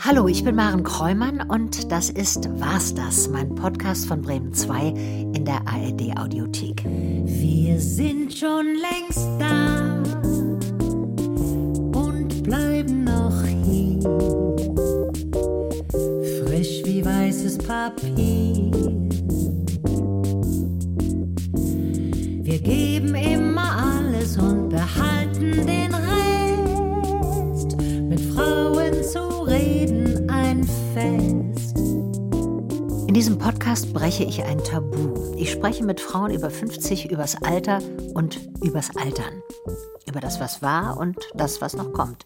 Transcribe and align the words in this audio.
Hallo, 0.00 0.28
ich 0.28 0.44
bin 0.44 0.54
Maren 0.54 0.84
Kräumann 0.84 1.40
und 1.48 1.90
das 1.90 2.08
ist 2.08 2.48
Was 2.60 2.94
das, 2.94 3.28
mein 3.28 3.52
Podcast 3.56 4.06
von 4.06 4.22
Bremen 4.22 4.54
2 4.54 4.86
in 5.34 5.44
der 5.44 5.60
ARD 5.66 6.16
Audiothek. 6.16 6.84
Wir 6.84 7.80
sind 7.80 8.32
schon 8.32 8.66
längst 8.76 9.28
da 9.40 9.96
und 11.98 12.44
bleiben 12.44 13.02
noch 13.02 13.42
hier. 13.42 13.57
Podcast 33.68 33.92
breche 33.92 34.24
ich 34.24 34.42
ein 34.42 34.64
Tabu. 34.64 35.34
Ich 35.36 35.52
spreche 35.52 35.84
mit 35.84 36.00
Frauen 36.00 36.30
über 36.30 36.48
50 36.48 37.10
übers 37.10 37.36
Alter 37.42 37.80
und 38.14 38.40
übers 38.62 38.96
Altern. 38.96 39.42
Über 40.08 40.20
das, 40.20 40.40
was 40.40 40.62
war 40.62 40.96
und 40.96 41.18
das, 41.34 41.60
was 41.60 41.76
noch 41.76 41.92
kommt. 41.92 42.24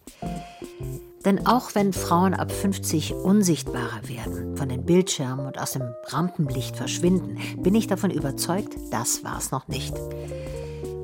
Denn 1.25 1.45
auch 1.45 1.75
wenn 1.75 1.93
Frauen 1.93 2.35
ab 2.35 2.53
50 2.53 3.15
unsichtbarer 3.15 4.09
werden, 4.09 4.57
von 4.57 4.69
den 4.69 4.85
Bildschirmen 4.85 5.45
und 5.45 5.59
aus 5.61 5.73
dem 5.73 5.83
Rampenlicht 6.11 6.77
verschwinden, 6.77 7.37
bin 7.61 7.75
ich 7.75 7.89
davon 7.89 8.13
überzeugt, 8.13 8.77
das 8.93 9.25
war's 9.25 9.51
noch 9.51 9.67
nicht. 9.67 9.97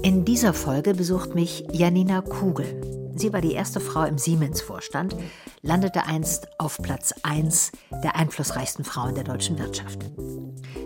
In 0.03 0.25
dieser 0.25 0.55
Folge 0.55 0.95
besucht 0.95 1.35
mich 1.35 1.67
Janina 1.73 2.21
Kugel. 2.21 2.98
Sie 3.19 3.33
war 3.33 3.41
die 3.41 3.53
erste 3.53 3.81
Frau 3.81 4.05
im 4.05 4.17
Siemens-Vorstand, 4.17 5.17
landete 5.61 6.07
einst 6.07 6.47
auf 6.57 6.79
Platz 6.79 7.13
1 7.25 7.73
der 8.05 8.15
einflussreichsten 8.15 8.85
Frauen 8.85 9.17
der 9.17 9.25
deutschen 9.25 9.59
Wirtschaft. 9.59 10.09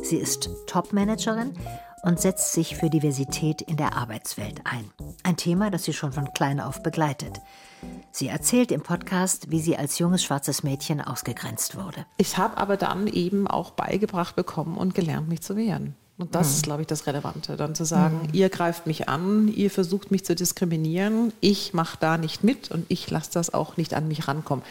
Sie 0.02 0.16
ist 0.16 0.48
Top-Managerin 0.66 1.52
und 2.02 2.20
setzt 2.20 2.54
sich 2.54 2.74
für 2.74 2.88
Diversität 2.88 3.60
in 3.60 3.76
der 3.76 3.96
Arbeitswelt 3.98 4.62
ein. 4.64 4.90
Ein 5.22 5.36
Thema, 5.36 5.70
das 5.70 5.84
sie 5.84 5.92
schon 5.92 6.12
von 6.12 6.32
klein 6.32 6.58
auf 6.58 6.82
begleitet. 6.82 7.38
Sie 8.10 8.28
erzählt 8.28 8.72
im 8.72 8.82
Podcast, 8.82 9.50
wie 9.50 9.60
sie 9.60 9.76
als 9.76 9.98
junges 9.98 10.24
schwarzes 10.24 10.62
Mädchen 10.62 11.02
ausgegrenzt 11.02 11.76
wurde. 11.76 12.06
Ich 12.16 12.38
habe 12.38 12.56
aber 12.56 12.78
dann 12.78 13.08
eben 13.08 13.46
auch 13.46 13.72
beigebracht 13.72 14.36
bekommen 14.36 14.78
und 14.78 14.94
gelernt, 14.94 15.28
mich 15.28 15.42
zu 15.42 15.54
wehren. 15.54 15.96
Und 16.22 16.34
das 16.36 16.54
ist, 16.54 16.62
glaube 16.62 16.82
ich, 16.82 16.86
das 16.86 17.08
Relevante, 17.08 17.56
dann 17.56 17.74
zu 17.74 17.84
sagen, 17.84 18.28
ihr 18.32 18.48
greift 18.48 18.86
mich 18.86 19.08
an, 19.08 19.48
ihr 19.48 19.72
versucht 19.72 20.12
mich 20.12 20.24
zu 20.24 20.36
diskriminieren, 20.36 21.32
ich 21.40 21.74
mache 21.74 21.96
da 21.98 22.16
nicht 22.16 22.44
mit 22.44 22.70
und 22.70 22.86
ich 22.88 23.10
lasse 23.10 23.32
das 23.32 23.52
auch 23.52 23.76
nicht 23.76 23.92
an 23.92 24.06
mich 24.06 24.28
rankommen. 24.28 24.64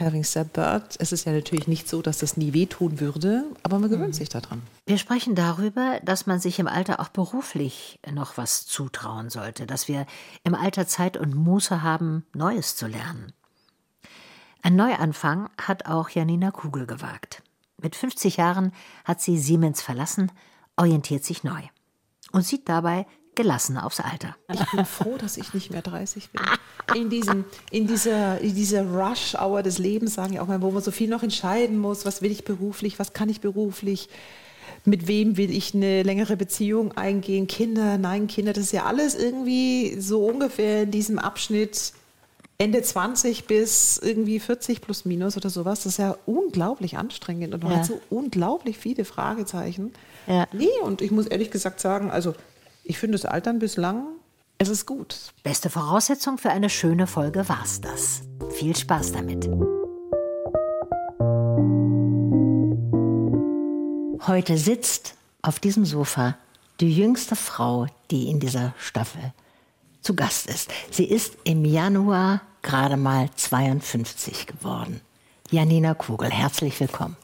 Having 0.00 0.24
said 0.24 0.54
that, 0.54 0.96
es 0.98 1.12
ist 1.12 1.26
ja 1.26 1.32
natürlich 1.32 1.68
nicht 1.68 1.88
so, 1.88 2.00
dass 2.00 2.18
das 2.18 2.38
nie 2.38 2.54
wehtun 2.54 3.00
würde, 3.00 3.44
aber 3.62 3.78
man 3.78 3.90
gewöhnt 3.90 4.14
sich 4.14 4.30
daran. 4.30 4.62
Wir 4.86 4.96
sprechen 4.96 5.34
darüber, 5.34 6.00
dass 6.02 6.26
man 6.26 6.40
sich 6.40 6.58
im 6.58 6.68
Alter 6.68 7.00
auch 7.00 7.08
beruflich 7.08 7.98
noch 8.10 8.38
was 8.38 8.64
zutrauen 8.66 9.28
sollte, 9.28 9.66
dass 9.66 9.88
wir 9.88 10.06
im 10.42 10.54
Alter 10.54 10.86
Zeit 10.86 11.18
und 11.18 11.34
Muße 11.34 11.82
haben, 11.82 12.24
Neues 12.34 12.76
zu 12.76 12.86
lernen. 12.86 13.32
Ein 14.62 14.76
Neuanfang 14.76 15.50
hat 15.60 15.86
auch 15.86 16.08
Janina 16.08 16.50
Kugel 16.50 16.86
gewagt. 16.86 17.42
Mit 17.86 17.94
50 17.94 18.38
Jahren 18.38 18.72
hat 19.04 19.20
sie 19.20 19.38
Siemens 19.38 19.80
verlassen, 19.80 20.32
orientiert 20.74 21.22
sich 21.22 21.44
neu 21.44 21.60
und 22.32 22.44
sieht 22.44 22.68
dabei 22.68 23.06
gelassen 23.36 23.78
aufs 23.78 24.00
Alter. 24.00 24.34
Ich 24.52 24.72
bin 24.72 24.84
froh, 24.84 25.16
dass 25.16 25.36
ich 25.36 25.54
nicht 25.54 25.70
mehr 25.70 25.82
30 25.82 26.30
bin. 26.30 26.42
In, 27.00 27.10
diesem, 27.10 27.44
in 27.70 27.86
dieser, 27.86 28.40
in 28.40 28.56
dieser 28.56 28.84
Rush-Hour 28.84 29.62
des 29.62 29.78
Lebens, 29.78 30.14
sagen 30.14 30.32
ja 30.32 30.42
auch 30.42 30.48
mal, 30.48 30.62
wo 30.62 30.72
man 30.72 30.82
so 30.82 30.90
viel 30.90 31.08
noch 31.08 31.22
entscheiden 31.22 31.78
muss, 31.78 32.04
was 32.04 32.22
will 32.22 32.32
ich 32.32 32.42
beruflich, 32.42 32.98
was 32.98 33.12
kann 33.12 33.28
ich 33.28 33.40
beruflich, 33.40 34.08
mit 34.84 35.06
wem 35.06 35.36
will 35.36 35.52
ich 35.52 35.72
eine 35.72 36.02
längere 36.02 36.36
Beziehung 36.36 36.90
eingehen, 36.96 37.46
Kinder, 37.46 37.98
nein, 37.98 38.26
Kinder, 38.26 38.52
das 38.52 38.64
ist 38.64 38.72
ja 38.72 38.86
alles 38.86 39.14
irgendwie 39.14 40.00
so 40.00 40.26
ungefähr 40.26 40.82
in 40.82 40.90
diesem 40.90 41.20
Abschnitt 41.20 41.92
Ende 42.58 42.80
20 42.82 43.46
bis 43.46 43.98
irgendwie 43.98 44.40
40 44.40 44.80
plus 44.80 45.04
minus 45.04 45.36
oder 45.36 45.50
sowas. 45.50 45.80
Das 45.82 45.92
ist 45.94 45.98
ja 45.98 46.16
unglaublich 46.24 46.96
anstrengend 46.96 47.52
und 47.52 47.62
man 47.62 47.72
Ja. 47.72 47.78
hat 47.78 47.86
so 47.86 48.00
unglaublich 48.08 48.78
viele 48.78 49.04
Fragezeichen. 49.04 49.92
Ja. 50.26 50.46
Nee, 50.52 50.68
und 50.82 51.02
ich 51.02 51.10
muss 51.10 51.26
ehrlich 51.26 51.50
gesagt 51.50 51.80
sagen, 51.80 52.10
also 52.10 52.34
ich 52.82 52.98
finde 52.98 53.18
das 53.18 53.26
Altern 53.26 53.58
bislang, 53.58 54.06
es 54.58 54.70
ist 54.70 54.86
gut. 54.86 55.18
Beste 55.42 55.68
Voraussetzung 55.68 56.38
für 56.38 56.48
eine 56.50 56.70
schöne 56.70 57.06
Folge 57.06 57.46
war's 57.46 57.82
das. 57.82 58.22
Viel 58.52 58.74
Spaß 58.74 59.12
damit. 59.12 59.44
Heute 64.26 64.56
sitzt 64.56 65.14
auf 65.42 65.60
diesem 65.60 65.84
Sofa 65.84 66.36
die 66.80 66.92
jüngste 66.92 67.36
Frau, 67.36 67.86
die 68.10 68.28
in 68.30 68.40
dieser 68.40 68.74
Staffel 68.78 69.32
zu 70.02 70.14
Gast 70.14 70.46
ist. 70.46 70.70
Sie 70.90 71.04
ist 71.04 71.36
im 71.44 71.64
Januar 71.64 72.40
gerade 72.62 72.96
mal 72.96 73.30
52 73.34 74.46
geworden. 74.46 75.00
Janina 75.50 75.94
Kugel, 75.94 76.30
herzlich 76.30 76.78
willkommen. 76.80 77.16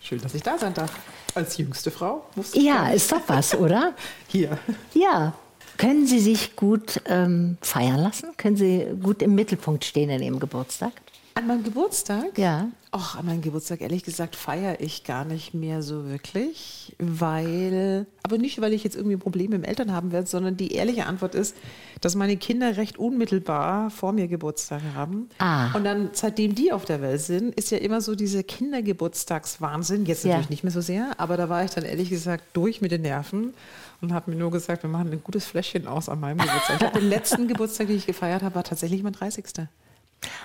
Schön, 0.00 0.20
dass 0.20 0.34
ich 0.34 0.42
da 0.42 0.58
sein 0.58 0.74
darf. 0.74 0.92
Als 1.34 1.56
jüngste 1.56 1.90
Frau. 1.90 2.24
Wusste 2.34 2.58
ich 2.58 2.64
Ja, 2.64 2.88
ist 2.88 3.12
doch 3.12 3.20
was, 3.26 3.54
oder? 3.54 3.94
Hier. 4.28 4.58
Ja. 4.94 5.34
Können 5.78 6.06
Sie 6.06 6.20
sich 6.20 6.54
gut 6.54 7.00
ähm, 7.06 7.56
feiern 7.62 7.98
lassen? 8.00 8.36
Können 8.36 8.56
Sie 8.56 8.86
gut 9.02 9.22
im 9.22 9.34
Mittelpunkt 9.34 9.84
stehen 9.84 10.10
in 10.10 10.22
Ihrem 10.22 10.38
Geburtstag? 10.38 10.92
An 11.34 11.46
meinem 11.46 11.64
Geburtstag? 11.64 12.36
Ja. 12.36 12.68
Ach, 12.90 13.16
an 13.18 13.24
meinem 13.24 13.40
Geburtstag, 13.40 13.80
ehrlich 13.80 14.02
gesagt, 14.02 14.36
feiere 14.36 14.80
ich 14.80 15.02
gar 15.02 15.24
nicht 15.24 15.54
mehr 15.54 15.82
so 15.82 16.04
wirklich, 16.06 16.94
weil, 16.98 18.06
aber 18.22 18.36
nicht, 18.36 18.60
weil 18.60 18.74
ich 18.74 18.84
jetzt 18.84 18.96
irgendwie 18.96 19.16
Probleme 19.16 19.56
im 19.56 19.64
Eltern 19.64 19.92
haben 19.92 20.12
werde, 20.12 20.26
sondern 20.26 20.58
die 20.58 20.72
ehrliche 20.74 21.06
Antwort 21.06 21.34
ist, 21.34 21.56
dass 22.02 22.14
meine 22.16 22.36
Kinder 22.36 22.76
recht 22.76 22.98
unmittelbar 22.98 23.88
vor 23.90 24.12
mir 24.12 24.28
Geburtstag 24.28 24.82
haben. 24.94 25.30
Ah. 25.38 25.72
Und 25.74 25.84
dann, 25.84 26.10
seitdem 26.12 26.54
die 26.54 26.70
auf 26.70 26.84
der 26.84 27.00
Welt 27.00 27.22
sind, 27.22 27.54
ist 27.54 27.70
ja 27.70 27.78
immer 27.78 28.02
so 28.02 28.14
dieser 28.14 28.42
Kindergeburtstagswahnsinn, 28.42 30.04
jetzt 30.04 30.24
Ja. 30.24 30.32
natürlich 30.32 30.50
nicht 30.50 30.64
mehr 30.64 30.72
so 30.72 30.82
sehr, 30.82 31.12
aber 31.18 31.38
da 31.38 31.48
war 31.48 31.64
ich 31.64 31.70
dann 31.70 31.84
ehrlich 31.84 32.10
gesagt 32.10 32.44
durch 32.52 32.82
mit 32.82 32.90
den 32.92 33.02
Nerven 33.02 33.54
und 34.02 34.12
habe 34.12 34.30
mir 34.30 34.36
nur 34.36 34.50
gesagt, 34.50 34.82
wir 34.82 34.90
machen 34.90 35.10
ein 35.12 35.22
gutes 35.24 35.46
Fläschchen 35.46 35.86
aus 35.86 36.10
an 36.10 36.20
meinem 36.20 36.38
Geburtstag. 36.38 36.76
Ich 36.80 36.86
hab 36.86 36.92
den 36.92 37.08
letzten 37.08 37.48
Geburtstag, 37.48 37.86
den 37.86 37.96
ich 37.96 38.06
gefeiert 38.06 38.42
habe, 38.42 38.54
war 38.54 38.64
tatsächlich 38.64 39.02
mein 39.02 39.14
30 39.14 39.46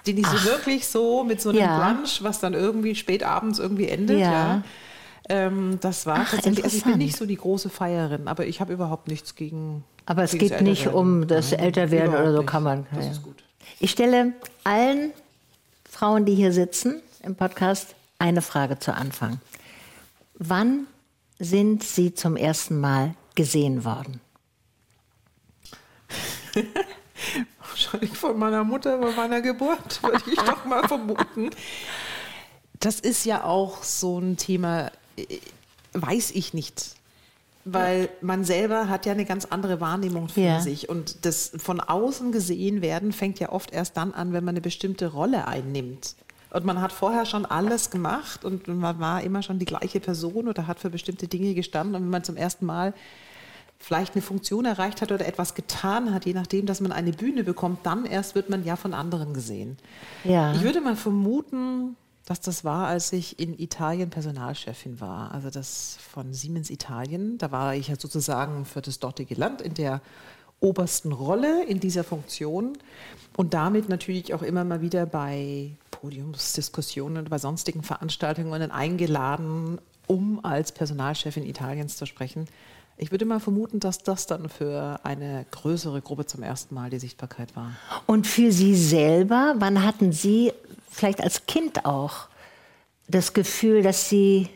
den 0.05 0.17
ich 0.17 0.27
so 0.27 0.43
wirklich 0.45 0.87
so 0.87 1.23
mit 1.23 1.41
so 1.41 1.49
einem 1.49 1.59
Ja. 1.59 1.77
Brunch, 1.93 2.23
was 2.23 2.39
dann 2.39 2.53
irgendwie 2.53 2.95
spät 2.95 3.23
abends 3.23 3.59
irgendwie 3.59 3.87
endet, 3.89 4.19
Ja. 4.19 4.31
ja. 4.31 4.63
Ähm, 5.29 5.77
das 5.81 6.05
war 6.05 6.19
Ach, 6.21 6.31
tatsächlich, 6.31 6.63
also 6.63 6.77
ich 6.77 6.83
bin 6.85 6.97
nicht 6.99 7.17
so 7.17 7.25
die 7.25 7.35
große 7.35 7.69
Feierin, 7.69 8.27
aber 8.29 8.45
ich 8.45 8.61
habe 8.61 8.71
überhaupt 8.71 9.09
nichts 9.09 9.35
gegen. 9.35 9.83
Aber 10.05 10.23
es 10.23 10.31
geht 10.31 10.61
nicht 10.61 10.87
um 10.87 11.27
das 11.27 11.51
Nein, 11.51 11.59
Älterwerden 11.59 12.13
oder 12.15 12.31
so, 12.31 12.37
nicht. 12.37 12.49
kann 12.49 12.63
man. 12.63 12.87
Das 12.95 13.05
ja. 13.05 13.11
ist 13.11 13.23
gut. 13.23 13.43
Ich 13.79 13.91
stelle 13.91 14.31
allen 14.63 15.11
Frauen, 15.89 16.25
die 16.25 16.33
hier 16.33 16.53
sitzen 16.53 17.01
im 17.23 17.35
Podcast, 17.35 17.93
eine 18.19 18.41
Frage 18.41 18.79
zu 18.79 18.93
Anfang. 18.93 19.41
Wann 20.35 20.87
sind 21.39 21.83
Sie 21.83 22.13
zum 22.13 22.37
ersten 22.37 22.79
Mal 22.79 23.13
gesehen 23.35 23.83
worden? 23.83 24.21
Wahrscheinlich 27.77 28.17
von 28.17 28.37
meiner 28.39 28.63
Mutter 28.63 28.97
bei 28.97 29.11
meiner 29.11 29.41
Geburt, 29.41 30.01
würde 30.01 30.23
ich 30.31 30.35
doch 30.39 30.65
mal 30.65 30.87
vermuten. 30.87 31.51
Das 32.79 32.99
ist 32.99 33.23
ja 33.25 33.43
auch 33.43 33.83
so 33.83 34.19
ein 34.19 34.37
Thema, 34.37 34.91
äh, 35.15 35.37
weiß 35.93 36.31
ich 36.31 36.53
nicht. 36.53 36.95
Weil 37.65 38.09
man 38.21 38.45
selber 38.45 38.87
hat 38.89 39.05
ja 39.05 39.11
eine 39.11 39.25
ganz 39.25 39.45
andere 39.45 39.81
Wahrnehmung 39.81 40.29
von 40.29 40.41
Ja. 40.41 40.59
sich. 40.61 40.89
Und 40.89 41.25
das 41.25 41.51
von 41.57 41.79
außen 41.81 42.31
gesehen 42.31 42.81
werden 42.81 43.11
fängt 43.11 43.39
ja 43.39 43.49
oft 43.49 43.71
erst 43.71 43.97
dann 43.97 44.13
an, 44.13 44.31
wenn 44.33 44.43
man 44.43 44.53
eine 44.53 44.61
bestimmte 44.61 45.07
Rolle 45.07 45.47
einnimmt. 45.47 46.15
Und 46.51 46.65
man 46.65 46.81
hat 46.81 46.93
vorher 46.93 47.25
schon 47.25 47.45
alles 47.45 47.89
gemacht 47.91 48.45
und 48.45 48.67
man 48.69 48.99
war 48.99 49.21
immer 49.21 49.43
schon 49.43 49.59
die 49.59 49.65
gleiche 49.65 49.99
Person 49.99 50.47
oder 50.47 50.65
hat 50.65 50.79
für 50.79 50.89
bestimmte 50.89 51.27
Dinge 51.27 51.53
gestanden. 51.53 51.95
Und 51.95 52.03
wenn 52.03 52.09
man 52.09 52.23
zum 52.23 52.37
ersten 52.37 52.65
Mal 52.65 52.93
vielleicht 53.79 54.15
eine 54.15 54.21
Funktion 54.21 54.65
erreicht 54.65 55.01
hat 55.01 55.11
oder 55.11 55.27
etwas 55.27 55.55
getan 55.55 56.13
hat, 56.13 56.25
je 56.25 56.33
nachdem, 56.33 56.65
dass 56.65 56.81
man 56.81 56.91
eine 56.91 57.11
Bühne 57.11 57.43
bekommt, 57.43 57.85
dann 57.85 58.05
erst 58.05 58.35
wird 58.35 58.49
man 58.49 58.65
ja 58.65 58.75
von 58.75 58.93
anderen 58.93 59.33
gesehen. 59.33 59.77
Ja. 60.23 60.53
Ich 60.53 60.63
würde 60.63 60.81
mal 60.81 60.95
vermuten, 60.95 61.95
dass 62.25 62.41
das 62.41 62.65
war, 62.65 62.87
als 62.87 63.13
ich 63.13 63.39
in 63.39 63.57
Italien 63.57 64.09
Personalchefin 64.09 64.99
war, 64.99 65.31
also 65.31 65.49
das 65.49 65.97
von 66.11 66.33
Siemens 66.33 66.69
Italien. 66.69 67.37
Da 67.37 67.51
war 67.51 67.75
ich 67.75 67.87
ja 67.87 67.95
sozusagen 67.97 68.65
für 68.65 68.81
das 68.81 68.99
dortige 68.99 69.35
Land 69.35 69.61
in 69.61 69.75
der 69.75 70.01
obersten 70.59 71.11
Rolle 71.11 71.63
in 71.65 71.79
dieser 71.79 72.03
Funktion 72.03 72.77
und 73.37 73.53
damit 73.53 73.89
natürlich 73.89 74.33
auch 74.33 74.41
immer 74.41 74.63
mal 74.63 74.81
wieder 74.81 75.05
bei 75.05 75.71
Podiumsdiskussionen 75.91 77.19
und 77.19 77.29
bei 77.29 77.37
sonstigen 77.37 77.83
Veranstaltungen 77.83 78.71
eingeladen, 78.71 79.79
um 80.07 80.43
als 80.43 80.71
Personalchefin 80.71 81.45
Italiens 81.45 81.95
zu 81.95 82.05
sprechen. 82.05 82.47
Ich 82.99 83.11
würde 83.11 83.25
mal 83.25 83.39
vermuten, 83.39 83.79
dass 83.79 83.99
das 83.99 84.25
dann 84.25 84.49
für 84.49 84.99
eine 85.03 85.45
größere 85.51 86.01
Gruppe 86.01 86.25
zum 86.25 86.41
ersten 86.41 86.73
Mal 86.73 86.89
die 86.89 86.97
Sichtbarkeit 86.99 87.55
war. 87.55 87.73
Und 88.07 88.25
für 88.25 88.51
Sie 88.51 88.75
selber, 88.75 89.53
wann 89.57 89.83
hatten 89.83 90.11
Sie 90.11 90.51
vielleicht 90.89 91.21
als 91.21 91.45
Kind 91.45 91.85
auch, 91.85 92.27
das 93.07 93.33
Gefühl, 93.33 93.83
dass 93.83 94.09
Sie, 94.09 94.49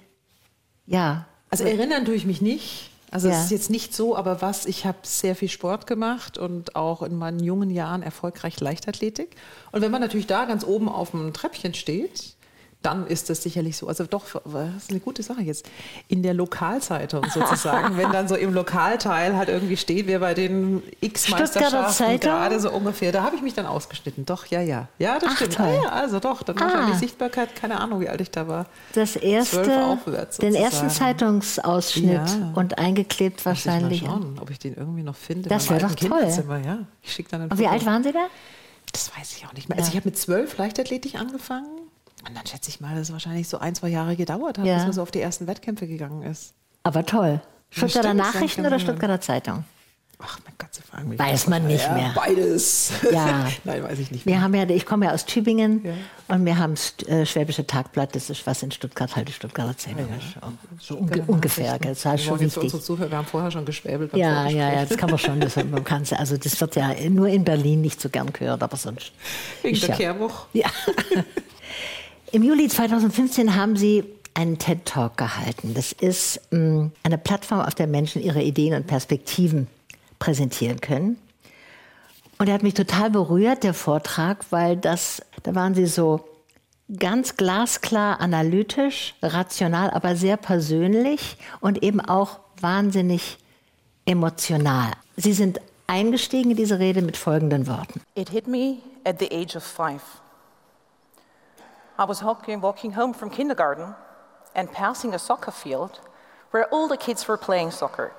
ja. 0.88 1.26
Also 1.52 1.64
erinnern 1.66 2.04
tue 2.06 2.16
ich 2.16 2.26
mich 2.26 2.42
nicht. 2.42 2.90
Also 3.12 3.28
Ja. 3.28 3.36
es 3.36 3.46
ist 3.46 3.52
jetzt 3.52 3.70
nicht 3.70 3.94
so, 3.94 4.16
aber 4.16 4.42
was, 4.42 4.66
ich 4.66 4.86
habe 4.86 4.98
sehr 5.04 5.36
viel 5.36 5.50
Sport 5.50 5.86
gemacht 5.86 6.38
und 6.38 6.76
auch 6.76 7.02
in 7.04 7.16
meinen 7.18 7.40
jungen 7.44 7.70
Jahren 7.70 8.02
erfolgreich 8.02 8.60
Leichtathletik. 8.60 9.36
Und 9.72 9.82
wenn 9.82 9.92
man 9.92 10.02
natürlich 10.02 10.28
da 10.28 10.46
ganz 10.46 10.64
oben 10.64 10.90
auf 10.90 11.12
dem 11.12 11.34
Treppchen 11.34 11.74
steht, 11.74 12.36
dann 12.84 13.06
ist 13.06 13.30
das 13.30 13.44
sicherlich 13.44 13.78
so. 13.78 13.88
Also 13.88 14.06
doch, 14.06 14.24
das 14.44 14.84
ist 14.84 14.90
eine 14.90 15.00
gute 15.00 15.22
Sache 15.22 15.42
jetzt. 15.42 15.70
In 16.08 16.24
der 16.24 16.34
Lokalzeitung 16.34 17.24
sozusagen, 17.34 17.98
wenn 17.98 18.12
dann 18.12 18.28
so 18.28 18.36
im 18.36 18.54
Lokalteil 18.54 19.36
halt 19.38 19.50
irgendwie 19.50 19.78
steht, 19.78 20.08
wer 20.08 20.20
bei 20.20 20.34
den 20.34 20.82
X-Meisterschaften 21.00 22.20
gerade 22.20 22.60
so 22.60 22.72
ungefähr, 22.72 23.12
da 23.12 23.24
habe 23.24 23.36
ich 23.36 23.42
mich 23.42 23.54
dann 23.54 23.66
ausgeschnitten. 23.68 24.26
Doch, 24.26 24.46
ja, 24.48 24.62
ja. 24.62 24.88
Ja, 25.00 25.20
das 25.20 25.30
Ach, 25.32 25.36
stimmt. 25.36 25.60
Ah, 25.60 25.72
ja, 25.74 25.90
also 25.90 26.20
doch, 26.20 26.44
dann 26.44 26.58
Ah. 26.58 26.62
wahrscheinlich 26.62 26.98
Sichtbarkeit, 26.98 27.56
keine 27.56 27.80
Ahnung, 27.80 28.00
wie 28.02 28.10
alt 28.10 28.22
ich 28.22 28.32
da 28.32 28.48
war. 28.48 28.66
Das 28.94 29.16
erste, 29.16 29.84
aufwärts 29.86 30.38
den 30.38 30.56
ersten. 30.56 30.90
Zeitungsausschnitt 30.90 32.12
Ja. 32.30 32.52
und 32.56 32.78
eingeklebt 32.78 33.46
Muss 33.46 33.60
ich 33.60 33.66
mal 33.66 33.74
wahrscheinlich. 33.74 34.00
schauen, 34.02 34.40
ob 34.42 34.50
ich 34.50 34.60
den 34.60 34.76
irgendwie 34.76 35.04
noch 35.04 35.16
finde. 35.16 35.50
Das 35.50 35.66
in 35.68 35.74
meinem 35.74 35.82
wär 35.82 35.90
alten 35.90 36.10
doch 36.10 36.18
toll. 36.46 36.62
Ja. 36.66 36.80
Ich 37.04 37.26
dann 37.30 37.44
Und 37.44 37.60
wie 37.60 37.68
alt 37.68 37.86
waren 37.86 38.04
Sie 38.04 38.12
da? 38.12 38.26
Das 38.92 39.12
weiß 39.18 39.38
ich 39.38 39.46
auch 39.46 39.54
nicht 39.54 39.70
mehr. 39.70 39.78
Also 39.78 39.90
ich 39.92 39.96
habe 39.96 40.10
mit 40.10 40.18
zwölf 40.18 40.58
Leichtathletik 40.58 41.16
angefangen. 41.16 41.81
Und 42.28 42.36
dann 42.38 42.46
schätze 42.46 42.70
ich 42.70 42.80
mal, 42.82 42.94
dass 42.96 43.08
es 43.08 43.12
wahrscheinlich 43.14 43.48
so 43.48 43.58
ein, 43.58 43.76
zwei 43.76 43.90
Jahre 43.90 44.16
gedauert 44.16 44.58
hat, 44.58 44.66
Ja. 44.66 44.76
bis 44.76 44.84
man 44.84 44.94
so 44.94 45.02
auf 45.02 45.12
die 45.12 45.22
ersten 45.22 45.48
Wettkämpfe 45.48 45.88
gegangen 45.88 46.24
ist. 46.24 46.54
Aber 46.84 47.06
toll. 47.06 47.42
Stuttgarter 47.70 48.14
Nachrichten 48.14 48.64
kann 48.64 48.74
oder 48.74 48.80
Stuttgarter 48.80 49.22
Zeitung? 49.22 49.64
Ach, 50.24 50.40
mein 50.46 50.54
Gott, 50.58 50.70
Sie 50.72 50.82
fragen 50.84 51.10
mich. 51.10 51.18
Weiß 51.18 51.48
man 51.48 51.66
nicht 51.66 51.84
ja, 51.84 51.94
mehr. 51.94 52.12
Beides. 52.14 52.92
Ja. 53.12 53.48
Nein, 53.64 53.84
weiß 53.84 53.98
ich 53.98 54.12
nicht 54.12 54.26
Wir 54.26 54.34
mehr. 54.34 54.42
haben 54.44 54.54
ja, 54.54 54.70
ich 54.70 54.86
komme 54.86 55.06
ja 55.06 55.14
aus 55.14 55.26
Tübingen 55.26 55.84
Ja. 55.84 55.94
und 56.36 56.46
wir 56.46 56.58
haben 56.60 56.76
das 56.76 57.08
äh, 57.08 57.26
Schwäbische 57.26 57.66
Tagblatt, 57.66 58.16
das 58.16 58.30
ist 58.30 58.46
was 58.46 58.62
in 58.62 58.72
Stuttgart 58.72 59.16
halt 59.16 59.30
die 59.30 59.34
Stuttgarter 59.34 59.76
Zeitung 59.78 60.08
ist. 60.18 60.86
So 60.86 60.98
unge 60.98 61.24
ungefähr, 61.26 61.80
das 61.80 62.06
Wir 62.06 62.18
schon 62.20 62.40
wichtig. 62.40 62.62
unsere 62.64 62.82
Zuhörer, 62.84 63.10
wir 63.10 63.18
haben 63.18 63.26
vorher 63.26 63.50
schon 63.50 63.66
geschwäbelt. 63.66 64.14
Ja, 64.16 64.48
ja, 64.48 64.72
ja, 64.74 64.86
das 64.86 64.98
kann 64.98 65.10
man 65.10 65.18
schon. 65.18 65.40
Das, 65.40 65.56
man 65.56 65.84
kann's, 65.84 66.14
also 66.14 66.38
das 66.38 66.60
wird 66.62 66.76
ja 66.76 66.94
nur 67.10 67.28
in 67.28 67.44
Berlin 67.44 67.82
nicht 67.82 68.00
so 68.00 68.10
gern 68.10 68.32
gehört, 68.32 68.62
aber 68.62 68.78
sonst. 68.78 69.14
Wegen 69.64 69.80
der 69.80 70.00
ja. 70.00 70.16
Ja. 70.54 70.70
Im 72.34 72.44
Juli 72.44 72.70
2015 72.70 73.56
haben 73.56 73.76
Sie 73.76 74.06
einen 74.34 74.58
TED 74.58 74.86
Talk 74.86 75.18
gehalten. 75.18 75.74
Das 75.74 75.92
ist 75.92 76.40
mh, 76.52 76.92
eine 77.04 77.18
Plattform, 77.18 77.60
auf 77.60 77.76
der 77.76 77.88
Menschen 77.88 78.22
ihre 78.24 78.42
Ideen 78.42 78.74
und 78.74 78.88
Perspektiven 78.88 79.68
präsentieren 80.18 80.80
können. 80.80 81.18
Und 82.38 82.48
er 82.48 82.54
hat 82.54 82.64
mich 82.64 82.74
total 82.74 83.10
berührt, 83.10 83.64
der 83.64 83.74
Vortrag, 83.74 84.46
weil 84.50 84.78
das, 84.78 85.22
da 85.44 85.56
waren 85.56 85.76
Sie 85.76 85.86
so 85.86 86.24
ganz 86.98 87.36
glasklar, 87.36 88.22
analytisch, 88.22 89.14
rational, 89.22 89.90
aber 89.90 90.16
sehr 90.16 90.38
persönlich 90.38 91.36
und 91.60 91.84
eben 91.84 92.00
auch 92.00 92.40
wahnsinnig 92.62 93.40
emotional. 94.06 94.92
Sie 95.18 95.34
sind 95.34 95.60
eingestiegen 95.88 96.52
in 96.52 96.58
diese 96.58 96.80
Rede 96.80 97.02
mit 97.02 97.18
folgenden 97.18 97.68
Worten. 97.68 98.00
It 98.16 98.30
hit 98.30 98.48
me 98.48 98.78
at 99.04 99.20
the 99.20 99.30
age 99.30 99.58
of 99.58 99.64
five. 99.64 100.02
I 101.98 102.06
was 102.06 102.24
walking, 102.24 102.92
home 102.92 103.14
from 103.14 103.30
kindergarten 103.30 103.96
and 104.56 104.72
passing 104.72 105.14
a 105.14 105.20
soccer 105.20 105.52
field 105.52 106.00
where 106.52 106.66
all 106.66 106.88
the 106.88 106.98
kids 106.98 107.28
were 107.28 107.38
playing 107.38 107.72
soccer. 107.72 108.14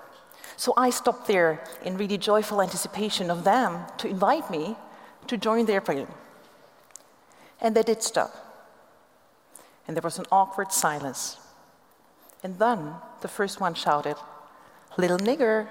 So 0.57 0.73
I 0.77 0.91
stopped 0.91 1.27
there 1.27 1.65
in 1.85 1.97
really 1.97 2.19
joyful 2.19 2.63
anticipation 2.63 3.31
of 3.31 3.45
them 3.45 3.85
to 3.99 4.09
invite 4.09 4.51
me 4.51 4.77
to 5.27 5.37
join 5.37 5.67
their 5.67 5.81
play. 5.81 6.07
And 7.61 7.75
they 7.75 7.83
did 7.83 8.03
stop. 8.03 8.35
And 9.87 9.97
there 9.97 10.03
was 10.03 10.19
an 10.19 10.27
awkward 10.31 10.73
silence. 10.73 11.39
And 12.43 12.59
then 12.59 12.95
the 13.21 13.29
first 13.29 13.61
one 13.61 13.75
shouted, 13.75 14.17
Little 14.99 15.19
nigger. 15.19 15.69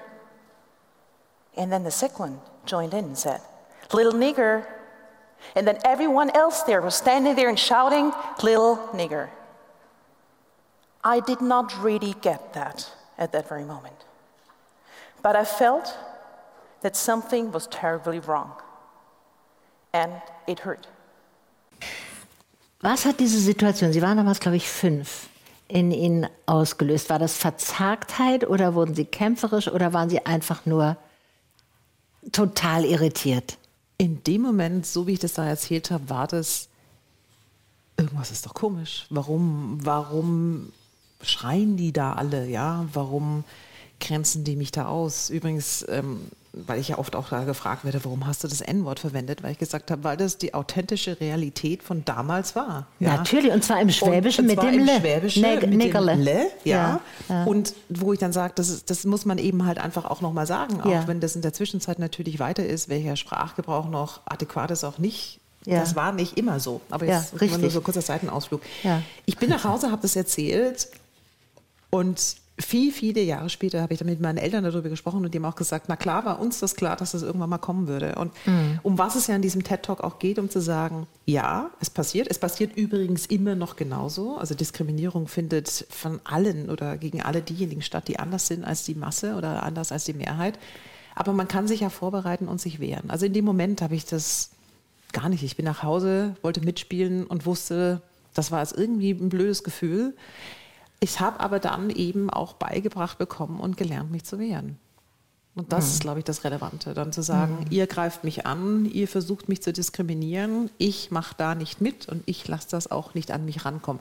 And 1.56 1.70
then 1.70 1.84
the 1.84 1.90
second 1.90 2.18
one 2.18 2.40
joined 2.66 2.94
in 2.94 3.04
and 3.04 3.18
said, 3.18 3.40
Little 3.92 4.12
nigger. 4.12 4.66
And 5.54 5.66
then 5.66 5.78
everyone 5.84 6.30
else 6.30 6.62
there 6.62 6.80
was 6.80 6.94
standing 6.94 7.34
there 7.36 7.48
and 7.48 7.58
shouting, 7.58 8.12
Little 8.42 8.76
nigger. 8.92 9.28
I 11.04 11.20
did 11.20 11.40
not 11.40 11.72
really 11.82 12.14
get 12.20 12.52
that 12.54 12.90
at 13.18 13.32
that 13.32 13.48
very 13.48 13.64
moment. 13.64 13.96
But 15.22 15.36
I 15.36 15.44
felt 15.44 15.96
that 16.82 16.96
something 16.96 17.52
was 17.52 17.66
terribly 17.68 18.18
wrong. 18.18 18.52
And 19.92 20.12
it 20.46 20.60
hurt. 20.60 20.86
Was 22.80 23.04
hat 23.04 23.20
diese 23.20 23.38
Situation, 23.38 23.92
Sie 23.92 24.02
waren 24.02 24.16
damals, 24.16 24.40
glaube 24.40 24.56
ich, 24.56 24.68
fünf, 24.68 25.28
in 25.68 25.92
Ihnen 25.92 26.28
ausgelöst? 26.46 27.10
War 27.10 27.18
das 27.18 27.36
Verzagtheit 27.36 28.48
oder 28.48 28.74
wurden 28.74 28.94
Sie 28.94 29.04
kämpferisch 29.04 29.68
oder 29.68 29.92
waren 29.92 30.08
Sie 30.08 30.24
einfach 30.26 30.66
nur 30.66 30.96
total 32.32 32.84
irritiert? 32.84 33.56
In 33.98 34.24
dem 34.24 34.42
Moment, 34.42 34.86
so 34.86 35.06
wie 35.06 35.12
ich 35.12 35.18
das 35.18 35.34
da 35.34 35.46
erzählt 35.46 35.90
habe, 35.90 36.10
war 36.10 36.26
das, 36.26 36.68
irgendwas 37.96 38.30
ist 38.30 38.46
doch 38.46 38.54
komisch. 38.54 39.06
Warum, 39.10 39.78
warum 39.82 40.72
schreien 41.20 41.76
die 41.76 41.92
da 41.92 42.14
alle? 42.14 42.48
Ja, 42.48 42.86
warum 42.92 43.44
grenzen 44.02 44.44
die 44.44 44.56
mich 44.56 44.70
da 44.72 44.86
aus? 44.86 45.30
Übrigens, 45.30 45.86
ähm, 45.88 46.20
weil 46.52 46.78
ich 46.80 46.88
ja 46.88 46.98
oft 46.98 47.16
auch 47.16 47.30
da 47.30 47.44
gefragt 47.44 47.84
werde, 47.86 48.04
warum 48.04 48.26
hast 48.26 48.44
du 48.44 48.48
das 48.48 48.60
N-Wort 48.60 49.00
verwendet? 49.00 49.42
Weil 49.42 49.52
ich 49.52 49.58
gesagt 49.58 49.90
habe, 49.90 50.04
weil 50.04 50.18
das 50.18 50.36
die 50.36 50.52
authentische 50.52 51.18
Realität 51.18 51.82
von 51.82 52.04
damals 52.04 52.54
war. 52.54 52.86
Ja? 53.00 53.16
Natürlich, 53.16 53.50
und 53.50 53.64
zwar 53.64 53.80
im 53.80 53.88
Schwäbischen 53.88 54.42
und 54.42 54.46
mit 54.48 54.60
zwar 54.60 54.70
dem 54.70 54.80
im 54.80 54.86
Le. 54.86 55.00
Schwäbischen 55.00 55.42
Neg- 55.42 55.66
mit 55.66 55.94
dem 55.94 56.20
Le, 56.20 56.46
ja. 56.64 56.76
Ja, 56.76 57.00
ja. 57.30 57.44
Und 57.44 57.72
wo 57.88 58.12
ich 58.12 58.18
dann 58.18 58.34
sage, 58.34 58.52
das, 58.56 58.68
ist- 58.68 58.90
das 58.90 59.04
muss 59.04 59.24
man 59.24 59.38
eben 59.38 59.64
halt 59.64 59.78
einfach 59.78 60.04
auch 60.04 60.20
nochmal 60.20 60.46
sagen, 60.46 60.82
auch 60.82 60.90
Ja. 60.90 61.08
wenn 61.08 61.20
das 61.20 61.36
in 61.36 61.40
der 61.42 61.54
Zwischenzeit 61.54 61.98
natürlich 61.98 62.38
weiter 62.38 62.66
ist, 62.66 62.90
welcher 62.90 63.16
Sprachgebrauch 63.16 63.88
noch 63.88 64.20
adäquat 64.26 64.70
ist, 64.72 64.84
auch 64.84 64.98
nicht. 64.98 65.38
Ja. 65.64 65.78
Das 65.80 65.94
war 65.96 66.12
nicht 66.12 66.36
immer 66.36 66.60
so. 66.60 66.80
Aber 66.90 67.06
Ja, 67.06 67.20
jetzt 67.20 67.40
richtig. 67.40 67.60
nur 67.62 67.70
so 67.70 67.78
ein 67.78 67.84
kurzer 67.84 68.02
Seitenausflug. 68.02 68.60
Ja. 68.82 69.00
Ich 69.24 69.38
bin 69.38 69.48
nach 69.48 69.64
Hause, 69.64 69.90
habe 69.90 70.02
das 70.02 70.16
erzählt 70.16 70.88
und 71.90 72.36
viel, 72.58 72.92
viele 72.92 73.22
Jahre 73.22 73.48
später 73.48 73.80
habe 73.80 73.94
ich 73.94 73.98
dann 73.98 74.08
mit 74.08 74.20
meinen 74.20 74.36
Eltern 74.36 74.62
darüber 74.62 74.90
gesprochen 74.90 75.24
und 75.24 75.32
die 75.32 75.38
haben 75.38 75.46
auch 75.46 75.56
gesagt, 75.56 75.86
na 75.88 75.96
klar 75.96 76.24
war 76.26 76.38
uns 76.38 76.60
das 76.60 76.76
klar, 76.76 76.96
dass 76.96 77.12
das 77.12 77.22
irgendwann 77.22 77.48
mal 77.48 77.58
kommen 77.58 77.88
würde. 77.88 78.14
Und 78.16 78.30
Mhm. 78.46 78.78
um 78.82 78.98
was 78.98 79.14
es 79.16 79.26
ja 79.26 79.34
in 79.34 79.42
diesem 79.42 79.64
TED 79.64 79.82
Talk 79.82 80.04
auch 80.04 80.18
geht, 80.18 80.38
um 80.38 80.50
zu 80.50 80.60
sagen, 80.60 81.06
ja, 81.24 81.70
es 81.80 81.88
passiert. 81.88 82.28
Es 82.30 82.38
passiert 82.38 82.76
übrigens 82.76 83.24
immer 83.26 83.54
noch 83.54 83.76
genauso. 83.76 84.36
Also 84.36 84.54
Diskriminierung 84.54 85.28
findet 85.28 85.86
von 85.88 86.20
allen 86.24 86.68
oder 86.68 86.98
gegen 86.98 87.22
alle 87.22 87.40
diejenigen 87.40 87.80
statt, 87.82 88.06
die 88.08 88.18
anders 88.18 88.46
sind 88.48 88.64
als 88.64 88.84
die 88.84 88.94
Masse 88.94 89.34
oder 89.34 89.62
anders 89.62 89.90
als 89.90 90.04
die 90.04 90.12
Mehrheit. 90.14 90.58
Aber 91.14 91.32
man 91.32 91.48
kann 91.48 91.66
sich 91.66 91.80
ja 91.80 91.88
vorbereiten 91.90 92.48
und 92.48 92.60
sich 92.60 92.80
wehren. 92.80 93.10
Also 93.10 93.26
in 93.26 93.32
dem 93.32 93.44
Moment 93.46 93.80
habe 93.82 93.94
ich 93.94 94.04
das 94.04 94.50
gar 95.12 95.28
nicht. 95.28 95.42
Ich 95.42 95.56
bin 95.56 95.64
nach 95.64 95.82
Hause, 95.82 96.36
wollte 96.42 96.60
mitspielen 96.60 97.26
und 97.26 97.44
wusste, 97.46 98.02
das 98.34 98.50
war 98.50 98.60
jetzt 98.60 98.76
irgendwie 98.76 99.10
ein 99.10 99.28
blödes 99.30 99.62
Gefühl. 99.64 100.14
Ich 101.02 101.18
habe 101.18 101.40
aber 101.40 101.58
dann 101.58 101.90
eben 101.90 102.30
auch 102.30 102.52
beigebracht 102.52 103.18
bekommen 103.18 103.58
und 103.58 103.76
gelernt, 103.76 104.12
mich 104.12 104.22
zu 104.22 104.38
wehren. 104.38 104.78
Und 105.56 105.72
das 105.72 105.88
ist, 105.94 106.02
glaube 106.02 106.20
ich, 106.20 106.24
das 106.24 106.44
Relevante. 106.44 106.94
Dann 106.94 107.12
zu 107.12 107.22
sagen, 107.22 107.66
ihr 107.70 107.88
greift 107.88 108.22
mich 108.22 108.46
an, 108.46 108.84
ihr 108.86 109.08
versucht 109.08 109.48
mich 109.48 109.60
zu 109.62 109.72
diskriminieren, 109.72 110.70
ich 110.78 111.10
mache 111.10 111.34
da 111.36 111.56
nicht 111.56 111.80
mit 111.80 112.08
und 112.08 112.22
ich 112.26 112.46
lasse 112.46 112.68
das 112.70 112.88
auch 112.92 113.14
nicht 113.14 113.32
an 113.32 113.44
mich 113.44 113.64
rankommen. 113.64 114.00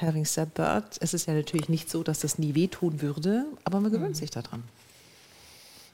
Having 0.00 0.24
said 0.24 0.54
that, 0.54 0.96
es 1.00 1.12
ist 1.12 1.26
ja 1.26 1.34
natürlich 1.34 1.68
nicht 1.68 1.90
so, 1.90 2.02
dass 2.02 2.20
das 2.20 2.38
nie 2.38 2.54
wehtun 2.54 3.02
würde, 3.02 3.44
aber 3.64 3.80
man 3.80 3.92
gewöhnt 3.92 4.16
sich 4.16 4.30
daran. 4.30 4.62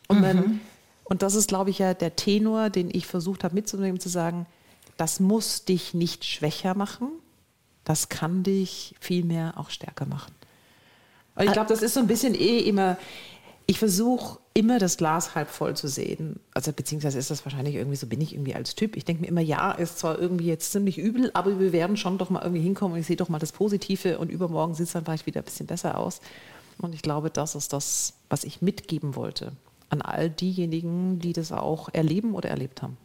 Und, 0.06 0.20
man, 0.20 0.60
und 1.02 1.22
das 1.22 1.34
ist, 1.34 1.48
glaube 1.48 1.70
ich, 1.70 1.80
ja 1.80 1.94
der 1.94 2.14
Tenor, 2.14 2.70
den 2.70 2.90
ich 2.92 3.08
versucht 3.08 3.42
habe 3.42 3.56
mitzunehmen, 3.56 3.98
zu 3.98 4.08
sagen, 4.08 4.46
das 4.96 5.18
muss 5.18 5.64
dich 5.64 5.94
nicht 5.94 6.24
schwächer 6.24 6.76
machen, 6.76 7.08
das 7.86 8.08
kann 8.08 8.42
dich 8.42 8.96
vielmehr 9.00 9.54
auch 9.56 9.70
stärker 9.70 10.06
machen. 10.06 10.34
Und 11.36 11.44
ich 11.44 11.52
glaube, 11.52 11.68
das 11.68 11.82
ist 11.82 11.94
so 11.94 12.00
ein 12.00 12.08
bisschen 12.08 12.34
eh 12.34 12.58
immer, 12.58 12.98
ich 13.66 13.78
versuche 13.78 14.40
immer 14.54 14.80
das 14.80 14.96
Glas 14.96 15.36
halb 15.36 15.48
voll 15.48 15.76
zu 15.76 15.86
sehen. 15.86 16.40
Also 16.52 16.72
beziehungsweise 16.72 17.18
ist 17.18 17.30
das 17.30 17.44
wahrscheinlich 17.46 17.76
irgendwie 17.76 17.96
so, 17.96 18.08
bin 18.08 18.20
ich 18.20 18.32
irgendwie 18.32 18.56
als 18.56 18.74
Typ. 18.74 18.96
Ich 18.96 19.04
denke 19.04 19.22
mir 19.22 19.28
immer, 19.28 19.40
ja, 19.40 19.70
ist 19.70 20.00
zwar 20.00 20.18
irgendwie 20.18 20.46
jetzt 20.46 20.72
ziemlich 20.72 20.98
übel, 20.98 21.30
aber 21.32 21.60
wir 21.60 21.72
werden 21.72 21.96
schon 21.96 22.18
doch 22.18 22.28
mal 22.28 22.42
irgendwie 22.42 22.62
hinkommen 22.62 22.94
und 22.94 23.00
ich 23.00 23.06
sehe 23.06 23.16
doch 23.16 23.28
mal 23.28 23.38
das 23.38 23.52
Positive 23.52 24.18
und 24.18 24.30
übermorgen 24.30 24.74
sieht 24.74 24.86
es 24.86 24.92
dann 24.92 25.04
vielleicht 25.04 25.26
wieder 25.26 25.42
ein 25.42 25.44
bisschen 25.44 25.66
besser 25.66 25.96
aus. 25.96 26.20
Und 26.78 26.92
ich 26.92 27.02
glaube, 27.02 27.30
das 27.30 27.54
ist 27.54 27.72
das, 27.72 28.14
was 28.28 28.42
ich 28.42 28.62
mitgeben 28.62 29.14
wollte 29.14 29.52
an 29.90 30.02
all 30.02 30.28
diejenigen, 30.28 31.20
die 31.20 31.32
das 31.32 31.52
auch 31.52 31.88
erleben 31.92 32.34
oder 32.34 32.48
erlebt 32.48 32.82
haben. 32.82 32.96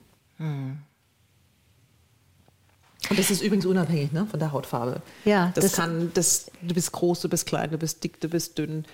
Und 3.10 3.18
das 3.18 3.32
ist 3.32 3.42
übrigens 3.42 3.66
unabhängig 3.66 4.12
ne, 4.12 4.28
von 4.30 4.40
der 4.40 4.52
Hautfarbe. 4.52 5.02
Ja, 5.26 5.52
das, 5.56 5.66
das- 5.66 5.74
kann, 5.74 6.12
das, 6.14 6.52
du 6.62 6.74
bist 6.74 6.92
groß, 6.92 7.22
du 7.22 7.30
bist 7.30 7.46
klein, 7.48 7.72
du 7.72 7.78
bist 7.78 8.04
dick, 8.04 8.20
du 8.22 8.30
bist 8.30 8.58
dünn, 8.58 8.86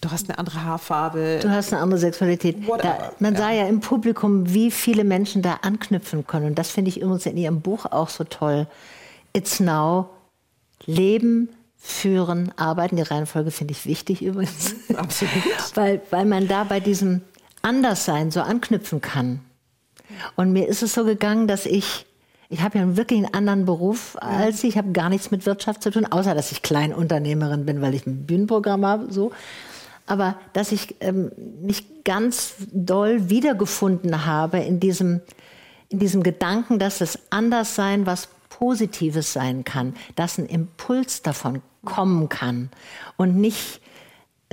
du 0.00 0.10
hast 0.10 0.28
eine 0.28 0.38
andere 0.38 0.64
Haarfarbe. 0.64 1.38
Du 1.40 1.50
hast 1.50 1.72
eine 1.72 1.80
andere 1.80 1.98
Sexualität. 2.00 2.56
Da, 2.82 3.12
man 3.18 3.34
ja. 3.34 3.40
sah 3.40 3.50
ja 3.52 3.66
im 3.66 3.80
Publikum, 3.80 4.52
wie 4.52 4.70
viele 4.70 5.04
Menschen 5.04 5.42
da 5.42 5.60
anknüpfen 5.62 6.26
können. 6.26 6.46
Und 6.46 6.58
das 6.58 6.70
finde 6.70 6.90
ich 6.90 7.00
übrigens 7.00 7.24
in 7.26 7.36
Ihrem 7.36 7.60
Buch 7.60 7.86
auch 7.86 8.08
so 8.08 8.24
toll. 8.24 8.66
It's 9.32 9.60
now. 9.60 10.10
Leben, 10.84 11.48
führen, 11.78 12.52
arbeiten. 12.56 12.96
Die 12.96 13.02
Reihenfolge 13.02 13.52
finde 13.52 13.72
ich 13.72 13.86
wichtig 13.86 14.22
übrigens. 14.22 14.74
Absolut. 14.96 15.32
weil, 15.74 16.00
weil 16.10 16.26
man 16.26 16.48
da 16.48 16.64
bei 16.64 16.80
diesem 16.80 17.22
Anderssein 17.62 18.30
so 18.32 18.40
anknüpfen 18.40 19.00
kann. 19.00 19.40
Und 20.36 20.52
mir 20.52 20.68
ist 20.68 20.82
es 20.82 20.94
so 20.94 21.04
gegangen, 21.04 21.46
dass 21.46 21.64
ich, 21.64 22.06
ich 22.52 22.62
habe 22.62 22.78
ja 22.78 22.96
wirklich 22.96 23.18
einen 23.18 23.34
anderen 23.34 23.64
Beruf 23.64 24.16
als 24.20 24.60
Sie. 24.60 24.68
Ich 24.68 24.76
habe 24.76 24.92
gar 24.92 25.08
nichts 25.08 25.30
mit 25.30 25.46
Wirtschaft 25.46 25.82
zu 25.82 25.90
tun, 25.90 26.06
außer 26.06 26.34
dass 26.34 26.52
ich 26.52 26.62
Kleinunternehmerin 26.62 27.64
bin, 27.64 27.80
weil 27.80 27.94
ich 27.94 28.06
ein 28.06 28.26
Bühnenprogramm 28.26 28.84
habe, 28.84 29.12
so. 29.12 29.32
Aber 30.06 30.36
dass 30.52 30.72
ich 30.72 30.96
ähm, 31.00 31.32
mich 31.62 32.04
ganz 32.04 32.54
doll 32.72 33.30
wiedergefunden 33.30 34.26
habe 34.26 34.58
in 34.58 34.80
diesem, 34.80 35.20
in 35.88 35.98
diesem 35.98 36.22
Gedanken, 36.22 36.78
dass 36.78 36.98
das 36.98 37.18
Anderssein 37.30 38.04
was 38.06 38.28
Positives 38.48 39.32
sein 39.32 39.64
kann, 39.64 39.94
dass 40.14 40.38
ein 40.38 40.46
Impuls 40.46 41.22
davon 41.22 41.62
kommen 41.84 42.28
kann 42.28 42.70
und 43.16 43.36
nicht 43.36 43.80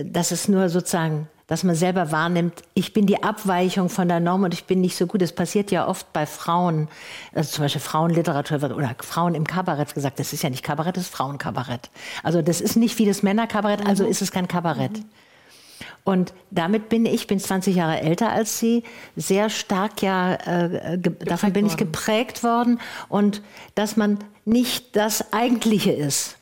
dass 0.05 0.31
es 0.31 0.47
nur 0.47 0.69
sozusagen, 0.69 1.27
dass 1.49 1.63
man 1.63 1.73
selber 1.73 2.11
wahrnimmt, 2.11 2.61
ich 2.75 2.93
bin 2.93 3.07
die 3.07 3.23
Abweichung 3.23 3.89
von 3.89 4.07
der 4.07 4.19
Norm 4.19 4.43
und 4.43 4.53
ich 4.53 4.65
bin 4.65 4.81
nicht 4.81 4.95
so 4.95 5.07
gut. 5.07 5.19
Das 5.19 5.33
passiert 5.33 5.71
ja 5.71 5.87
oft 5.87 6.13
bei 6.13 6.27
Frauen, 6.27 6.87
also 7.33 7.49
zum 7.49 7.65
Beispiel 7.65 7.81
Frauenliteratur 7.81 8.63
oder 8.75 8.95
Frauen 8.99 9.33
im 9.33 9.47
Kabarett 9.47 9.95
gesagt, 9.95 10.19
das 10.19 10.31
ist 10.31 10.43
ja 10.43 10.51
nicht 10.51 10.63
Kabarett, 10.63 10.95
das 10.95 11.05
ist 11.05 11.15
Frauenkabarett. 11.15 11.89
Also 12.21 12.43
das 12.43 12.61
ist 12.61 12.75
nicht 12.75 12.99
wie 12.99 13.05
das 13.07 13.23
Männerkabarett, 13.23 13.83
also 13.83 14.05
ist 14.05 14.21
es 14.21 14.31
kein 14.31 14.47
Kabarett. 14.47 15.01
Und 16.03 16.33
damit 16.51 16.87
bin 16.87 17.07
ich, 17.07 17.25
bin 17.25 17.39
20 17.39 17.75
Jahre 17.75 17.99
älter 17.99 18.29
als 18.29 18.59
Sie, 18.59 18.83
sehr 19.15 19.49
stark 19.49 20.03
ja, 20.03 20.35
äh, 20.35 20.99
davon 20.99 21.51
bin 21.51 21.65
ich 21.65 21.73
worden. 21.73 21.91
geprägt 21.91 22.43
worden 22.43 22.79
und 23.09 23.41
dass 23.73 23.97
man 23.97 24.19
nicht 24.45 24.95
das 24.95 25.33
Eigentliche 25.33 25.93
ist. 25.93 26.37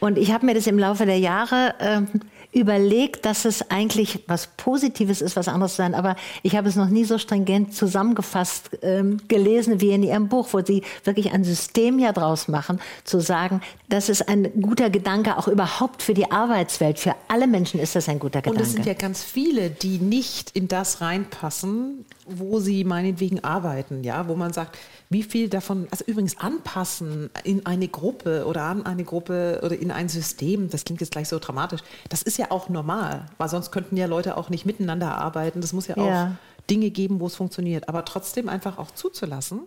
Und 0.00 0.18
ich 0.18 0.32
habe 0.32 0.44
mir 0.44 0.52
das 0.52 0.66
im 0.66 0.78
Laufe 0.78 1.06
der 1.06 1.18
Jahre 1.18 1.74
ähm, 1.80 2.08
überlegt, 2.54 3.24
dass 3.26 3.44
es 3.44 3.70
eigentlich 3.70 4.24
was 4.26 4.46
Positives 4.56 5.20
ist, 5.20 5.36
was 5.36 5.48
anderes 5.48 5.72
zu 5.72 5.78
sein. 5.78 5.94
Aber 5.94 6.16
ich 6.42 6.56
habe 6.56 6.68
es 6.68 6.76
noch 6.76 6.88
nie 6.88 7.04
so 7.04 7.18
stringent 7.18 7.74
zusammengefasst 7.74 8.70
ähm, 8.82 9.18
gelesen 9.28 9.80
wie 9.80 9.90
in 9.90 10.02
Ihrem 10.02 10.28
Buch, 10.28 10.48
wo 10.52 10.60
Sie 10.64 10.82
wirklich 11.02 11.32
ein 11.32 11.44
System 11.44 11.98
ja 11.98 12.12
draus 12.12 12.48
machen, 12.48 12.80
zu 13.04 13.20
sagen, 13.20 13.60
das 13.88 14.08
ist 14.08 14.28
ein 14.28 14.50
guter 14.62 14.88
Gedanke, 14.90 15.36
auch 15.36 15.48
überhaupt 15.48 16.02
für 16.02 16.14
die 16.14 16.30
Arbeitswelt. 16.30 16.98
Für 16.98 17.14
alle 17.28 17.46
Menschen 17.46 17.80
ist 17.80 17.96
das 17.96 18.08
ein 18.08 18.18
guter 18.18 18.38
Und 18.38 18.44
Gedanke. 18.44 18.62
es 18.62 18.72
sind 18.72 18.86
ja 18.86 18.94
ganz 18.94 19.22
viele, 19.22 19.70
die 19.70 19.98
nicht 19.98 20.50
in 20.52 20.68
das 20.68 21.00
reinpassen, 21.00 22.04
wo 22.26 22.58
sie 22.58 22.84
meinetwegen 22.84 23.44
arbeiten, 23.44 24.02
ja, 24.04 24.28
wo 24.28 24.34
man 24.34 24.52
sagt, 24.52 24.78
wie 25.10 25.22
viel 25.22 25.48
davon, 25.48 25.86
also 25.90 26.04
übrigens 26.06 26.38
anpassen 26.38 27.30
in 27.44 27.66
eine 27.66 27.88
Gruppe 27.88 28.46
oder 28.46 28.62
an 28.62 28.86
eine 28.86 29.04
Gruppe 29.04 29.60
oder 29.62 29.78
in 29.78 29.90
ein 29.90 30.08
System, 30.08 30.70
das 30.70 30.84
klingt 30.84 31.00
jetzt 31.00 31.12
gleich 31.12 31.28
so 31.28 31.38
dramatisch, 31.38 31.80
das 32.08 32.22
ist 32.22 32.38
ja 32.38 32.50
auch 32.50 32.68
normal, 32.68 33.26
weil 33.38 33.48
sonst 33.48 33.70
könnten 33.72 33.96
ja 33.96 34.06
Leute 34.06 34.36
auch 34.36 34.48
nicht 34.50 34.64
miteinander 34.66 35.16
arbeiten. 35.18 35.60
Das 35.60 35.72
muss 35.72 35.86
ja 35.86 35.96
auch 35.96 36.06
Ja. 36.06 36.36
Dinge 36.70 36.90
geben, 36.90 37.20
wo 37.20 37.26
es 37.26 37.36
funktioniert, 37.36 37.88
aber 37.90 38.04
trotzdem 38.06 38.48
einfach 38.48 38.78
auch 38.78 38.90
zuzulassen, 38.90 39.60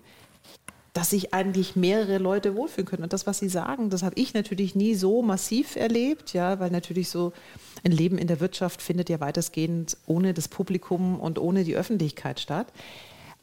dass 0.98 1.12
sich 1.12 1.32
eigentlich 1.32 1.76
mehrere 1.76 2.18
Leute 2.18 2.56
wohlfühlen 2.56 2.88
können. 2.88 3.04
Und 3.04 3.14
das, 3.14 3.28
was 3.28 3.38
Sie 3.38 3.50
sagen, 3.50 3.92
das 3.92 4.02
habe 4.02 4.16
ich 4.18 4.34
natürlich 4.34 4.74
nie 4.74 4.96
so 4.96 5.22
massiv 5.22 5.76
erlebt, 5.76 6.34
ja, 6.34 6.60
weil 6.60 6.72
natürlich 6.72 7.10
so 7.10 7.34
ein 7.84 7.92
Leben 7.92 8.18
in 8.18 8.26
der 8.26 8.40
Wirtschaft 8.40 8.82
findet 8.82 9.08
ja 9.08 9.20
weitestgehend 9.20 9.96
ohne 10.08 10.34
das 10.34 10.48
Publikum 10.48 11.20
und 11.20 11.38
ohne 11.38 11.64
die 11.66 11.76
Öffentlichkeit 11.76 12.40
statt. 12.40 12.66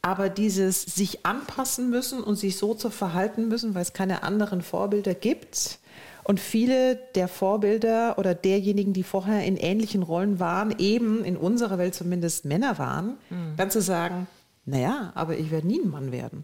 Aber 0.03 0.31
dieses 0.31 0.83
sich 0.83 1.25
anpassen 1.25 1.91
müssen 1.91 2.25
und 2.25 2.35
sich 2.35 2.57
so 2.57 2.75
zu 2.75 2.91
verhalten 2.91 3.47
müssen, 3.47 3.77
weil 3.77 3.83
es 3.83 3.93
keine 3.93 4.25
anderen 4.25 4.61
Vorbilder 4.61 5.15
gibt. 5.15 5.79
Und 6.25 6.41
viele 6.41 6.97
der 7.15 7.29
Vorbilder 7.29 8.19
oder 8.19 8.35
derjenigen, 8.35 8.95
die 8.95 9.05
vorher 9.05 9.45
in 9.45 9.57
ähnlichen 9.57 10.03
Rollen 10.03 10.41
waren, 10.41 10.75
eben 10.79 11.25
in 11.25 11.37
unserer 11.37 11.79
Welt 11.79 11.95
zumindest 11.95 12.47
Männer 12.47 12.79
waren, 12.79 13.17
dann 13.57 13.71
zu 13.71 13.81
sagen, 13.81 14.27
naja, 14.67 15.13
aber 15.15 15.39
ich 15.39 15.53
werde 15.53 15.69
nie 15.69 15.81
ein 15.81 15.89
Mann 15.89 16.11
werden. 16.11 16.43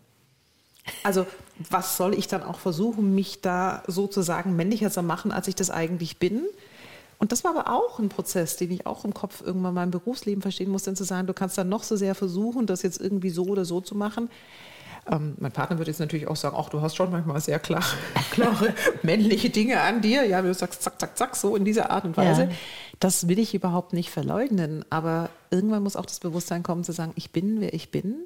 Also 1.03 1.27
was 1.69 1.97
soll 1.97 2.15
ich 2.15 2.27
dann 2.27 2.43
auch 2.43 2.59
versuchen, 2.59 3.15
mich 3.15 3.41
da 3.41 3.83
sozusagen 3.87 4.57
männlicher 4.57 4.91
zu 4.91 5.03
machen, 5.03 5.33
als 5.33 5.49
ich 5.49 5.55
das 5.55 5.71
eigentlich 5.71 6.19
bin? 6.19 6.43
Und 7.19 7.33
das 7.33 7.45
war 7.45 7.55
aber 7.55 7.71
auch 7.71 7.99
ein 7.99 8.09
Prozess, 8.09 8.57
den 8.57 8.71
ich 8.71 8.87
auch 8.87 9.05
im 9.05 9.13
Kopf 9.13 9.43
irgendwann 9.45 9.75
mal 9.75 9.85
im 9.85 9.91
Berufsleben 9.91 10.41
verstehen 10.41 10.71
musste, 10.71 10.91
dann 10.91 10.97
zu 10.97 11.05
sagen, 11.05 11.27
du 11.27 11.35
kannst 11.35 11.59
dann 11.59 11.69
noch 11.69 11.83
so 11.83 11.95
sehr 11.95 12.15
versuchen, 12.15 12.67
das 12.67 12.83
jetzt 12.83 12.99
irgendwie 12.99 13.29
so 13.29 13.45
oder 13.45 13.67
so 13.67 13.83
zu 13.83 13.95
machen. 13.95 14.31
Ähm, 15.11 15.35
mein 15.39 15.53
Partner 15.53 15.79
würde 15.79 15.91
jetzt 15.91 16.01
natürlich 16.01 16.29
auch 16.29 16.37
sagen, 16.37 16.57
ach, 16.59 16.71
du 16.71 16.81
hast 16.81 16.97
schon 16.97 17.11
manchmal 17.11 17.41
sehr 17.41 17.59
klar, 17.59 17.85
klare 18.31 18.75
männliche 19.03 19.51
Dinge 19.51 19.81
an 19.81 20.01
dir. 20.01 20.27
Ja, 20.27 20.41
du 20.41 20.53
sagst 20.55 20.83
zack, 20.83 20.99
zack, 20.99 21.17
zack, 21.19 21.37
so 21.37 21.57
in 21.57 21.65
dieser 21.65 21.91
Art 21.91 22.05
und 22.05 22.17
Weise. 22.17 22.45
Ja. 22.45 22.51
Das 23.01 23.29
will 23.29 23.39
ich 23.39 23.55
überhaupt 23.55 23.93
nicht 23.93 24.11
verleugnen. 24.11 24.85
Aber 24.89 25.29
irgendwann 25.51 25.83
muss 25.83 25.97
auch 25.97 26.07
das 26.07 26.21
Bewusstsein 26.21 26.63
kommen, 26.63 26.85
zu 26.85 26.93
sagen, 26.93 27.13
ich 27.17 27.33
bin, 27.33 27.61
wer 27.61 27.75
ich 27.75 27.91
bin. 27.91 28.17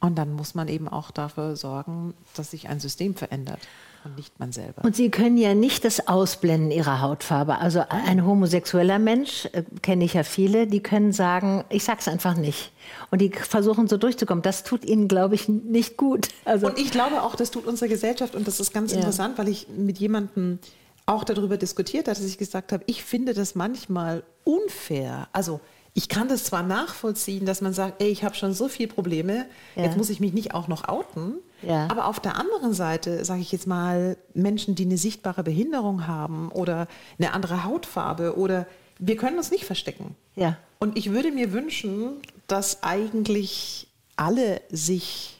Und 0.00 0.16
dann 0.16 0.32
muss 0.32 0.54
man 0.54 0.68
eben 0.68 0.88
auch 0.88 1.10
dafür 1.10 1.56
sorgen, 1.56 2.14
dass 2.34 2.52
sich 2.52 2.68
ein 2.68 2.80
System 2.80 3.14
verändert 3.14 3.58
und 4.04 4.16
nicht 4.16 4.40
man 4.40 4.50
selber. 4.50 4.82
Und 4.82 4.96
Sie 4.96 5.10
können 5.10 5.36
ja 5.36 5.52
nicht 5.54 5.84
das 5.84 6.08
Ausblenden 6.08 6.70
Ihrer 6.70 7.02
Hautfarbe. 7.02 7.58
Also 7.58 7.84
ein 7.90 8.24
homosexueller 8.24 8.98
Mensch, 8.98 9.44
äh, 9.52 9.62
kenne 9.82 10.04
ich 10.06 10.14
ja 10.14 10.22
viele, 10.22 10.66
die 10.66 10.80
können 10.82 11.12
sagen, 11.12 11.64
ich 11.68 11.84
sag's 11.84 12.08
einfach 12.08 12.34
nicht. 12.34 12.72
Und 13.10 13.20
die 13.20 13.28
versuchen 13.30 13.88
so 13.88 13.98
durchzukommen. 13.98 14.40
Das 14.40 14.64
tut 14.64 14.86
ihnen, 14.86 15.06
glaube 15.06 15.34
ich, 15.34 15.50
nicht 15.50 15.98
gut. 15.98 16.28
Also, 16.46 16.68
Und 16.68 16.78
ich 16.78 16.90
glaube 16.92 17.22
auch, 17.22 17.34
das 17.34 17.50
tut 17.50 17.66
unsere 17.66 17.90
Gesellschaft 17.90 18.34
und 18.34 18.48
das 18.48 18.58
ist 18.58 18.72
ganz 18.72 18.92
Ja. 18.92 18.98
interessant, 18.98 19.36
weil 19.36 19.48
ich 19.48 19.68
mit 19.68 19.98
jemandem 19.98 20.60
auch 21.04 21.24
darüber 21.24 21.58
diskutiert 21.58 22.08
habe, 22.08 22.16
dass 22.18 22.24
ich 22.26 22.38
gesagt 22.38 22.72
habe, 22.72 22.84
ich 22.86 23.04
finde 23.04 23.34
das 23.34 23.54
manchmal 23.54 24.22
unfair. 24.44 25.28
Also 25.34 25.60
ich 25.94 26.08
kann 26.08 26.28
das 26.28 26.44
zwar 26.44 26.62
nachvollziehen, 26.62 27.46
dass 27.46 27.60
man 27.60 27.72
sagt, 27.72 28.00
ey, 28.02 28.08
ich 28.08 28.22
habe 28.24 28.34
schon 28.34 28.52
so 28.54 28.68
viele 28.68 28.88
Probleme, 28.88 29.46
Ja. 29.76 29.84
jetzt 29.84 29.96
muss 29.96 30.08
ich 30.10 30.20
mich 30.20 30.32
nicht 30.32 30.54
auch 30.54 30.68
noch 30.68 30.88
outen. 30.88 31.34
Ja. 31.62 31.88
Aber 31.90 32.06
auf 32.06 32.20
der 32.20 32.36
anderen 32.36 32.72
Seite, 32.72 33.24
sage 33.24 33.40
ich 33.42 33.52
jetzt 33.52 33.66
mal, 33.66 34.16
Menschen, 34.32 34.74
die 34.76 34.84
eine 34.84 34.96
sichtbare 34.96 35.42
Behinderung 35.42 36.06
haben 36.06 36.50
oder 36.52 36.86
eine 37.18 37.32
andere 37.34 37.64
Hautfarbe 37.64 38.36
oder 38.38 38.66
wir 38.98 39.16
können 39.16 39.36
uns 39.38 39.50
nicht 39.50 39.64
verstecken. 39.64 40.14
ja. 40.36 40.56
Und 40.82 40.96
ich 40.96 41.10
würde 41.10 41.30
mir 41.30 41.52
wünschen, 41.52 42.22
dass 42.46 42.82
eigentlich 42.82 43.86
alle 44.16 44.62
sich 44.70 45.38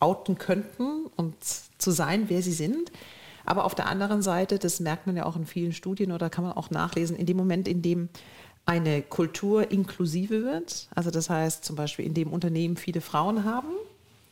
outen 0.00 0.36
könnten 0.36 1.06
und 1.16 1.34
zu 1.78 1.90
sein, 1.92 2.24
wer 2.28 2.42
sie 2.42 2.52
sind. 2.52 2.92
Aber 3.46 3.64
auf 3.64 3.74
der 3.74 3.86
anderen 3.86 4.20
Seite, 4.20 4.58
das 4.58 4.80
merkt 4.80 5.06
man 5.06 5.16
ja 5.16 5.24
auch 5.24 5.36
in 5.36 5.46
vielen 5.46 5.72
Studien 5.72 6.12
oder 6.12 6.28
kann 6.28 6.44
man 6.44 6.52
auch 6.52 6.68
nachlesen, 6.70 7.16
in 7.16 7.24
dem 7.24 7.38
Moment, 7.38 7.68
in 7.68 7.80
dem 7.80 8.10
eine 8.64 9.02
Kultur 9.02 9.70
inklusive 9.70 10.44
wird, 10.44 10.88
also 10.94 11.10
das 11.10 11.30
heißt 11.30 11.64
zum 11.64 11.76
Beispiel 11.76 12.06
in 12.06 12.14
dem 12.14 12.32
Unternehmen 12.32 12.76
viele 12.76 13.00
Frauen 13.00 13.44
haben, 13.44 13.68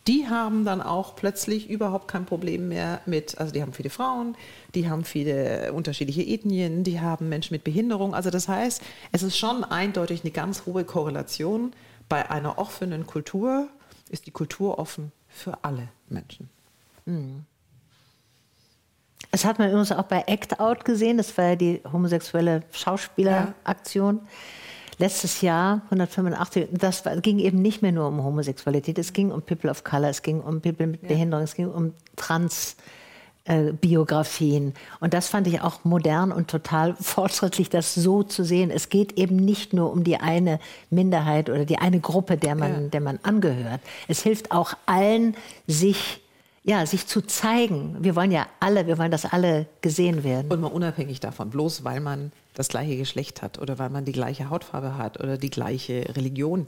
die 0.07 0.29
haben 0.29 0.65
dann 0.65 0.81
auch 0.81 1.15
plötzlich 1.15 1.69
überhaupt 1.69 2.09
kein 2.09 2.25
Problem 2.25 2.69
mehr 2.69 3.01
mit, 3.07 3.39
also 3.39 3.53
die 3.53 3.61
haben 3.61 3.73
viele 3.73 3.91
Frauen, 3.91 4.35
die 4.75 4.89
haben 4.89 5.05
viele 5.05 5.73
unterschiedliche 5.73 6.23
Ethnien, 6.23 6.85
die 6.85 7.01
haben 7.01 7.29
Menschen 7.29 7.55
mit 7.55 7.65
Behinderung. 7.65 8.15
Also 8.15 8.31
das 8.31 8.49
heißt, 8.49 8.83
es 9.13 9.23
ist 9.23 9.37
schon 9.37 9.63
eindeutig 9.63 10.23
eine 10.23 10.31
ganz 10.31 10.65
hohe 10.65 10.85
Korrelation. 10.85 11.73
Bei 12.09 12.31
einer 12.31 12.59
offenen 12.59 13.07
Kultur 13.07 13.69
ist 14.09 14.27
die 14.27 14.31
Kultur 14.31 14.79
offen 14.79 15.13
für 15.29 15.63
alle 15.63 15.89
Menschen. 16.09 16.49
Das 19.31 19.45
hat 19.45 19.59
man 19.59 19.69
übrigens 19.69 19.93
auch 19.93 20.05
bei 20.05 20.25
Act 20.27 20.59
Out 20.59 20.85
gesehen. 20.85 21.17
Das 21.19 21.37
war 21.39 21.51
ja 21.51 21.57
die 21.57 21.81
homosexuelle 21.93 22.63
Schauspieleraktion. 22.73 24.21
Letztes 24.99 25.41
Jahr, 25.41 25.81
185, 25.85 26.69
das 26.73 27.07
war, 27.07 27.17
ging 27.17 27.39
eben 27.39 27.63
nicht 27.63 27.81
mehr 27.81 27.93
nur 27.93 28.07
um 28.09 28.23
Homosexualität, 28.23 28.99
es 28.99 29.15
ging 29.15 29.31
um 29.33 29.41
People 29.41 29.71
of 29.71 29.83
Color, 29.83 30.09
es 30.11 30.21
ging 30.21 30.41
um 30.41 30.61
People 30.61 30.87
mit 30.89 31.07
Behinderung, 31.09 31.45
es 31.45 31.55
ging 31.55 31.71
um 31.71 31.95
Trans. 32.17 32.77
Biografien. 33.81 34.75
Und 35.01 35.15
das 35.15 35.29
fand 35.29 35.47
ich 35.49 35.61
auch 35.63 35.83
modern 35.85 36.31
und 36.31 36.49
total 36.49 36.95
fortschrittlich, 37.01 37.69
das 37.71 37.95
so 37.95 38.23
zu 38.23 38.45
sehen. 38.45 38.71
Es 38.71 38.91
geht 38.91 39.19
eben 39.19 39.35
nicht 39.37 39.73
nur 39.73 39.91
um 39.91 40.05
die 40.05 40.19
eine 40.19 40.61
Minderheit 40.91 41.49
oder 41.51 41.65
die 41.65 41.79
eine 41.79 42.01
Gruppe, 42.01 42.37
der 42.37 42.55
man, 42.55 42.71
Ja. 42.85 42.89
der 42.91 43.01
man 43.01 43.19
angehört. 43.23 43.81
Es 44.09 44.23
hilft 44.23 44.53
auch 44.53 44.75
allen, 44.87 45.35
sich, 45.67 46.20
ja, 46.63 46.85
sich 46.85 47.07
zu 47.07 47.23
zeigen. 47.23 47.97
Wir 48.01 48.17
wollen 48.17 48.31
ja 48.31 48.47
alle, 48.61 48.87
wir 48.87 48.99
wollen, 48.99 49.11
dass 49.11 49.25
alle 49.25 49.67
gesehen 49.81 50.25
werden. 50.25 50.51
Und 50.51 50.61
mal 50.61 50.69
unabhängig 50.69 51.21
davon, 51.21 51.51
bloß 51.51 51.85
weil 51.85 52.01
man 52.01 52.33
das 52.55 52.69
gleiche 52.69 52.97
Geschlecht 52.97 53.43
hat 53.43 53.59
oder 53.59 53.79
weil 53.79 53.91
man 53.91 54.05
die 54.05 54.13
gleiche 54.13 54.51
Hautfarbe 54.51 54.99
hat 54.99 55.21
oder 55.21 55.39
die 55.39 55.51
gleiche 55.51 56.05
Religion. 56.17 56.67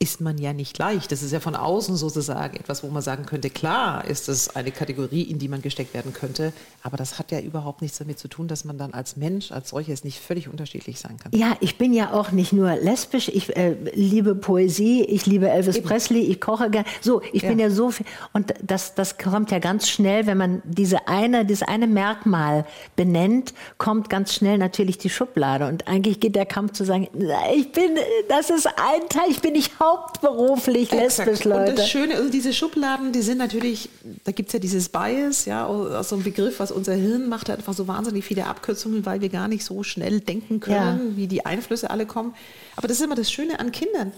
Ist 0.00 0.20
man 0.20 0.38
ja 0.38 0.52
nicht 0.52 0.78
leicht. 0.78 1.10
Das 1.10 1.24
ist 1.24 1.32
ja 1.32 1.40
von 1.40 1.56
außen 1.56 1.96
sozusagen 1.96 2.56
etwas, 2.56 2.84
wo 2.84 2.88
man 2.88 3.02
sagen 3.02 3.26
könnte, 3.26 3.50
klar 3.50 4.04
ist 4.04 4.28
es 4.28 4.54
eine 4.54 4.70
Kategorie, 4.70 5.22
in 5.22 5.40
die 5.40 5.48
man 5.48 5.60
gesteckt 5.60 5.92
werden 5.92 6.12
könnte, 6.12 6.52
aber 6.84 6.96
das 6.96 7.18
hat 7.18 7.32
ja 7.32 7.40
überhaupt 7.40 7.82
nichts 7.82 7.98
damit 7.98 8.16
zu 8.20 8.28
tun, 8.28 8.46
dass 8.46 8.64
man 8.64 8.78
dann 8.78 8.94
als 8.94 9.16
Mensch, 9.16 9.50
als 9.50 9.70
solches 9.70 10.04
nicht 10.04 10.20
völlig 10.20 10.48
unterschiedlich 10.48 11.00
sein 11.00 11.16
kann. 11.16 11.32
Ja, 11.34 11.56
ich 11.58 11.78
bin 11.78 11.92
ja 11.92 12.12
auch 12.12 12.30
nicht 12.30 12.52
nur 12.52 12.76
lesbisch, 12.76 13.28
ich 13.28 13.56
äh, 13.56 13.76
liebe 13.92 14.36
Poesie, 14.36 15.02
ich 15.02 15.26
liebe 15.26 15.48
Elvis 15.48 15.76
Eben. 15.76 15.88
Presley, 15.88 16.20
ich 16.20 16.40
koche 16.40 16.70
gerne. 16.70 16.86
So, 17.00 17.20
ich 17.32 17.42
ja. 17.42 17.48
bin 17.48 17.58
ja 17.58 17.68
so 17.68 17.90
viel. 17.90 18.06
Und 18.32 18.54
das, 18.62 18.94
das 18.94 19.18
kommt 19.18 19.50
ja 19.50 19.58
ganz 19.58 19.88
schnell, 19.88 20.28
wenn 20.28 20.38
man 20.38 20.62
diese 20.64 21.08
eine, 21.08 21.44
dieses 21.44 21.66
eine 21.66 21.88
Merkmal 21.88 22.66
benennt, 22.94 23.52
kommt 23.78 24.10
ganz 24.10 24.32
schnell 24.32 24.58
natürlich 24.58 24.98
die 24.98 25.10
Schublade. 25.10 25.66
Und 25.66 25.88
eigentlich 25.88 26.20
geht 26.20 26.36
der 26.36 26.46
Kampf 26.46 26.72
zu 26.72 26.84
sagen, 26.84 27.08
ich 27.56 27.72
bin, 27.72 27.96
das 28.28 28.50
ist 28.50 28.68
ein 28.68 29.08
Teil, 29.08 29.28
ich 29.28 29.40
bin 29.40 29.54
nicht 29.54 29.80
hauptberuflich 29.88 30.92
Exakt. 30.92 31.28
lesbisch, 31.28 31.44
Leute. 31.44 31.70
Und 31.70 31.78
das 31.78 31.88
Schöne, 31.88 32.14
also 32.16 32.30
diese 32.30 32.52
Schubladen, 32.52 33.12
die 33.12 33.22
sind 33.22 33.38
natürlich, 33.38 33.88
da 34.24 34.32
gibt 34.32 34.48
es 34.48 34.52
ja 34.52 34.58
dieses 34.58 34.88
Bias, 34.88 35.44
ja, 35.44 35.66
aus 35.66 36.08
so 36.08 36.16
einem 36.16 36.24
Begriff, 36.24 36.60
was 36.60 36.70
unser 36.70 36.94
Hirn 36.94 37.28
macht, 37.28 37.48
hat 37.48 37.58
einfach 37.58 37.74
so 37.74 37.88
wahnsinnig 37.88 38.24
viele 38.24 38.46
Abkürzungen, 38.46 39.04
weil 39.06 39.20
wir 39.20 39.28
gar 39.28 39.48
nicht 39.48 39.64
so 39.64 39.82
schnell 39.82 40.20
denken 40.20 40.60
können, 40.60 41.10
ja. 41.10 41.16
wie 41.16 41.26
die 41.26 41.46
Einflüsse 41.46 41.90
alle 41.90 42.06
kommen. 42.06 42.34
Aber 42.76 42.88
das 42.88 42.98
ist 42.98 43.04
immer 43.04 43.14
das 43.14 43.30
Schöne 43.30 43.60
an 43.60 43.72
Kindern. 43.72 44.12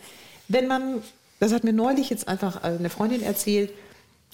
Wenn 0.49 0.67
man, 0.67 1.03
das 1.39 1.53
hat 1.53 1.65
mir 1.65 1.73
neulich 1.73 2.11
jetzt 2.11 2.29
einfach 2.29 2.63
eine 2.63 2.91
Freundin 2.91 3.23
erzählt, 3.23 3.71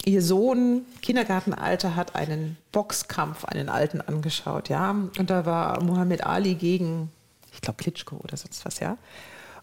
ihr 0.05 0.21
Sohn, 0.21 0.85
Kindergartenalter, 1.01 1.95
hat 1.95 2.15
einen 2.15 2.57
Boxkampf, 2.71 3.45
einen 3.45 3.69
alten 3.69 4.01
angeschaut, 4.01 4.69
ja. 4.69 4.91
Und 4.91 5.29
da 5.29 5.45
war 5.45 5.83
Muhammad 5.83 6.25
Ali 6.25 6.55
gegen, 6.55 7.11
ich 7.53 7.61
glaube, 7.61 7.77
Klitschko 7.81 8.17
oder 8.23 8.37
sonst 8.37 8.65
was, 8.65 8.79
ja. 8.79 8.97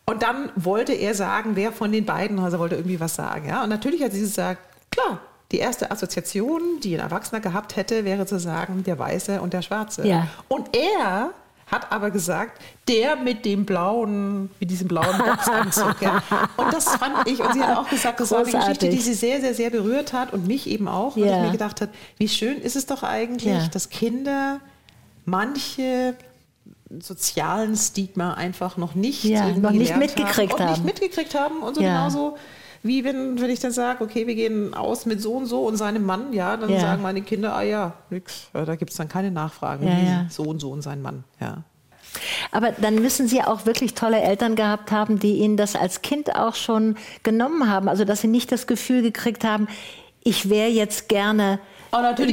Und 0.07 0.23
dann 0.23 0.51
wollte 0.57 0.93
er 0.93 1.15
sagen, 1.15 1.53
wer 1.55 1.73
von 1.73 1.91
den 1.91 2.05
beiden, 2.05 2.39
also 2.39 2.59
wollte 2.59 2.75
irgendwie 2.75 3.01
was 3.01 3.15
sagen. 3.15 3.49
Ja? 3.49 3.63
Und 3.63 3.71
natürlich 3.71 4.03
hat 4.03 4.13
sie 4.13 4.21
gesagt, 4.21 4.61
klar, 4.91 5.21
die 5.51 5.59
erste 5.59 5.91
Assoziation, 5.91 6.81
die 6.83 6.95
ein 6.95 7.01
Erwachsener 7.01 7.41
gehabt 7.41 7.77
hätte, 7.77 8.05
wäre 8.05 8.27
zu 8.27 8.39
sagen, 8.39 8.83
der 8.85 8.99
Weiße 8.99 9.41
und 9.41 9.53
der 9.53 9.63
Schwarze. 9.63 10.07
Ja. 10.07 10.27
Und 10.49 10.77
er 10.77 11.31
hat 11.67 11.91
aber 11.91 12.11
gesagt, 12.11 12.61
der 12.89 13.17
mit 13.17 13.45
dem 13.45 13.65
blauen, 13.65 14.51
mit 14.61 14.71
diesem 14.71 14.89
blauen 14.89 15.17
Boxanzug. 15.17 16.01
ja. 16.03 16.23
Und 16.57 16.73
das 16.73 16.97
fand 16.97 17.27
ich, 17.27 17.41
und 17.41 17.53
sie 17.55 17.63
hat 17.63 17.79
auch 17.79 17.89
gesagt, 17.89 18.21
das 18.21 18.29
Großartig. 18.29 18.53
war 18.55 18.61
eine 18.61 18.75
Geschichte, 18.75 18.95
die 18.95 19.01
sie 19.03 19.15
sehr, 19.15 19.41
sehr, 19.41 19.55
sehr 19.55 19.71
berührt 19.71 20.13
hat 20.13 20.33
und 20.33 20.47
mich 20.47 20.69
eben 20.69 20.89
auch, 20.89 21.17
weil 21.17 21.27
ja. 21.27 21.37
ich 21.37 21.43
mir 21.47 21.53
gedacht 21.53 21.81
habe, 21.81 21.91
wie 22.19 22.29
schön 22.29 22.61
ist 22.61 22.77
es 22.77 22.87
doch 22.87 23.03
eigentlich, 23.03 23.69
dass 23.69 23.89
Kinder 23.89 24.61
manche 25.25 26.15
sozialen 27.01 27.77
Stigma 27.77 28.35
einfach 28.35 28.77
noch 28.77 28.95
nicht, 28.95 29.25
ja, 29.25 29.49
noch 29.49 29.71
nicht 29.71 29.97
mitgekriegt 29.97 30.53
haben, 30.53 30.63
haben. 30.63 30.71
nicht 30.73 30.85
mitgekriegt 30.85 31.35
haben 31.35 31.63
und 31.63 31.75
so 31.75 31.81
ja. 31.81 31.89
genauso 31.89 32.37
wie 32.83 33.03
wenn, 33.03 33.41
wenn 33.41 33.49
ich 33.49 33.61
dann 33.61 33.73
sage, 33.73 34.05
okay, 34.05 34.27
wir 34.27 34.35
gehen 34.35 34.75
aus 34.75 35.07
mit 35.07 35.21
so 35.21 35.33
und 35.33 35.47
so 35.47 35.67
und 35.67 35.79
seinem 35.79 36.05
Mann, 36.05 36.35
ja, 36.35 36.57
dann 36.59 36.69
ja. 36.69 36.81
sagen 36.81 37.03
meine 37.03 37.23
Kinder, 37.23 37.55
ah 37.55 37.63
ja, 37.63 37.95
nix, 38.11 38.51
da 38.53 38.77
gibt 38.77 38.91
es 38.91 38.99
dann 38.99 39.09
keine 39.09 39.31
Nachfragen, 39.31 39.87
ja, 39.89 40.27
so 40.29 40.43
und 40.43 40.61
so 40.61 40.71
und 40.71 40.83
sein 40.83 41.01
Mann, 41.01 41.25
ja. 41.41 41.65
Aber 42.53 42.73
dann 42.73 42.97
müssen 42.97 43.27
Sie 43.27 43.43
auch 43.43 43.67
wirklich 43.67 43.95
tolle 43.95 44.21
Eltern 44.21 44.55
gehabt 44.55 44.93
haben, 44.93 45.19
die 45.19 45.39
Ihnen 45.39 45.57
das 45.57 45.75
als 45.75 46.03
Kind 46.03 46.37
auch 46.37 46.55
schon 46.55 46.97
genommen 47.25 47.69
haben. 47.69 47.89
Also 47.89 48.05
dass 48.05 48.21
Sie 48.21 48.29
nicht 48.29 48.53
das 48.53 48.69
Gefühl 48.69 49.03
gekriegt 49.03 49.43
haben, 49.45 49.67
ich 50.23 50.49
wäre 50.49 50.71
jetzt 50.71 51.09
gerne 51.09 51.59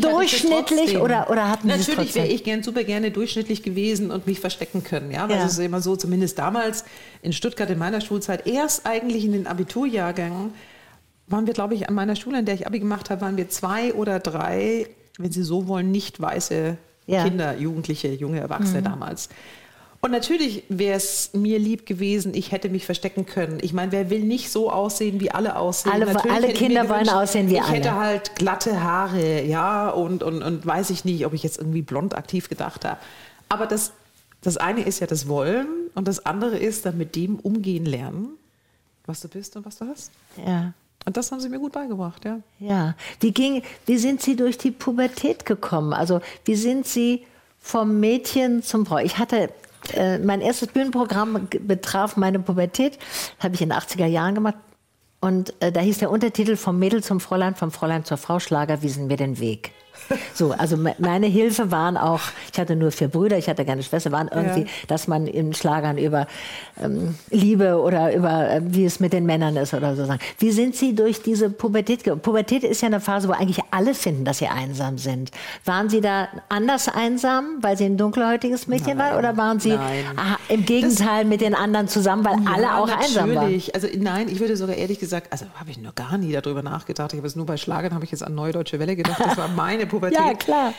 durchschnittlich 0.02 0.98
oder, 0.98 1.30
oder 1.30 1.50
hatten 1.50 1.70
Sie 1.70 1.78
Natürlich 1.78 2.16
wäre 2.16 2.28
ich 2.28 2.44
gern, 2.44 2.64
super 2.64 2.84
gerne 2.84 3.12
durchschnittlich 3.12 3.64
gewesen 3.64 4.12
und 4.12 4.28
mich 4.28 4.40
verstecken 4.40 4.84
können. 4.84 5.12
Ja, 5.12 5.30
weil 5.30 5.38
ja. 5.38 5.46
es 5.46 5.54
ist 5.54 5.60
immer 5.60 5.82
so, 5.82 5.96
zumindest 5.96 6.40
damals 6.40 6.84
in 7.22 7.34
Stuttgart 7.34 7.70
in 7.70 7.78
meiner 7.78 8.02
Schulzeit, 8.02 8.48
erst 8.48 8.86
eigentlich 8.86 9.26
in 9.26 9.34
den 9.34 9.48
Abiturjahrgängen 9.48 10.54
waren 11.28 11.48
wir, 11.48 11.54
glaube 11.54 11.76
ich, 11.76 11.88
an 11.88 11.96
meiner 11.96 12.16
Schule, 12.16 12.40
in 12.40 12.46
der 12.46 12.56
ich 12.56 12.68
Abi 12.68 12.80
gemacht 12.80 13.10
habe, 13.10 13.22
waren 13.22 13.38
wir 13.38 13.50
zwei 13.50 13.94
oder 13.94 14.20
drei, 14.20 14.88
wenn 15.18 15.32
Sie 15.32 15.44
so 15.44 15.68
wollen, 15.68 15.92
nicht 15.92 16.22
weiße 16.22 16.78
ja. 17.08 17.24
Kinder, 17.24 17.58
Jugendliche, 17.58 18.10
junge 18.10 18.40
Erwachsene 18.40 18.82
mhm. 18.82 18.86
damals. 18.86 19.30
Und 20.04 20.10
natürlich 20.10 20.64
wäre 20.68 20.98
es 20.98 21.30
mir 21.34 21.60
lieb 21.60 21.86
gewesen, 21.86 22.34
ich 22.34 22.52
hätte 22.52 22.70
mich 22.70 22.86
verstecken 22.88 23.28
können. 23.28 23.60
Ich 23.62 23.72
meine, 23.72 23.92
wer 23.92 24.10
will 24.10 24.22
nicht 24.22 24.50
so 24.50 24.72
aussehen, 24.72 25.20
wie 25.20 25.30
alle 25.30 25.56
aussehen? 25.56 25.92
Alle, 25.92 26.32
alle 26.32 26.54
Kinder 26.54 26.90
wollen 26.90 27.08
aussehen 27.08 27.50
wie 27.50 27.56
ich 27.56 27.62
alle. 27.62 27.70
Ich 27.70 27.78
hätte 27.78 27.96
halt 27.96 28.36
glatte 28.36 28.82
Haare, 28.82 29.44
ja, 29.44 29.90
und, 29.90 30.24
und, 30.24 30.42
und 30.42 30.66
weiß 30.66 30.90
ich 30.90 31.06
nicht, 31.06 31.24
ob 31.28 31.34
ich 31.34 31.44
jetzt 31.44 31.60
irgendwie 31.60 31.84
blond 31.84 32.18
aktiv 32.18 32.50
gedacht 32.50 32.84
habe. 32.84 32.98
Aber 33.48 33.68
das, 33.68 33.94
das 34.42 34.58
eine 34.58 34.82
ist 34.82 35.02
ja 35.02 35.08
das 35.08 35.28
Wollen 35.28 35.68
und 35.94 36.08
das 36.08 36.26
andere 36.26 36.58
ist 36.58 36.88
dann 36.88 36.98
mit 36.98 37.16
dem 37.16 37.36
umgehen 37.36 37.86
lernen, 37.86 38.30
was 39.06 39.22
du 39.22 39.28
bist 39.28 39.56
und 39.56 39.68
was 39.68 39.78
du 39.78 39.86
hast. 39.86 40.12
Ja. 40.48 40.74
Und 41.06 41.16
das 41.16 41.32
haben 41.32 41.40
sie 41.40 41.50
mir 41.50 41.60
gut 41.60 41.74
beigebracht, 41.74 42.26
ja. 42.26 42.40
Ja. 42.60 42.96
Wie, 43.20 43.32
ging, 43.32 43.62
wie 43.86 43.98
sind 43.98 44.22
Sie 44.22 44.36
durch 44.36 44.58
die 44.58 44.72
Pubertät 44.72 45.46
gekommen? 45.46 45.94
Also, 45.94 46.22
wie 46.46 46.56
sind 46.56 46.88
Sie 46.88 47.26
vom 47.60 48.00
Mädchen 48.00 48.64
zum 48.64 48.86
Frau? 48.86 48.98
Ich 48.98 49.18
hatte 49.18 49.50
äh, 49.94 50.18
mein 50.20 50.42
erstes 50.42 50.70
Bühnenprogramm 50.70 51.48
betraf 51.62 52.18
meine 52.18 52.40
Pubertät. 52.40 53.00
Habe 53.40 53.56
ich 53.56 53.62
in 53.62 53.70
den 53.70 53.78
80er 53.78 54.06
Jahren 54.06 54.36
gemacht. 54.36 54.56
Und 55.20 55.54
äh, 55.62 55.72
da 55.72 55.82
hieß 55.82 56.00
der 56.00 56.10
Untertitel 56.10 56.56
vom 56.56 56.80
Mädel 56.80 57.04
zum 57.04 57.20
Fräulein, 57.20 57.56
vom 57.56 57.72
Fräulein 57.72 58.06
zur 58.06 58.18
Frau 58.18 58.40
Schlager, 58.40 58.82
wiesen 58.82 59.10
wir 59.10 59.18
den 59.18 59.40
Weg. 59.40 59.72
So, 60.34 60.52
also 60.52 60.78
meine 60.78 61.28
Hilfe 61.28 61.72
waren 61.72 61.98
auch, 61.98 62.22
ich 62.52 62.60
hatte 62.60 62.76
nur 62.76 62.92
vier 62.92 63.08
Brüder, 63.08 63.38
ich 63.38 63.48
hatte 63.48 63.66
keine 63.66 63.84
Schwester, 63.84 64.12
waren 64.12 64.30
irgendwie, 64.34 64.62
ja. 64.62 64.68
dass 64.88 65.08
man 65.08 65.28
in 65.28 65.54
Schlagern 65.54 65.98
über 65.98 66.28
ähm, 66.82 67.16
Liebe 67.30 67.80
oder 67.80 68.14
über 68.16 68.50
äh, 68.50 68.62
wie 68.64 68.86
es 68.86 69.00
mit 69.00 69.14
den 69.14 69.26
Männern 69.26 69.56
ist 69.58 69.74
oder 69.74 69.96
so 69.96 70.06
sagen. 70.06 70.20
Wie 70.40 70.52
sind 70.52 70.76
Sie 70.76 70.96
durch 70.96 71.22
diese 71.22 71.50
Pubertät? 71.50 72.04
Pubertät 72.22 72.64
ist 72.64 72.82
ja 72.82 72.88
eine 72.88 73.00
Phase, 73.00 73.28
wo 73.28 73.34
eigentlich 73.34 73.60
alle 73.72 73.94
finden, 73.94 74.26
dass 74.26 74.40
sie 74.40 74.48
einsam 74.48 74.98
sind. 74.98 75.32
Waren 75.66 75.90
Sie 75.90 76.02
da 76.02 76.28
anders 76.50 76.88
einsam, 76.88 77.58
weil 77.62 77.78
Sie 77.78 77.86
ein 77.86 77.98
dunkelhäutiges 77.98 78.68
Mädchen 78.68 78.98
nein, 78.98 79.12
waren, 79.12 79.20
oder 79.20 79.38
waren 79.38 79.60
Sie 79.60 79.74
aha, 79.74 80.38
im 80.50 80.66
Gegenteil 80.66 81.24
das, 81.24 81.30
mit 81.30 81.42
den 81.42 81.56
anderen 81.56 81.88
zusammen, 81.88 82.26
weil 82.26 82.42
ja, 82.44 82.52
alle 82.54 82.76
auch 82.76 82.88
natürlich. 82.88 83.08
einsam 83.08 83.36
waren? 83.36 83.62
Also 83.74 83.88
nein, 83.98 84.30
ich 84.30 84.40
würde 84.40 84.58
sogar 84.58 84.76
ehrlich 84.76 85.00
gesagt, 85.00 85.32
also 85.32 85.46
habe 85.56 85.70
ich 85.70 85.78
noch 85.78 85.96
gar 85.96 86.18
nie 86.18 86.32
darüber 86.32 86.62
nachgedacht. 86.62 87.14
Ich 87.14 87.18
habe 87.18 87.28
es 87.28 87.36
nur 87.36 87.46
bei 87.46 87.58
Schlagern, 87.58 87.94
habe 87.94 88.06
ich 88.06 88.12
jetzt 88.12 88.24
an 88.24 88.36
Neue 88.36 88.54
Deutsche 88.54 88.80
Welle 88.80 88.96
gedacht. 88.96 89.20
Das 89.24 89.38
war 89.38 89.48
meine 89.48 89.86
Pubertät. 89.86 90.01
Ja, 90.10 90.34
klar. 90.34 90.74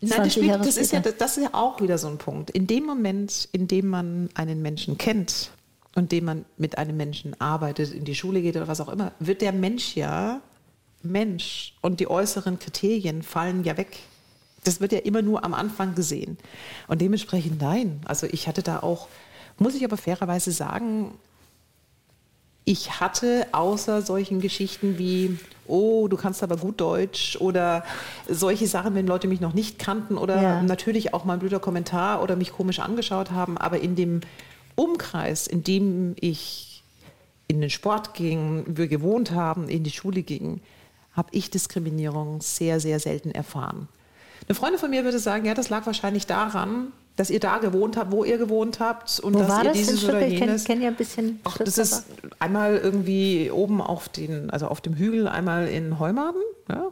Nein, 0.00 0.24
das, 0.24 0.32
spielt, 0.32 0.50
das, 0.50 0.76
ist 0.76 0.92
ja, 0.92 1.00
das 1.00 1.36
ist 1.36 1.44
ja 1.44 1.50
auch 1.52 1.80
wieder 1.80 1.96
so 1.96 2.08
ein 2.08 2.18
Punkt. 2.18 2.50
In 2.50 2.66
dem 2.66 2.84
Moment, 2.84 3.48
in 3.52 3.68
dem 3.68 3.86
man 3.86 4.30
einen 4.34 4.60
Menschen 4.60 4.98
kennt 4.98 5.52
und 5.94 6.10
dem 6.10 6.24
man 6.24 6.44
mit 6.56 6.76
einem 6.76 6.96
Menschen 6.96 7.40
arbeitet, 7.40 7.92
in 7.92 8.04
die 8.04 8.16
Schule 8.16 8.42
geht 8.42 8.56
oder 8.56 8.66
was 8.66 8.80
auch 8.80 8.88
immer, 8.88 9.12
wird 9.20 9.42
der 9.42 9.52
Mensch 9.52 9.94
ja 9.94 10.40
Mensch 11.02 11.74
und 11.82 12.00
die 12.00 12.10
äußeren 12.10 12.58
Kriterien 12.58 13.22
fallen 13.22 13.62
ja 13.62 13.76
weg. 13.76 13.98
Das 14.64 14.80
wird 14.80 14.92
ja 14.92 14.98
immer 14.98 15.22
nur 15.22 15.44
am 15.44 15.54
Anfang 15.54 15.94
gesehen. 15.94 16.36
Und 16.88 17.00
dementsprechend 17.00 17.60
nein. 17.60 18.00
Also 18.04 18.26
ich 18.26 18.48
hatte 18.48 18.62
da 18.62 18.80
auch, 18.80 19.08
muss 19.58 19.74
ich 19.74 19.84
aber 19.84 19.96
fairerweise 19.96 20.50
sagen, 20.50 21.12
ich 22.64 23.00
hatte 23.00 23.46
außer 23.52 24.02
solchen 24.02 24.40
Geschichten 24.40 24.98
wie, 24.98 25.38
oh, 25.66 26.06
du 26.08 26.16
kannst 26.16 26.42
aber 26.42 26.56
gut 26.56 26.80
Deutsch 26.80 27.36
oder 27.40 27.84
solche 28.28 28.66
Sachen, 28.66 28.94
wenn 28.94 29.06
Leute 29.06 29.26
mich 29.26 29.40
noch 29.40 29.54
nicht 29.54 29.78
kannten 29.78 30.16
oder 30.16 30.40
ja. 30.40 30.62
natürlich 30.62 31.12
auch 31.12 31.24
mal 31.24 31.34
ein 31.34 31.38
blöder 31.40 31.60
Kommentar 31.60 32.22
oder 32.22 32.36
mich 32.36 32.52
komisch 32.52 32.78
angeschaut 32.78 33.30
haben, 33.32 33.58
aber 33.58 33.80
in 33.80 33.96
dem 33.96 34.20
Umkreis, 34.76 35.46
in 35.46 35.64
dem 35.64 36.14
ich 36.20 36.82
in 37.48 37.60
den 37.60 37.70
Sport 37.70 38.14
ging, 38.14 38.64
wir 38.66 38.88
gewohnt 38.88 39.32
haben, 39.32 39.68
in 39.68 39.82
die 39.84 39.90
Schule 39.90 40.22
ging, 40.22 40.60
habe 41.14 41.28
ich 41.32 41.50
Diskriminierung 41.50 42.40
sehr, 42.40 42.80
sehr 42.80 42.98
selten 42.98 43.30
erfahren. 43.30 43.88
Eine 44.48 44.54
Freundin 44.54 44.80
von 44.80 44.90
mir 44.90 45.04
würde 45.04 45.18
sagen, 45.18 45.44
ja, 45.44 45.54
das 45.54 45.68
lag 45.68 45.84
wahrscheinlich 45.86 46.26
daran, 46.26 46.92
dass 47.16 47.30
ihr 47.30 47.40
da 47.40 47.58
gewohnt 47.58 47.96
habt, 47.96 48.10
wo 48.10 48.24
ihr 48.24 48.38
gewohnt 48.38 48.80
habt 48.80 49.20
und 49.20 49.34
wo 49.34 49.40
dass 49.40 49.48
war 49.48 49.64
ihr 49.64 49.70
das 49.70 49.78
dieses 49.78 50.04
oder. 50.04 50.26
Ich 50.26 50.38
kenne 50.38 50.56
kenn 50.58 50.80
ja 50.82 50.88
ein 50.88 50.96
bisschen. 50.96 51.40
Ach, 51.44 51.58
das 51.58 51.78
ist 51.78 52.06
einmal 52.38 52.76
irgendwie 52.76 53.50
oben 53.50 53.80
auf 53.80 54.08
den, 54.08 54.50
also 54.50 54.68
auf 54.68 54.80
dem 54.80 54.94
Hügel, 54.94 55.28
einmal 55.28 55.68
in 55.68 55.98
Heumaden, 55.98 56.40
ja. 56.68 56.88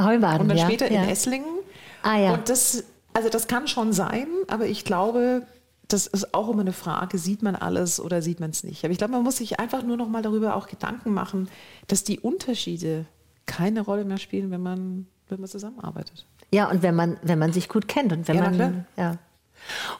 Heumaden, 0.00 0.42
Und 0.42 0.48
dann 0.48 0.56
ja, 0.56 0.64
später 0.64 0.90
ja. 0.90 1.02
in 1.02 1.08
Esslingen. 1.08 1.58
Ah 2.02 2.18
ja. 2.18 2.32
Und 2.34 2.48
das, 2.48 2.84
also 3.12 3.28
das 3.28 3.48
kann 3.48 3.68
schon 3.68 3.92
sein, 3.92 4.26
aber 4.48 4.66
ich 4.66 4.84
glaube, 4.84 5.46
das 5.88 6.06
ist 6.06 6.34
auch 6.34 6.48
immer 6.48 6.62
eine 6.62 6.72
Frage, 6.72 7.18
sieht 7.18 7.42
man 7.42 7.56
alles 7.56 8.00
oder 8.00 8.22
sieht 8.22 8.40
man 8.40 8.50
es 8.50 8.64
nicht. 8.64 8.84
Aber 8.84 8.92
ich 8.92 8.98
glaube, 8.98 9.12
man 9.12 9.22
muss 9.22 9.36
sich 9.36 9.60
einfach 9.60 9.82
nur 9.82 9.96
noch 9.96 10.08
mal 10.08 10.22
darüber 10.22 10.56
auch 10.56 10.68
Gedanken 10.68 11.12
machen, 11.12 11.48
dass 11.88 12.04
die 12.04 12.20
Unterschiede 12.20 13.06
keine 13.46 13.80
Rolle 13.82 14.04
mehr 14.04 14.18
spielen, 14.18 14.50
wenn 14.50 14.62
man, 14.62 15.06
wenn 15.28 15.40
man 15.40 15.48
zusammenarbeitet. 15.48 16.26
Ja, 16.52 16.70
und 16.70 16.82
wenn 16.82 16.94
man, 16.94 17.16
wenn 17.22 17.38
man 17.38 17.52
sich 17.52 17.68
gut 17.68 17.88
kennt 17.88 18.12
und 18.12 18.26
wenn 18.28 18.36
Ja, 18.36 18.50
man 18.50 18.86
ja. 18.96 19.16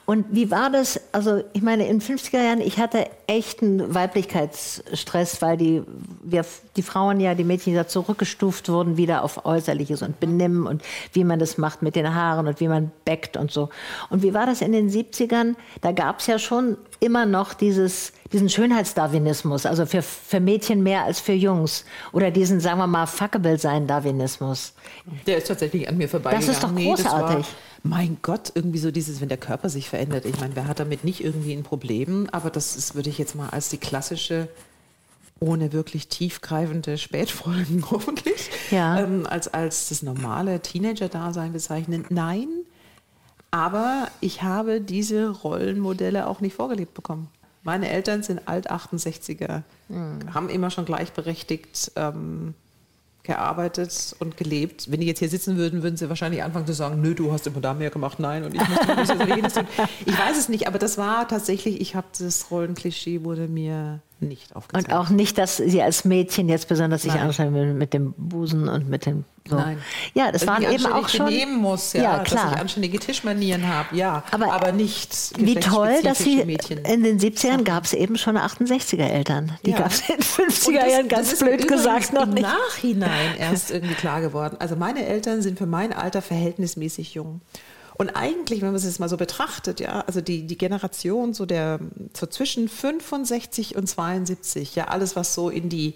Und 0.07 0.27
wie 0.31 0.51
war 0.51 0.71
das? 0.71 1.01
Also, 1.13 1.43
ich 1.53 1.63
meine, 1.63 1.87
in 1.87 1.99
den 1.99 2.19
50er 2.19 2.43
Jahren, 2.43 2.61
ich 2.61 2.79
hatte 2.79 3.07
echten 3.27 3.95
Weiblichkeitsstress, 3.95 5.41
weil 5.41 5.57
die, 5.57 5.83
wir, 6.23 6.45
die 6.77 6.83
Frauen 6.83 7.21
ja, 7.21 7.35
die 7.35 7.45
Mädchen 7.45 7.75
ja 7.75 7.87
zurückgestuft 7.87 8.69
wurden 8.69 8.97
wieder 8.97 9.23
auf 9.23 9.45
Äußerliches 9.45 10.03
und 10.03 10.21
Benimm 10.21 10.67
und 10.67 10.83
wie 11.13 11.25
man 11.25 11.39
das 11.39 11.59
macht 11.59 11.83
mit 11.83 11.97
den 11.97 12.15
Haaren 12.15 12.49
und 12.49 12.61
wie 12.61 12.69
man 12.69 12.91
backt 13.05 13.37
und 13.37 13.53
so. 13.53 13.69
Und 14.09 14.23
wie 14.23 14.35
war 14.35 14.47
das 14.47 14.61
in 14.61 14.73
den 14.73 14.91
70ern? 14.91 15.55
Da 15.81 15.93
gab 15.93 16.21
es 16.21 16.27
ja 16.27 16.39
schon 16.39 16.77
immer 17.01 17.27
noch 17.27 17.55
dieses, 17.55 18.13
diesen 18.33 18.49
Schönheitsdarwinismus, 18.49 19.67
also 19.67 19.87
für, 19.87 20.03
für 20.03 20.41
Mädchen 20.41 20.83
mehr 20.83 21.05
als 21.05 21.21
für 21.21 21.33
Jungs. 21.33 21.85
Oder 22.13 22.31
diesen, 22.31 22.61
sagen 22.61 22.79
wir 22.79 22.87
mal, 22.87 23.07
Fuckable-Sein-Darwinismus. 23.07 24.75
Der 25.27 25.39
ist 25.39 25.49
tatsächlich 25.49 25.89
an 25.89 25.97
mir 25.97 26.09
vorbeigegangen. 26.09 26.47
Das 26.47 26.57
ist 26.57 26.63
doch 26.63 26.71
Nee, 26.71 26.87
großartig. 26.87 27.47
Mein 27.83 28.19
Gott, 28.23 28.53
irgendwie 28.55 28.79
so 28.79 28.91
dieses, 28.91 29.21
wenn 29.21 29.29
der 29.29 29.39
Körper 29.39 29.69
sich 29.69 29.89
verändert. 29.89 30.25
Ich 30.27 30.39
meine, 30.41 30.55
wer 30.57 30.67
hat 30.67 30.81
damit 30.81 31.05
nicht 31.05 31.23
irgendwie 31.25 31.53
ein 31.53 31.63
Problem? 31.63 32.29
Aber 32.31 32.51
das 32.51 32.77
ist, 32.77 32.95
würde 32.95 33.09
ich 33.11 33.19
jetzt 33.19 33.35
mal 33.35 33.49
als 33.51 33.69
die 33.71 33.79
klassische, 33.79 34.49
ohne 35.41 35.73
wirklich 35.73 36.09
tiefgreifende 36.09 36.99
Spätfolgen 36.99 37.85
hoffentlich, 37.91 38.51
Ja. 38.71 39.01
ähm, 39.01 39.27
als, 39.27 39.49
als 39.49 39.89
das 39.89 40.03
normale 40.03 40.61
Teenager-Dasein 40.61 41.53
bezeichnen. 41.53 42.05
Nein, 42.11 42.49
aber 43.51 44.09
ich 44.21 44.43
habe 44.43 44.81
diese 44.81 45.31
Rollenmodelle 45.31 46.27
auch 46.27 46.41
nicht 46.41 46.55
vorgelebt 46.55 46.95
bekommen. 46.95 47.29
Meine 47.63 47.89
Eltern 47.91 48.23
sind 48.23 48.47
alt 48.49 48.71
68er, 48.71 49.63
haben 50.33 50.49
immer 50.49 50.71
schon 50.71 50.85
gleichberechtigt 50.87 51.93
ähm, 51.97 52.55
gearbeitet 53.23 54.17
und 54.19 54.37
gelebt. 54.37 54.91
Wenn 54.91 55.01
die 55.01 55.07
jetzt 55.07 55.19
hier 55.19 55.29
sitzen 55.29 55.57
würden, 55.57 55.83
würden 55.83 55.97
sie 55.97 56.09
wahrscheinlich 56.09 56.43
anfangen 56.43 56.67
zu 56.67 56.73
sagen, 56.73 57.01
nö, 57.01 57.15
du 57.15 57.33
hast 57.33 57.47
immer 57.47 57.61
da 57.61 57.75
mehr 57.75 57.91
gemacht, 57.91 58.19
nein, 58.19 58.45
und 58.45 58.55
ich 58.55 58.61
muss 58.69 58.79
das 58.79 59.29
jenes 59.29 59.55
tun. 59.55 59.67
Ich 60.07 60.19
weiß 60.19 60.39
es 60.39 60.49
nicht, 60.49 60.67
aber 60.67 60.79
das 60.79 60.99
war 60.99 61.29
tatsächlich, 61.29 61.81
ich 61.81 61.95
habe 61.95 62.07
das 62.19 62.51
Rollenklischee 62.51 63.23
wurde 63.23 63.49
mir 63.49 64.01
nicht 64.21 64.55
aufgezeigt. 64.55 64.89
Und 64.89 64.95
auch 64.95 65.11
nicht, 65.11 65.39
dass 65.39 65.57
sie 65.57 65.83
als 65.83 66.05
Mädchen 66.05 66.49
jetzt 66.49 66.69
besonders 66.69 67.03
sich 67.03 67.13
anstrengen 67.13 67.55
will 67.55 67.75
mit 67.75 67.95
dem 67.95 68.13
Busen 68.17 68.69
und 68.69 68.89
mit 68.89 69.07
dem. 69.07 69.25
So. 69.51 69.57
Nein. 69.57 69.79
Ja, 70.15 70.31
das 70.33 70.43
Dass 70.43 70.49
waren 70.49 70.63
eben 70.63 70.87
auch 70.87 71.09
schon. 71.09 71.59
muss, 71.61 71.93
ja, 71.93 72.03
ja 72.03 72.19
dass 72.19 72.29
klar. 72.29 72.53
ich 72.55 72.61
anständige 72.61 72.99
Tischmanieren 72.99 73.67
habe, 73.69 73.95
ja, 73.97 74.23
Aber 74.31 74.53
aber, 74.53 74.73
nicht 74.73 75.11
Wie 75.39 75.57
toll, 75.57 76.01
dass 76.03 76.19
sie 76.19 76.45
Mädchen. 76.45 76.79
in 76.85 77.03
den 77.03 77.19
70ern 77.19 77.65
gab 77.65 77.85
es 77.85 77.93
eben 77.93 78.17
schon 78.17 78.37
68er-Eltern. 78.37 79.53
Die 79.67 79.71
Ja. 79.73 79.79
gab 79.79 79.91
es 79.91 80.01
in 80.01 80.07
den 80.09 80.17
Und 80.17 80.25
50er 80.25 80.81
das- 80.81 80.93
Jahren 80.93 81.09
ganz 81.09 81.39
blöd 81.39 81.67
gesagt 81.69 82.13
noch 82.13 82.23
im 82.23 82.31
nicht. 82.35 82.43
Nachhinein 82.43 83.35
erst 83.39 83.71
irgendwie 83.71 83.95
klar 83.95 84.21
geworden. 84.21 84.57
Also 84.61 84.77
meine 84.77 85.05
Eltern 85.05 85.43
sind 85.43 85.59
für 85.59 85.67
mein 85.67 85.93
Alter 85.93 86.23
verhältnismäßig 86.23 87.15
jung. 87.15 87.41
Und 87.97 88.11
eigentlich, 88.17 88.63
wenn 88.63 88.69
man 88.69 88.77
es 88.77 88.85
jetzt 88.85 88.99
mal 88.99 89.11
so 89.11 89.19
betrachtet, 89.19 89.79
ja, 89.81 90.05
also 90.07 90.23
die, 90.23 90.47
die 90.47 90.57
Generation 90.57 91.35
so 91.35 91.45
der 91.45 91.81
so 92.17 92.25
zwischen 92.27 92.67
65 92.69 93.77
und 93.77 93.87
72, 93.89 94.75
ja, 94.75 94.85
alles 94.89 95.17
was 95.17 95.35
so 95.35 95.51
in 95.51 95.69
die 95.69 95.95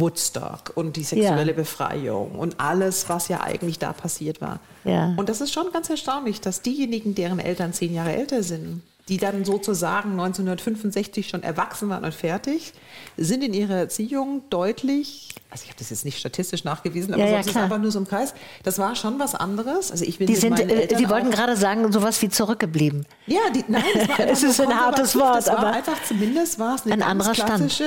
Woodstock 0.00 0.72
und 0.74 0.96
die 0.96 1.04
sexuelle 1.04 1.52
Ja. 1.52 1.56
Befreiung 1.56 2.32
und 2.32 2.58
alles, 2.60 3.08
was 3.08 3.28
ja 3.28 3.40
eigentlich 3.42 3.78
da 3.78 3.92
passiert 3.92 4.40
war. 4.40 4.60
Ja. 4.84 5.14
Und 5.16 5.28
das 5.28 5.40
ist 5.40 5.52
schon 5.52 5.70
ganz 5.72 5.90
erstaunlich, 5.90 6.40
dass 6.40 6.62
diejenigen, 6.62 7.14
deren 7.14 7.38
Eltern 7.38 7.72
zehn 7.72 7.92
Jahre 7.94 8.12
älter 8.16 8.42
sind, 8.42 8.82
die 9.08 9.16
dann 9.18 9.44
sozusagen 9.44 10.10
1965 10.12 11.28
schon 11.28 11.42
erwachsen 11.42 11.88
waren 11.88 12.04
und 12.04 12.14
fertig, 12.14 12.72
sind 13.16 13.42
in 13.42 13.52
ihrer 13.54 13.74
Erziehung 13.74 14.42
deutlich, 14.50 15.30
also 15.50 15.64
ich 15.64 15.70
habe 15.70 15.78
das 15.80 15.90
jetzt 15.90 16.04
nicht 16.04 16.18
statistisch 16.18 16.62
nachgewiesen, 16.62 17.12
aber 17.14 17.22
Ja, 17.24 17.28
ja, 17.28 17.34
sonst 17.36 17.46
ist 17.46 17.52
klar. 17.52 17.64
einfach 17.64 17.78
nur 17.78 17.90
so 17.90 17.98
im 17.98 18.06
Kreis. 18.06 18.34
Das 18.62 18.78
war 18.78 18.94
schon 18.94 19.18
was 19.18 19.34
anderes. 19.34 19.90
Also 19.90 20.04
ich 20.04 20.18
bin 20.18 20.28
Die 20.28 20.36
sind, 20.36 20.60
äh, 20.60 20.88
Sie 20.96 21.08
wollten 21.10 21.30
gerade 21.32 21.56
sagen, 21.56 21.90
sowas 21.92 22.22
wie 22.22 22.28
zurückgeblieben. 22.28 23.04
ja, 23.26 23.40
die, 23.52 23.64
nein, 23.66 23.82
es 23.96 24.08
war 24.08 24.20
Es 24.28 24.42
ist 24.44 24.60
ein 24.60 24.78
hartes. 24.78 25.16
Wort, 25.16 25.36
das 25.38 25.46
war 25.48 25.58
aber- 25.58 25.72
einfach 25.72 26.00
zumindest 26.06 26.58
war 26.60 26.76
es 26.76 26.82
eine 26.84 26.94
Ein 26.94 27.02
anderer 27.02 27.34
Stand. 27.34 27.82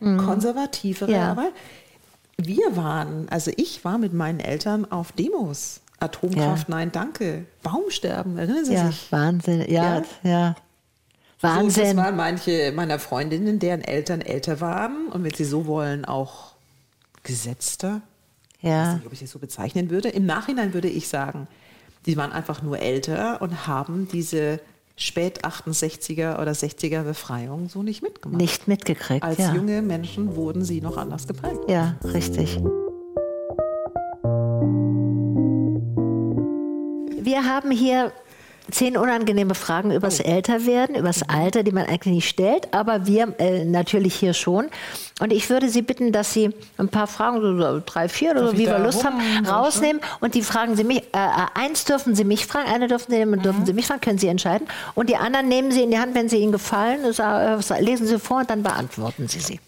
Mhm. 0.00 0.18
konservativere. 0.18 1.10
Ja. 1.12 1.30
Aber 1.30 1.50
wir 2.36 2.76
waren, 2.76 3.28
also 3.30 3.50
ich 3.56 3.84
war 3.84 3.98
mit 3.98 4.12
meinen 4.12 4.40
Eltern 4.40 4.90
auf 4.90 5.12
Demos. 5.12 5.80
Atomkraft, 6.00 6.68
nein, 6.68 6.92
danke. 6.92 7.46
Baumsterben, 7.62 8.36
erinnern 8.36 8.64
Sie 8.64 8.74
Ja, 8.74 8.86
sich? 8.88 9.10
Wahnsinn. 9.12 9.60
Ja, 9.70 9.98
Ja? 9.98 10.02
ja. 10.22 10.54
So, 11.40 11.48
das 11.48 11.56
Wahnsinn. 11.58 11.96
waren 11.96 12.16
manche 12.16 12.72
meiner 12.72 12.98
Freundinnen, 12.98 13.58
deren 13.58 13.82
Eltern 13.82 14.20
älter 14.20 14.60
waren 14.60 15.08
und 15.08 15.24
wenn 15.24 15.34
sie 15.34 15.44
so 15.44 15.66
wollen, 15.66 16.04
auch 16.04 16.54
gesetzter. 17.22 18.00
Ich 18.58 18.64
weiß 18.64 18.70
ja. 18.70 18.94
nicht, 18.94 19.06
ob 19.06 19.12
ich 19.12 19.20
das 19.20 19.30
so 19.30 19.38
bezeichnen 19.38 19.90
würde. 19.90 20.08
Im 20.08 20.26
Nachhinein 20.26 20.72
würde 20.74 20.88
ich 20.88 21.08
sagen, 21.08 21.46
die 22.06 22.16
waren 22.16 22.32
einfach 22.32 22.62
nur 22.62 22.78
älter 22.78 23.40
und 23.42 23.66
haben 23.66 24.08
diese 24.08 24.60
spät 24.96 25.44
68er 25.44 26.40
oder 26.40 26.52
60er 26.52 27.02
Befreiung 27.02 27.68
so 27.68 27.82
nicht 27.82 28.02
mitgemacht. 28.02 28.40
Nicht 28.40 28.68
mitgekriegt. 28.68 29.22
Als 29.22 29.38
ja. 29.38 29.54
junge 29.54 29.82
Menschen 29.82 30.36
wurden 30.36 30.64
sie 30.64 30.80
noch 30.80 30.96
anders 30.96 31.26
geprägt. 31.26 31.60
Ja, 31.68 31.96
richtig. 32.04 32.60
Wir 37.20 37.44
haben 37.44 37.70
hier 37.70 38.12
zehn 38.70 38.96
unangenehme 38.96 39.54
Fragen 39.54 39.90
übers 39.90 40.20
Oh. 40.20 40.24
Älterwerden, 40.24 40.96
übers 40.96 41.20
Mhm. 41.22 41.30
Alter, 41.34 41.62
die 41.62 41.72
man 41.72 41.84
eigentlich 41.86 42.14
nicht 42.14 42.28
stellt, 42.28 42.72
aber 42.72 43.06
wir 43.06 43.34
äh, 43.38 43.64
natürlich 43.64 44.14
hier 44.14 44.32
schon. 44.34 44.66
Und 45.20 45.32
ich 45.32 45.48
würde 45.50 45.68
Sie 45.68 45.82
bitten, 45.82 46.10
dass 46.12 46.32
Sie 46.32 46.50
ein 46.78 46.88
paar 46.88 47.06
Fragen, 47.06 47.40
so, 47.40 47.82
drei, 47.84 48.08
vier 48.08 48.32
oder 48.32 48.48
so, 48.48 48.52
wie 48.58 48.66
wir 48.66 48.78
Lust 48.78 49.04
haben, 49.04 49.20
rausnehmen. 49.46 50.00
Und 50.20 50.34
die 50.34 50.42
fragen 50.42 50.76
Sie 50.76 50.84
mich, 50.84 50.98
äh, 51.12 51.18
eins 51.54 51.84
dürfen 51.84 52.14
Sie 52.14 52.24
mich 52.24 52.46
fragen, 52.46 52.68
eine 52.68 52.88
dürfen 52.88 53.10
Sie 53.12 53.18
nehmen, 53.18 53.38
Mhm. 53.38 53.42
dürfen 53.42 53.66
Sie 53.66 53.72
mich 53.74 53.86
fragen, 53.86 54.00
können 54.00 54.18
Sie 54.18 54.28
entscheiden. 54.28 54.66
Und 54.94 55.08
die 55.10 55.16
anderen 55.16 55.46
nehmen 55.48 55.70
Sie 55.70 55.82
in 55.82 55.90
die 55.90 55.98
Hand, 55.98 56.14
wenn 56.14 56.28
sie 56.28 56.38
Ihnen 56.38 56.52
gefallen, 56.52 57.12
sa- 57.12 57.56
äh, 57.58 57.80
lesen 57.80 58.06
Sie 58.06 58.18
vor 58.18 58.38
und 58.38 58.50
dann 58.50 58.62
beantworten 58.62 59.28
Sie 59.28 59.40
sie. 59.40 59.60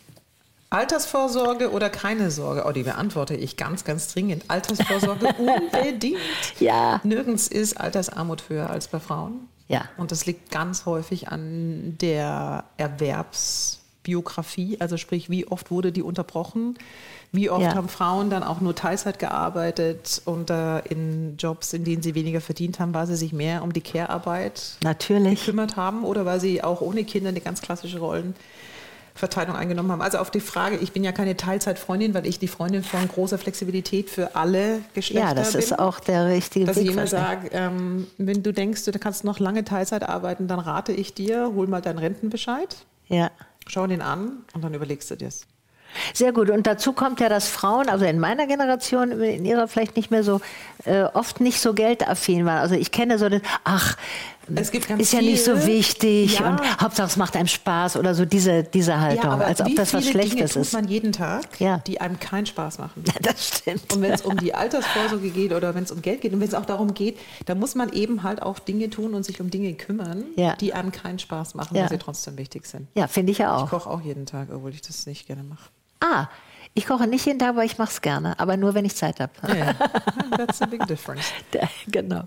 Altersvorsorge 0.71 1.71
oder 1.71 1.91
keine 1.91 2.31
Sorge? 2.31 2.65
Oh, 2.67 2.73
die 2.73 2.83
beantworte 2.83 3.35
ich 3.35 3.57
ganz, 3.57 3.85
ganz 3.85 4.13
dringend. 4.13 4.45
Altersvorsorge 4.49 5.29
unbedingt. 5.39 6.19
Ja. 6.61 7.01
Nirgends 7.05 7.49
ist 7.49 7.81
Altersarmut 7.81 8.49
höher 8.49 8.71
als 8.71 8.89
bei 8.89 9.01
Frauen. 9.01 9.49
Ja. 9.69 9.85
Und 9.97 10.13
das 10.13 10.27
liegt 10.27 10.51
ganz 10.51 10.87
häufig 10.87 11.29
an 11.29 11.97
der 12.01 12.65
Erwerbsbiografie, 12.77 14.77
also 14.81 14.97
sprich, 14.97 15.29
wie 15.31 15.47
oft 15.49 15.71
wurde 15.71 15.93
die 15.93 16.03
unterbrochen? 16.03 16.77
Wie 17.33 17.51
oft 17.51 17.63
Ja. 17.63 17.75
haben 17.75 17.89
Frauen 17.89 18.31
dann 18.31 18.43
auch 18.45 18.61
nur 18.61 18.75
Teilzeit 18.77 19.19
gearbeitet 19.19 20.23
und 20.25 20.51
äh, 20.51 20.79
in 20.87 21.37
Jobs, 21.37 21.73
in 21.73 21.83
denen 21.85 22.01
sie 22.03 22.15
weniger 22.15 22.41
verdient 22.41 22.79
haben, 22.79 22.95
weil 22.95 23.07
sie 23.09 23.17
sich 23.17 23.33
mehr 23.33 23.63
um 23.63 23.73
die 23.73 23.81
Care-Arbeit 23.81 24.77
gekümmert 25.37 25.77
haben 25.77 26.05
oder 26.05 26.25
weil 26.25 26.41
sie 26.41 26.63
auch 26.63 26.81
ohne 26.81 27.05
Kinder 27.05 27.31
eine 27.31 27.41
ganz 27.41 27.61
klassische 27.61 27.99
Rollenverteilung 29.17 29.57
eingenommen 29.57 29.91
haben. 29.93 30.03
Also 30.03 30.19
auf 30.19 30.31
die 30.31 30.41
Frage, 30.41 30.77
ich 30.77 30.93
bin 30.93 31.03
ja 31.03 31.13
keine 31.13 31.37
Teilzeitfreundin, 31.37 32.15
weil 32.15 32.27
ich 32.27 32.39
die 32.39 32.49
Freundin 32.49 32.83
von 32.85 33.09
großer 33.09 33.39
Flexibilität 33.39 34.11
für 34.11 34.37
alle 34.37 34.81
Geschlechter 34.95 35.29
Ja, 35.29 35.35
das 35.35 35.53
bin. 35.53 35.61
ist 35.61 35.79
auch 35.79 36.01
der 36.01 36.27
richtige 36.27 36.67
Dass 36.67 36.77
Weg. 36.77 36.85
ich 36.87 36.91
immer 36.93 37.07
sage, 37.07 37.49
ähm, 37.53 38.07
wenn 38.19 38.43
du 38.43 38.53
denkst, 38.53 38.85
du 38.85 38.93
kannst 38.99 39.25
noch 39.25 39.39
lange 39.39 39.65
Teilzeit 39.65 40.03
arbeiten, 40.09 40.49
dann 40.49 40.59
rate 40.61 40.93
ich 40.93 41.15
dir, 41.15 41.53
hol 41.55 41.67
mal 41.67 41.81
deinen 41.81 41.99
Rentenbescheid, 41.99 42.77
Ja. 43.09 43.31
schau 43.67 43.87
den 43.87 44.03
an 44.03 44.45
und 44.55 44.63
dann 44.63 44.75
überlegst 44.75 45.11
du 45.11 45.17
dir's. 45.17 45.47
Sehr 46.13 46.33
gut. 46.33 46.51
Und 46.51 46.67
dazu 46.67 46.93
kommt 46.93 47.21
ja, 47.21 47.31
dass 47.31 47.49
Frauen, 47.49 47.89
also 47.89 48.05
in 48.05 48.19
meiner 48.19 48.47
Generation, 48.47 49.13
in 49.13 49.47
ihrer 49.47 49.67
vielleicht 49.67 49.97
nicht 49.97 50.11
mehr 50.11 50.23
so, 50.25 50.43
äh, 50.85 51.05
oft 51.05 51.41
nicht 51.41 51.59
so 51.61 51.73
geldaffin 51.73 52.45
waren. 52.45 52.59
Also 52.59 52.75
ich 52.75 52.91
kenne 52.93 53.19
so 53.19 53.31
den, 53.31 53.41
ach, 53.65 53.97
Es 54.55 54.71
gibt 54.71 54.87
ganz 54.89 55.03
ist 55.03 55.13
ja 55.13 55.21
nicht 55.21 55.43
so 55.45 55.67
wichtig 55.67 56.39
Ja. 56.39 56.51
und 56.51 56.81
Hauptsache 56.81 57.09
es 57.09 57.17
macht 57.17 57.35
einem 57.37 57.49
Spaß 57.49 57.97
oder 57.97 58.15
so 58.15 58.25
diese, 58.25 58.63
diese 58.63 59.01
Haltung, 59.01 59.43
als 59.43 59.61
ob 59.61 59.75
das 59.75 59.93
was 59.93 60.05
viele 60.07 60.21
Dinge 60.21 60.33
Schlechtes 60.33 60.53
tut 60.53 60.63
ist. 60.63 60.73
man 60.73 60.87
jeden 60.89 61.13
Tag, 61.13 61.59
Ja. 61.61 61.79
die 61.87 62.01
einem 62.01 62.21
keinen 62.21 62.47
Spaß 62.47 62.79
machen. 62.79 63.03
Das 63.23 63.49
stimmt. 63.59 63.93
Und 63.93 64.03
wenn 64.03 64.13
es 64.13 64.23
um 64.23 64.37
die 64.37 64.55
Altersvorsorge 64.55 65.31
geht 65.31 65.53
oder 65.53 65.75
wenn 65.75 65.83
es 65.85 65.91
um 65.91 66.01
Geld 66.03 66.21
geht 66.21 66.33
und 66.33 66.41
wenn 66.41 66.47
es 66.49 66.55
auch 66.55 66.65
darum 66.67 66.95
geht, 66.95 67.19
da 67.47 67.55
muss 67.55 67.75
man 67.75 67.93
eben 67.93 68.23
halt 68.23 68.41
auch 68.43 68.59
Dinge 68.59 68.89
tun 68.91 69.15
und 69.15 69.25
sich 69.25 69.41
um 69.41 69.51
Dinge 69.51 69.73
kümmern, 69.75 70.25
Ja. 70.37 70.55
die 70.57 70.73
einem 70.75 70.93
keinen 70.93 71.19
Spaß 71.19 71.55
machen, 71.55 71.75
Ja. 71.77 71.83
weil 71.83 71.89
sie 71.91 71.99
trotzdem 71.99 72.39
wichtig 72.39 72.67
sind. 72.67 72.87
Ja, 72.95 73.09
finde 73.09 73.33
ich 73.33 73.39
ja 73.39 73.57
Ich 73.57 73.63
auch. 73.65 73.71
koche 73.71 73.91
auch 73.91 74.01
jeden 74.03 74.27
Tag, 74.27 74.49
obwohl 74.55 74.71
ich 74.71 74.83
das 74.83 75.07
nicht 75.07 75.27
gerne 75.27 75.43
mache. 75.43 75.71
Ah, 76.01 76.29
ich 76.75 76.87
koche 76.87 77.07
nicht 77.07 77.25
jeden 77.27 77.39
Tag, 77.39 77.49
aber 77.51 77.65
ich 77.65 77.79
mache 77.79 77.91
es 77.91 78.01
gerne. 78.03 78.39
Aber 78.39 78.57
nur, 78.57 78.75
wenn 78.75 78.85
ich 78.85 78.95
Zeit 78.95 79.19
habe. 79.19 79.33
Ja, 79.49 79.73
that's 80.37 80.61
a 80.63 80.67
big 80.67 80.87
difference. 80.87 81.25
genau. 81.89 82.25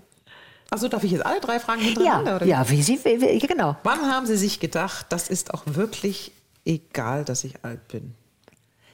Also 0.70 0.88
darf 0.88 1.02
ich 1.04 1.10
jetzt 1.10 1.26
alle 1.26 1.40
drei 1.40 1.58
Fragen 1.60 1.80
Ja, 1.80 1.86
hintereinander? 1.86 2.36
oder 2.36 2.46
wie? 2.46 2.50
ja, 2.50 2.70
wie 2.70 2.82
Sie, 2.82 2.98
wie, 3.04 3.20
wie, 3.20 3.38
genau. 3.40 3.76
Wann 3.82 4.00
haben 4.02 4.26
Sie 4.26 4.36
sich 4.36 4.60
gedacht, 4.60 5.06
das 5.08 5.28
ist 5.28 5.52
auch 5.52 5.62
wirklich 5.66 6.32
egal, 6.64 7.24
dass 7.24 7.44
ich 7.44 7.64
alt 7.64 7.86
bin? 7.88 8.14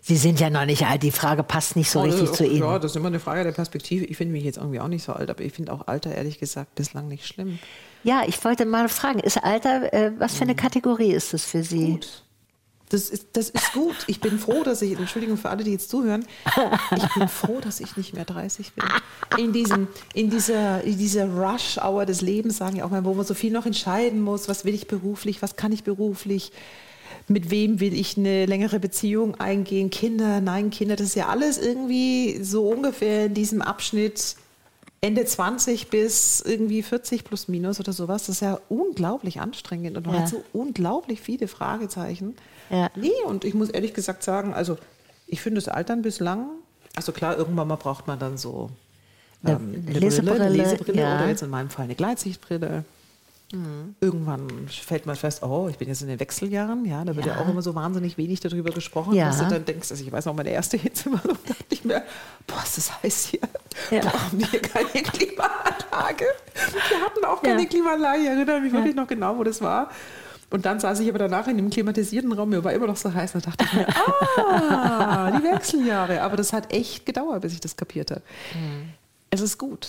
Sie 0.00 0.16
sind 0.16 0.38
ja 0.38 0.50
noch 0.50 0.64
nicht 0.66 0.86
alt. 0.86 1.02
Die 1.02 1.10
Frage 1.10 1.42
passt 1.42 1.74
nicht 1.74 1.90
so 1.90 2.00
richtig 2.02 2.30
Oh, 2.30 2.32
zu 2.32 2.44
Ihnen. 2.46 2.60
Ja, 2.62 2.78
das 2.78 2.92
ist 2.92 2.96
immer 2.96 3.08
eine 3.08 3.18
Frage 3.18 3.42
der 3.42 3.50
Perspektive. 3.50 4.04
Ich 4.04 4.16
finde 4.16 4.32
mich 4.34 4.44
jetzt 4.44 4.56
irgendwie 4.56 4.78
auch 4.78 4.86
nicht 4.86 5.02
so 5.02 5.12
alt, 5.12 5.28
aber 5.30 5.42
ich 5.42 5.52
finde 5.52 5.72
auch 5.72 5.88
Alter 5.88 6.14
ehrlich 6.14 6.38
gesagt 6.38 6.76
bislang 6.76 7.08
nicht 7.08 7.26
schlimm. 7.26 7.58
Ja, 8.04 8.22
ich 8.24 8.42
wollte 8.44 8.66
mal 8.66 8.88
fragen, 8.88 9.18
ist 9.18 9.42
Alter, 9.42 9.92
äh, 9.92 10.12
was 10.18 10.36
für 10.36 10.42
eine 10.42 10.54
Kategorie 10.54 11.10
ist 11.12 11.32
das 11.34 11.44
für 11.44 11.64
Sie? 11.64 11.92
Gut. 11.94 12.22
Das 12.88 13.08
ist, 13.10 13.26
das 13.32 13.50
ist 13.50 13.72
gut. 13.72 13.96
Ich 14.06 14.20
bin 14.20 14.38
froh, 14.38 14.62
dass 14.62 14.80
ich, 14.80 14.96
Entschuldigung 14.96 15.36
für 15.36 15.48
alle, 15.50 15.64
die 15.64 15.72
jetzt 15.72 15.90
zuhören, 15.90 16.24
ich 16.96 17.14
bin 17.14 17.26
froh, 17.28 17.58
dass 17.60 17.80
ich 17.80 17.96
nicht 17.96 18.14
mehr 18.14 18.24
30 18.24 18.72
bin. 18.74 18.84
In, 19.44 19.52
diesem, 19.52 19.88
in 20.14 20.30
dieser, 20.30 20.84
in 20.84 20.96
dieser 20.96 21.26
Rush-Hour 21.28 22.06
des 22.06 22.20
Lebens, 22.20 22.58
sagen 22.58 22.76
ja 22.76 22.84
auch 22.84 22.90
mal, 22.90 23.04
wo 23.04 23.12
man 23.14 23.26
so 23.26 23.34
viel 23.34 23.50
noch 23.52 23.66
entscheiden 23.66 24.20
muss, 24.22 24.48
was 24.48 24.64
will 24.64 24.74
ich 24.74 24.86
beruflich, 24.86 25.42
was 25.42 25.56
kann 25.56 25.72
ich 25.72 25.82
beruflich, 25.82 26.52
mit 27.26 27.50
wem 27.50 27.80
will 27.80 27.92
ich 27.92 28.16
eine 28.16 28.46
längere 28.46 28.78
Beziehung 28.78 29.34
eingehen, 29.34 29.90
Kinder, 29.90 30.40
nein, 30.40 30.70
Kinder, 30.70 30.94
das 30.94 31.08
ist 31.08 31.16
ja 31.16 31.26
alles 31.26 31.58
irgendwie 31.58 32.38
so 32.44 32.68
ungefähr 32.68 33.26
in 33.26 33.34
diesem 33.34 33.62
Abschnitt 33.62 34.36
Ende 35.00 35.24
20 35.24 35.88
bis 35.88 36.40
irgendwie 36.40 36.82
40 36.82 37.24
plus 37.24 37.48
minus 37.48 37.80
oder 37.80 37.92
sowas. 37.92 38.26
Das 38.26 38.36
ist 38.36 38.40
ja 38.42 38.58
unglaublich 38.68 39.40
anstrengend 39.40 39.96
und 39.96 40.06
man 40.06 40.14
Ja. 40.16 40.20
hat 40.22 40.28
so 40.28 40.42
unglaublich 40.52 41.20
viele 41.20 41.48
Fragezeichen. 41.48 42.34
Ja. 42.70 42.90
Nee, 42.96 43.10
und 43.26 43.44
ich 43.44 43.54
muss 43.54 43.70
ehrlich 43.70 43.94
gesagt 43.94 44.22
sagen, 44.22 44.54
also 44.54 44.76
ich 45.26 45.40
finde 45.40 45.60
das 45.60 45.68
Altern 45.68 46.02
bislang, 46.02 46.48
also 46.94 47.12
klar, 47.12 47.36
irgendwann 47.36 47.68
mal 47.68 47.76
braucht 47.76 48.06
man 48.06 48.18
dann 48.18 48.38
so 48.38 48.70
Eine 49.42 49.54
ähm, 49.56 49.84
eine 49.86 49.98
Lesebrille, 49.98 50.32
Brille, 50.38 50.44
eine 50.46 50.56
Lesebrille 50.56 51.00
ja. 51.02 51.16
oder 51.16 51.28
jetzt 51.28 51.42
in 51.42 51.50
meinem 51.50 51.70
Fall 51.70 51.84
eine 51.84 51.94
Gleitsichtbrille. 51.94 52.84
Irgendwann 54.00 54.48
fällt 54.68 55.06
man 55.06 55.14
fest, 55.14 55.44
oh, 55.44 55.68
ich 55.70 55.78
bin 55.78 55.86
jetzt 55.86 56.02
in 56.02 56.08
den 56.08 56.18
Wechseljahren, 56.18 56.84
ja, 56.84 57.04
da 57.04 57.14
wird 57.14 57.26
ja, 57.26 57.34
Ja. 57.36 57.40
auch 57.40 57.48
immer 57.48 57.62
so 57.62 57.76
wahnsinnig 57.76 58.18
wenig 58.18 58.40
darüber 58.40 58.70
gesprochen, 58.70 59.14
Ja. 59.14 59.28
dass 59.28 59.38
du 59.38 59.44
dann 59.46 59.64
denkst, 59.64 59.88
also 59.92 60.02
ich 60.04 60.10
weiß 60.10 60.26
noch, 60.26 60.34
meine 60.34 60.50
erste 60.50 60.76
Hitze 60.76 61.12
war, 61.12 61.24
und 61.24 61.38
dachte 61.48 61.64
ich 61.70 61.84
mir, 61.84 62.02
boah, 62.48 62.60
ist 62.64 62.76
das 62.76 63.02
heiß 63.02 63.26
hier. 63.26 63.40
Ja. 63.92 64.00
Brauchen 64.00 64.40
wir 64.40 64.60
keine 64.60 64.88
Klimaanlage? 65.02 66.24
Wir 66.90 67.00
hatten 67.00 67.24
auch 67.24 67.40
keine. 67.40 67.64
Klimaanlage, 67.66 68.22
ich 68.22 68.26
erinnere 68.26 68.60
mich 68.60 68.72
wirklich 68.72 68.96
noch 68.96 69.06
genau, 69.06 69.38
wo 69.38 69.44
das 69.44 69.60
war. 69.62 69.90
Und 70.50 70.64
dann 70.64 70.78
saß 70.78 71.00
ich 71.00 71.08
aber 71.08 71.18
danach 71.18 71.48
in 71.48 71.56
dem 71.56 71.70
klimatisierten 71.70 72.32
Raum, 72.32 72.50
mir 72.50 72.62
war 72.62 72.72
immer 72.72 72.86
noch 72.86 72.96
so 72.96 73.12
heiß, 73.12 73.32
da 73.32 73.40
dachte 73.40 73.64
ich 73.64 73.72
mir, 73.72 73.88
ah, 74.38 75.38
die 75.38 75.42
Wechseljahre. 75.42 76.22
Aber 76.22 76.36
das 76.36 76.52
hat 76.52 76.72
echt 76.72 77.04
gedauert, 77.04 77.42
bis 77.42 77.52
ich 77.52 77.60
das 77.60 77.76
kapiert 77.76 78.10
habe. 78.10 78.22
Es 79.30 79.40
ist 79.40 79.58
gut. 79.58 79.88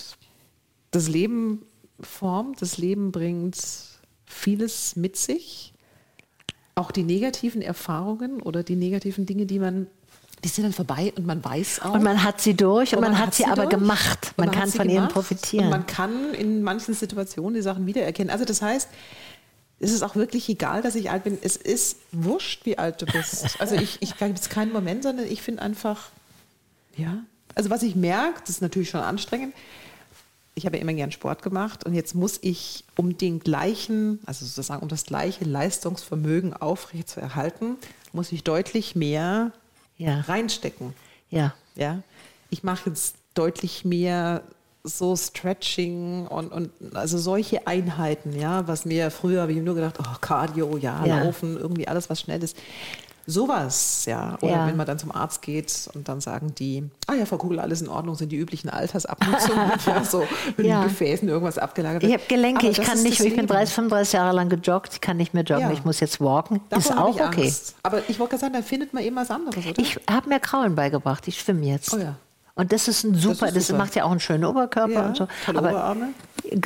Das 0.90 1.08
Leben 1.08 1.62
formt, 2.00 2.60
das 2.60 2.78
Leben 2.78 3.12
bringt 3.12 3.56
vieles 4.24 4.96
mit 4.96 5.16
sich. 5.16 5.72
Auch 6.74 6.90
die 6.90 7.02
negativen 7.02 7.62
Erfahrungen 7.62 8.40
oder 8.40 8.62
die 8.62 8.76
negativen 8.76 9.26
Dinge, 9.26 9.46
die 9.46 9.58
man, 9.58 9.86
die 10.44 10.48
sind 10.48 10.64
dann 10.64 10.72
vorbei 10.72 11.12
und 11.16 11.26
man 11.26 11.44
weiß 11.44 11.82
auch. 11.82 11.94
Und 11.94 12.04
man 12.04 12.22
hat 12.22 12.40
sie 12.40 12.54
durch 12.54 12.94
und, 12.94 13.00
man, 13.00 13.18
hat 13.18 13.34
sie 13.34 13.46
aber 13.46 13.66
durch. 13.66 13.70
gemacht. 13.70 14.32
Man, 14.36 14.48
hat 14.48 14.54
kann 14.54 14.70
von 14.70 14.88
ihnen 14.88 15.08
profitieren. 15.08 15.66
Und 15.66 15.70
man 15.70 15.86
kann 15.86 16.34
in 16.34 16.62
manchen 16.62 16.94
Situationen 16.94 17.54
die 17.54 17.62
Sachen 17.62 17.86
wiedererkennen. 17.86 18.30
Also 18.30 18.44
das 18.44 18.62
heißt, 18.62 18.88
es 19.80 19.92
ist 19.92 20.02
auch 20.02 20.16
wirklich 20.16 20.48
egal, 20.48 20.82
dass 20.82 20.94
ich 20.94 21.10
alt 21.10 21.24
bin. 21.24 21.38
Es 21.40 21.56
ist 21.56 21.98
wurscht, 22.12 22.64
wie 22.66 22.78
alt 22.78 23.00
du 23.02 23.06
bist. 23.06 23.56
Also 23.60 23.74
ich, 23.76 23.98
ich 24.02 24.16
gibt 24.16 24.38
es 24.38 24.48
keinen 24.48 24.72
Moment, 24.72 25.02
sondern 25.04 25.26
ich 25.26 25.42
finde 25.42 25.62
einfach, 25.62 26.10
ja. 26.96 27.18
Also 27.54 27.70
was 27.70 27.82
ich 27.82 27.96
merke, 27.96 28.40
das 28.40 28.50
ist 28.50 28.62
natürlich 28.62 28.90
schon 28.90 29.00
anstrengend. 29.00 29.54
Ich 30.54 30.66
habe 30.66 30.76
ja 30.76 30.82
immer 30.82 30.92
gern 30.94 31.12
Sport 31.12 31.42
gemacht 31.42 31.84
und 31.84 31.94
jetzt 31.94 32.14
muss 32.16 32.38
ich 32.42 32.84
um 32.96 33.16
den 33.16 33.38
gleichen, 33.38 34.18
also 34.26 34.44
sozusagen 34.44 34.82
um 34.82 34.88
das 34.88 35.04
gleiche 35.04 35.44
Leistungsvermögen 35.44 36.52
aufrecht 36.54 37.08
zu 37.08 37.20
erhalten, 37.20 37.76
muss 38.12 38.32
ich 38.32 38.42
deutlich 38.44 38.96
mehr 38.96 39.52
Ja. 39.96 40.20
reinstecken. 40.22 40.94
ja. 41.30 41.54
Ja, 41.76 42.02
ich 42.50 42.64
mache 42.64 42.90
jetzt 42.90 43.14
deutlich 43.34 43.84
mehr 43.84 44.42
so 44.88 45.14
Stretching 45.16 46.26
und, 46.26 46.48
und 46.52 46.70
also 46.94 47.18
solche 47.18 47.66
Einheiten, 47.66 48.38
ja, 48.38 48.66
was 48.66 48.84
mir 48.84 49.10
früher 49.10 49.42
habe 49.42 49.52
ich 49.52 49.58
nur 49.58 49.74
gedacht, 49.74 49.96
oh, 50.00 50.16
Cardio, 50.20 50.76
ja, 50.78 51.04
Ja. 51.04 51.22
Laufen, 51.22 51.56
irgendwie 51.58 51.86
alles, 51.88 52.08
was 52.10 52.20
schnell 52.20 52.42
ist. 52.42 52.56
Sowas, 53.30 54.06
ja. 54.06 54.38
Oder 54.40 54.52
Ja. 54.52 54.66
wenn 54.66 54.76
man 54.78 54.86
dann 54.86 54.98
zum 54.98 55.12
Arzt 55.12 55.42
geht 55.42 55.90
und 55.92 56.08
dann 56.08 56.18
sagen 56.22 56.54
die, 56.58 56.88
ah 57.06 57.12
ja, 57.12 57.26
Frau 57.26 57.36
Kugel, 57.36 57.60
alles 57.60 57.82
in 57.82 57.88
Ordnung, 57.88 58.14
sind 58.14 58.32
die 58.32 58.36
üblichen 58.36 58.70
Altersabnutzungen, 58.70 59.70
ja, 59.86 60.02
so 60.02 60.24
mit 60.56 60.66
Ja. 60.66 60.80
den 60.80 60.88
Gefäßen 60.88 61.28
irgendwas 61.28 61.58
abgelagert. 61.58 62.02
Ich 62.04 62.08
wird. 62.08 62.20
habe 62.22 62.28
Gelenke, 62.34 62.60
Aber 62.60 62.70
ich 62.70 62.80
kann 62.80 63.02
nicht, 63.02 63.12
ich 63.20 63.26
bin 63.28 63.34
Leben. 63.36 63.46
30, 63.48 63.74
35 63.74 64.12
Jahre 64.14 64.34
lang 64.34 64.48
gejoggt, 64.48 64.94
ich 64.94 65.00
kann 65.02 65.18
nicht 65.18 65.34
mehr 65.34 65.42
joggen, 65.44 65.64
Ja. 65.66 65.72
ich 65.72 65.84
muss 65.84 66.00
jetzt 66.00 66.22
walken. 66.22 66.60
Davor 66.70 66.90
ist 66.92 66.98
auch 66.98 67.16
ich 67.16 67.22
okay. 67.22 67.42
Angst. 67.42 67.74
Aber 67.82 68.00
ich 68.08 68.18
wollte 68.18 68.30
gerade 68.30 68.40
sagen, 68.40 68.54
dann 68.54 68.62
findet 68.62 68.94
man 68.94 69.04
eben 69.04 69.16
was 69.16 69.30
anderes, 69.30 69.66
oder? 69.66 69.78
Ich 69.78 69.98
habe 70.10 70.26
mir 70.30 70.40
Kraulen 70.40 70.74
beigebracht, 70.74 71.28
ich 71.28 71.38
schwimme 71.38 71.66
jetzt. 71.66 71.92
Oh 71.92 71.98
ja. 71.98 72.16
Und 72.58 72.72
das 72.72 72.88
ist 72.88 73.04
ein 73.04 73.14
super, 73.14 73.52
das, 73.52 73.68
super. 73.68 73.78
macht 73.78 73.94
ja 73.94 74.02
auch 74.04 74.10
einen 74.10 74.18
schönen 74.20 74.44
Oberkörper 74.44 74.92
Ja, 74.92 75.06
und 75.06 75.16
so. 75.16 75.28
tolle 75.46 75.58
Aber- 75.58 75.70
Oberarme. 75.70 76.06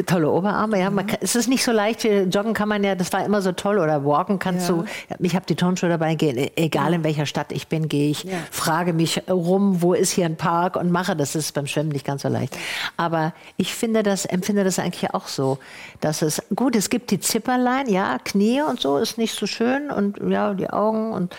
Tolle 0.06 0.30
Oberarme, 0.30 0.78
ja. 0.80 0.90
Man 0.90 1.06
kann, 1.08 1.18
es 1.22 1.34
ist 1.34 1.48
nicht 1.48 1.64
so 1.64 1.72
leicht, 1.72 2.04
joggen 2.04 2.54
kann 2.54 2.68
man 2.68 2.84
ja, 2.84 2.94
das 2.94 3.12
war 3.12 3.24
immer 3.24 3.42
so 3.42 3.50
toll. 3.52 3.78
Oder 3.78 4.04
walken 4.04 4.38
kannst 4.38 4.68
Ja. 4.68 4.74
du, 4.76 4.84
ich 5.18 5.34
habe 5.34 5.44
die 5.46 5.56
Turnschuhe 5.56 5.88
dabei, 5.90 6.14
gehen, 6.14 6.50
egal 6.56 6.94
in 6.94 7.02
welcher 7.04 7.26
Stadt 7.26 7.50
ich 7.52 7.66
bin, 7.68 7.88
gehe 7.88 8.08
ich, 8.10 8.22
Ja. 8.24 8.32
frage 8.50 8.92
mich 8.92 9.22
rum, 9.28 9.82
wo 9.82 9.92
ist 9.92 10.12
hier 10.12 10.24
ein 10.26 10.36
Park 10.36 10.76
und 10.76 10.90
mache 10.92 11.16
das. 11.16 11.32
Das 11.32 11.44
ist 11.46 11.52
beim 11.52 11.66
Schwimmen 11.66 11.88
nicht 11.90 12.06
ganz 12.06 12.22
so 12.22 12.28
leicht. 12.28 12.56
Aber 12.96 13.32
ich 13.56 13.74
finde 13.74 14.02
das, 14.02 14.24
empfinde 14.24 14.62
das 14.64 14.78
eigentlich 14.78 15.12
auch 15.14 15.26
so, 15.26 15.58
dass 16.00 16.22
es, 16.22 16.40
gut, 16.54 16.76
es 16.76 16.88
gibt 16.88 17.10
die 17.10 17.18
Zipperlein, 17.20 17.88
ja, 17.88 18.18
Knie 18.24 18.62
und 18.62 18.80
so 18.80 18.98
ist 18.98 19.18
nicht 19.18 19.34
so 19.34 19.46
schön 19.46 19.90
und 19.90 20.18
ja, 20.30 20.54
die 20.54 20.70
Augen 20.70 21.12
und 21.12 21.34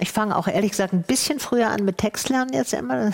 ich 0.00 0.10
fange 0.10 0.36
auch 0.36 0.48
ehrlich 0.48 0.72
gesagt 0.72 0.92
ein 0.92 1.02
bisschen 1.02 1.38
früher 1.38 1.68
an 1.70 1.84
mit 1.84 1.98
Textlernen 1.98 2.52
jetzt 2.52 2.72
immer. 2.74 3.12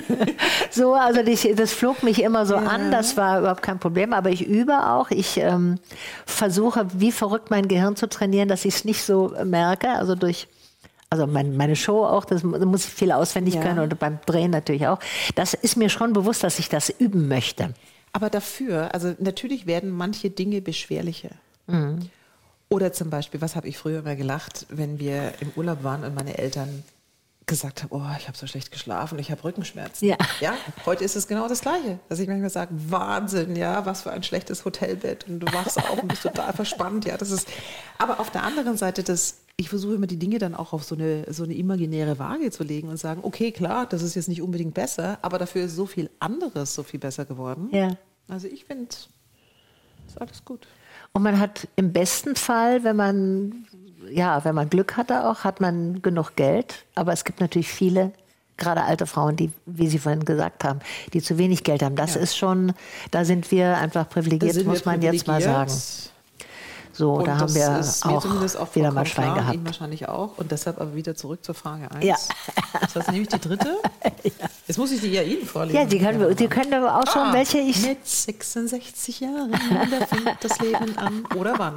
so, 0.70 0.94
also 0.94 1.22
das, 1.22 1.46
das 1.54 1.72
flog 1.72 2.02
mich 2.02 2.22
immer 2.22 2.46
so 2.46 2.56
an, 2.56 2.90
das 2.90 3.16
war 3.16 3.38
überhaupt 3.40 3.62
kein 3.62 3.78
Problem, 3.78 4.12
aber 4.12 4.30
ich 4.30 4.46
übe 4.46 4.86
auch. 4.90 5.10
Ich 5.10 5.38
ähm, 5.38 5.78
versuche 6.26 6.86
wie 6.94 7.12
verrückt 7.12 7.50
mein 7.50 7.68
Gehirn 7.68 7.96
zu 7.96 8.08
trainieren, 8.08 8.48
dass 8.48 8.64
ich 8.64 8.74
es 8.76 8.84
nicht 8.84 9.02
so 9.02 9.34
merke, 9.44 9.88
also 9.90 10.14
durch 10.14 10.48
also 11.08 11.26
mein, 11.26 11.56
meine 11.56 11.76
Show 11.76 12.04
auch, 12.04 12.24
das 12.24 12.42
mu- 12.42 12.58
da 12.58 12.66
muss 12.66 12.84
ich 12.84 12.92
viel 12.92 13.12
auswendig 13.12 13.54
Ja. 13.54 13.62
können 13.62 13.78
und 13.78 13.98
beim 13.98 14.18
Drehen 14.26 14.50
natürlich 14.50 14.88
auch. 14.88 14.98
Das 15.36 15.54
ist 15.54 15.76
mir 15.76 15.88
schon 15.88 16.12
bewusst, 16.12 16.42
dass 16.42 16.58
ich 16.58 16.68
das 16.68 16.90
üben 16.90 17.28
möchte. 17.28 17.72
Aber 18.12 18.28
dafür, 18.28 18.92
also 18.92 19.14
natürlich 19.20 19.66
werden 19.66 19.90
manche 19.90 20.30
Dinge 20.30 20.60
beschwerlicher. 20.60 21.30
Mhm. 21.68 22.10
Oder 22.68 22.92
zum 22.92 23.10
Beispiel, 23.10 23.40
was 23.40 23.54
habe 23.54 23.68
ich 23.68 23.78
früher 23.78 24.00
immer 24.00 24.16
gelacht, 24.16 24.66
wenn 24.68 24.98
wir 24.98 25.34
im 25.40 25.52
Urlaub 25.54 25.84
waren 25.84 26.04
und 26.04 26.14
meine 26.14 26.36
Eltern 26.36 26.82
gesagt 27.46 27.84
haben, 27.84 27.90
oh, 27.92 28.16
ich 28.18 28.26
habe 28.26 28.36
so 28.36 28.48
schlecht 28.48 28.72
geschlafen, 28.72 29.20
ich 29.20 29.30
habe 29.30 29.44
Rückenschmerzen. 29.44 30.08
Ja. 30.08 30.16
ja. 30.40 30.54
Heute 30.84 31.04
ist 31.04 31.14
es 31.14 31.28
genau 31.28 31.46
das 31.46 31.60
Gleiche, 31.60 32.00
dass 32.08 32.18
ich 32.18 32.26
manchmal 32.26 32.50
sage, 32.50 32.74
Wahnsinn, 32.90 33.54
ja, 33.54 33.86
was 33.86 34.02
für 34.02 34.10
ein 34.10 34.24
schlechtes 34.24 34.64
Hotelbett 34.64 35.28
und 35.28 35.38
du 35.38 35.52
wachst 35.52 35.78
auf 35.78 36.02
und 36.02 36.08
bist 36.08 36.22
total 36.22 36.52
verspannt, 36.52 37.04
ja, 37.04 37.16
das 37.16 37.30
ist. 37.30 37.46
Aber 37.98 38.18
auf 38.18 38.30
der 38.30 38.42
anderen 38.42 38.76
Seite, 38.76 39.04
das, 39.04 39.42
ich 39.56 39.68
versuche 39.68 39.94
immer 39.94 40.08
die 40.08 40.18
Dinge 40.18 40.38
dann 40.38 40.56
auch 40.56 40.72
auf 40.72 40.82
so 40.82 40.96
eine 40.96 41.32
so 41.32 41.44
eine 41.44 41.54
imaginäre 41.54 42.18
Waage 42.18 42.50
zu 42.50 42.64
legen 42.64 42.88
und 42.88 42.96
sagen, 42.96 43.20
okay, 43.22 43.52
klar, 43.52 43.86
das 43.86 44.02
ist 44.02 44.16
jetzt 44.16 44.28
nicht 44.28 44.42
unbedingt 44.42 44.74
besser, 44.74 45.18
aber 45.22 45.38
dafür 45.38 45.66
ist 45.66 45.76
so 45.76 45.86
viel 45.86 46.10
anderes 46.18 46.74
so 46.74 46.82
viel 46.82 46.98
besser 46.98 47.26
geworden. 47.26 47.68
Ja. 47.70 47.96
Also 48.28 48.48
ich 48.48 48.64
finde, 48.64 48.88
ist 50.08 50.20
alles 50.20 50.44
gut. 50.44 50.66
Und 51.16 51.22
man 51.22 51.40
hat 51.40 51.66
im 51.76 51.94
besten 51.94 52.36
Fall, 52.36 52.84
wenn 52.84 52.94
man, 52.96 53.64
ja, 54.10 54.44
wenn 54.44 54.54
man 54.54 54.68
Glück 54.68 54.98
hatte 54.98 55.26
auch, 55.26 55.44
hat 55.44 55.62
man 55.62 56.02
genug 56.02 56.36
Geld. 56.36 56.84
Aber 56.94 57.14
es 57.14 57.24
gibt 57.24 57.40
natürlich 57.40 57.68
viele, 57.68 58.12
gerade 58.58 58.82
alte 58.82 59.06
Frauen, 59.06 59.34
die, 59.34 59.50
wie 59.64 59.88
Sie 59.88 59.98
vorhin 59.98 60.26
gesagt 60.26 60.62
haben, 60.62 60.80
die 61.14 61.22
zu 61.22 61.38
wenig 61.38 61.64
Geld 61.64 61.82
haben. 61.82 61.96
Das 61.96 62.16
Ja. 62.16 62.20
ist 62.20 62.36
schon, 62.36 62.74
da 63.12 63.24
sind 63.24 63.50
wir 63.50 63.78
einfach 63.78 64.06
privilegiert, 64.10 64.52
sind 64.52 64.66
muss 64.66 64.84
man 64.84 65.00
jetzt 65.00 65.26
mal 65.26 65.40
privilegiert. 65.40 65.70
sagen. 65.70 66.12
So, 66.96 67.14
Und 67.14 67.26
da 67.26 67.38
haben 67.38 67.54
wir 67.54 67.80
auch, 67.80 68.20
zumindest 68.22 68.56
auch 68.56 68.74
wieder 68.74 68.90
mal 68.90 69.04
Schwein 69.06 69.34
gehabt. 69.34 69.54
Ihnen 69.54 69.66
wahrscheinlich 69.66 70.08
auch. 70.08 70.38
Und 70.38 70.50
deshalb 70.50 70.80
aber 70.80 70.94
wieder 70.94 71.14
zurück 71.14 71.44
zur 71.44 71.54
Frage 71.54 71.90
1. 71.90 72.04
Ja. 72.04 72.16
Das 72.80 72.96
ist 72.96 73.10
nämlich 73.10 73.28
die 73.28 73.38
dritte. 73.40 73.76
Jetzt 74.66 74.78
muss 74.78 74.90
ich 74.92 75.00
die 75.00 75.08
ja 75.08 75.22
Ihnen 75.22 75.46
vorlesen. 75.46 75.76
Ja, 75.78 75.84
die 75.84 75.98
können 75.98 76.18
wir, 76.20 76.34
die 76.34 76.48
können 76.48 76.70
wir 76.70 76.96
auch 76.96 77.06
schon, 77.12 77.22
Ah, 77.22 77.32
welche 77.34 77.58
ich. 77.58 77.82
Mit 77.86 78.06
66 78.06 79.20
Jahren, 79.20 79.52
da 79.52 80.06
fängt 80.06 80.36
das 80.42 80.58
Leben 80.60 80.96
an. 80.98 81.24
Oder 81.36 81.58
wann? 81.58 81.76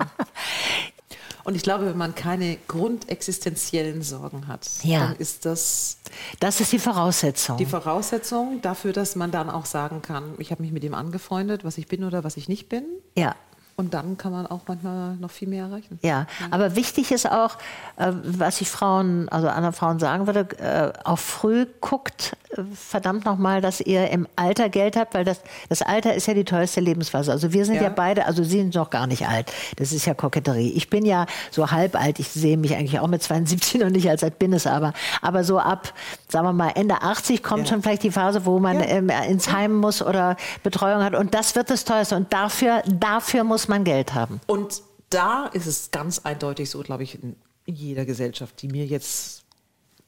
Und 1.44 1.56
ich 1.56 1.64
glaube, 1.64 1.86
wenn 1.86 1.98
man 1.98 2.14
keine 2.16 2.58
grundexistenziellen 2.68 4.02
Sorgen 4.02 4.48
hat, 4.48 4.68
Ja. 4.84 5.00
dann 5.08 5.16
ist 5.18 5.46
das 5.46 5.98
Das 6.40 6.60
ist 6.62 6.72
die 6.72 6.80
Voraussetzung. 6.80 7.58
die 7.58 7.66
Voraussetzung 7.66 8.62
dafür, 8.62 8.94
dass 8.94 9.16
man 9.16 9.32
dann 9.32 9.50
auch 9.50 9.66
sagen 9.66 10.02
kann, 10.02 10.34
ich 10.38 10.52
habe 10.52 10.62
mich 10.62 10.72
mit 10.72 10.84
dem 10.84 10.94
angefreundet, 10.94 11.64
was 11.64 11.78
ich 11.78 11.88
bin 11.88 12.04
oder 12.04 12.24
was 12.24 12.38
ich 12.38 12.48
nicht 12.50 12.70
bin. 12.70 12.84
ja. 13.16 13.36
Und 13.80 13.94
dann 13.94 14.18
kann 14.18 14.34
man 14.34 14.46
auch 14.46 14.60
manchmal 14.68 15.16
noch 15.16 15.32
viel 15.32 15.48
mehr 15.48 15.64
erreichen. 15.68 16.00
Ja, 16.02 16.26
aber 16.52 16.76
wichtig 16.76 17.14
ist 17.14 17.32
auch, 17.32 17.56
äh, 17.96 18.12
was 18.24 18.60
ich 18.60 18.70
Frauen, 18.70 19.30
also 19.30 19.48
anderen 19.48 19.74
Frauen 19.74 20.00
sagen 20.00 20.28
würde, 20.28 20.42
äh, 20.60 20.92
auch 21.08 21.18
früh 21.18 21.66
guckt, 21.80 22.36
äh, 22.50 22.62
verdammt 22.76 23.24
nochmal, 23.24 23.62
dass 23.62 23.80
ihr 23.80 24.10
im 24.10 24.28
Alter 24.36 24.68
Geld 24.68 24.98
habt, 24.98 25.14
weil 25.14 25.24
das, 25.24 25.40
das 25.70 25.82
Alter 25.82 26.14
ist 26.14 26.28
ja 26.28 26.34
die 26.34 26.44
teuerste 26.44 26.82
Lebensphase. 26.82 27.32
Also 27.32 27.54
wir 27.54 27.64
sind 27.64 27.76
ja. 27.76 27.84
Ja. 27.84 27.90
beide, 27.90 28.26
also 28.26 28.44
Sie 28.44 28.58
sind 28.58 28.76
noch 28.76 28.90
gar 28.90 29.08
nicht 29.08 29.26
alt. 29.30 29.50
Das 29.78 29.94
ist 29.94 30.06
ja 30.06 30.14
Koketterie. 30.14 30.72
Ich 30.74 30.90
bin 30.90 31.06
ja 31.06 31.26
so 31.50 31.72
halb 31.72 31.96
alt. 31.96 32.20
Ich 32.20 32.28
sehe 32.28 32.58
mich 32.58 32.76
eigentlich 32.76 33.00
auch 33.00 33.08
mit 33.08 33.24
72 33.24 33.80
noch 33.80 33.90
nicht 33.92 34.10
als 34.10 34.26
alt, 34.26 34.40
bin 34.40 34.52
es 34.52 34.68
aber. 34.68 34.92
Aber 35.22 35.46
so 35.46 35.58
ab, 35.58 35.94
sagen 36.28 36.46
wir 36.46 36.52
mal, 36.54 36.72
Ende 36.76 37.02
80 37.02 37.44
kommt 37.44 37.62
Ja. 37.64 37.68
schon 37.76 37.82
vielleicht 37.82 38.04
die 38.04 38.12
Phase, 38.12 38.46
wo 38.46 38.60
man 38.60 38.78
Ja. 38.82 39.22
ins 39.24 39.54
Heim 39.54 39.74
muss 39.74 40.02
oder 40.02 40.36
Betreuung 40.64 41.02
hat. 41.02 41.16
Und 41.16 41.34
das 41.34 41.56
wird 41.56 41.70
das 41.70 41.86
teuerste. 41.86 42.18
Und 42.18 42.34
dafür, 42.34 42.84
dafür 42.86 43.46
muss 43.46 43.69
man 43.70 43.86
Geld 43.86 44.14
haben. 44.14 44.42
Und 44.48 44.82
da 45.10 45.46
ist 45.48 45.66
es 45.66 45.92
ganz 45.92 46.20
eindeutig 46.20 46.70
so, 46.70 46.82
glaube 46.82 47.04
ich, 47.04 47.24
in 47.24 47.36
jeder 47.66 48.06
Gesellschaft, 48.06 48.62
die 48.62 48.68
mir 48.68 48.86
jetzt 48.86 49.44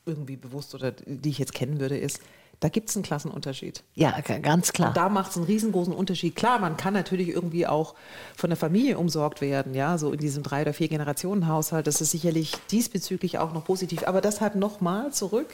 irgendwie 0.06 0.36
bewusst 0.36 0.76
oder 0.76 0.91
die 0.91 1.30
ich 1.30 1.38
jetzt 1.38 1.54
kennen 1.54 1.80
würde, 1.80 1.97
ist, 1.97 2.19
Da 2.62 2.69
gibt 2.69 2.89
es 2.89 2.95
einen 2.95 3.04
Klassenunterschied. 3.04 3.84
Ja, 3.95 4.19
ganz 4.21 4.71
klar. 4.71 4.89
Und 4.89 4.97
da 4.97 5.10
macht 5.10 5.32
es 5.32 5.38
einen 5.38 5.47
riesengroßen 5.47 5.93
Unterschied. 5.93 6.36
Klar, 6.36 6.60
man 6.60 6.78
kann 6.78 6.93
natürlich 6.93 7.30
irgendwie 7.30 7.65
auch 7.65 7.95
von 8.38 8.52
der 8.52 8.58
Familie 8.58 9.00
umsorgt 9.00 9.41
werden, 9.41 9.74
ja, 9.74 9.97
so 9.97 10.13
in 10.13 10.19
diesem 10.19 10.43
drei- 10.43 10.62
oder 10.62 10.74
vier 10.74 10.88
Generationen-Haushalt. 10.88 11.88
Das 11.88 12.02
ist 12.02 12.12
sicherlich 12.12 12.54
diesbezüglich 12.69 13.39
auch 13.39 13.52
noch 13.52 13.65
positiv. 13.65 14.04
Aber 14.04 14.21
deshalb 14.21 14.54
nochmal 14.54 15.12
zurück, 15.12 15.50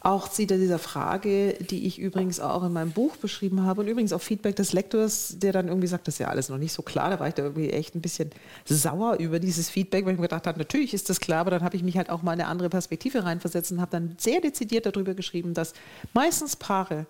auch 0.00 0.28
zu 0.28 0.46
dieser 0.46 0.78
Frage, 0.78 1.54
die 1.54 1.86
ich 1.86 1.98
übrigens 1.98 2.38
auch 2.38 2.62
in 2.62 2.72
meinem 2.72 2.92
Buch 2.92 3.16
beschrieben 3.16 3.64
habe 3.64 3.80
und 3.80 3.88
übrigens 3.88 4.12
auch 4.12 4.20
Feedback 4.20 4.54
des 4.54 4.72
Lektors, 4.72 5.34
der 5.38 5.52
dann 5.52 5.66
irgendwie 5.66 5.88
sagt, 5.88 6.06
das 6.06 6.14
ist 6.14 6.18
ja 6.20 6.28
alles 6.28 6.48
noch 6.48 6.58
nicht 6.58 6.72
so 6.72 6.82
klar. 6.82 7.10
Da 7.10 7.18
war 7.18 7.26
ich 7.26 7.34
da 7.34 7.42
irgendwie 7.42 7.70
echt 7.70 7.96
ein 7.96 8.00
bisschen 8.00 8.30
sauer 8.64 9.16
über 9.16 9.40
dieses 9.40 9.70
Feedback, 9.70 10.04
weil 10.04 10.12
ich 10.12 10.18
mir 10.18 10.28
gedacht 10.28 10.46
habe, 10.46 10.58
natürlich 10.58 10.94
ist 10.94 11.10
das 11.10 11.18
klar, 11.18 11.40
aber 11.40 11.50
dann 11.50 11.64
habe 11.64 11.76
ich 11.76 11.82
mich 11.82 11.96
halt 11.96 12.10
auch 12.10 12.22
mal 12.22 12.34
in 12.34 12.40
eine 12.40 12.48
andere 12.48 12.68
Perspektive 12.68 13.24
reinversetzt 13.24 13.72
und 13.72 13.80
habe 13.80 13.90
dann 13.90 14.14
sehr 14.18 14.40
dezidiert 14.40 14.86
darüber 14.86 15.14
geschrieben, 15.14 15.52
dass 15.52 15.72
meistens 16.14 16.54
Paare 16.54 17.06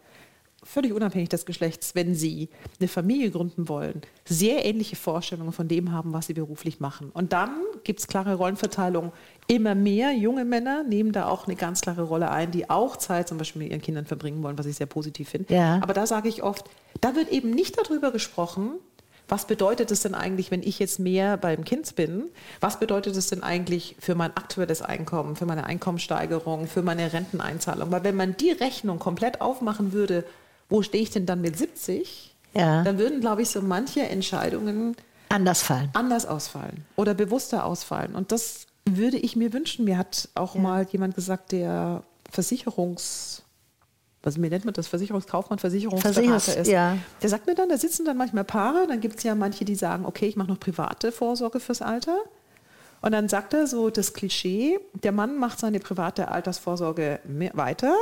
völlig 0.63 0.93
unabhängig 0.93 1.29
des 1.29 1.47
Geschlechts, 1.47 1.95
wenn 1.95 2.15
sie 2.15 2.49
eine 2.81 2.89
Familie 2.89 3.31
gründen 3.31 3.69
wollen, 3.69 4.03
sehr 4.25 4.65
ähnliche 4.65 4.97
Vorstellungen 4.97 5.53
von 5.53 5.69
dem 5.69 5.93
haben, 5.93 6.13
was 6.13 6.27
sie 6.27 6.35
beruflich 6.35 6.81
machen. 6.81 7.11
Und 7.11 7.33
dann 7.33 7.51
gibt 7.85 8.01
es 8.01 8.07
klare 8.07 8.35
Rollenverteilung. 8.35 9.13
Immer 9.51 9.75
mehr 9.75 10.13
junge 10.13 10.45
Männer 10.45 10.85
nehmen 10.85 11.13
da 11.13 11.27
auch 11.27 11.47
eine 11.47 11.57
ganz 11.57 11.81
klare 11.81 12.03
Rolle 12.03 12.31
ein, 12.31 12.51
die 12.51 12.69
auch 12.69 12.99
Zeit 12.99 13.29
zum 13.29 13.39
Beispiel 13.39 13.63
mit 13.63 13.71
ihren 13.71 13.81
Kindern 13.81 14.05
verbringen 14.05 14.43
wollen, 14.43 14.59
was 14.59 14.67
ich 14.67 14.77
sehr 14.77 14.87
positiv 14.87 15.31
finde. 15.31 15.53
Ja. 15.53 15.81
Aber 15.83 15.95
da 15.95 16.07
sage 16.07 16.29
ich 16.29 16.43
oft, 16.43 16.67
da 17.01 17.17
wird 17.17 17.31
eben 17.31 17.51
nicht 17.51 17.79
darüber 17.79 18.13
gesprochen, 18.13 18.73
was 19.29 19.47
bedeutet 19.47 19.91
es 19.91 20.01
denn 20.01 20.15
eigentlich, 20.15 20.51
wenn 20.51 20.63
ich 20.63 20.79
jetzt 20.79 20.99
mehr 20.99 21.37
beim 21.37 21.65
Kind 21.65 21.95
bin? 21.97 22.25
Was 22.61 22.81
bedeutet 22.81 23.15
es 23.17 23.29
denn 23.29 23.43
eigentlich 23.43 23.97
für 23.99 24.15
mein 24.15 24.35
aktuelles 24.37 24.81
Einkommen, 24.81 25.37
für 25.37 25.45
meine 25.45 25.65
Einkommenssteigerung, 25.65 26.67
für 26.67 26.83
meine 26.83 27.13
Renteneinzahlung? 27.13 27.91
Weil 27.91 28.05
wenn 28.05 28.17
man 28.17 28.37
die 28.39 28.53
Rechnung 28.53 28.99
komplett 28.99 29.43
aufmachen 29.43 29.93
würde, 29.93 30.25
wo 30.71 30.83
stehe 30.83 31.03
ich 31.03 31.11
denn 31.11 31.27
dann 31.27 31.43
mit 31.43 31.59
70? 31.59 32.35
Ja. 32.55 32.83
Dann 32.83 32.99
würden, 32.99 33.21
glaube 33.21 33.43
ich, 33.43 33.51
so 33.51 33.61
manche 33.61 34.01
Entscheidungen 34.01 34.97
Anders 35.29 35.63
fallen. 35.63 35.91
anders 35.93 36.25
ausfallen 36.25 36.87
oder 36.97 37.13
bewusster 37.13 37.67
ausfallen. 37.67 38.15
Und 38.15 38.33
das 38.33 38.68
würde 38.97 39.19
ich 39.19 39.37
mir 39.37 39.53
wünschen. 39.53 39.85
Mir 39.85 39.99
hat 39.99 40.29
auch 40.35 40.55
mal 40.55 40.87
jemand 40.91 41.15
gesagt, 41.15 41.53
der 41.53 42.03
Versicherungs... 42.31 43.43
Was 44.23 44.43
wie 44.43 44.49
nennt 44.49 44.65
man 44.65 44.75
das? 44.75 44.89
Versicherungskaufmann, 44.89 45.61
Versicherungsberater 45.61 46.21
Versicherungs- 46.21 46.61
ist. 46.61 46.67
ja. 46.67 46.99
Der 47.23 47.29
sagt 47.29 47.47
mir 47.47 47.55
dann, 47.55 47.69
da 47.69 47.79
sitzen 47.79 48.05
dann 48.05 48.17
manchmal 48.17 48.43
Paare, 48.45 48.87
dann 48.89 49.01
gibt 49.01 49.19
es 49.19 49.23
ja 49.23 49.37
manche, 49.37 49.65
die 49.65 49.77
sagen, 49.77 50.05
okay, 50.05 50.27
ich 50.27 50.35
mache 50.35 50.49
noch 50.49 50.59
private 50.59 51.13
Vorsorge 51.13 51.61
fürs 51.61 51.83
Alter. 51.83 52.17
Und 53.01 53.13
dann 53.13 53.29
sagt 53.29 53.55
er 53.55 53.69
so 53.69 53.91
das 53.91 54.15
Klischee, 54.15 54.81
der 54.93 55.13
Mann 55.13 55.39
macht 55.39 55.61
seine 55.61 55.79
private 55.79 56.29
Altersvorsorge 56.29 57.21
weiter. 57.53 57.95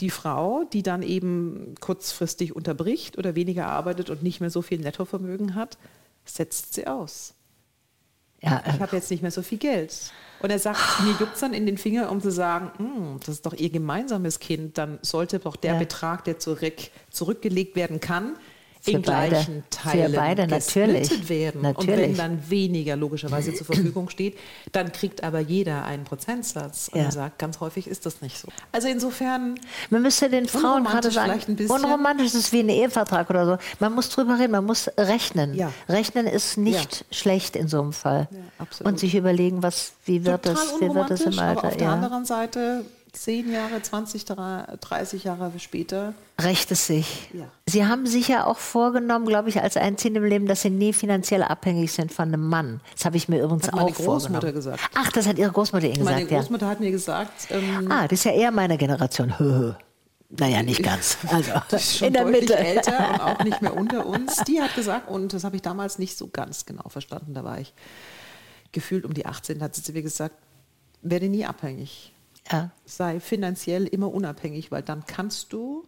Die 0.00 0.10
Frau, 0.10 0.62
die 0.72 0.84
dann 0.84 1.02
eben 1.02 1.74
kurzfristig 1.80 2.54
unterbricht 2.54 3.18
oder 3.18 3.34
weniger 3.34 3.66
arbeitet 3.66 4.08
und 4.08 4.22
nicht 4.22 4.40
mehr 4.40 4.50
so 4.50 4.62
viel 4.62 4.78
Nettovermögen 4.78 5.56
hat, 5.56 5.78
setzt 6.24 6.74
sie 6.74 6.86
aus. 6.86 7.34
Ja, 8.40 8.62
Ich 8.66 8.74
äh, 8.76 8.78
habe 8.80 8.96
jetzt 8.96 9.10
nicht 9.10 9.22
mehr 9.22 9.30
so 9.30 9.42
viel 9.42 9.58
Geld. 9.58 10.12
Und 10.40 10.48
er 10.50 10.58
sagt, 10.58 10.80
mir 11.02 11.14
juckt 11.20 11.40
dann 11.42 11.52
in 11.52 11.66
den 11.66 11.76
Finger, 11.76 12.10
um 12.10 12.20
zu 12.22 12.30
sagen, 12.30 12.70
"Hm, 12.78 13.20
das 13.20 13.28
ist 13.36 13.46
doch 13.46 13.52
ihr 13.52 13.68
gemeinsames 13.68 14.38
Kind, 14.38 14.78
dann 14.78 14.98
sollte 15.02 15.38
doch 15.38 15.56
der 15.56 15.74
Ja. 15.74 15.78
Betrag, 15.78 16.24
der 16.24 16.38
zurück, 16.38 16.76
zurückgelegt 17.10 17.76
werden 17.76 18.00
kann, 18.00 18.36
Für 18.82 18.90
in 18.92 19.02
beide. 19.02 19.30
gleichen 19.30 19.64
Für 19.70 19.70
Teilen 19.90 20.12
beide, 20.12 20.46
natürlich. 20.46 21.28
werden. 21.28 21.58
Und 21.58 21.62
Natürlich. 21.78 22.00
wenn 22.10 22.16
dann 22.16 22.50
weniger 22.50 22.96
logischerweise 22.96 23.52
zur 23.54 23.66
Verfügung 23.66 24.08
steht, 24.08 24.38
dann 24.72 24.90
kriegt 24.92 25.22
aber 25.22 25.40
jeder 25.40 25.84
einen 25.84 26.04
Prozentsatz. 26.04 26.88
Und 26.88 26.98
Ja. 26.98 27.04
er 27.06 27.12
sagt, 27.12 27.38
ganz 27.38 27.60
häufig 27.60 27.86
ist 27.86 28.06
das 28.06 28.22
nicht 28.22 28.38
so. 28.38 28.48
Also 28.72 28.88
insofern, 28.88 29.56
man 29.90 30.00
müsste 30.02 30.30
den 30.30 30.48
Frauen 30.48 30.84
gerade 30.84 31.10
sagen, 31.10 31.30
vielleicht 31.32 31.48
ein 31.48 31.56
bisschen. 31.56 31.76
unromantisch 31.76 32.28
ist 32.28 32.34
es 32.34 32.52
wie 32.52 32.60
ein 32.60 32.68
Ehevertrag 32.70 33.28
oder 33.28 33.44
so. 33.46 33.56
Man 33.80 33.94
muss 33.94 34.08
drüber 34.08 34.38
reden, 34.38 34.52
man 34.52 34.64
muss 34.64 34.88
rechnen. 34.96 35.54
Ja. 35.54 35.72
Rechnen 35.88 36.26
ist 36.26 36.56
nicht 36.56 37.04
schlecht 37.10 37.56
in 37.56 37.68
so 37.68 37.80
einem 37.82 37.92
Fall. 37.92 38.28
Ja, 38.30 38.38
absolut. 38.58 38.92
Und 38.92 38.98
sich 38.98 39.14
überlegen, 39.14 39.62
was, 39.62 39.92
wie 40.06 40.24
wird 40.24 40.44
total 40.44 40.54
es, 40.64 40.68
wie 40.76 40.80
wird 40.80 40.90
unromantisch, 40.90 41.20
im 41.26 41.38
aber 41.38 41.58
auf 41.58 41.64
Alter. 41.64 41.76
der 41.76 41.86
Ja. 41.86 41.92
anderen 41.92 42.24
Seite, 42.24 42.84
zehn 43.12 43.52
Jahre, 43.52 43.80
20, 43.82 44.24
30 44.24 45.24
Jahre 45.24 45.52
später, 45.58 46.14
Rächt 46.40 46.70
es 46.70 46.86
sich. 46.86 47.28
Ja. 47.34 47.50
Sie 47.66 47.84
haben 47.86 48.06
sich 48.06 48.28
ja 48.28 48.46
auch 48.46 48.56
vorgenommen, 48.58 49.26
glaube 49.26 49.50
ich, 49.50 49.60
als 49.60 49.76
ein 49.76 49.98
Ziel 49.98 50.16
im 50.16 50.24
Leben, 50.24 50.46
dass 50.46 50.62
Sie 50.62 50.70
nie 50.70 50.92
finanziell 50.94 51.42
abhängig 51.42 51.92
sind 51.92 52.12
von 52.12 52.28
einem 52.28 52.46
Mann. 52.48 52.80
Das 52.94 53.04
habe 53.04 53.16
ich 53.18 53.28
mir 53.28 53.42
übrigens 53.42 53.66
Hat 53.66 53.74
meine 53.74 53.86
auch 53.90 53.94
Großmutter 53.94 54.40
vorgenommen. 54.40 54.54
gesagt. 54.54 54.80
Ach, 54.94 55.12
das 55.12 55.26
hat 55.26 55.38
Ihre 55.38 55.50
Großmutter 55.52 55.86
Ihnen 55.86 56.04
meine 56.04 56.16
gesagt, 56.20 56.30
ja. 56.32 56.38
Großmutter 56.38 56.68
hat 56.68 56.80
mir 56.80 56.90
gesagt, 56.90 57.48
ähm, 57.50 57.90
Ah, 57.92 58.08
das 58.08 58.20
ist 58.20 58.24
ja 58.24 58.32
eher 58.32 58.50
meine 58.52 58.78
Generation. 58.78 59.76
Naja, 60.30 60.62
nicht 60.62 60.82
ganz. 60.82 61.18
Also 61.28 61.50
ist 61.72 61.96
schon 61.98 62.08
in 62.08 62.14
der 62.14 62.24
deutlich 62.24 62.40
Mitte. 62.42 62.56
älter 62.58 63.10
und 63.10 63.20
auch 63.40 63.44
nicht 63.44 63.60
mehr 63.62 63.76
unter 63.76 64.06
uns. 64.06 64.36
Die 64.46 64.60
hat 64.62 64.74
gesagt, 64.74 65.10
und 65.10 65.32
das 65.32 65.44
habe 65.44 65.56
ich 65.56 65.62
damals 65.62 65.98
nicht 65.98 66.16
so 66.16 66.28
ganz 66.28 66.64
genau 66.66 66.88
verstanden, 66.88 67.34
da 67.34 67.44
war 67.44 67.58
ich 67.60 67.74
gefühlt 68.72 69.04
um 69.04 69.12
die 69.12 69.26
18, 69.26 69.60
hat 69.62 69.74
sie 69.74 69.92
mir 69.92 70.02
gesagt, 70.02 70.36
werde 71.02 71.28
nie 71.28 71.44
abhängig. 71.44 72.12
Ja. 72.50 72.70
Sei 72.84 73.20
finanziell 73.20 73.86
immer 73.86 74.12
unabhängig, 74.12 74.70
weil 74.72 74.82
dann 74.82 75.04
kannst 75.06 75.52
du 75.52 75.86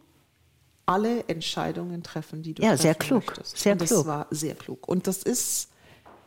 alle 0.87 1.25
Entscheidungen 1.29 2.03
treffen, 2.03 2.43
die 2.43 2.55
du 2.55 2.63
Ja, 2.63 2.77
sehr 2.77 2.95
klug, 2.95 3.27
möchtest. 3.29 3.59
sehr 3.59 3.73
und 3.73 3.81
das 3.81 3.89
klug. 3.91 4.07
war 4.07 4.27
sehr 4.31 4.55
klug. 4.55 4.87
Und 4.89 5.07
das 5.07 5.23
ist, 5.23 5.69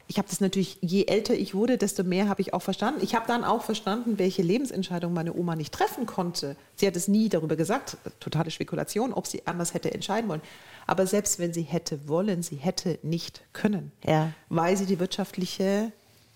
ich 0.07 0.17
habe 0.17 0.27
das 0.29 0.39
natürlich, 0.39 0.77
je 0.81 1.05
älter 1.05 1.33
ich 1.33 1.53
wurde, 1.53 1.77
desto 1.77 2.03
mehr 2.03 2.29
habe 2.29 2.41
ich 2.41 2.53
auch 2.53 2.61
verstanden. 2.61 3.01
Ich 3.03 3.15
habe 3.15 3.25
dann 3.27 3.43
auch 3.43 3.63
verstanden, 3.63 4.17
welche 4.17 4.41
Lebensentscheidung 4.41 5.13
meine 5.13 5.33
Oma 5.35 5.55
nicht 5.55 5.73
treffen 5.73 6.05
konnte. 6.05 6.55
Sie 6.75 6.87
hat 6.87 6.95
es 6.95 7.07
nie 7.07 7.27
darüber 7.27 7.55
gesagt, 7.57 7.97
totale 8.19 8.49
Spekulation, 8.49 9.13
ob 9.13 9.27
sie 9.27 9.45
anders 9.45 9.73
hätte 9.73 9.93
entscheiden 9.93 10.29
wollen. 10.29 10.41
Aber 10.87 11.05
selbst 11.05 11.37
wenn 11.39 11.53
sie 11.53 11.63
hätte 11.63 12.07
wollen, 12.07 12.41
sie 12.43 12.55
hätte 12.57 12.97
nicht 13.03 13.43
können, 13.53 13.91
Ja. 14.05 14.31
weil 14.49 14.77
sie 14.77 14.85
die 14.85 14.99
wirtschaftliche 14.99 15.91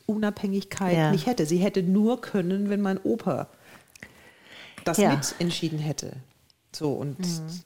Unabhängigkeit 0.08 0.96
Ja. 0.98 1.12
nicht 1.12 1.26
hätte. 1.28 1.46
Sie 1.46 1.58
hätte 1.58 1.84
nur 1.84 2.20
können, 2.22 2.70
wenn 2.70 2.82
mein 2.82 2.98
Opa 3.02 3.48
das 4.90 4.98
Ja. 4.98 5.12
mitentschieden 5.12 5.80
hätte. 5.80 6.14
So, 6.72 6.94
und 6.94 7.18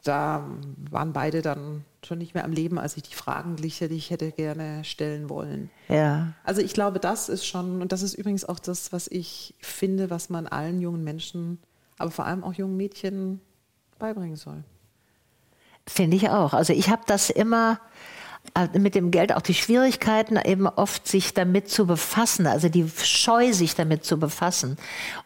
da 0.03 0.47
waren 0.89 1.11
beide 1.11 1.41
dann 1.41 1.83
schon 2.05 2.19
nicht 2.19 2.33
mehr 2.35 2.45
am 2.45 2.53
Leben, 2.53 2.79
als 2.79 2.95
ich 2.95 3.03
die 3.03 3.15
Fragen 3.15 3.57
sicherlich 3.57 4.09
hätte 4.11 4.31
gerne 4.31 4.83
stellen 4.85 5.29
wollen. 5.29 5.69
ja. 5.89 6.33
Also 6.45 6.61
ich 6.61 6.73
glaube, 6.73 6.99
das 6.99 7.27
ist 7.27 7.45
schon, 7.45 7.81
und 7.81 7.91
das 7.91 8.01
ist 8.01 8.13
übrigens 8.13 8.45
auch 8.45 8.59
das, 8.59 8.93
was 8.93 9.07
ich 9.07 9.55
finde, 9.59 10.09
was 10.09 10.29
man 10.29 10.47
allen 10.47 10.79
jungen 10.79 11.03
Menschen, 11.03 11.59
aber 11.97 12.11
vor 12.11 12.25
allem 12.25 12.43
auch 12.43 12.53
jungen 12.53 12.77
Mädchen 12.77 13.41
beibringen 13.99 14.37
soll. 14.37 14.63
Finde 15.85 16.15
ich 16.15 16.29
auch. 16.29 16.53
Also 16.53 16.71
ich 16.71 16.89
habe 16.89 17.03
das 17.05 17.29
immer 17.29 17.79
mit 18.77 18.93
dem 18.95 19.09
Geld 19.11 19.33
auch 19.33 19.41
die 19.41 19.53
Schwierigkeiten, 19.53 20.37
eben 20.37 20.67
oft 20.67 21.07
sich 21.07 21.33
damit 21.33 21.69
zu 21.69 21.87
befassen, 21.87 22.45
also 22.45 22.69
die 22.69 22.87
Scheu, 23.03 23.51
sich 23.51 23.75
damit 23.75 24.05
zu 24.05 24.19
befassen. 24.19 24.77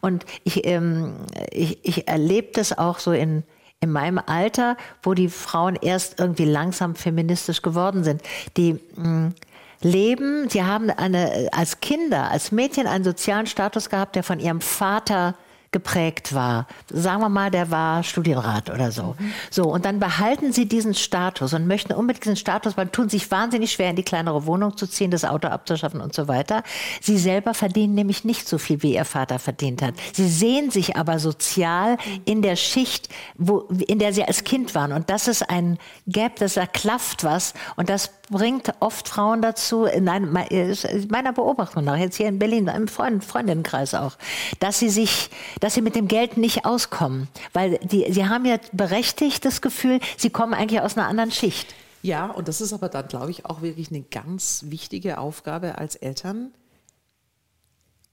Und 0.01 0.25
ich, 0.43 0.65
ähm, 0.65 1.15
ich, 1.51 1.79
ich 1.83 2.07
erlebe 2.07 2.49
das 2.53 2.77
auch 2.77 2.99
so 2.99 3.11
in, 3.11 3.43
in 3.81 3.91
meinem 3.91 4.19
Alter, 4.25 4.77
wo 5.03 5.13
die 5.13 5.29
Frauen 5.29 5.75
erst 5.75 6.19
irgendwie 6.19 6.45
langsam 6.45 6.95
feministisch 6.95 7.61
geworden 7.61 8.03
sind. 8.03 8.21
Die 8.55 8.79
mh, 8.95 9.33
leben, 9.81 10.49
sie 10.49 10.63
haben 10.63 10.89
eine, 10.89 11.49
als 11.51 11.81
Kinder, 11.81 12.31
als 12.31 12.51
Mädchen 12.51 12.87
einen 12.87 13.03
sozialen 13.03 13.47
Status 13.47 13.89
gehabt, 13.89 14.15
der 14.15 14.23
von 14.23 14.39
ihrem 14.39 14.61
Vater 14.61 15.35
geprägt 15.77 16.33
war. 16.33 16.65
Sagen 16.91 17.21
wir 17.21 17.29
mal, 17.29 17.51
der 17.51 17.69
war 17.69 18.01
Studienrat 18.01 18.71
oder 18.71 18.91
so. 18.91 19.15
So, 19.51 19.65
und 19.65 19.85
dann 19.85 19.99
behalten 19.99 20.51
sie 20.51 20.67
diesen 20.67 20.95
Status 20.95 21.53
und 21.53 21.67
möchten 21.67 21.93
unbedingt 21.93 22.25
diesen 22.25 22.35
Status, 22.35 22.77
weil 22.77 22.87
tun 22.87 23.09
sich 23.09 23.29
wahnsinnig 23.29 23.71
schwer, 23.71 23.91
in 23.91 23.95
die 23.95 24.03
kleinere 24.03 24.47
Wohnung 24.47 24.75
zu 24.75 24.87
ziehen, 24.87 25.11
das 25.11 25.23
Auto 25.23 25.49
abzuschaffen 25.49 26.01
und 26.01 26.15
so 26.15 26.27
weiter. 26.27 26.63
Sie 26.99 27.19
selber 27.19 27.53
verdienen 27.53 27.93
nämlich 27.93 28.25
nicht 28.25 28.47
so 28.47 28.57
viel, 28.57 28.81
wie 28.81 28.95
ihr 28.95 29.05
Vater 29.05 29.37
verdient 29.37 29.83
hat. 29.83 29.93
Sie 30.13 30.27
sehen 30.27 30.71
sich 30.71 30.95
aber 30.95 31.19
sozial 31.19 31.97
in 32.25 32.41
der 32.41 32.55
Schicht, 32.55 33.09
wo, 33.37 33.69
in 33.87 33.99
der 33.99 34.13
sie 34.13 34.23
als 34.23 34.43
Kind 34.43 34.73
waren. 34.73 34.93
Und 34.93 35.11
das 35.11 35.27
ist 35.27 35.47
ein 35.47 35.77
Gap, 36.07 36.37
das 36.37 36.57
erklafft 36.57 37.23
was. 37.23 37.53
Und 37.75 37.89
das 37.89 38.09
bringt 38.29 38.73
oft 38.79 39.07
Frauen 39.07 39.41
dazu, 39.41 39.85
in 39.85 40.03
meiner 40.03 41.33
Beobachtung 41.33 41.83
nach, 41.83 41.97
jetzt 41.97 42.17
hier 42.17 42.27
in 42.27 42.39
Berlin, 42.39 42.67
im 42.67 42.87
Freund, 42.87 43.23
Freundinnenkreis 43.23 43.93
auch, 43.93 44.17
dass 44.59 44.79
sie 44.79 44.89
sich, 44.89 45.29
dass 45.59 45.73
sie 45.73 45.81
mit 45.81 45.95
dem 45.95 46.07
Geld 46.07 46.37
nicht 46.37 46.65
auskommen. 46.65 47.27
Weil 47.53 47.77
die, 47.79 48.11
sie 48.11 48.27
haben 48.27 48.45
ja 48.45 48.57
berechtigt 48.71 49.45
das 49.45 49.61
Gefühl, 49.61 49.99
sie 50.17 50.29
kommen 50.29 50.53
eigentlich 50.53 50.81
aus 50.81 50.97
einer 50.97 51.07
anderen 51.07 51.31
Schicht. 51.31 51.73
Ja, 52.01 52.27
und 52.27 52.47
das 52.47 52.61
ist 52.61 52.73
aber 52.73 52.89
dann, 52.89 53.07
glaube 53.07 53.31
ich, 53.31 53.45
auch 53.45 53.61
wirklich 53.61 53.89
eine 53.89 54.01
ganz 54.01 54.65
wichtige 54.67 55.17
Aufgabe 55.17 55.77
als 55.77 55.95
Eltern. 55.95 56.51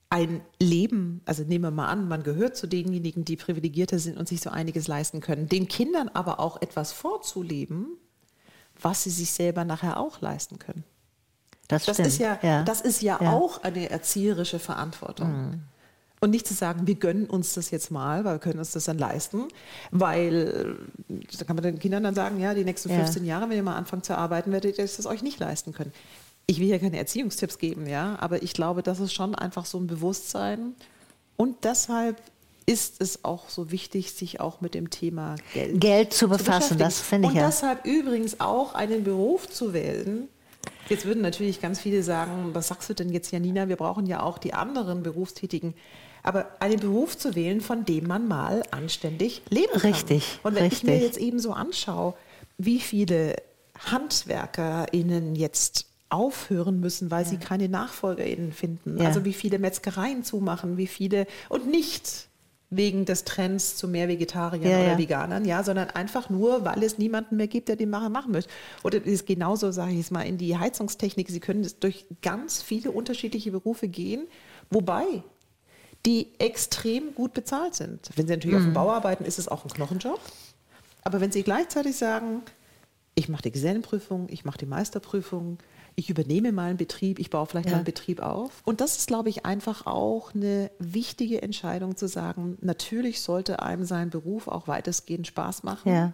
Ein 0.09 0.41
Leben, 0.59 1.21
also 1.25 1.43
nehmen 1.43 1.65
wir 1.65 1.71
mal 1.71 1.87
an, 1.87 2.07
man 2.07 2.23
gehört 2.23 2.55
zu 2.55 2.67
denjenigen, 2.67 3.25
die 3.25 3.35
privilegierter 3.35 3.99
sind 3.99 4.17
und 4.17 4.27
sich 4.27 4.41
so 4.41 4.49
einiges 4.49 4.87
leisten 4.87 5.19
können, 5.19 5.49
den 5.49 5.67
Kindern 5.67 6.09
aber 6.09 6.39
auch 6.39 6.61
etwas 6.61 6.93
vorzuleben, 6.93 7.97
was 8.85 9.01
sie 9.03 9.09
sich 9.09 9.31
selber 9.31 9.65
nachher 9.65 9.99
auch 9.99 10.21
leisten 10.21 10.59
können. 10.59 10.83
Das, 11.67 11.85
Das 11.85 11.97
ist 11.97 12.19
ja, 12.19 12.37
Das 12.65 12.81
ist 12.81 13.01
ja, 13.01 13.17
Ja. 13.19 13.31
auch 13.31 13.63
eine 13.63 13.89
erzieherische 13.89 14.59
Verantwortung. 14.59 15.59
Und 16.21 16.29
nicht 16.29 16.45
zu 16.47 16.53
sagen, 16.53 16.85
wir 16.85 16.93
gönnen 16.93 17.25
uns 17.25 17.55
das 17.55 17.71
jetzt 17.71 17.89
mal, 17.89 18.23
weil 18.23 18.35
wir 18.35 18.39
können 18.39 18.59
uns 18.59 18.71
das 18.71 18.85
dann 18.85 18.99
leisten, 18.99 19.47
weil 19.91 20.77
da 21.39 21.45
kann 21.45 21.55
man 21.55 21.63
den 21.63 21.79
Kindern 21.79 22.03
dann 22.03 22.13
sagen, 22.13 22.39
ja, 22.39 22.53
die 22.53 22.63
nächsten 22.63 22.89
Ja. 22.89 22.97
15 22.97 23.25
Jahre, 23.25 23.49
wenn 23.49 23.57
ihr 23.57 23.63
mal 23.63 23.75
anfangt 23.75 24.05
zu 24.05 24.15
arbeiten, 24.15 24.51
werdet 24.51 24.77
ihr 24.77 24.85
das 24.85 25.05
euch 25.07 25.23
nicht 25.23 25.39
leisten 25.39 25.73
können. 25.73 25.91
Ich 26.45 26.59
will 26.59 26.67
ja 26.67 26.77
keine 26.77 26.97
Erziehungstipps 26.99 27.57
geben, 27.57 27.87
ja, 27.87 28.17
aber 28.19 28.43
ich 28.43 28.53
glaube, 28.53 28.83
das 28.83 28.99
ist 28.99 29.13
schon 29.13 29.33
einfach 29.33 29.65
so 29.65 29.79
ein 29.79 29.87
Bewusstsein. 29.87 30.75
Und 31.37 31.63
deshalb 31.63 32.21
ist 32.65 33.01
es 33.01 33.23
auch 33.23 33.49
so 33.49 33.71
wichtig, 33.71 34.11
sich 34.13 34.39
auch 34.39 34.61
mit 34.61 34.73
dem 34.73 34.89
Thema 34.89 35.35
Geld, 35.53 35.79
Geld 35.79 36.13
zu 36.13 36.27
befassen, 36.27 36.77
beschäftigen. 36.77 36.79
das 36.79 36.99
finde 36.99 37.27
ich 37.27 37.35
Und 37.35 37.39
ja. 37.39 37.47
deshalb 37.47 37.85
übrigens 37.85 38.39
auch 38.39 38.73
einen 38.73 39.03
Beruf 39.03 39.47
zu 39.49 39.73
wählen. 39.73 40.27
Jetzt 40.89 41.05
würden 41.05 41.21
natürlich 41.21 41.61
ganz 41.61 41.79
viele 41.79 42.03
sagen, 42.03 42.49
was 42.53 42.67
sagst 42.67 42.89
du 42.89 42.93
denn 42.93 43.09
jetzt, 43.09 43.31
Janina? 43.31 43.67
Wir 43.67 43.75
brauchen 43.75 44.05
ja 44.05 44.21
auch 44.23 44.37
die 44.37 44.53
anderen 44.53 45.03
Berufstätigen. 45.03 45.73
Aber 46.23 46.47
einen 46.59 46.79
Beruf 46.79 47.17
zu 47.17 47.35
wählen, 47.35 47.61
von 47.61 47.85
dem 47.85 48.07
man 48.07 48.27
mal 48.27 48.63
anständig 48.71 49.43
leben 49.49 49.73
kann. 49.73 49.81
Richtig, 49.81 50.39
Und 50.41 50.55
wenn 50.55 50.65
ich 50.65 50.83
mir 50.83 50.93
richtig. 50.93 51.07
jetzt 51.07 51.17
eben 51.17 51.39
so 51.39 51.53
anschaue, 51.53 52.15
wie 52.57 52.79
viele 52.79 53.35
HandwerkerInnen 53.91 55.35
jetzt 55.35 55.85
aufhören 56.09 56.79
müssen, 56.79 57.11
weil 57.11 57.25
sie 57.25 57.37
keine 57.37 57.67
NachfolgerInnen 57.67 58.53
finden. 58.53 58.99
Ja. 58.99 59.07
Also 59.07 59.25
wie 59.25 59.33
viele 59.33 59.59
Metzgereien 59.59 60.23
zumachen, 60.23 60.77
wie 60.77 60.87
viele 60.87 61.27
und 61.49 61.67
nicht 61.67 62.27
wegen 62.69 63.05
des 63.05 63.23
Trends 63.23 63.75
zu 63.77 63.87
mehr 63.87 64.07
Vegetariern 64.07 64.71
Ja, 64.71 64.79
oder 64.79 64.91
ja. 64.93 64.97
Veganern, 64.97 65.45
ja, 65.45 65.63
sondern 65.63 65.89
einfach 65.91 66.29
nur, 66.29 66.65
weil 66.65 66.83
es 66.83 66.97
niemanden 66.97 67.37
mehr 67.37 67.47
gibt, 67.47 67.69
der 67.69 67.75
den 67.75 67.89
machen, 67.89 68.11
machen 68.11 68.31
möchte. 68.31 68.51
Oder 68.83 68.97
es 68.99 69.05
ist 69.05 69.27
genauso, 69.27 69.71
sage 69.71 69.91
ich 69.91 69.97
jetzt 69.97 70.11
mal, 70.11 70.23
in 70.23 70.37
die 70.37 70.57
Heizungstechnik. 70.57 71.29
Sie 71.29 71.39
können 71.39 71.61
es 71.61 71.79
durch 71.79 72.05
ganz 72.21 72.61
viele 72.61 72.91
unterschiedliche 72.91 73.51
Berufe 73.51 73.87
gehen, 73.87 74.27
wobei 74.71 75.23
die 76.05 76.27
extrem 76.39 77.13
gut 77.15 77.33
bezahlt 77.33 77.75
sind. 77.75 78.09
Wenn 78.15 78.27
Sie 78.27 78.33
natürlich 78.33 78.55
auf 78.57 78.63
Mhm. 78.63 78.69
dem 78.69 78.73
Bau 78.73 78.91
arbeiten, 78.91 79.25
ist 79.25 79.39
es 79.39 79.47
auch 79.47 79.63
ein 79.65 79.69
Knochenjob. 79.71 80.19
Aber 81.03 81.21
wenn 81.21 81.31
Sie 81.31 81.43
gleichzeitig 81.43 81.95
sagen, 81.95 82.41
ich 83.15 83.29
mache 83.29 83.43
die 83.43 83.51
Gesellenprüfung, 83.51 84.27
ich 84.29 84.43
mache 84.45 84.57
die 84.57 84.65
Meisterprüfung, 84.65 85.57
ich 85.95 86.09
übernehme 86.09 86.51
mal 86.51 86.69
einen 86.69 86.77
Betrieb, 86.77 87.19
ich 87.19 87.29
baue 87.29 87.45
vielleicht 87.45 87.67
Ja. 87.67 87.73
mal 87.73 87.77
einen 87.77 87.85
Betrieb 87.85 88.21
auf. 88.21 88.61
Und 88.65 88.81
das 88.81 88.97
ist, 88.97 89.07
glaube 89.07 89.29
ich, 89.29 89.45
einfach 89.45 89.85
auch 89.85 90.33
eine 90.35 90.69
wichtige 90.77 91.41
Entscheidung 91.41 91.95
zu 91.95 92.07
sagen, 92.07 92.57
natürlich 92.61 93.21
sollte 93.21 93.61
einem 93.61 93.85
sein 93.85 94.09
Beruf 94.09 94.47
auch 94.47 94.67
weitestgehend 94.67 95.25
Spaß 95.27 95.63
machen, 95.63 95.91
Ja. 95.93 96.13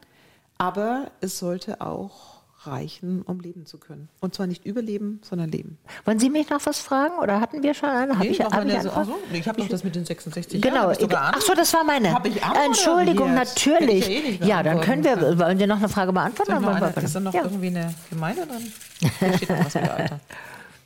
aber 0.58 1.10
es 1.22 1.40
sollte 1.40 1.82
auch 1.82 2.31
reichen, 2.68 3.22
um 3.24 3.40
leben 3.40 3.66
zu 3.66 3.78
können. 3.78 4.08
Und 4.20 4.36
zwar 4.36 4.48
nicht 4.48 4.66
überleben, 4.66 5.20
sondern 5.24 5.50
leben. 5.52 5.78
Wollen 6.06 6.20
Sie 6.20 6.30
mich 6.30 6.50
noch 6.50 6.64
was 6.66 6.80
fragen 6.80 7.18
oder 7.22 7.42
hatten 7.42 7.64
wir 7.64 7.74
schon 7.74 7.90
eine? 7.90 8.14
Hab 8.14 8.24
Nee, 8.24 8.30
ich, 8.30 8.40
mach 8.40 8.52
hab 8.52 8.66
ich 8.66 8.82
so- 8.82 9.20
nee, 9.32 9.40
ich 9.40 9.48
habe 9.48 9.62
doch 9.62 9.68
das 9.70 9.84
mit 9.84 9.96
den 9.96 10.06
66 10.06 10.62
Genau. 10.62 10.92
Jahren. 10.92 11.34
Ach 11.36 11.42
so, 11.42 11.54
das 11.54 11.74
war 11.74 11.84
meine. 11.84 12.14
Hab 12.14 12.26
ich 12.26 12.44
an 12.44 12.56
Entschuldigung, 12.68 13.34
natürlich. 13.34 14.08
Ich 14.10 14.40
ja 14.40 14.46
eh 14.46 14.50
Ja, 14.50 14.64
dann 14.64 14.82
können 14.82 15.04
wir. 15.04 15.40
Wollen 15.40 15.60
wir 15.60 15.68
noch 15.68 15.78
eine 15.78 15.90
Frage 15.90 16.14
beantworten? 16.14 16.54
Ich 16.54 16.60
noch 16.60 16.76
eine, 16.76 16.94
ist 17.04 17.16
da 17.16 17.20
noch 17.20 17.34
ja. 17.34 17.44
irgendwie 17.44 17.68
eine 17.68 17.94
Gemeinde 18.10 18.46
drin? 18.46 18.72
Hier 19.20 19.34
steht 19.38 19.50
noch 19.50 19.66
was 19.66 19.76
mit 19.76 19.90
Alter. 19.90 20.20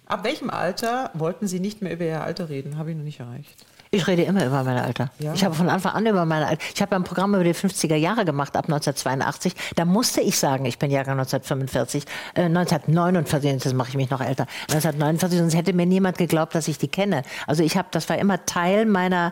Ab 0.08 0.24
welchem 0.24 0.50
Alter 0.50 1.10
wollten 1.14 1.48
Sie 1.48 1.60
nicht 1.60 1.82
mehr 1.82 1.94
über 1.94 2.06
Ihr 2.06 2.22
Alter 2.24 2.50
reden? 2.50 2.78
Habe 2.78 2.92
ich 2.92 2.98
noch 2.98 3.04
nicht 3.04 3.20
erreicht. 3.20 3.66
Ich 3.96 4.08
rede 4.08 4.24
immer 4.24 4.46
über 4.46 4.64
mein 4.64 4.78
Alter. 4.78 5.10
Ja. 5.20 5.34
Ich 5.34 5.46
habe 5.46 5.56
von 5.56 5.70
Anfang 5.70 5.94
an 5.94 6.06
über 6.06 6.26
mein 6.26 6.44
Alter. 6.44 6.62
Ich 6.74 6.82
habe 6.82 6.96
ein 6.98 7.06
Programm 7.06 7.34
über 7.34 7.46
die 7.46 7.54
50er 7.54 7.96
Jahre 7.96 8.26
gemacht, 8.26 8.58
ab 8.58 8.66
1982. 8.66 9.56
Da 9.76 9.86
musste 9.86 10.20
ich 10.20 10.38
sagen, 10.38 10.66
ich 10.66 10.80
bin 10.80 10.92
Jahrgang 10.92 11.18
1945, 11.18 12.04
äh, 12.34 12.44
1949, 12.44 13.64
jetzt 13.64 13.74
mache 13.74 13.90
ich 13.90 13.96
mich 13.96 14.10
noch 14.10 14.20
älter. 14.20 14.48
1949, 14.70 15.40
sonst 15.40 15.56
hätte 15.56 15.72
mir 15.72 15.86
niemand 15.86 16.18
geglaubt, 16.18 16.56
dass 16.56 16.68
ich 16.68 16.78
die 16.78 16.90
kenne. 16.90 17.24
Also 17.48 17.64
ich 17.64 17.78
habe, 17.78 17.88
das 17.92 18.10
war 18.10 18.18
immer 18.18 18.46
Teil 18.46 18.86
meiner 18.86 19.32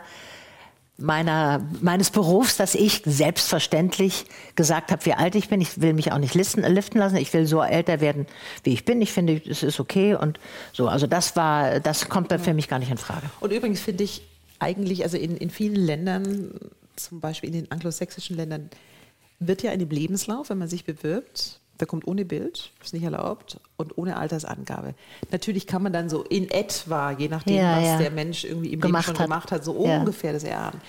meiner, 0.96 1.60
meines 1.80 2.10
Berufs, 2.10 2.56
dass 2.56 2.74
ich 2.74 3.02
selbstverständlich 3.04 4.26
gesagt 4.54 4.92
habe, 4.92 5.04
wie 5.04 5.12
alt 5.12 5.34
ich 5.34 5.48
bin. 5.48 5.60
Ich 5.60 5.80
will 5.80 5.92
mich 5.92 6.12
auch 6.12 6.18
nicht 6.18 6.34
listen, 6.34 6.62
liften 6.62 6.98
lassen. 6.98 7.16
Ich 7.16 7.32
will 7.34 7.46
so 7.46 7.62
älter 7.62 8.00
werden, 8.00 8.26
wie 8.62 8.72
ich 8.72 8.84
bin. 8.84 9.02
Ich 9.02 9.12
finde, 9.12 9.42
es 9.44 9.62
ist 9.62 9.80
okay 9.80 10.14
und 10.14 10.38
so. 10.72 10.88
Also 10.88 11.06
das 11.06 11.34
war, 11.36 11.80
das 11.80 12.08
kommt 12.08 12.32
für 12.32 12.54
mich 12.54 12.68
gar 12.68 12.78
nicht 12.78 12.90
in 12.90 12.98
Frage. 12.98 13.28
Und 13.40 13.52
übrigens 13.52 13.80
finde 13.80 14.04
ich 14.04 14.22
eigentlich, 14.64 15.02
also 15.04 15.16
in, 15.16 15.36
in 15.36 15.50
vielen 15.50 15.76
Ländern, 15.76 16.50
zum 16.96 17.20
Beispiel 17.20 17.48
in 17.50 17.54
den 17.62 17.70
anglosächsischen 17.70 18.36
Ländern, 18.36 18.70
wird 19.38 19.62
ja 19.62 19.72
in 19.72 19.78
dem 19.80 19.90
Lebenslauf, 19.90 20.48
wenn 20.50 20.58
man 20.58 20.68
sich 20.68 20.84
bewirbt, 20.84 21.60
der 21.80 21.86
kommt 21.86 22.06
ohne 22.06 22.24
Bild, 22.24 22.70
ist 22.82 22.94
nicht 22.94 23.02
erlaubt, 23.02 23.58
und 23.76 23.98
ohne 23.98 24.16
Altersangabe. 24.16 24.94
Natürlich 25.32 25.66
kann 25.66 25.82
man 25.82 25.92
dann 25.92 26.08
so 26.08 26.22
in 26.22 26.48
etwa, 26.50 27.10
je 27.12 27.28
nachdem, 27.28 27.56
Ja, 27.56 27.76
was 27.78 27.84
ja. 27.84 27.98
der 27.98 28.10
Mensch 28.12 28.44
irgendwie 28.44 28.72
im 28.72 28.80
Gemacht 28.80 29.06
Leben 29.08 29.16
schon 29.16 29.22
hat. 29.24 29.30
gemacht 29.30 29.52
hat, 29.52 29.64
so 29.64 29.84
Ja. 29.84 29.98
ungefähr 29.98 30.32
das 30.32 30.44
erahnen. 30.44 30.80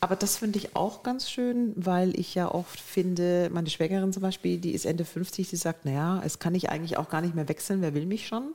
Aber 0.00 0.14
das 0.14 0.36
finde 0.36 0.58
ich 0.58 0.76
auch 0.76 1.02
ganz 1.02 1.28
schön, 1.28 1.72
weil 1.74 2.18
ich 2.18 2.34
ja 2.34 2.52
oft 2.52 2.80
finde, 2.80 3.50
meine 3.52 3.68
Schwägerin 3.68 4.12
zum 4.12 4.22
Beispiel, 4.22 4.58
die 4.58 4.72
ist 4.72 4.86
Ende 4.86 5.04
50, 5.04 5.50
die 5.50 5.56
sagt, 5.56 5.84
naja, 5.84 6.22
es 6.24 6.38
kann 6.38 6.54
ich 6.54 6.70
eigentlich 6.70 6.96
auch 6.96 7.08
gar 7.08 7.20
nicht 7.20 7.34
mehr 7.34 7.48
wechseln, 7.48 7.82
wer 7.82 7.94
will 7.94 8.06
mich 8.06 8.28
schon? 8.28 8.54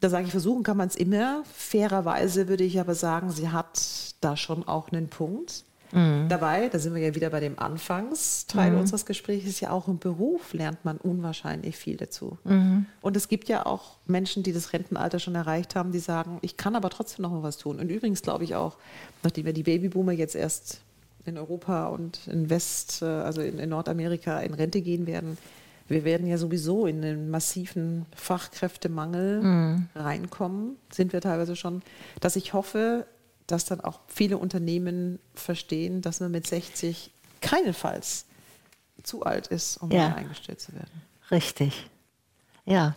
Da 0.00 0.08
sage 0.08 0.26
ich, 0.26 0.30
versuchen 0.30 0.62
kann 0.62 0.76
man 0.76 0.88
es 0.88 0.96
immer. 0.96 1.42
Fairerweise 1.52 2.48
würde 2.48 2.64
ich 2.64 2.78
aber 2.78 2.94
sagen, 2.94 3.30
sie 3.30 3.48
hat 3.48 3.80
da 4.20 4.36
schon 4.36 4.66
auch 4.68 4.92
einen 4.92 5.08
Punkt. 5.08 5.64
Dabei, 6.28 6.68
da 6.68 6.78
sind 6.78 6.94
wir 6.94 7.02
ja 7.02 7.14
wieder 7.14 7.30
bei 7.30 7.40
dem 7.40 7.58
Anfangsteil 7.58 8.72
unseres 8.80 9.06
Gesprächs, 9.06 9.60
ja 9.60 9.70
auch 9.70 9.88
im 9.88 9.98
Beruf 9.98 10.52
lernt 10.52 10.84
man 10.84 10.96
unwahrscheinlich 10.98 11.76
viel 11.76 11.96
dazu. 11.96 12.38
Und 13.00 13.16
es 13.16 13.28
gibt 13.28 13.48
ja 13.48 13.66
auch 13.66 13.96
Menschen, 14.06 14.42
die 14.42 14.52
das 14.52 14.72
Rentenalter 14.72 15.18
schon 15.18 15.34
erreicht 15.34 15.74
haben, 15.74 15.92
die 15.92 15.98
sagen, 15.98 16.38
ich 16.42 16.56
kann 16.56 16.76
aber 16.76 16.90
trotzdem 16.90 17.22
noch 17.22 17.32
mal 17.32 17.42
was 17.42 17.58
tun. 17.58 17.80
Und 17.80 17.90
übrigens 17.90 18.22
glaube 18.22 18.44
ich 18.44 18.54
auch, 18.54 18.76
nachdem 19.22 19.46
ja 19.46 19.52
die 19.52 19.62
Babyboomer 19.62 20.12
jetzt 20.12 20.36
erst 20.36 20.80
in 21.24 21.36
Europa 21.36 21.86
und 21.86 22.26
in 22.28 22.50
West, 22.50 23.02
äh, 23.02 23.06
also 23.06 23.40
in, 23.42 23.58
in 23.58 23.68
Nordamerika 23.68 24.40
in 24.40 24.54
Rente 24.54 24.80
gehen 24.80 25.06
werden, 25.06 25.36
wir 25.88 26.04
werden 26.04 26.26
ja 26.26 26.38
sowieso 26.38 26.86
in 26.86 27.04
einen 27.04 27.30
massiven 27.30 28.06
Fachkräftemangel 28.14 29.40
reinkommen, 29.96 30.76
sind 30.88 31.12
wir 31.12 31.20
teilweise 31.20 31.56
schon, 31.56 31.82
dass 32.20 32.36
ich 32.36 32.52
hoffe, 32.52 33.06
dass 33.50 33.64
dann 33.64 33.80
auch 33.80 34.00
viele 34.08 34.38
Unternehmen 34.38 35.18
verstehen, 35.34 36.00
dass 36.02 36.20
man 36.20 36.30
mit 36.30 36.46
60 36.46 37.10
keinenfalls 37.40 38.26
zu 39.02 39.22
alt 39.24 39.46
ist, 39.48 39.78
um 39.78 39.90
Ja. 39.90 40.14
eingestellt 40.14 40.60
zu 40.60 40.72
werden. 40.74 41.02
Richtig. 41.30 41.86
Ja. 42.66 42.94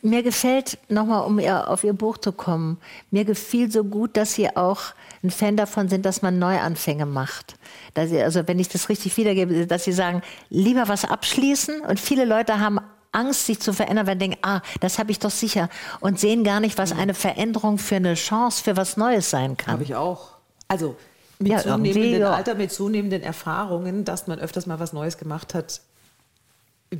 Mir 0.00 0.24
gefällt, 0.24 0.78
nochmal 0.88 1.24
um 1.24 1.38
ihr, 1.38 1.68
auf 1.68 1.84
Ihr 1.84 1.92
Buch 1.92 2.18
zu 2.18 2.32
kommen, 2.32 2.78
mir 3.12 3.24
gefiel 3.24 3.70
so 3.70 3.84
gut, 3.84 4.16
dass 4.16 4.34
Sie 4.34 4.56
auch 4.56 4.80
ein 5.22 5.30
Fan 5.30 5.56
davon 5.56 5.88
sind, 5.88 6.04
dass 6.04 6.20
man 6.22 6.38
Neuanfänge 6.40 7.06
macht. 7.06 7.54
Dass 7.94 8.10
Sie, 8.10 8.20
also 8.20 8.46
wenn 8.48 8.58
ich 8.58 8.68
das 8.68 8.88
richtig 8.88 9.16
wiedergebe, 9.16 9.66
dass 9.68 9.84
Sie 9.84 9.92
sagen, 9.92 10.22
lieber 10.50 10.88
was 10.88 11.04
abschließen 11.04 11.80
und 11.82 12.00
viele 12.00 12.24
Leute 12.24 12.58
haben 12.58 12.80
Angst, 13.12 13.46
sich 13.46 13.60
zu 13.60 13.72
verändern, 13.72 14.06
weil 14.06 14.16
denken, 14.16 14.38
ah, 14.42 14.60
das 14.80 14.98
habe 14.98 15.10
ich 15.10 15.18
doch 15.18 15.30
sicher 15.30 15.68
und 16.00 16.18
sehen 16.18 16.44
gar 16.44 16.60
nicht, 16.60 16.78
was 16.78 16.92
eine 16.92 17.14
Veränderung 17.14 17.78
für 17.78 17.96
eine 17.96 18.14
Chance 18.14 18.62
für 18.62 18.76
was 18.76 18.96
Neues 18.96 19.30
sein 19.30 19.56
kann. 19.56 19.74
Habe 19.74 19.84
ich 19.84 19.94
auch. 19.94 20.30
Also 20.68 20.96
mit 21.38 21.52
Ja, 21.52 21.58
zunehmendem 21.58 22.20
ja. 22.20 22.32
Alter, 22.32 22.54
mit 22.54 22.72
zunehmenden 22.72 23.22
Erfahrungen, 23.22 24.04
dass 24.04 24.26
man 24.26 24.38
öfters 24.38 24.66
mal 24.66 24.80
was 24.80 24.92
Neues 24.92 25.18
gemacht 25.18 25.54
hat, 25.54 25.80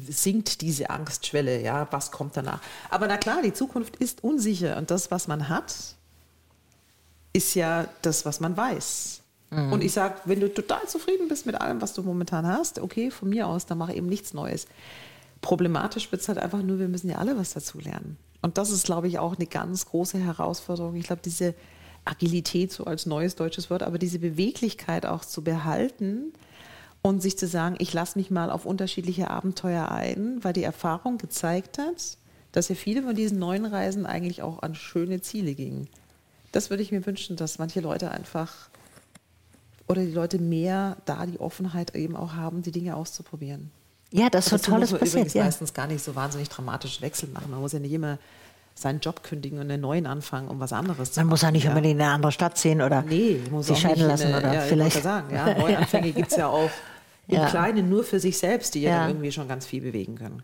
sinkt 0.08 0.60
diese 0.60 0.90
Angstschwelle, 0.90 1.60
ja, 1.60 1.86
was 1.90 2.10
kommt 2.10 2.36
danach. 2.36 2.60
Aber 2.90 3.06
na 3.06 3.16
klar, 3.16 3.42
die 3.42 3.52
Zukunft 3.52 3.96
ist 3.96 4.24
unsicher 4.24 4.76
und 4.76 4.90
das, 4.90 5.10
was 5.10 5.28
man 5.28 5.48
hat, 5.48 5.74
ist 7.32 7.54
ja 7.54 7.86
das, 8.02 8.24
was 8.24 8.40
man 8.40 8.56
weiß. 8.56 9.20
Mhm. 9.50 9.72
Und 9.72 9.84
ich 9.84 9.92
sage, 9.92 10.16
wenn 10.24 10.40
du 10.40 10.52
total 10.52 10.86
zufrieden 10.86 11.28
bist 11.28 11.46
mit 11.46 11.60
allem, 11.60 11.80
was 11.80 11.92
du 11.92 12.02
momentan 12.02 12.46
hast, 12.46 12.78
okay, 12.78 13.10
von 13.10 13.28
mir 13.28 13.46
aus, 13.46 13.66
dann 13.66 13.78
mache 13.78 13.94
eben 13.94 14.08
nichts 14.08 14.34
Neues. 14.34 14.66
Problematisch 15.42 16.10
wird 16.10 16.22
es 16.22 16.28
halt 16.28 16.38
einfach 16.38 16.62
nur, 16.62 16.78
wir 16.78 16.88
müssen 16.88 17.10
ja 17.10 17.18
alle 17.18 17.36
was 17.36 17.52
dazu 17.52 17.78
lernen. 17.78 18.16
Und 18.40 18.58
das 18.58 18.70
ist, 18.70 18.86
glaube 18.86 19.08
ich, 19.08 19.18
auch 19.18 19.36
eine 19.36 19.46
ganz 19.46 19.86
große 19.86 20.18
Herausforderung. 20.18 20.96
Ich 20.96 21.06
glaube, 21.06 21.22
diese 21.22 21.54
Agilität, 22.04 22.72
so 22.72 22.84
als 22.84 23.06
neues 23.06 23.36
deutsches 23.36 23.68
Wort, 23.68 23.82
aber 23.82 23.98
diese 23.98 24.18
Beweglichkeit 24.18 25.04
auch 25.04 25.24
zu 25.24 25.44
behalten 25.44 26.32
und 27.02 27.20
sich 27.20 27.36
zu 27.36 27.46
sagen, 27.46 27.76
ich 27.78 27.92
lasse 27.92 28.18
mich 28.18 28.30
mal 28.30 28.50
auf 28.50 28.64
unterschiedliche 28.64 29.30
Abenteuer 29.30 29.90
ein, 29.90 30.42
weil 30.42 30.52
die 30.52 30.62
Erfahrung 30.62 31.18
gezeigt 31.18 31.78
hat, 31.78 32.16
dass 32.52 32.68
ja 32.68 32.74
viele 32.74 33.02
von 33.02 33.14
diesen 33.14 33.38
neuen 33.38 33.64
Reisen 33.64 34.06
eigentlich 34.06 34.42
auch 34.42 34.62
an 34.62 34.74
schöne 34.74 35.20
Ziele 35.20 35.54
gingen. 35.54 35.88
Das 36.52 36.70
würde 36.70 36.82
ich 36.82 36.92
mir 36.92 37.04
wünschen, 37.06 37.36
dass 37.36 37.58
manche 37.58 37.80
Leute 37.80 38.10
einfach 38.10 38.68
oder 39.88 40.04
die 40.04 40.12
Leute 40.12 40.38
mehr 40.38 40.96
da 41.04 41.26
die 41.26 41.40
Offenheit 41.40 41.94
eben 41.94 42.14
auch 42.14 42.34
haben, 42.34 42.62
die 42.62 42.72
Dinge 42.72 42.96
auszuprobieren. 42.96 43.70
Ja, 44.12 44.28
das 44.30 44.46
ist 44.52 44.64
so 44.64 44.70
tolles 44.70 44.90
muss 44.90 44.92
man 44.92 45.00
passiert. 45.00 45.14
übrigens 45.14 45.34
Ja. 45.34 45.44
meistens 45.44 45.74
gar 45.74 45.86
nicht 45.86 46.04
so 46.04 46.14
wahnsinnig 46.14 46.48
dramatische 46.48 47.00
Wechsel 47.00 47.28
machen. 47.30 47.50
Man 47.50 47.60
muss 47.60 47.72
ja 47.72 47.78
nicht 47.78 47.92
immer 47.92 48.18
seinen 48.74 49.00
Job 49.00 49.22
kündigen 49.22 49.58
und 49.58 49.70
einen 49.70 49.80
neuen 49.82 50.06
anfangen, 50.06 50.48
um 50.48 50.60
was 50.60 50.72
anderes 50.72 51.12
zu 51.12 51.20
Man 51.20 51.26
machen. 51.26 51.30
muss 51.32 51.42
ja 51.42 51.50
nicht 51.50 51.66
unbedingt 51.68 51.96
in 51.96 52.02
eine 52.02 52.12
andere 52.12 52.32
Stadt 52.32 52.56
ziehen 52.58 52.80
oder 52.82 53.02
Nee, 53.02 53.40
muss 53.50 53.66
sich 53.66 53.78
scheiden 53.78 54.06
lassen 54.06 54.28
in 54.28 54.34
eine- 54.34 54.38
oder 54.46 54.54
ja, 54.54 54.62
ich 54.62 54.68
vielleicht. 54.68 54.96
wollte 54.96 55.08
sagen, 55.08 55.34
ja, 55.34 55.54
Neuanfänge 55.58 56.12
gibt 56.12 56.30
es 56.30 56.36
ja 56.38 56.46
auch 56.48 56.70
im 57.28 57.36
Ja. 57.36 57.48
Kleinen 57.48 57.88
nur 57.88 58.04
für 58.04 58.18
sich 58.20 58.38
selbst, 58.38 58.74
die 58.74 58.82
ja, 58.82 58.90
Ja. 58.90 58.98
dann 59.00 59.10
irgendwie 59.10 59.32
schon 59.32 59.48
ganz 59.48 59.66
viel 59.66 59.82
bewegen 59.82 60.16
können. 60.16 60.42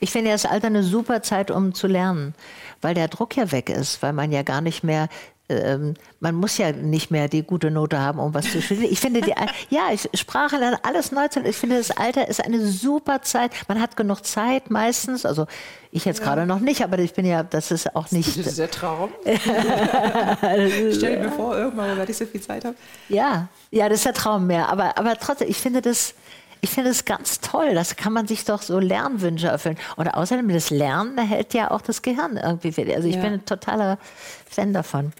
Ich 0.00 0.10
finde 0.10 0.28
ja 0.28 0.34
das 0.34 0.44
Alter 0.44 0.66
eine 0.66 0.82
super 0.82 1.22
Zeit, 1.22 1.50
um 1.50 1.72
zu 1.74 1.86
lernen, 1.86 2.34
weil 2.82 2.94
der 2.94 3.08
Druck 3.08 3.36
ja 3.36 3.50
weg 3.52 3.70
ist, 3.70 4.02
weil 4.02 4.12
man 4.12 4.30
ja 4.32 4.42
gar 4.42 4.60
nicht 4.60 4.84
mehr 4.84 5.08
ähm, 5.48 5.94
man 6.20 6.34
muss 6.34 6.58
ja 6.58 6.72
nicht 6.72 7.10
mehr 7.10 7.28
die 7.28 7.42
gute 7.42 7.70
Note 7.70 7.98
haben, 7.98 8.18
um 8.18 8.34
was 8.34 8.50
zu 8.50 8.60
studieren. 8.60 8.92
Ich 8.92 9.00
finde, 9.00 9.20
die, 9.22 9.34
ja, 9.70 9.88
ich, 9.92 10.08
Sprache 10.14 10.56
lernen, 10.56 10.76
alles 10.82 11.12
neu 11.12 11.28
zu. 11.28 11.40
Ich 11.40 11.56
finde, 11.56 11.78
das 11.78 11.90
Alter 11.90 12.28
ist 12.28 12.44
eine 12.44 12.66
super 12.66 13.22
Zeit. 13.22 13.52
Man 13.66 13.80
hat 13.80 13.96
genug 13.96 14.24
Zeit 14.24 14.70
meistens. 14.70 15.24
Also 15.24 15.46
ich 15.90 16.04
jetzt 16.04 16.20
ja. 16.20 16.26
gerade 16.26 16.46
noch 16.46 16.60
nicht, 16.60 16.82
aber 16.82 16.98
ich 16.98 17.14
bin 17.14 17.24
ja, 17.24 17.42
das 17.42 17.70
ist 17.70 17.94
auch 17.96 18.10
nicht. 18.10 18.38
Das 18.38 18.46
ist 18.46 18.58
der 18.58 18.70
Traum. 18.70 19.10
Stell 19.24 21.22
dir 21.22 21.32
vor, 21.34 21.56
irgendwann 21.56 21.96
werde 21.96 22.10
ich 22.10 22.18
so 22.18 22.26
viel 22.26 22.40
Zeit 22.40 22.64
haben. 22.64 22.76
Ja, 23.08 23.48
ja, 23.70 23.88
das 23.88 23.98
ist 23.98 24.06
der 24.06 24.14
Traum 24.14 24.46
mehr. 24.46 24.68
Aber, 24.68 24.98
aber 24.98 25.16
trotzdem, 25.16 25.48
ich 25.48 25.56
finde 25.56 25.80
das. 25.80 26.14
Ich 26.60 26.70
finde 26.70 26.90
es 26.90 27.04
ganz 27.04 27.40
toll. 27.40 27.74
Das 27.74 27.96
kann 27.96 28.12
man 28.12 28.26
sich 28.26 28.44
doch 28.44 28.62
so 28.62 28.78
Lernwünsche 28.78 29.48
erfüllen. 29.48 29.78
Und 29.96 30.08
außerdem, 30.08 30.48
das 30.48 30.70
Lernen 30.70 31.16
erhält 31.18 31.54
ja 31.54 31.70
auch 31.70 31.80
das 31.80 32.02
Gehirn 32.02 32.36
irgendwie. 32.36 32.94
Also 32.94 33.08
ich 33.08 33.16
ja. 33.16 33.22
bin 33.22 33.34
ein 33.34 33.44
totaler 33.44 33.98
Fan 34.48 34.72
davon. 34.72 35.12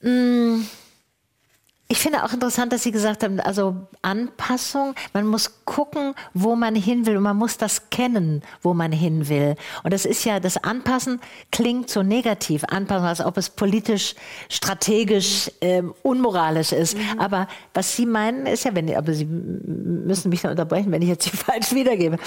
Mmh. 0.00 0.64
Ich 1.92 1.98
finde 1.98 2.22
auch 2.22 2.32
interessant, 2.32 2.72
dass 2.72 2.84
Sie 2.84 2.92
gesagt 2.92 3.24
haben, 3.24 3.40
also 3.40 3.74
Anpassung, 4.00 4.94
man 5.12 5.26
muss 5.26 5.64
gucken, 5.64 6.14
wo 6.34 6.54
man 6.54 6.76
hin 6.76 7.04
will 7.04 7.16
und 7.16 7.24
man 7.24 7.36
muss 7.36 7.56
das 7.56 7.90
kennen, 7.90 8.42
wo 8.62 8.74
man 8.74 8.92
hin 8.92 9.28
will. 9.28 9.56
Und 9.82 9.92
das 9.92 10.04
ist 10.04 10.24
ja, 10.24 10.38
das 10.38 10.56
Anpassen 10.56 11.20
klingt 11.50 11.90
so 11.90 12.04
negativ, 12.04 12.62
Anpassen, 12.62 13.06
als 13.08 13.20
ob 13.20 13.36
es 13.36 13.50
politisch, 13.50 14.14
strategisch, 14.48 15.50
ähm, 15.60 15.92
unmoralisch 16.04 16.70
ist. 16.70 16.96
Mhm. 16.96 17.18
Aber 17.18 17.48
was 17.74 17.96
Sie 17.96 18.06
meinen, 18.06 18.46
ist 18.46 18.64
ja, 18.64 18.72
wenn, 18.72 18.94
aber 18.94 19.12
Sie 19.12 19.24
müssen 19.24 20.28
mich 20.28 20.42
dann 20.42 20.52
unterbrechen, 20.52 20.92
wenn 20.92 21.02
ich 21.02 21.08
jetzt 21.08 21.26
die 21.26 21.36
falsch 21.36 21.72
wiedergebe, 21.72 22.18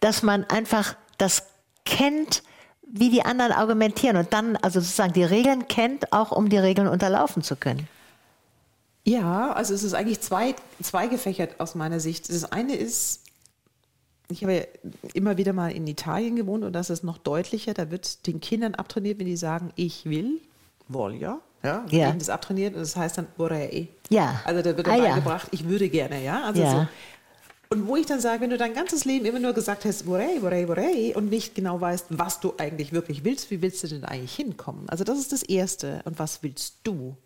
dass 0.00 0.24
man 0.24 0.42
einfach 0.46 0.96
das 1.18 1.44
kennt, 1.84 2.42
wie 2.82 3.08
die 3.08 3.24
anderen 3.24 3.52
argumentieren 3.52 4.16
und 4.16 4.32
dann 4.32 4.56
also 4.56 4.80
sozusagen 4.80 5.12
die 5.12 5.22
Regeln 5.22 5.68
kennt, 5.68 6.12
auch 6.12 6.32
um 6.32 6.48
die 6.48 6.58
Regeln 6.58 6.88
unterlaufen 6.88 7.44
zu 7.44 7.54
können. 7.54 7.86
Ja, 9.04 9.52
also 9.52 9.74
es 9.74 9.82
ist 9.82 9.94
eigentlich 9.94 10.20
zwei, 10.20 10.54
zwei 10.80 11.08
gefächert 11.08 11.58
aus 11.58 11.74
meiner 11.74 11.98
Sicht. 11.98 12.28
Das 12.28 12.50
eine 12.52 12.74
ist, 12.74 13.22
ich 14.28 14.42
habe 14.42 14.54
ja 14.54 14.62
immer 15.14 15.36
wieder 15.36 15.52
mal 15.52 15.72
in 15.72 15.86
Italien 15.86 16.36
gewohnt 16.36 16.64
und 16.64 16.72
das 16.72 16.88
ist 16.88 17.02
noch 17.02 17.18
deutlicher. 17.18 17.74
Da 17.74 17.90
wird 17.90 18.26
den 18.26 18.40
Kindern 18.40 18.74
abtrainiert, 18.74 19.18
wenn 19.18 19.26
die 19.26 19.36
sagen, 19.36 19.72
ich 19.74 20.04
will, 20.04 20.40
voglio, 20.88 21.40
ja, 21.62 21.84
ja. 21.88 22.08
Eben 22.08 22.18
das 22.18 22.28
abtrainiert 22.28 22.74
und 22.74 22.80
das 22.80 22.96
heißt 22.96 23.18
dann 23.18 23.26
vorrei. 23.36 23.88
Ja. 24.08 24.40
Also 24.44 24.62
da 24.62 24.76
wird 24.76 24.86
dann 24.86 25.00
ah, 25.00 25.04
beigebracht, 25.04 25.48
ja. 25.52 25.52
ich 25.52 25.68
würde 25.68 25.88
gerne, 25.88 26.22
ja. 26.22 26.42
Also 26.44 26.62
ja. 26.62 26.70
so. 26.70 26.86
Und 27.72 27.86
wo 27.86 27.96
ich 27.96 28.04
dann 28.04 28.20
sage, 28.20 28.42
wenn 28.42 28.50
du 28.50 28.58
dein 28.58 28.74
ganzes 28.74 29.06
Leben 29.06 29.24
immer 29.24 29.38
nur 29.38 29.54
gesagt 29.54 29.86
hast, 29.86 30.02
vorrei, 30.02 30.40
vorrei, 30.40 30.66
vorrei 30.66 31.16
und 31.16 31.30
nicht 31.30 31.54
genau 31.54 31.80
weißt, 31.80 32.06
was 32.10 32.38
du 32.38 32.52
eigentlich 32.58 32.92
wirklich 32.92 33.24
willst, 33.24 33.50
wie 33.50 33.62
willst 33.62 33.82
du 33.82 33.88
denn 33.88 34.04
eigentlich 34.04 34.34
hinkommen? 34.34 34.88
Also 34.90 35.04
das 35.04 35.18
ist 35.18 35.32
das 35.32 35.42
Erste. 35.42 36.02
Und 36.04 36.18
was 36.18 36.42
willst 36.42 36.76
du? 36.82 37.16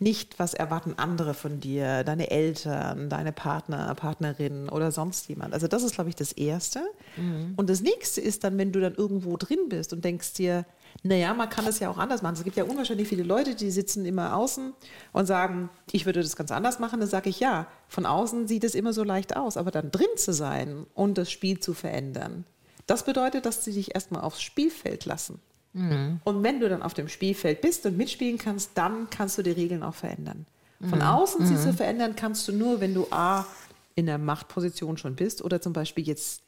Nicht, 0.00 0.38
was 0.38 0.54
erwarten 0.54 0.94
andere 0.96 1.34
von 1.34 1.58
dir, 1.58 2.04
deine 2.04 2.30
Eltern, 2.30 3.10
deine 3.10 3.32
Partner, 3.32 3.92
Partnerin 3.96 4.68
oder 4.68 4.92
sonst 4.92 5.28
jemand. 5.28 5.54
Also 5.54 5.66
das 5.66 5.82
ist, 5.82 5.94
glaube 5.94 6.08
ich, 6.08 6.14
das 6.14 6.32
Erste. 6.32 6.82
Mhm. 7.16 7.54
Und 7.56 7.68
das 7.68 7.80
Nächste 7.80 8.20
ist 8.20 8.44
dann, 8.44 8.56
wenn 8.58 8.70
du 8.70 8.80
dann 8.80 8.94
irgendwo 8.94 9.36
drin 9.36 9.68
bist 9.68 9.92
und 9.92 10.04
denkst 10.04 10.34
dir, 10.34 10.64
naja, 11.02 11.34
man 11.34 11.48
kann 11.48 11.64
das 11.64 11.80
ja 11.80 11.90
auch 11.90 11.98
anders 11.98 12.22
machen. 12.22 12.34
Es 12.34 12.44
gibt 12.44 12.56
ja 12.56 12.64
unwahrscheinlich 12.64 13.08
viele 13.08 13.24
Leute, 13.24 13.54
die 13.54 13.70
sitzen 13.70 14.04
immer 14.04 14.36
außen 14.36 14.72
und 15.12 15.26
sagen, 15.26 15.68
ich 15.90 16.06
würde 16.06 16.22
das 16.22 16.36
ganz 16.36 16.52
anders 16.52 16.78
machen. 16.78 17.00
Dann 17.00 17.08
sage 17.08 17.30
ich, 17.30 17.40
ja, 17.40 17.66
von 17.88 18.06
außen 18.06 18.46
sieht 18.46 18.64
es 18.64 18.76
immer 18.76 18.92
so 18.92 19.02
leicht 19.02 19.36
aus, 19.36 19.56
aber 19.56 19.72
dann 19.72 19.90
drin 19.90 20.06
zu 20.16 20.32
sein 20.32 20.86
und 20.94 21.18
das 21.18 21.30
Spiel 21.30 21.58
zu 21.58 21.74
verändern, 21.74 22.44
das 22.86 23.04
bedeutet, 23.04 23.46
dass 23.46 23.64
sie 23.64 23.72
dich 23.72 23.94
erstmal 23.94 24.22
aufs 24.22 24.40
Spielfeld 24.40 25.04
lassen. 25.04 25.40
Mhm. 25.72 26.20
Und 26.24 26.42
wenn 26.42 26.60
du 26.60 26.68
dann 26.68 26.82
auf 26.82 26.94
dem 26.94 27.08
Spielfeld 27.08 27.60
bist 27.60 27.86
und 27.86 27.96
mitspielen 27.96 28.38
kannst, 28.38 28.72
dann 28.74 29.08
kannst 29.10 29.38
du 29.38 29.42
die 29.42 29.50
Regeln 29.50 29.82
auch 29.82 29.94
verändern. 29.94 30.46
Von 30.80 31.00
mhm. 31.00 31.04
außen 31.04 31.46
sie 31.46 31.56
zu 31.56 31.68
mhm. 31.68 31.76
verändern 31.76 32.16
kannst 32.16 32.46
du 32.46 32.52
nur, 32.52 32.80
wenn 32.80 32.94
du 32.94 33.06
A, 33.10 33.44
in 33.96 34.06
der 34.06 34.18
Machtposition 34.18 34.96
schon 34.96 35.16
bist 35.16 35.42
oder 35.42 35.60
zum 35.60 35.72
Beispiel 35.72 36.06
jetzt 36.06 36.42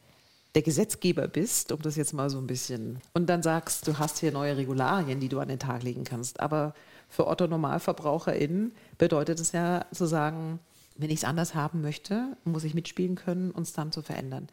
der 0.55 0.62
Gesetzgeber 0.62 1.27
bist, 1.27 1.73
um 1.73 1.83
das 1.83 1.97
jetzt 1.97 2.12
mal 2.12 2.31
so 2.31 2.39
ein 2.39 2.47
bisschen, 2.47 2.99
und 3.12 3.27
dann 3.29 3.43
sagst, 3.43 3.89
du 3.89 3.99
hast 3.99 4.18
hier 4.18 4.31
neue 4.31 4.57
Regularien, 4.57 5.18
die 5.18 5.29
du 5.29 5.41
an 5.41 5.49
den 5.49 5.59
Tag 5.59 5.83
legen 5.83 6.05
kannst. 6.05 6.39
Aber 6.39 6.75
für 7.09 7.27
Otto 7.27 7.49
NormalverbraucherInnen 7.49 8.73
bedeutet 8.99 9.41
es 9.41 9.51
ja 9.51 9.85
zu 9.93 10.07
sagen, 10.07 10.61
wenn 10.97 11.11
ich 11.11 11.18
es 11.18 11.25
anders 11.25 11.55
haben 11.55 11.81
möchte, 11.81 12.37
muss 12.45 12.62
ich 12.62 12.75
mitspielen 12.75 13.16
können, 13.16 13.51
uns 13.51 13.73
dann 13.73 13.91
zu 13.91 14.03
verändern. 14.03 14.49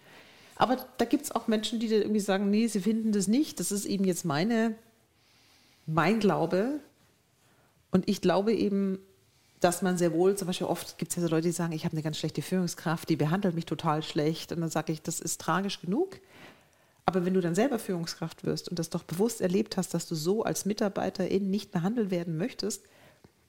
Aber 0.58 0.78
da 0.98 1.06
gibt 1.06 1.26
es 1.26 1.32
auch 1.32 1.48
Menschen, 1.48 1.80
die 1.80 1.88
irgendwie 1.88 2.20
sagen, 2.20 2.50
nee, 2.50 2.68
sie 2.68 2.82
finden 2.82 3.12
das 3.12 3.28
nicht. 3.28 3.60
Das 3.60 3.72
ist 3.72 3.86
eben 3.86 4.06
jetzt 4.06 4.26
meine, 4.26 4.76
mein 5.86 6.20
Glaube. 6.20 6.80
Und 7.92 8.10
ich 8.10 8.22
glaube 8.22 8.54
eben, 8.54 9.00
dass 9.60 9.82
man 9.82 9.98
sehr 9.98 10.14
wohl, 10.14 10.36
zum 10.36 10.48
Beispiel 10.48 10.68
oft 10.68 10.98
gibt 10.98 11.12
es 11.12 11.16
ja 11.16 11.22
so 11.22 11.30
Leute, 11.30 11.48
die 11.48 11.52
sagen, 11.52 11.74
ich 11.74 11.86
habe 11.86 11.94
eine 11.94 12.04
ganz 12.04 12.18
schlechte 12.18 12.42
Führungskraft, 12.42 13.10
die 13.10 13.16
behandelt 13.16 13.56
mich 13.56 13.66
total 13.66 14.02
schlecht. 14.04 14.52
Und 14.52 14.62
dann 14.62 14.70
sage 14.70 14.92
ich, 14.92 15.02
das 15.02 15.20
ist 15.20 15.40
tragisch 15.42 15.80
genug. 15.82 16.20
Aber 17.06 17.24
wenn 17.24 17.34
du 17.34 17.42
dann 17.42 17.56
selber 17.56 17.80
Führungskraft 17.80 18.44
wirst 18.44 18.68
und 18.68 18.80
das 18.80 18.90
doch 18.90 19.04
bewusst 19.04 19.42
erlebt 19.42 19.78
hast, 19.78 19.94
dass 19.94 20.08
du 20.08 20.16
so 20.16 20.44
als 20.44 20.66
Mitarbeiterin 20.66 21.50
nicht 21.50 21.72
behandelt 21.72 22.12
werden 22.12 22.38
möchtest, 22.38 22.84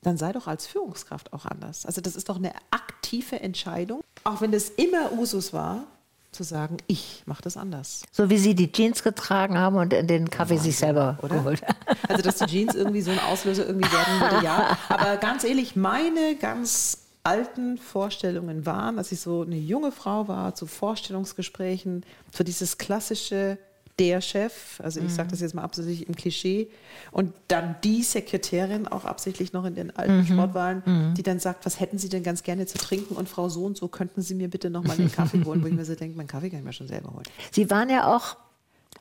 dann 0.02 0.16
sei 0.16 0.32
doch 0.32 0.46
als 0.46 0.66
Führungskraft 0.66 1.32
auch 1.32 1.44
anders. 1.44 1.84
Also 1.84 2.00
das 2.00 2.14
ist 2.14 2.28
doch 2.28 2.36
eine 2.36 2.52
aktive 2.70 3.40
Entscheidung. 3.40 4.00
Auch 4.24 4.40
wenn 4.40 4.52
das 4.52 4.68
immer 4.68 5.12
Usus 5.12 5.52
war, 5.52 5.86
zu 6.32 6.42
sagen, 6.42 6.76
ich 6.86 7.22
mache 7.26 7.42
das 7.42 7.56
anders. 7.56 8.02
So 8.12 8.30
wie 8.30 8.38
Sie 8.38 8.54
die 8.54 8.70
Jeans 8.70 9.02
getragen 9.02 9.58
haben 9.58 9.76
und 9.76 9.90
den 9.92 10.30
Kaffee 10.30 10.54
ja, 10.56 10.60
sich 10.60 10.76
selber 10.76 11.18
oder? 11.22 11.36
geholt 11.36 11.62
Also, 12.08 12.22
dass 12.22 12.36
die 12.36 12.46
Jeans 12.46 12.74
irgendwie 12.74 13.00
so 13.00 13.10
ein 13.10 13.18
Auslöser 13.20 13.66
irgendwie 13.66 13.90
werden 13.90 14.20
würde, 14.20 14.44
ja. 14.44 14.78
Aber 14.88 15.16
ganz 15.16 15.44
ehrlich, 15.44 15.76
meine 15.76 16.36
ganz 16.36 17.08
alten 17.24 17.78
Vorstellungen 17.78 18.64
waren, 18.64 18.98
als 18.98 19.12
ich 19.12 19.20
so 19.20 19.42
eine 19.42 19.56
junge 19.56 19.92
Frau 19.92 20.28
war, 20.28 20.54
zu 20.54 20.66
Vorstellungsgesprächen, 20.66 22.04
so 22.32 22.44
dieses 22.44 22.78
klassische 22.78 23.58
der 23.98 24.20
Chef, 24.20 24.80
also 24.80 25.00
ich 25.00 25.06
mhm. 25.06 25.10
sage 25.10 25.30
das 25.30 25.40
jetzt 25.40 25.54
mal 25.54 25.62
absichtlich 25.62 26.06
im 26.06 26.14
Klischee, 26.14 26.68
und 27.10 27.32
dann 27.48 27.76
die 27.82 28.02
Sekretärin, 28.02 28.86
auch 28.86 29.04
absichtlich 29.04 29.52
noch 29.52 29.64
in 29.64 29.74
den 29.74 29.94
alten 29.96 30.18
mhm. 30.18 30.26
Sportwahlen, 30.26 30.82
mhm. 30.84 31.14
die 31.14 31.22
dann 31.22 31.40
sagt, 31.40 31.66
was 31.66 31.80
hätten 31.80 31.98
Sie 31.98 32.08
denn 32.08 32.22
ganz 32.22 32.42
gerne 32.42 32.66
zu 32.66 32.78
trinken 32.78 33.14
und 33.14 33.28
Frau 33.28 33.48
so 33.48 33.64
und 33.64 33.76
so, 33.76 33.88
könnten 33.88 34.22
Sie 34.22 34.34
mir 34.34 34.48
bitte 34.48 34.70
nochmal 34.70 34.96
den 34.96 35.12
Kaffee 35.12 35.44
holen, 35.44 35.62
wo 35.62 35.66
ich 35.66 35.74
mir 35.74 35.84
so 35.84 35.94
denke, 35.94 36.16
meinen 36.16 36.28
Kaffee 36.28 36.50
kann 36.50 36.60
ich 36.60 36.64
mir 36.64 36.72
schon 36.72 36.88
selber 36.88 37.12
holen. 37.12 37.24
Sie 37.50 37.70
waren 37.70 37.90
ja 37.90 38.14
auch 38.14 38.36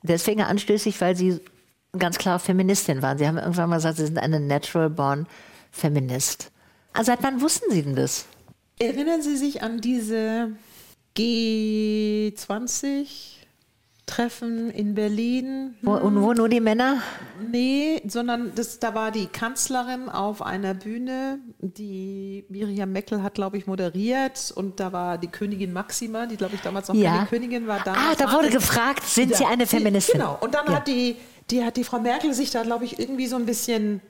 deswegen 0.03 0.41
anstößig, 0.41 0.99
weil 1.01 1.15
Sie 1.15 1.39
ganz 1.97 2.17
klar 2.17 2.39
Feministin 2.39 3.01
waren. 3.01 3.17
Sie 3.17 3.27
haben 3.27 3.37
irgendwann 3.37 3.69
mal 3.69 3.77
gesagt, 3.77 3.97
Sie 3.97 4.05
sind 4.05 4.17
eine 4.17 4.39
natural 4.39 4.89
born 4.89 5.27
Feminist. 5.71 6.51
Also 6.93 7.11
seit 7.11 7.23
wann 7.23 7.41
wussten 7.41 7.71
Sie 7.71 7.83
denn 7.83 7.95
das? 7.95 8.25
Erinnern 8.79 9.21
Sie 9.21 9.37
sich 9.37 9.63
an 9.63 9.81
diese 9.81 10.51
G20 11.17 13.36
Treffen 14.07 14.71
in 14.71 14.95
Berlin. 14.95 15.75
Wo, 15.83 15.91
und 15.91 16.21
wo 16.23 16.33
nur 16.33 16.49
die 16.49 16.61
Männer? 16.61 17.03
Nee, 17.51 18.01
sondern 18.07 18.53
das, 18.55 18.79
da 18.79 18.95
war 18.95 19.11
die 19.11 19.27
Kanzlerin 19.27 20.09
auf 20.09 20.41
einer 20.41 20.73
Bühne, 20.73 21.39
die 21.59 22.45
Miriam 22.49 22.91
Meckel 22.91 23.21
hat, 23.21 23.35
glaube 23.35 23.57
ich, 23.57 23.67
moderiert 23.67 24.51
und 24.55 24.79
da 24.79 24.91
war 24.93 25.17
die 25.17 25.27
Königin 25.27 25.73
Maxima, 25.73 26.25
die, 26.25 26.37
glaube 26.37 26.55
ich, 26.55 26.61
damals 26.61 26.87
noch 26.87 26.95
ja. 26.95 27.17
keine 27.17 27.27
Königin 27.27 27.67
war. 27.67 27.85
Ah, 27.85 28.15
da 28.17 28.31
wurde 28.31 28.49
gefragt, 28.49 29.03
sind 29.03 29.31
ja, 29.31 29.37
Sie 29.37 29.45
eine 29.45 29.67
Feministin? 29.67 30.19
Genau, 30.19 30.37
und 30.41 30.55
dann 30.55 30.65
ja. 30.67 30.75
hat, 30.75 30.87
die, 30.87 31.17
die, 31.51 31.63
hat 31.63 31.77
die 31.77 31.83
Frau 31.83 31.99
Merkel 31.99 32.33
sich 32.33 32.49
da, 32.49 32.63
glaube 32.63 32.85
ich, 32.85 32.97
irgendwie 32.97 33.27
so 33.27 33.35
ein 33.35 33.45
bisschen 33.45 34.01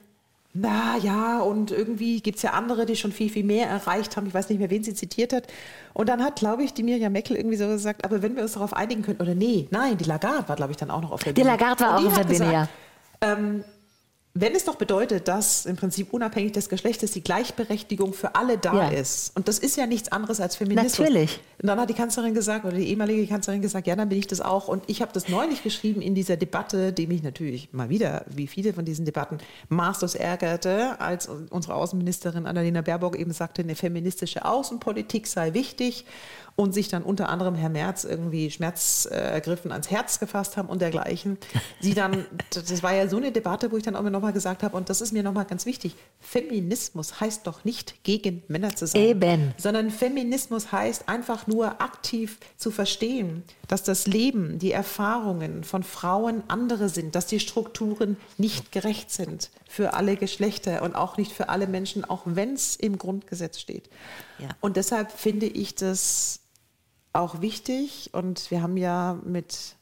na 0.54 0.96
ja, 0.96 1.40
und 1.40 1.70
irgendwie 1.70 2.20
gibt 2.20 2.36
es 2.36 2.42
ja 2.42 2.50
andere, 2.50 2.86
die 2.86 2.96
schon 2.96 3.12
viel, 3.12 3.30
viel 3.30 3.44
mehr 3.44 3.68
erreicht 3.68 4.16
haben. 4.16 4.26
Ich 4.26 4.34
weiß 4.34 4.48
nicht 4.48 4.58
mehr, 4.58 4.70
wen 4.70 4.82
sie 4.82 4.94
zitiert 4.94 5.32
hat. 5.32 5.46
Und 5.92 6.08
dann 6.08 6.24
hat, 6.24 6.36
glaube 6.36 6.64
ich, 6.64 6.72
die 6.72 6.82
Mirjam 6.82 7.12
Meckel 7.12 7.36
irgendwie 7.36 7.56
so 7.56 7.66
gesagt, 7.68 8.04
aber 8.04 8.22
wenn 8.22 8.34
wir 8.34 8.42
uns 8.42 8.52
darauf 8.54 8.72
einigen 8.72 9.02
können, 9.02 9.20
oder 9.20 9.34
nee, 9.34 9.68
nein, 9.70 9.98
die 9.98 10.04
Lagarde 10.04 10.48
war, 10.48 10.56
glaube 10.56 10.72
ich, 10.72 10.78
dann 10.78 10.90
auch 10.90 11.02
noch 11.02 11.12
auf 11.12 11.22
der 11.22 11.32
Bühne. 11.32 11.44
Die 11.44 11.50
Lagarde 11.50 11.84
war 11.84 11.98
auch 11.98 12.04
auf 12.04 12.14
der 12.14 12.24
Bühne, 12.24 12.52
ja. 12.52 12.68
Ähm, 13.20 13.62
wenn 14.40 14.54
es 14.54 14.64
doch 14.64 14.76
bedeutet, 14.76 15.28
dass 15.28 15.66
im 15.66 15.76
Prinzip 15.76 16.12
unabhängig 16.12 16.52
des 16.52 16.68
Geschlechtes 16.68 17.12
die 17.12 17.22
Gleichberechtigung 17.22 18.12
für 18.12 18.34
alle 18.34 18.58
da 18.58 18.74
ja. 18.74 18.88
ist, 18.88 19.36
und 19.36 19.48
das 19.48 19.58
ist 19.58 19.76
ja 19.76 19.86
nichts 19.86 20.12
anderes 20.12 20.40
als 20.40 20.56
Feminismus. 20.56 20.98
Natürlich. 20.98 21.40
Und 21.60 21.66
dann 21.66 21.80
hat 21.80 21.90
die 21.90 21.94
Kanzlerin 21.94 22.34
gesagt, 22.34 22.64
oder 22.64 22.76
die 22.76 22.88
ehemalige 22.88 23.26
Kanzlerin 23.26 23.62
gesagt, 23.62 23.86
ja, 23.86 23.96
dann 23.96 24.08
bin 24.08 24.18
ich 24.18 24.26
das 24.26 24.40
auch. 24.40 24.68
Und 24.68 24.84
ich 24.86 25.02
habe 25.02 25.12
das 25.12 25.28
neulich 25.28 25.62
geschrieben 25.62 26.00
in 26.00 26.14
dieser 26.14 26.36
Debatte, 26.36 26.92
die 26.92 27.06
mich 27.06 27.22
natürlich 27.22 27.72
mal 27.72 27.88
wieder, 27.88 28.24
wie 28.28 28.46
viele 28.46 28.72
von 28.72 28.84
diesen 28.84 29.04
Debatten, 29.04 29.38
maßlos 29.68 30.14
ärgerte, 30.14 31.00
als 31.00 31.28
unsere 31.50 31.74
Außenministerin 31.74 32.46
Annalena 32.46 32.82
Baerbock 32.82 33.18
eben 33.18 33.32
sagte, 33.32 33.62
eine 33.62 33.74
feministische 33.74 34.44
Außenpolitik 34.44 35.26
sei 35.26 35.54
wichtig. 35.54 36.04
Und 36.58 36.72
sich 36.72 36.88
dann 36.88 37.04
unter 37.04 37.28
anderem 37.28 37.54
Herr 37.54 37.68
Merz 37.68 38.02
irgendwie 38.02 38.50
schmerzergriffen 38.50 39.70
ans 39.70 39.92
Herz 39.92 40.18
gefasst 40.18 40.56
haben 40.56 40.68
und 40.68 40.82
dergleichen. 40.82 41.38
Sie 41.78 41.94
dann, 41.94 42.26
das 42.50 42.82
war 42.82 42.92
ja 42.92 43.06
so 43.06 43.16
eine 43.16 43.30
Debatte, 43.30 43.70
wo 43.70 43.76
ich 43.76 43.84
dann 43.84 43.94
auch 43.94 44.02
nochmal 44.02 44.32
gesagt 44.32 44.64
habe, 44.64 44.76
und 44.76 44.90
das 44.90 45.00
ist 45.00 45.12
mir 45.12 45.22
nochmal 45.22 45.44
ganz 45.44 45.66
wichtig, 45.66 45.94
Feminismus 46.18 47.20
heißt 47.20 47.46
doch 47.46 47.64
nicht 47.64 48.02
gegen 48.02 48.42
Männer 48.48 48.74
zu 48.74 48.88
sein. 48.88 49.00
Eben. 49.00 49.54
Sondern 49.56 49.90
Feminismus 49.90 50.72
heißt 50.72 51.08
einfach 51.08 51.46
nur 51.46 51.80
aktiv 51.80 52.38
zu 52.56 52.72
verstehen, 52.72 53.44
dass 53.68 53.84
das 53.84 54.08
Leben, 54.08 54.58
die 54.58 54.72
Erfahrungen 54.72 55.62
von 55.62 55.84
Frauen 55.84 56.42
andere 56.48 56.88
sind, 56.88 57.14
dass 57.14 57.26
die 57.26 57.38
Strukturen 57.38 58.16
nicht 58.36 58.72
gerecht 58.72 59.12
sind 59.12 59.50
für 59.68 59.94
alle 59.94 60.16
Geschlechter 60.16 60.82
und 60.82 60.96
auch 60.96 61.18
nicht 61.18 61.30
für 61.30 61.50
alle 61.50 61.68
Menschen, 61.68 62.04
auch 62.04 62.22
wenn 62.24 62.54
es 62.54 62.74
im 62.74 62.98
Grundgesetz 62.98 63.60
steht. 63.60 63.88
Ja. 64.40 64.48
Und 64.60 64.76
deshalb 64.76 65.12
finde 65.12 65.46
ich 65.46 65.76
das 65.76 66.40
auch 67.12 67.40
wichtig 67.40 68.10
und 68.12 68.50
wir 68.50 68.62
haben 68.62 68.76
ja 68.76 69.18
mit 69.24 69.74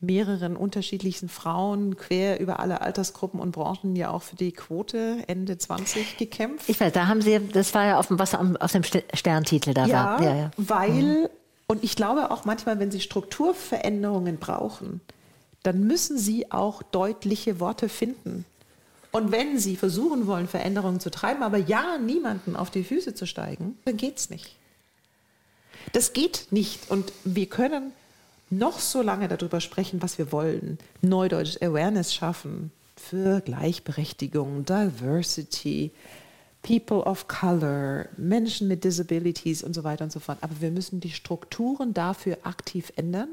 mehreren 0.00 0.56
unterschiedlichen 0.56 1.28
Frauen 1.28 1.96
quer 1.96 2.38
über 2.38 2.60
alle 2.60 2.82
Altersgruppen 2.82 3.40
und 3.40 3.52
Branchen 3.52 3.96
ja 3.96 4.10
auch 4.10 4.22
für 4.22 4.36
die 4.36 4.52
Quote 4.52 5.24
Ende 5.26 5.56
20 5.56 6.18
gekämpft. 6.18 6.68
Ich 6.68 6.78
weiß, 6.78 6.92
da 6.92 7.06
haben 7.06 7.22
Sie, 7.22 7.40
das 7.48 7.72
war 7.74 7.86
ja 7.86 7.98
auf 7.98 8.08
dem, 8.08 8.18
was 8.18 8.34
auf 8.34 8.72
dem 8.72 8.82
St- 8.82 9.04
Sterntitel 9.16 9.72
da 9.72 9.86
Ja, 9.86 10.04
war. 10.04 10.22
Ja, 10.22 10.36
ja. 10.36 10.50
weil, 10.58 11.30
und 11.66 11.82
ich 11.82 11.96
glaube 11.96 12.30
auch 12.30 12.44
manchmal, 12.44 12.78
wenn 12.78 12.90
Sie 12.90 13.00
Strukturveränderungen 13.00 14.36
brauchen, 14.36 15.00
dann 15.62 15.84
müssen 15.86 16.18
Sie 16.18 16.52
auch 16.52 16.82
deutliche 16.82 17.58
Worte 17.58 17.88
finden. 17.88 18.44
Und 19.12 19.32
wenn 19.32 19.58
Sie 19.58 19.76
versuchen 19.76 20.26
wollen, 20.26 20.46
Veränderungen 20.46 21.00
zu 21.00 21.10
treiben, 21.10 21.42
aber 21.42 21.56
ja 21.56 21.96
niemanden 21.96 22.54
auf 22.54 22.70
die 22.70 22.84
Füße 22.84 23.14
zu 23.14 23.26
steigen, 23.26 23.78
dann 23.86 23.96
geht's 23.96 24.28
nicht. 24.28 24.56
Das 25.92 26.12
geht 26.12 26.48
nicht. 26.50 26.90
Und 26.90 27.12
wir 27.24 27.46
können 27.46 27.92
noch 28.50 28.78
so 28.78 29.02
lange 29.02 29.28
darüber 29.28 29.60
sprechen, 29.60 30.02
was 30.02 30.18
wir 30.18 30.32
wollen. 30.32 30.78
Neudeutsch 31.02 31.60
Awareness 31.60 32.14
schaffen 32.14 32.70
für 32.96 33.40
Gleichberechtigung, 33.40 34.64
Diversity, 34.64 35.90
People 36.62 36.98
of 37.04 37.28
Color, 37.28 38.06
Menschen 38.16 38.68
mit 38.68 38.84
Disabilities 38.84 39.62
und 39.62 39.74
so 39.74 39.84
weiter 39.84 40.04
und 40.04 40.12
so 40.12 40.18
fort. 40.18 40.38
Aber 40.40 40.60
wir 40.60 40.70
müssen 40.70 41.00
die 41.00 41.10
Strukturen 41.10 41.94
dafür 41.94 42.38
aktiv 42.42 42.92
ändern. 42.96 43.28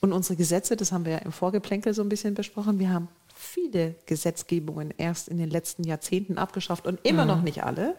Und 0.00 0.12
unsere 0.12 0.36
Gesetze, 0.36 0.76
das 0.76 0.92
haben 0.92 1.04
wir 1.04 1.12
ja 1.12 1.18
im 1.18 1.32
Vorgeplänkel 1.32 1.94
so 1.94 2.02
ein 2.02 2.08
bisschen 2.08 2.34
besprochen, 2.34 2.78
wir 2.78 2.90
haben 2.90 3.08
viele 3.34 3.94
Gesetzgebungen 4.06 4.92
erst 4.96 5.28
in 5.28 5.38
den 5.38 5.50
letzten 5.50 5.84
Jahrzehnten 5.84 6.38
abgeschafft 6.38 6.86
und 6.86 7.00
immer 7.02 7.24
noch 7.24 7.42
nicht 7.42 7.64
alle, 7.64 7.96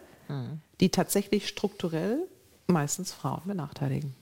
die 0.80 0.88
tatsächlich 0.88 1.48
strukturell 1.48 2.26
meistens 2.66 3.12
Frauen 3.12 3.42
benachteiligen. 3.44 4.14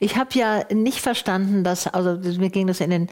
Ich 0.00 0.16
habe 0.16 0.30
ja 0.34 0.64
nicht 0.72 1.00
verstanden, 1.00 1.64
dass, 1.64 1.86
also 1.86 2.16
mir 2.38 2.50
ging 2.50 2.66
das 2.66 2.80
in 2.80 2.90
den 2.90 3.08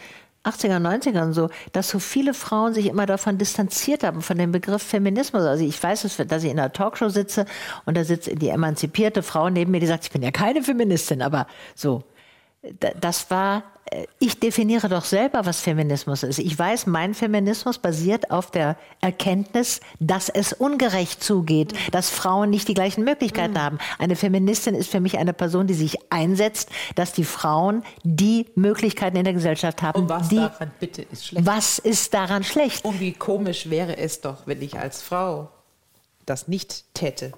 80er, 0.46 0.80
90ern 0.80 1.32
so, 1.32 1.48
dass 1.72 1.88
so 1.88 1.98
viele 1.98 2.32
Frauen 2.32 2.72
sich 2.72 2.86
immer 2.86 3.06
davon 3.06 3.38
distanziert 3.38 4.04
haben, 4.04 4.22
von 4.22 4.38
dem 4.38 4.52
Begriff 4.52 4.82
Feminismus. 4.82 5.42
Also 5.42 5.64
ich 5.64 5.80
weiß 5.82 6.02
dass 6.28 6.44
ich 6.44 6.50
in 6.50 6.58
einer 6.58 6.72
Talkshow 6.72 7.08
sitze 7.08 7.46
und 7.84 7.96
da 7.96 8.04
sitzt 8.04 8.30
die 8.40 8.48
emanzipierte 8.48 9.22
Frau 9.22 9.50
neben 9.50 9.72
mir, 9.72 9.80
die 9.80 9.86
sagt, 9.86 10.04
ich 10.04 10.12
bin 10.12 10.22
ja 10.22 10.30
keine 10.30 10.62
Feministin, 10.62 11.22
aber 11.22 11.46
so. 11.74 12.04
Da- 12.80 12.90
Das 13.00 13.30
war, 13.30 13.62
äh, 13.90 14.06
ich 14.18 14.40
definiere 14.40 14.88
doch 14.88 15.04
selber, 15.04 15.46
was 15.46 15.60
Feminismus 15.60 16.22
ist. 16.22 16.38
Ich 16.38 16.58
weiß, 16.58 16.86
mein 16.86 17.14
Feminismus 17.14 17.78
basiert 17.78 18.30
auf 18.30 18.50
der 18.50 18.76
Erkenntnis, 19.00 19.80
dass 20.00 20.28
es 20.28 20.52
ungerecht 20.52 21.22
zugeht, 21.22 21.72
dass 21.92 22.10
Frauen 22.10 22.50
nicht 22.50 22.66
die 22.68 22.74
gleichen 22.74 23.04
Möglichkeiten 23.04 23.60
haben. 23.60 23.78
Eine 23.98 24.16
Feministin 24.16 24.74
ist 24.74 24.90
für 24.90 25.00
mich 25.00 25.18
eine 25.18 25.32
Person, 25.32 25.66
die 25.66 25.74
sich 25.74 25.96
einsetzt, 26.10 26.68
dass 26.96 27.12
die 27.12 27.24
Frauen 27.24 27.84
die 28.02 28.46
Möglichkeiten 28.54 29.16
in 29.16 29.24
der 29.24 29.34
Gesellschaft 29.34 29.82
haben. 29.82 30.02
Und 30.02 30.08
was 30.08 30.28
die, 30.28 30.36
daran 30.36 30.70
bitte 30.80 31.02
ist 31.02 31.26
schlecht? 31.26 31.46
was 31.46 31.78
ist 31.78 32.12
daran 32.14 32.42
schlecht? 32.44 32.84
Und 32.84 32.98
wie 33.00 33.12
komisch 33.12 33.70
wäre 33.70 33.96
es 33.96 34.20
doch, 34.20 34.46
wenn 34.46 34.60
ich 34.62 34.78
als 34.78 35.02
Frau 35.02 35.50
das 36.24 36.48
nicht 36.48 36.84
täte. 36.94 37.32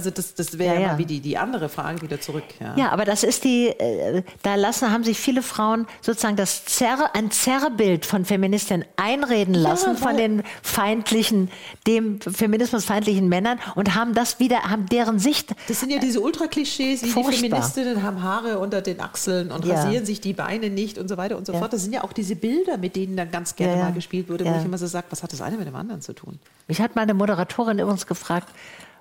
Also 0.00 0.10
das, 0.10 0.34
das 0.34 0.58
wäre 0.58 0.74
Ja, 0.74 0.80
ja, 0.80 0.86
ja. 0.86 0.92
mal 0.92 0.98
wie 0.98 1.04
die, 1.04 1.20
die 1.20 1.36
andere 1.36 1.68
Frage 1.68 2.00
wieder 2.00 2.18
zurück. 2.22 2.44
Ja. 2.58 2.74
Ja, 2.74 2.88
aber 2.90 3.04
das 3.04 3.22
ist 3.22 3.44
die, 3.44 3.66
äh, 3.68 4.22
da 4.42 4.54
lassen, 4.54 4.90
haben 4.90 5.04
sich 5.04 5.18
viele 5.20 5.42
Frauen 5.42 5.86
sozusagen 6.00 6.36
das 6.36 6.64
Zerr, 6.64 7.10
ein 7.14 7.30
Zerrbild 7.30 8.06
von 8.06 8.24
Feministinnen 8.24 8.86
einreden 8.96 9.52
lassen 9.54 9.98
von 9.98 10.12
weil- 10.12 10.16
den 10.16 10.42
feindlichen, 10.62 11.50
dem 11.86 12.18
feminismusfeindlichen 12.20 13.28
Männern 13.28 13.58
und 13.74 13.94
haben 13.94 14.14
das 14.14 14.40
wieder, 14.40 14.62
haben 14.70 14.86
deren 14.86 15.18
Sicht. 15.18 15.54
Das 15.68 15.80
sind 15.80 15.90
ja 15.92 15.98
diese 15.98 16.20
Ultra-Klischees, 16.20 17.02
wie 17.02 17.08
Furchtbar. 17.10 17.32
die 17.32 17.38
Feministinnen 17.50 18.02
haben 18.02 18.22
Haare 18.22 18.58
unter 18.58 18.80
den 18.80 19.00
Achseln 19.00 19.52
und 19.52 19.66
Ja. 19.66 19.74
rasieren 19.82 20.06
sich 20.06 20.22
die 20.22 20.32
Beine 20.32 20.70
nicht 20.70 20.96
und 20.96 21.08
so 21.08 21.18
weiter 21.18 21.36
und 21.36 21.46
so 21.46 21.52
Ja. 21.52 21.58
fort. 21.58 21.74
Das 21.74 21.82
sind 21.82 21.92
ja 21.92 22.02
auch 22.04 22.14
diese 22.14 22.36
Bilder, 22.36 22.78
mit 22.78 22.96
denen 22.96 23.16
dann 23.18 23.30
ganz 23.30 23.54
gerne 23.54 23.74
Ja, 23.74 23.78
ja. 23.80 23.84
mal 23.84 23.92
gespielt 23.92 24.30
wurde, 24.30 24.46
wo 24.46 24.48
Ja. 24.48 24.58
ich 24.58 24.64
immer 24.64 24.78
so 24.78 24.86
sage, 24.86 25.08
was 25.10 25.22
hat 25.22 25.30
das 25.34 25.42
eine 25.42 25.58
mit 25.58 25.66
dem 25.66 25.76
anderen 25.76 26.00
zu 26.00 26.14
tun? 26.14 26.38
Mich 26.68 26.80
hat 26.80 26.96
meine 26.96 27.12
Moderatorin 27.12 27.78
übrigens 27.78 28.06
gefragt, 28.06 28.48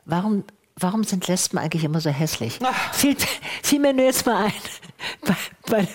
warum, 0.05 0.43
warum 0.79 1.03
sind 1.03 1.27
Lesben 1.27 1.57
eigentlich 1.57 1.83
immer 1.83 2.01
so 2.01 2.09
hässlich? 2.09 2.59
Ach. 2.63 2.93
Fiel, 2.93 3.15
fiel 3.63 3.79
mir 3.79 3.93
nur 3.93 4.05
jetzt 4.05 4.25
mal 4.25 4.45
ein. 4.45 4.53
Bei, 5.25 5.35
bei, 5.69 5.87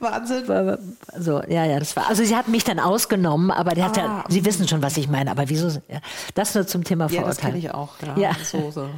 Wahnsinn. 0.00 0.46
bei, 0.46 0.78
so, 1.18 1.42
ja, 1.42 1.64
ja, 1.64 1.78
das 1.78 1.96
war, 1.96 2.08
also 2.08 2.22
sie 2.24 2.36
hat 2.36 2.48
mich 2.48 2.62
dann 2.64 2.78
ausgenommen, 2.78 3.50
aber 3.50 3.70
hat 3.82 3.96
ja, 3.96 4.04
Ah. 4.04 4.24
Sie 4.28 4.44
wissen 4.44 4.68
schon, 4.68 4.82
was 4.82 4.96
ich 4.96 5.08
meine, 5.08 5.30
aber 5.30 5.48
wieso, 5.48 5.68
ja, 5.88 6.00
das 6.34 6.54
nur 6.54 6.66
zum 6.66 6.84
Thema 6.84 7.06
Ja, 7.06 7.22
das 7.22 7.38
Vorurteil. 7.38 7.50
kenne 7.50 7.58
ich 7.58 7.70
auch. 7.72 7.94
Ja. 8.02 8.16
Ja. 8.16 8.36
So, 8.44 8.70
so. 8.70 8.88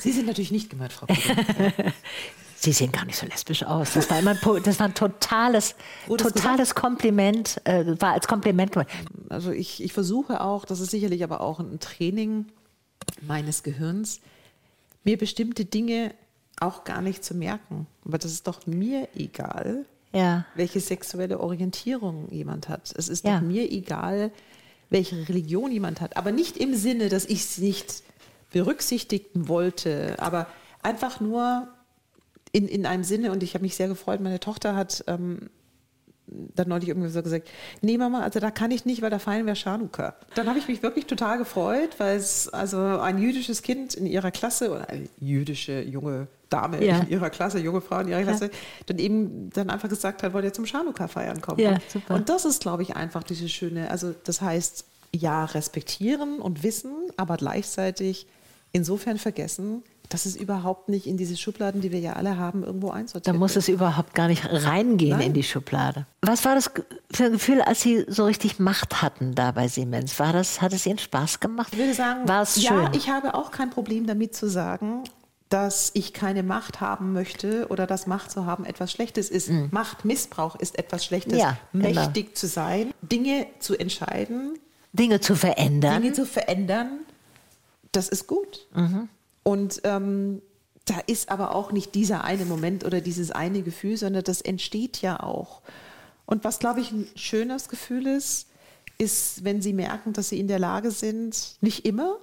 Sie 0.00 0.12
sind 0.12 0.26
natürlich 0.26 0.50
nicht 0.50 0.70
gemeint, 0.70 0.92
Frau. 0.92 1.06
Sie 2.56 2.72
sehen 2.72 2.92
gar 2.92 3.06
nicht 3.06 3.16
so 3.16 3.24
lesbisch 3.24 3.62
aus. 3.62 3.94
Das 3.94 4.10
war 4.10 4.18
immer 4.18 4.32
ein, 4.32 4.62
das 4.64 4.78
war 4.78 4.86
ein 4.86 4.94
totales, 4.94 5.76
das 6.08 6.18
totales 6.18 6.74
Kompliment, 6.74 7.58
äh, 7.64 7.98
war 8.00 8.12
als 8.12 8.28
Kompliment 8.28 8.72
gemeint. 8.72 8.90
Also 9.30 9.50
ich, 9.50 9.82
ich 9.82 9.94
versuche 9.94 10.42
auch, 10.42 10.66
das 10.66 10.80
ist 10.80 10.90
sicherlich 10.90 11.24
aber 11.24 11.40
auch 11.40 11.58
ein 11.58 11.80
Training 11.80 12.46
meines 13.22 13.62
Gehirns, 13.62 14.20
mir 15.04 15.16
bestimmte 15.18 15.64
Dinge 15.64 16.14
auch 16.60 16.84
gar 16.84 17.00
nicht 17.02 17.24
zu 17.24 17.34
merken. 17.34 17.86
Aber 18.04 18.18
das 18.18 18.32
ist 18.32 18.46
doch 18.46 18.66
mir 18.66 19.08
egal, 19.14 19.86
Ja. 20.12 20.44
welche 20.54 20.80
sexuelle 20.80 21.40
Orientierung 21.40 22.28
jemand 22.30 22.68
hat. 22.68 22.92
Es 22.96 23.08
ist 23.08 23.24
Ja. 23.24 23.36
doch 23.38 23.46
mir 23.46 23.70
egal, 23.70 24.30
welche 24.90 25.28
Religion 25.28 25.70
jemand 25.72 26.00
hat. 26.00 26.16
Aber 26.16 26.32
nicht 26.32 26.56
im 26.56 26.74
Sinne, 26.74 27.08
dass 27.08 27.24
ich 27.24 27.40
es 27.44 27.58
nicht 27.58 28.02
berücksichtigen 28.52 29.48
wollte, 29.48 30.16
aber 30.18 30.46
einfach 30.82 31.20
nur 31.20 31.68
in, 32.52 32.66
in 32.68 32.84
einem 32.86 33.04
Sinne. 33.04 33.30
Und 33.30 33.42
ich 33.42 33.54
habe 33.54 33.62
mich 33.62 33.76
sehr 33.76 33.88
gefreut, 33.88 34.20
meine 34.20 34.40
Tochter 34.40 34.74
hat 34.74 35.04
ähm, 35.06 35.48
dann 36.54 36.68
neulich 36.68 36.88
irgendwie 36.88 37.08
so 37.08 37.22
gesagt, 37.22 37.48
nee 37.82 37.98
Mama, 37.98 38.20
also 38.20 38.40
da 38.40 38.50
kann 38.50 38.70
ich 38.70 38.84
nicht, 38.84 39.02
weil 39.02 39.10
da 39.10 39.18
feiern 39.18 39.46
wir 39.46 39.54
Chanukka. 39.54 40.14
Dann 40.34 40.48
habe 40.48 40.58
ich 40.58 40.68
mich 40.68 40.82
wirklich 40.82 41.06
total 41.06 41.38
gefreut, 41.38 41.90
weil 41.98 42.16
es 42.16 42.48
also 42.48 42.78
ein 42.78 43.18
jüdisches 43.18 43.62
Kind 43.62 43.94
in 43.94 44.06
ihrer 44.06 44.30
Klasse 44.30 44.70
oder 44.70 44.88
eine 44.88 45.08
jüdische 45.20 45.80
junge 45.82 46.28
Dame 46.48 46.84
Ja. 46.84 46.98
in 47.00 47.08
ihrer 47.10 47.30
Klasse, 47.30 47.58
junge 47.60 47.80
Frau 47.80 48.00
in 48.00 48.08
ihrer 48.08 48.22
Klasse, 48.22 48.50
dann 48.86 48.98
eben 48.98 49.50
dann 49.50 49.70
einfach 49.70 49.88
gesagt 49.88 50.22
hat, 50.22 50.32
wollt 50.32 50.44
ihr 50.44 50.52
zum 50.52 50.66
Chanukka 50.66 51.06
feiern 51.08 51.40
kommen. 51.40 51.60
Ja, 51.60 51.78
super. 51.88 52.14
und 52.14 52.28
das 52.28 52.44
ist, 52.44 52.60
glaube 52.62 52.82
ich, 52.82 52.96
einfach 52.96 53.22
diese 53.22 53.48
schöne, 53.48 53.90
also 53.90 54.14
das 54.24 54.40
heißt, 54.40 54.84
ja, 55.14 55.44
respektieren 55.44 56.38
und 56.40 56.62
wissen, 56.62 56.92
aber 57.16 57.36
gleichzeitig 57.36 58.26
insofern 58.72 59.18
vergessen, 59.18 59.82
dass 60.10 60.26
es 60.26 60.36
überhaupt 60.36 60.88
nicht 60.88 61.06
in 61.06 61.16
diese 61.16 61.36
Schubladen, 61.36 61.80
die 61.80 61.92
wir 61.92 62.00
ja 62.00 62.12
alle 62.14 62.36
haben, 62.36 62.64
irgendwo 62.64 62.90
einsortiert 62.90 63.34
Da 63.34 63.38
muss 63.38 63.54
wird. 63.54 63.62
es 63.62 63.68
überhaupt 63.68 64.14
gar 64.14 64.28
nicht 64.28 64.44
reingehen 64.50 65.16
Nein. 65.18 65.28
in 65.28 65.32
die 65.32 65.42
Schublade. 65.42 66.04
Was 66.22 66.44
war 66.44 66.54
das 66.56 66.70
für 67.12 67.24
ein 67.24 67.32
Gefühl, 67.32 67.62
als 67.62 67.80
Sie 67.80 68.04
so 68.08 68.24
richtig 68.24 68.58
Macht 68.58 69.00
hatten 69.02 69.34
da 69.34 69.52
bei 69.52 69.68
Siemens? 69.68 70.18
War 70.18 70.32
das, 70.32 70.60
hat 70.60 70.72
es 70.72 70.84
Ihnen 70.84 70.98
Spaß 70.98 71.40
gemacht? 71.40 71.68
Ich 71.72 71.78
würde 71.78 71.94
sagen, 71.94 72.28
war 72.28 72.42
es 72.42 72.60
ja, 72.60 72.70
schön? 72.70 72.90
ich 72.94 73.08
habe 73.08 73.34
auch 73.34 73.50
kein 73.52 73.70
Problem 73.70 74.06
damit 74.06 74.34
zu 74.34 74.48
sagen, 74.50 75.04
dass 75.48 75.90
ich 75.94 76.12
keine 76.12 76.42
Macht 76.42 76.80
haben 76.80 77.12
möchte 77.12 77.66
oder 77.68 77.86
dass 77.86 78.06
Macht 78.06 78.30
zu 78.30 78.46
haben 78.46 78.64
etwas 78.64 78.92
Schlechtes 78.92 79.30
ist. 79.30 79.50
Machtmissbrauch 79.72 80.56
ist 80.56 80.78
etwas 80.78 81.04
Schlechtes. 81.04 81.34
Mhm. 81.34 81.38
Ja, 81.38 81.56
genau. 81.72 81.88
Mächtig 81.88 82.36
zu 82.36 82.46
sein, 82.46 82.92
Dinge 83.02 83.46
zu 83.58 83.76
entscheiden, 83.76 84.58
Dinge 84.92 85.20
zu 85.20 85.36
verändern. 85.36 86.02
Dinge 86.02 86.14
zu 86.14 86.26
verändern, 86.26 87.00
das 87.92 88.08
ist 88.08 88.26
gut. 88.26 88.66
Mhm. 88.74 89.08
Und 89.42 89.80
ähm, 89.84 90.42
da 90.84 90.98
ist 91.06 91.30
aber 91.30 91.54
auch 91.54 91.72
nicht 91.72 91.94
dieser 91.94 92.24
eine 92.24 92.44
Moment 92.44 92.84
oder 92.84 93.00
dieses 93.00 93.30
eine 93.30 93.62
Gefühl, 93.62 93.96
sondern 93.96 94.24
das 94.24 94.40
entsteht 94.40 95.02
ja 95.02 95.20
auch. 95.20 95.62
Und 96.26 96.44
was, 96.44 96.58
glaube 96.58 96.80
ich, 96.80 96.92
ein 96.92 97.08
schönes 97.14 97.68
Gefühl 97.68 98.06
ist, 98.06 98.48
ist, 98.98 99.44
wenn 99.44 99.62
sie 99.62 99.72
merken, 99.72 100.12
dass 100.12 100.28
sie 100.28 100.38
in 100.38 100.48
der 100.48 100.58
Lage 100.58 100.90
sind, 100.90 101.56
nicht 101.60 101.84
immer, 101.84 102.18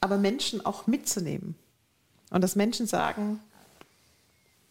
aber 0.00 0.18
Menschen 0.18 0.64
auch 0.64 0.86
mitzunehmen. 0.86 1.54
Und 2.30 2.42
dass 2.42 2.56
Menschen 2.56 2.86
sagen, 2.86 3.40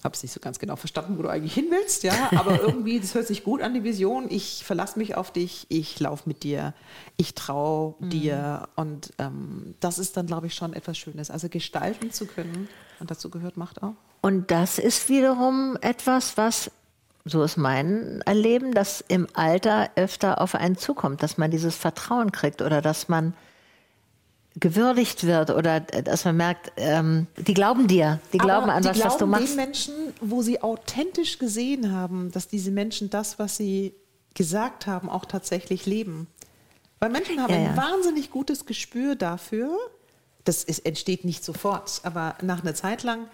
habe 0.04 0.16
es 0.16 0.24
nicht 0.24 0.32
so 0.32 0.40
ganz 0.40 0.60
genau 0.60 0.76
verstanden, 0.76 1.18
wo 1.18 1.22
du 1.24 1.30
eigentlich 1.30 1.54
hin 1.54 1.68
willst, 1.70 2.04
ja, 2.04 2.30
aber 2.36 2.62
irgendwie, 2.62 3.00
das 3.00 3.14
hört 3.14 3.28
sich 3.28 3.44
gut 3.44 3.62
an, 3.62 3.74
die 3.74 3.84
Vision. 3.84 4.28
Ich 4.30 4.64
verlasse 4.64 4.98
mich 4.98 5.16
auf 5.16 5.32
dich, 5.32 5.68
ich 5.70 6.00
laufe 6.00 6.24
mit 6.28 6.44
dir, 6.44 6.74
ich 7.18 7.36
traue 7.36 7.96
dir. 8.00 8.68
Und 8.76 9.12
ähm, 9.20 9.76
das 9.80 10.00
ist 10.00 10.18
dann, 10.18 10.28
glaube 10.28 10.48
ich, 10.48 10.56
schon 10.56 10.74
etwas 10.74 10.98
Schönes. 10.98 11.30
Also 11.30 11.50
gestalten 11.50 12.12
zu 12.12 12.26
können, 12.26 12.68
und 13.00 13.12
dazu 13.12 13.30
gehört 13.30 13.58
Macht 13.58 13.84
auch. 13.84 13.94
Und 14.22 14.52
das 14.52 14.78
ist 14.78 15.10
wiederum 15.10 15.78
etwas, 15.82 16.38
was, 16.38 16.72
so 17.26 17.44
ist 17.44 17.58
mein 17.58 18.22
Erleben, 18.22 18.74
dass 18.74 19.04
im 19.08 19.28
Alter 19.34 19.90
öfter 19.96 20.40
auf 20.40 20.56
einen 20.56 20.78
zukommt, 20.78 21.24
dass 21.24 21.38
man 21.38 21.52
dieses 21.52 21.76
Vertrauen 21.76 22.32
kriegt 22.32 22.62
oder 22.62 22.82
dass 22.82 23.10
man 23.10 23.34
gewürdigt 24.60 25.26
wird 25.26 25.50
oder 25.50 25.80
dass 25.80 26.26
man 26.26 26.36
merkt, 26.38 26.74
ähm, 26.76 27.28
die 27.38 27.54
glauben 27.54 27.88
dir, 27.88 28.20
die 28.34 28.38
glauben 28.38 28.64
Aber 28.70 28.74
an 28.74 28.84
die 28.84 28.90
was, 28.90 29.00
was 29.00 29.14
du 29.14 29.18
glauben 29.20 29.32
machst. 29.32 29.50
den 29.50 29.56
Menschen, 29.56 29.94
wo 30.20 30.42
sie 30.42 30.62
authentisch 30.62 31.40
gesehen 31.40 31.92
haben, 31.92 32.32
dass 32.32 32.48
diese 32.48 32.72
Menschen 32.72 33.10
das, 33.10 33.40
was 33.40 33.56
sie 33.58 33.94
gesagt 34.34 34.88
haben, 34.88 35.10
auch 35.10 35.26
tatsächlich 35.26 35.86
leben. 35.86 36.28
Weil 37.00 37.10
Menschen 37.10 37.42
haben 37.42 37.52
Ja, 37.52 37.60
ein 37.60 37.76
ja. 37.76 37.78
wahnsinnig 37.78 38.30
gutes 38.30 38.66
Gespür 38.66 39.16
dafür, 39.16 39.78
das 40.44 40.64
ist, 40.64 40.86
entsteht 40.86 41.24
nicht 41.24 41.44
sofort, 41.46 42.02
aber 42.04 42.36
nach 42.42 42.62
einer 42.62 42.76
Zeit 42.76 43.04
lang, 43.04 43.28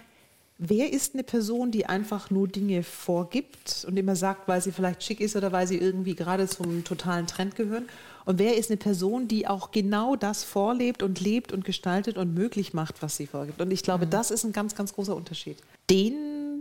wer 0.58 0.92
ist 0.94 1.14
eine 1.14 1.24
Person, 1.24 1.72
die 1.72 1.86
einfach 1.86 2.30
nur 2.30 2.48
Dinge 2.48 2.84
vorgibt 2.84 3.86
und 3.88 3.98
immer 3.98 4.16
sagt, 4.16 4.48
weil 4.48 4.62
sie 4.62 4.72
vielleicht 4.72 5.04
schick 5.04 5.20
ist 5.20 5.36
oder 5.36 5.52
weil 5.52 5.68
sie 5.68 5.78
irgendwie 5.78 6.16
gerade 6.16 6.48
zum 6.48 6.84
totalen 6.84 7.28
Trend 7.28 7.56
gehören? 7.56 7.88
Und 8.28 8.40
wer 8.40 8.58
ist 8.58 8.70
eine 8.70 8.76
Person, 8.78 9.30
die 9.30 9.48
auch 9.48 9.72
genau 9.72 10.18
das 10.18 10.44
vorlebt 10.44 11.02
und 11.02 11.22
lebt 11.22 11.54
und 11.54 11.64
gestaltet 11.64 12.18
und 12.18 12.34
möglich 12.34 12.74
macht, 12.74 13.02
was 13.02 13.16
sie 13.16 13.26
vorgibt? 13.26 13.62
Und 13.62 13.72
ich 13.72 13.84
glaube, 13.84 14.06
Mhm. 14.06 14.10
das 14.10 14.32
ist 14.32 14.44
ein 14.44 14.52
ganz, 14.52 14.76
ganz 14.76 14.94
großer 14.94 15.16
Unterschied. 15.16 15.58
Den 15.90 16.14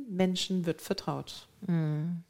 Menschen 0.08 0.64
wird 0.64 0.80
vertraut. 0.80 1.48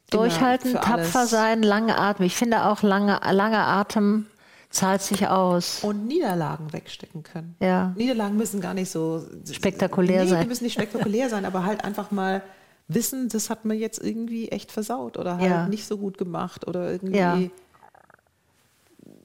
Durchhalten, 0.09 0.71
Immer 0.71 0.81
für 0.81 0.85
tapfer 0.87 1.19
alles. 1.19 1.29
sein, 1.29 1.61
lange 1.61 1.97
Atem. 1.99 2.25
Ich 2.25 2.35
finde 2.35 2.65
auch 2.65 2.81
lange, 2.81 3.19
lange 3.31 3.59
Atem 3.59 4.25
zahlt 4.69 5.01
sich 5.03 5.27
aus. 5.27 5.83
Und 5.83 6.07
Niederlagen 6.07 6.73
wegstecken 6.73 7.21
können. 7.23 7.55
Ja. 7.59 7.93
Niederlagen 7.95 8.37
müssen 8.37 8.59
gar 8.59 8.73
nicht 8.73 8.89
so 8.89 9.23
Spektakulär 9.51 10.23
nee, 10.23 10.29
sein. 10.31 10.41
Die 10.41 10.47
müssen 10.47 10.63
nicht 10.63 10.73
spektakulär 10.73 11.29
sein, 11.29 11.45
aber 11.45 11.63
halt 11.63 11.83
einfach 11.85 12.09
mal 12.09 12.41
wissen, 12.87 13.29
das 13.29 13.49
hat 13.49 13.65
man 13.65 13.77
jetzt 13.77 14.01
irgendwie 14.03 14.47
echt 14.49 14.71
versaut 14.71 15.17
oder 15.17 15.37
halt 15.37 15.49
Ja. 15.49 15.67
nicht 15.67 15.85
so 15.85 15.97
gut 15.97 16.17
gemacht 16.17 16.65
oder 16.67 16.89
irgendwie 16.91 17.17
Ja. 17.17 17.37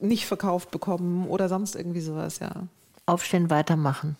Nicht 0.03 0.25
verkauft 0.25 0.71
bekommen 0.71 1.27
oder 1.27 1.49
sonst 1.49 1.75
irgendwie 1.75 2.01
sowas, 2.01 2.39
ja. 2.39 2.51
Aufstehen, 3.05 3.49
weitermachen. 3.49 4.17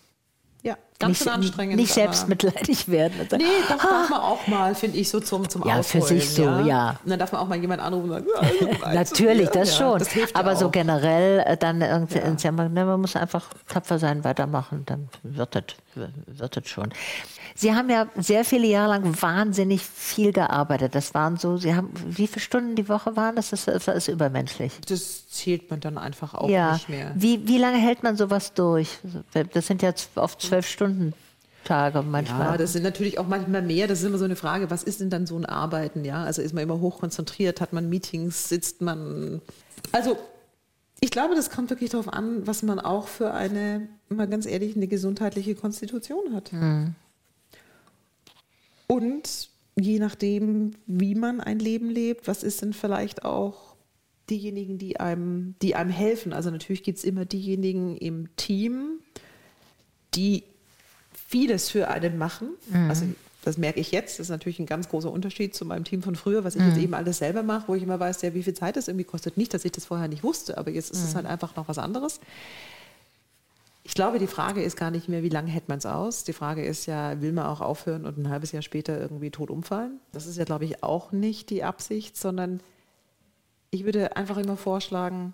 Ja, 0.61 0.77
ganz 0.97 1.17
schön 1.17 1.27
anstrengend. 1.27 1.75
Nicht 1.75 1.93
selbstmitleidig 1.93 2.87
werden. 2.87 3.19
und 3.19 3.29
sagen, 3.29 3.43
Nee, 3.43 3.49
das 3.67 3.77
darf 3.81 4.09
man 4.09 4.21
auch 4.21 4.47
mal, 4.47 4.73
finde 4.75 4.97
ich, 4.97 5.09
so 5.09 5.19
zum, 5.19 5.49
zum 5.49 5.67
Ja, 5.67 5.83
für 5.83 6.01
sich 6.01 6.29
so, 6.29 6.43
ja. 6.43 6.97
Und 7.03 7.09
dann 7.09 7.19
darf 7.19 7.33
man 7.33 7.41
auch 7.41 7.47
mal 7.49 7.57
jemand 7.59 7.81
anrufen 7.81 8.05
und 8.11 8.11
sagen, 8.11 8.27
ja, 8.33 8.39
also, 8.39 8.85
Natürlich, 8.93 9.49
das 9.49 9.71
ja, 9.71 9.77
schon. 9.77 9.99
Das 9.99 10.15
ja 10.15 10.23
Aber 10.35 10.55
so 10.55 10.67
auch. 10.67 10.71
generell 10.71 11.41
äh, 11.45 11.57
dann 11.57 11.81
irgendwie 11.81 12.19
Ja. 12.19 12.23
ne, 12.69 12.85
man 12.85 13.01
muss 13.01 13.17
einfach 13.17 13.49
tapfer 13.67 13.99
sein, 13.99 14.23
weitermachen, 14.23 14.83
dann 14.85 15.09
wird 15.23 15.53
das, 15.53 15.63
wird 16.27 16.55
das 16.55 16.67
schon. 16.69 16.93
Sie 17.55 17.73
haben 17.73 17.89
ja 17.89 18.07
sehr 18.15 18.45
viele 18.45 18.67
Jahre 18.67 18.89
lang 18.89 19.21
wahnsinnig 19.21 19.81
viel 19.83 20.31
gearbeitet. 20.33 20.95
Das 20.95 21.13
waren 21.13 21.37
so, 21.37 21.57
Sie 21.57 21.75
haben, 21.75 21.91
wie 22.07 22.27
viele 22.27 22.41
Stunden 22.41 22.75
die 22.75 22.89
Woche 22.89 23.15
waren 23.15 23.35
das? 23.35 23.51
Das, 23.51 23.65
das 23.65 23.87
ist 23.87 24.07
übermenschlich. 24.07 24.73
Das 24.87 25.29
zählt 25.29 25.69
man 25.69 25.79
dann 25.79 25.97
einfach 25.97 26.33
auch 26.33 26.49
ja. 26.49 26.73
nicht 26.73 26.89
mehr. 26.89 27.11
Wie, 27.15 27.47
wie 27.47 27.57
lange 27.57 27.77
hält 27.77 28.03
man 28.03 28.17
sowas 28.17 28.53
durch? 28.53 28.99
Das 29.53 29.67
sind 29.67 29.81
ja 29.81 29.93
oft 30.15 30.41
zwölf 30.41 30.67
Stunden 30.67 31.13
Tage 31.63 32.01
manchmal. 32.01 32.51
Ja, 32.51 32.57
das 32.57 32.73
sind 32.73 32.83
natürlich 32.83 33.19
auch 33.19 33.27
manchmal 33.27 33.61
mehr. 33.61 33.87
Das 33.87 33.99
ist 34.01 34.05
immer 34.05 34.17
so 34.17 34.25
eine 34.25 34.35
Frage, 34.35 34.69
was 34.69 34.83
ist 34.83 34.99
denn 34.99 35.09
dann 35.09 35.25
so 35.25 35.37
ein 35.37 35.45
Arbeiten? 35.45 36.03
Ja, 36.05 36.23
also 36.23 36.41
ist 36.41 36.53
man 36.53 36.63
immer 36.63 36.79
hochkonzentriert, 36.79 37.61
hat 37.61 37.73
man 37.73 37.89
Meetings, 37.89 38.49
sitzt 38.49 38.81
man. 38.81 39.41
Also 39.91 40.17
ich 40.99 41.11
glaube, 41.11 41.35
das 41.35 41.49
kommt 41.49 41.69
wirklich 41.69 41.89
darauf 41.89 42.11
an, 42.11 42.45
was 42.47 42.63
man 42.63 42.79
auch 42.79 43.07
für 43.07 43.33
eine, 43.33 43.87
mal 44.09 44.27
ganz 44.27 44.45
ehrlich, 44.45 44.75
eine 44.75 44.87
gesundheitliche 44.87 45.55
Konstitution 45.55 46.33
hat. 46.33 46.51
Und 48.87 49.49
je 49.75 49.99
nachdem, 49.99 50.71
wie 50.85 51.15
man 51.15 51.41
ein 51.41 51.59
Leben 51.59 51.89
lebt, 51.89 52.27
was 52.27 52.43
ist 52.43 52.61
denn 52.61 52.73
vielleicht 52.73 53.25
auch 53.25 53.75
diejenigen, 54.29 54.77
die 54.77 54.99
einem, 54.99 55.55
die 55.61 55.75
einem 55.75 55.89
helfen. 55.89 56.33
Also 56.33 56.49
natürlich 56.49 56.83
gibt 56.83 56.97
es 56.97 57.03
immer 57.03 57.25
diejenigen 57.25 57.97
im 57.97 58.33
Team, 58.35 58.99
die 60.15 60.43
vieles 61.27 61.69
für 61.69 61.87
einen 61.87 62.17
machen. 62.17 62.49
Also 62.87 63.05
das 63.43 63.57
merke 63.57 63.79
ich 63.79 63.91
jetzt. 63.91 64.19
Das 64.19 64.27
ist 64.27 64.29
natürlich 64.29 64.59
ein 64.59 64.65
ganz 64.65 64.87
großer 64.87 65.11
Unterschied 65.11 65.53
zu 65.53 65.65
meinem 65.65 65.83
Team 65.83 66.01
von 66.01 66.15
früher, 66.15 66.43
was 66.43 66.55
ich 66.55 66.61
jetzt 66.61 66.77
eben 66.77 66.93
alles 66.93 67.17
selber 67.17 67.43
mache, 67.43 67.67
wo 67.67 67.75
ich 67.75 67.83
immer 67.83 67.99
weiß, 67.99 68.21
ja, 68.21 68.33
wie 68.33 68.43
viel 68.43 68.53
Zeit 68.53 68.77
das 68.77 68.87
irgendwie 68.87 69.03
kostet. 69.03 69.35
Nicht, 69.35 69.53
dass 69.53 69.65
ich 69.65 69.71
das 69.71 69.85
vorher 69.85 70.07
nicht 70.07 70.23
wusste, 70.23 70.57
aber 70.57 70.71
jetzt 70.71 70.91
ist 70.91 71.03
es 71.03 71.15
halt 71.15 71.25
einfach 71.25 71.55
noch 71.55 71.67
was 71.67 71.77
anderes. 71.77 72.21
Ich 73.85 73.95
glaube, 73.95 74.17
die 74.17 74.27
Frage 74.27 74.63
ist 74.63 74.77
gar 74.77 74.91
nicht 74.91 75.09
mehr, 75.09 75.23
wie 75.23 75.29
lange 75.29 75.51
hält 75.51 75.67
man 75.67 75.77
es 75.77 75.85
aus. 75.85 76.23
Die 76.23 76.31
Frage 76.31 76.65
ist 76.65 76.85
ja, 76.85 77.21
will 77.21 77.33
man 77.33 77.45
auch 77.45 77.59
aufhören 77.59 78.05
und 78.05 78.17
ein 78.17 78.29
halbes 78.29 78.53
Jahr 78.53 78.61
später 78.61 78.99
irgendwie 78.99 79.29
tot 79.29 79.51
umfallen? 79.51 79.99
Das 80.13 80.25
ist 80.25 80.37
ja, 80.37 80.45
glaube 80.45 80.63
ich, 80.63 80.83
auch 80.83 81.11
nicht 81.11 81.49
die 81.49 81.65
Absicht, 81.65 82.15
sondern 82.15 82.61
ich 83.71 83.83
würde 83.83 84.15
einfach 84.15 84.37
immer 84.37 84.55
vorschlagen, 84.55 85.33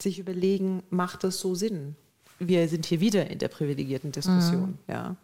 sich 0.00 0.18
überlegen, 0.18 0.82
macht 0.90 1.24
es 1.24 1.40
so 1.40 1.54
Sinn? 1.54 1.96
Wir 2.38 2.68
sind 2.68 2.86
hier 2.86 3.00
wieder 3.00 3.30
in 3.30 3.38
der 3.38 3.48
privilegierten 3.48 4.12
Diskussion. 4.12 4.78
Ja. 4.86 5.16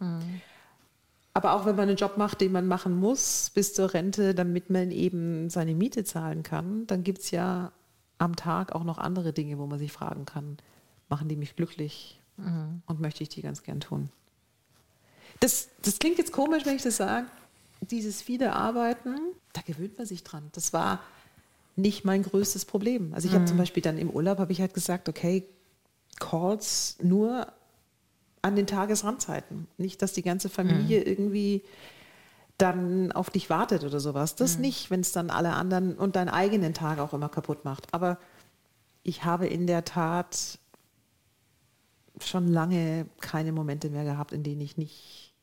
Aber 1.33 1.53
auch 1.53 1.65
wenn 1.65 1.75
man 1.75 1.87
einen 1.87 1.97
Job 1.97 2.17
macht, 2.17 2.41
den 2.41 2.51
man 2.51 2.67
machen 2.67 2.99
muss 2.99 3.51
bis 3.53 3.73
zur 3.73 3.93
Rente, 3.93 4.35
damit 4.35 4.69
man 4.69 4.91
eben 4.91 5.49
seine 5.49 5.75
Miete 5.75 6.03
zahlen 6.03 6.43
kann, 6.43 6.87
dann 6.87 7.03
gibt 7.03 7.19
es 7.19 7.31
ja 7.31 7.71
am 8.17 8.35
Tag 8.35 8.73
auch 8.73 8.83
noch 8.83 8.97
andere 8.97 9.31
Dinge, 9.31 9.59
wo 9.59 9.67
man 9.67 9.79
sich 9.79 9.91
fragen 9.91 10.25
kann, 10.25 10.57
machen 11.07 11.27
die 11.29 11.35
mich 11.35 11.55
glücklich 11.55 12.19
und 12.37 12.99
möchte 12.99 13.23
ich 13.23 13.29
die 13.29 13.41
ganz 13.41 13.63
gern 13.63 13.79
tun. 13.79 14.09
Das, 15.39 15.69
das 15.81 15.99
klingt 15.99 16.17
jetzt 16.17 16.31
komisch, 16.31 16.65
wenn 16.65 16.75
ich 16.75 16.83
das 16.83 16.97
sage. 16.97 17.27
Dieses 17.81 18.21
viele 18.21 18.53
Arbeiten, 18.53 19.17
da 19.51 19.61
gewöhnt 19.61 19.97
man 19.97 20.07
sich 20.07 20.23
dran. 20.23 20.49
Das 20.53 20.73
war 20.73 20.99
nicht 21.75 22.05
mein 22.05 22.23
größtes 22.23 22.65
Problem. 22.65 23.13
Also 23.13 23.27
ich 23.27 23.33
habe 23.33 23.45
zum 23.45 23.57
Beispiel 23.57 23.83
dann 23.83 23.97
im 23.97 24.09
Urlaub, 24.09 24.39
habe 24.39 24.51
ich 24.51 24.61
halt 24.61 24.73
gesagt, 24.73 25.09
okay, 25.09 25.43
Calls 26.19 26.97
nur 27.01 27.47
an 28.41 28.55
den 28.55 28.67
Tagesrandzeiten. 28.67 29.67
Nicht, 29.77 30.01
dass 30.01 30.13
die 30.13 30.21
ganze 30.21 30.49
Familie 30.49 31.01
irgendwie 31.03 31.63
dann 32.57 33.11
auf 33.11 33.29
dich 33.29 33.49
wartet 33.49 33.83
oder 33.83 33.99
sowas. 33.99 34.35
Das 34.35 34.59
nicht, 34.59 34.91
wenn 34.91 34.99
es 34.99 35.11
dann 35.11 35.29
alle 35.29 35.53
anderen 35.53 35.95
und 35.95 36.15
deinen 36.15 36.29
eigenen 36.29 36.73
Tag 36.73 36.99
auch 36.99 37.13
immer 37.13 37.29
kaputt 37.29 37.65
macht. 37.65 37.93
Aber 37.93 38.19
ich 39.01 39.25
habe 39.25 39.47
in 39.47 39.65
der 39.65 39.83
Tat 39.85 40.59
schon 42.27 42.47
lange 42.47 43.07
keine 43.21 43.51
Momente 43.51 43.89
mehr 43.89 44.03
gehabt, 44.03 44.31
in 44.31 44.43
denen 44.43 44.61
ich 44.61 44.77
nicht 44.77 45.33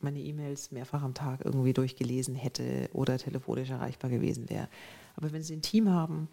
meine 0.00 0.20
E-Mails 0.20 0.70
mehrfach 0.70 1.02
am 1.02 1.14
Tag 1.14 1.40
irgendwie 1.44 1.72
durchgelesen 1.72 2.34
hätte 2.34 2.90
oder 2.92 3.18
telefonisch 3.18 3.70
erreichbar 3.70 4.10
gewesen 4.10 4.50
wäre. 4.50 4.68
Aber 5.16 5.32
wenn 5.32 5.42
Sie 5.42 5.54
ein 5.54 5.62
Team 5.62 5.88
haben, 5.88 6.28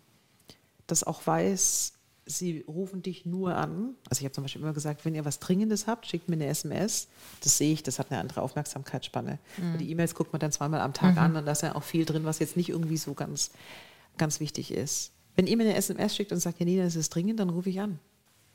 das 0.88 1.04
auch 1.04 1.26
weiß, 1.26 1.94
sie 2.26 2.64
rufen 2.68 3.02
dich 3.02 3.26
nur 3.26 3.56
an. 3.56 3.96
Also 4.10 4.20
ich 4.20 4.26
habe 4.26 4.34
zum 4.34 4.44
Beispiel 4.44 4.62
immer 4.62 4.74
gesagt, 4.74 5.06
wenn 5.06 5.16
ihr 5.16 5.26
was 5.26 5.40
Dringendes 5.40 5.88
habt, 5.88 6.06
schickt 6.08 6.30
mir 6.30 6.36
eine 6.36 6.48
SMS. 6.48 7.08
Das 7.42 7.58
sehe 7.58 7.74
ich, 7.74 7.84
das 7.84 8.00
hat 8.00 8.12
eine 8.12 8.20
andere 8.20 8.42
Aufmerksamkeitsspanne. 8.42 9.40
Die 9.80 9.90
E-Mails 9.90 10.16
guckt 10.16 10.34
man 10.34 10.40
dann 10.40 10.52
zweimal 10.52 10.82
am 10.82 10.94
Tag 10.94 11.18
an 11.18 11.36
und 11.36 11.46
da 11.46 11.52
ist 11.52 11.64
ja 11.64 11.76
auch 11.76 11.84
viel 11.84 12.06
drin, 12.06 12.24
was 12.24 12.40
jetzt 12.40 12.58
nicht 12.58 12.70
irgendwie 12.70 12.98
so 12.98 13.14
ganz, 13.14 13.52
ganz 14.18 14.40
wichtig 14.40 14.72
ist. 14.72 15.12
Wenn 15.36 15.48
ihr 15.48 15.58
mir 15.58 15.64
eine 15.64 15.76
SMS 15.76 16.16
schickt 16.16 16.32
und 16.32 16.40
sagt, 16.40 16.60
Janina, 16.60 16.84
es 16.84 16.96
ist 16.96 17.10
dringend, 17.10 17.40
dann 17.40 17.50
rufe 17.50 17.70
ich 17.70 17.80
an. 17.80 18.00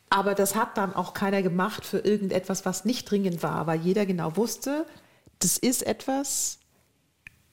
Aber 0.09 0.35
das 0.35 0.55
hat 0.55 0.77
dann 0.79 0.95
auch 0.95 1.15
keiner 1.15 1.43
gemacht 1.43 1.85
für 1.85 1.99
irgendetwas, 1.99 2.65
was 2.65 2.85
nicht 2.85 3.11
dringend 3.11 3.43
war, 3.43 3.67
weil 3.67 3.81
jeder 3.81 4.07
genau 4.07 4.37
wusste, 4.37 4.87
das 5.41 5.59
ist 5.59 5.85
etwas, 5.85 6.59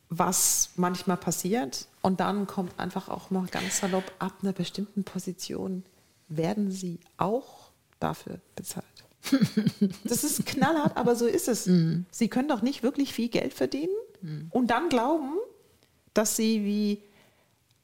was 0.10 0.70
manchmal 0.76 1.18
passiert. 1.18 1.88
Und 2.02 2.20
dann 2.20 2.48
kommt 2.48 2.80
einfach 2.80 3.10
auch 3.10 3.32
mal 3.32 3.48
ganz 3.48 3.80
salopp 3.80 4.12
ab 4.20 4.34
einer 4.42 4.54
bestimmten 4.54 5.04
Position, 5.04 5.84
werden 6.28 6.72
sie 6.72 7.00
auch 7.18 7.72
dafür 8.00 8.40
bezahlt. 8.56 8.86
Das 10.04 10.24
ist 10.24 10.46
knallhart, 10.46 10.98
aber 10.98 11.16
so 11.16 11.26
ist 11.26 11.48
es. 11.48 11.64
Sie 12.12 12.28
können 12.28 12.50
doch 12.50 12.62
nicht 12.62 12.84
wirklich 12.84 13.14
viel 13.14 13.30
Geld 13.30 13.54
verdienen 13.54 13.94
und 14.52 14.68
dann 14.68 14.90
glauben, 14.90 15.38
dass 16.14 16.36
sie 16.36 16.64
wie 16.66 17.04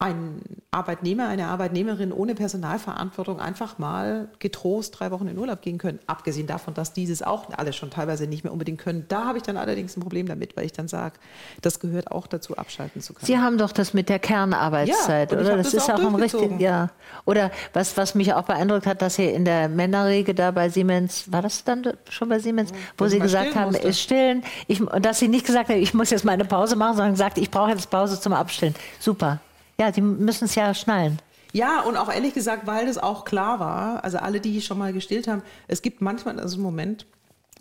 ein 0.01 0.39
Arbeitnehmer, 0.71 1.27
eine 1.27 1.47
Arbeitnehmerin 1.47 2.13
ohne 2.13 2.33
Personalverantwortung 2.33 3.41
einfach 3.41 3.79
mal 3.79 4.29
getrost 4.39 4.97
drei 4.97 5.11
Wochen 5.11 5.27
in 5.27 5.37
Urlaub 5.37 5.61
gehen 5.61 5.77
können. 5.77 5.99
Abgesehen 6.07 6.47
davon, 6.47 6.73
dass 6.73 6.93
dieses 6.93 7.21
auch 7.21 7.49
alle 7.57 7.73
schon 7.73 7.89
teilweise 7.89 8.25
nicht 8.25 8.45
mehr 8.45 8.53
unbedingt 8.53 8.79
können. 8.79 9.03
Da 9.09 9.25
habe 9.25 9.39
ich 9.39 9.43
dann 9.43 9.57
allerdings 9.57 9.97
ein 9.97 9.99
Problem 9.99 10.27
damit, 10.27 10.55
weil 10.55 10.65
ich 10.65 10.71
dann 10.71 10.87
sage, 10.87 11.15
das 11.61 11.81
gehört 11.81 12.11
auch 12.11 12.27
dazu, 12.27 12.55
abschalten 12.55 13.01
zu 13.01 13.13
können. 13.13 13.25
Sie 13.25 13.37
haben 13.39 13.57
doch 13.57 13.73
das 13.73 13.93
mit 13.93 14.07
der 14.07 14.19
Kernarbeitszeit, 14.19 15.33
Ja, 15.33 15.37
oder? 15.37 15.57
Das, 15.57 15.71
das 15.71 15.83
ist 15.83 15.89
auch 15.89 15.99
auch 15.99 16.13
ein 16.13 16.15
richtig, 16.15 16.61
ja. 16.61 16.91
Oder 17.25 17.51
was, 17.73 17.97
was 17.97 18.15
mich 18.15 18.33
auch 18.33 18.43
beeindruckt 18.43 18.85
hat, 18.85 19.01
dass 19.01 19.15
Sie 19.15 19.25
in 19.25 19.43
der 19.43 19.67
Männerregel 19.67 20.33
da 20.33 20.51
bei 20.51 20.69
Siemens, 20.69 21.29
war 21.29 21.41
das 21.41 21.65
dann 21.65 21.85
schon 22.07 22.29
bei 22.29 22.39
Siemens, 22.39 22.71
wo 22.97 23.03
dass 23.03 23.11
Sie 23.11 23.19
gesagt 23.19 23.53
haben, 23.53 23.71
musste. 23.71 23.85
ist 23.85 23.99
stillen, 23.99 24.43
ich, 24.67 24.79
und 24.79 25.05
dass 25.05 25.19
Sie 25.19 25.27
nicht 25.27 25.45
gesagt 25.45 25.67
haben, 25.67 25.79
ich 25.79 25.93
muss 25.93 26.09
jetzt 26.09 26.23
mal 26.23 26.31
eine 26.31 26.45
Pause 26.45 26.77
machen, 26.77 26.95
sondern 26.95 27.11
gesagt, 27.11 27.37
ich 27.37 27.51
brauche 27.51 27.71
jetzt 27.71 27.89
Pause 27.89 28.17
zum 28.21 28.31
Abstillen. 28.31 28.75
Super. 28.99 29.41
Ja, 29.79 29.91
die 29.91 30.01
müssen 30.01 30.45
es 30.45 30.55
ja 30.55 30.73
schnallen. 30.73 31.19
Ja, 31.51 31.81
und 31.81 31.97
auch 31.97 32.11
ehrlich 32.11 32.33
gesagt, 32.33 32.67
weil 32.67 32.85
das 32.85 32.97
auch 32.97 33.25
klar 33.25 33.59
war, 33.59 34.03
also 34.03 34.17
alle, 34.17 34.39
die 34.39 34.61
schon 34.61 34.77
mal 34.77 34.93
gestillt 34.93 35.27
haben, 35.27 35.41
es 35.67 35.81
gibt 35.81 36.01
manchmal 36.01 36.39
also 36.39 36.57
einen 36.57 36.63
Moment, 36.63 37.05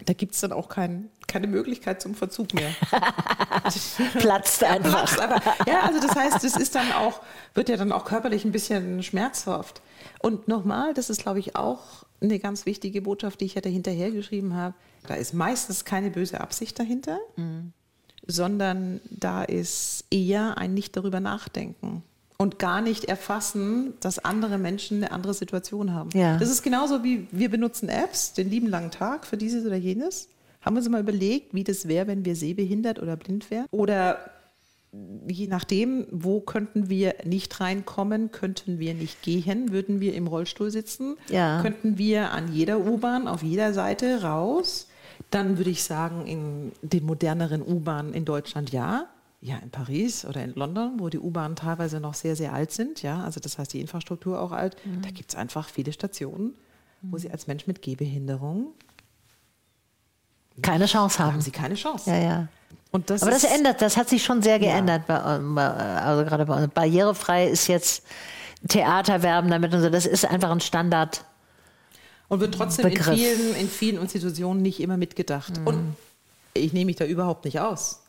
da 0.05 0.12
gibt 0.12 0.35
es 0.35 0.41
dann 0.41 0.53
auch 0.53 0.69
kein, 0.69 1.11
keine 1.27 1.47
Möglichkeit 1.47 2.03
zum 2.03 2.14
Verzug 2.14 2.55
mehr. 2.55 2.71
Platzt 4.19 4.62
einfach. 4.62 5.12
Platzt, 5.12 5.47
ja, 5.66 5.81
also 5.81 6.01
das 6.01 6.14
heißt, 6.14 6.45
es 6.45 6.57
ist 6.57 6.75
dann 6.75 6.93
auch, 6.93 7.21
wird 7.55 7.69
ja 7.69 7.77
dann 7.77 7.93
auch 7.93 8.05
körperlich 8.05 8.45
ein 8.45 8.53
bisschen 8.53 9.03
schmerzhaft. 9.03 9.81
Und 10.21 10.49
nochmal, 10.49 10.95
das 10.95 11.11
ist, 11.11 11.23
glaube 11.23 11.39
ich, 11.39 11.57
auch 11.57 12.05
eine 12.21 12.39
ganz 12.39 12.66
wichtige 12.66 13.03
Botschaft, 13.03 13.41
die 13.41 13.47
ich 13.47 13.55
ja 13.55 13.61
dahinterher 13.61 14.11
geschrieben 14.11 14.55
habe. 14.55 14.75
Da 15.07 15.14
ist 15.14 15.35
meistens 15.35 15.85
keine 15.85 16.11
böse 16.11 16.41
Absicht 16.41 16.79
dahinter, 16.79 17.19
mhm. 17.37 17.73
sondern 18.27 19.01
da 19.11 19.43
ist 19.45 20.05
eher 20.11 20.59
ein 20.59 20.75
Nicht 20.75 20.97
darüber 20.97 21.21
nachdenken 21.21 22.05
und 22.41 22.61
gar 22.61 22.80
nicht 22.80 23.07
erfassen, 23.07 23.95
dass 24.01 24.20
andere 24.20 24.59
Menschen 24.59 24.99
eine 24.99 25.11
andere 25.11 25.34
Situation 25.34 25.93
haben. 25.93 26.11
Ja. 26.14 26.39
Das 26.39 26.49
ist 26.51 26.62
genauso 26.62 27.03
wie 27.03 27.26
wir 27.32 27.51
benutzen 27.51 27.89
Apps 27.89 28.32
den 28.32 28.49
lieben 28.49 28.68
langen 28.68 28.93
Tag 28.93 29.26
für 29.26 29.36
dieses 29.36 29.66
oder 29.66 29.74
jenes. 29.74 30.28
Haben 30.61 30.76
wir 30.76 30.80
uns 30.80 30.89
mal 30.89 31.01
überlegt, 31.01 31.53
wie 31.53 31.64
das 31.64 31.89
wäre, 31.89 32.07
wenn 32.07 32.24
wir 32.24 32.36
sehbehindert 32.36 33.01
oder 33.03 33.16
blind 33.16 33.51
wären? 33.51 33.66
Oder 33.72 34.18
je 35.26 35.49
nachdem, 35.49 36.07
wo 36.12 36.41
könnten 36.41 36.89
wir 36.89 37.16
nicht 37.24 37.61
reinkommen, 37.61 38.30
könnten 38.30 38.78
wir 38.78 38.95
nicht 38.95 39.20
gehen, 39.22 39.72
würden 39.72 39.99
wir 39.99 40.14
im 40.14 40.28
Rollstuhl 40.28 40.70
sitzen, 40.70 41.16
Ja. 41.28 41.61
könnten 41.61 41.99
wir 41.99 42.30
an 42.30 42.53
jeder 42.53 42.78
U-Bahn 42.86 43.26
auf 43.26 43.43
jeder 43.43 43.74
Seite 43.74 44.22
raus, 44.22 44.86
dann 45.30 45.59
würde 45.59 45.70
ich 45.70 45.82
sagen, 45.82 46.26
in 46.26 46.72
den 46.82 47.05
moderneren 47.05 47.62
U-Bahnen 47.62 48.14
in 48.14 48.24
Deutschland 48.24 48.70
ja. 48.70 49.07
Ja, 49.41 49.57
in 49.59 49.70
Paris 49.70 50.24
oder 50.24 50.43
in 50.43 50.55
London, 50.55 50.95
wo 50.99 51.09
die 51.09 51.18
U-Bahnen 51.18 51.55
teilweise 51.55 52.01
noch 52.01 52.14
sehr, 52.14 52.34
sehr 52.34 52.53
alt 52.53 52.72
sind, 52.72 53.03
ja, 53.03 53.22
also 53.22 53.39
das 53.39 53.57
heißt 53.57 53.72
die 53.72 53.80
Infrastruktur 53.80 54.41
auch 54.41 54.51
alt, 54.51 54.76
da 55.03 55.11
gibt 55.11 55.30
es 55.30 55.36
einfach 55.36 55.68
viele 55.68 55.93
Stationen, 55.93 56.55
wo 57.03 57.18
sie 57.18 57.30
als 57.30 57.47
Mensch 57.47 57.68
mit 57.68 57.80
Gehbehinderung 57.80 58.72
Keine 60.61 60.86
Chance 60.86 61.20
haben. 61.20 61.34
haben 61.34 61.41
sie 61.41 61.53
keine 61.53 61.76
Chance. 61.76 62.11
Ja, 62.11 62.16
ja. 62.16 62.49
Und 62.91 63.11
das 63.11 63.22
Aber 63.22 63.30
das 63.30 63.45
ändert, 63.45 63.80
das 63.80 63.97
hat 63.97 64.09
sich 64.09 64.24
schon 64.24 64.43
sehr 64.43 64.59
geändert. 64.59 65.07
Bei, 65.07 65.39
bei, 65.39 65.66
also 65.66 66.24
gerade 66.24 66.47
bei 66.47 66.64
uns. 66.64 66.72
Barrierefrei 66.74 67.47
ist 67.49 67.68
jetzt 67.68 68.05
Theaterwerben 68.66 69.51
damit 69.51 69.72
und 69.74 69.82
so. 69.82 69.91
Das 69.91 70.07
ist 70.07 70.24
einfach 70.24 70.51
ein 70.51 70.61
Standard. 70.61 71.24
Und 72.28 72.41
wird 72.41 72.55
trotzdem 72.55 72.86
in 72.86 73.03
vielen, 73.03 73.55
in 73.55 73.68
vielen 73.68 74.01
Institutionen 74.03 74.62
nicht 74.62 74.80
immer 74.80 74.97
mitgedacht. 74.97 75.61
Und 75.64 75.97
ich 76.55 76.72
nehme 76.72 76.86
mich 76.86 76.97
da 76.97 77.05
überhaupt 77.05 77.45
nicht 77.45 77.61
aus. 77.61 78.03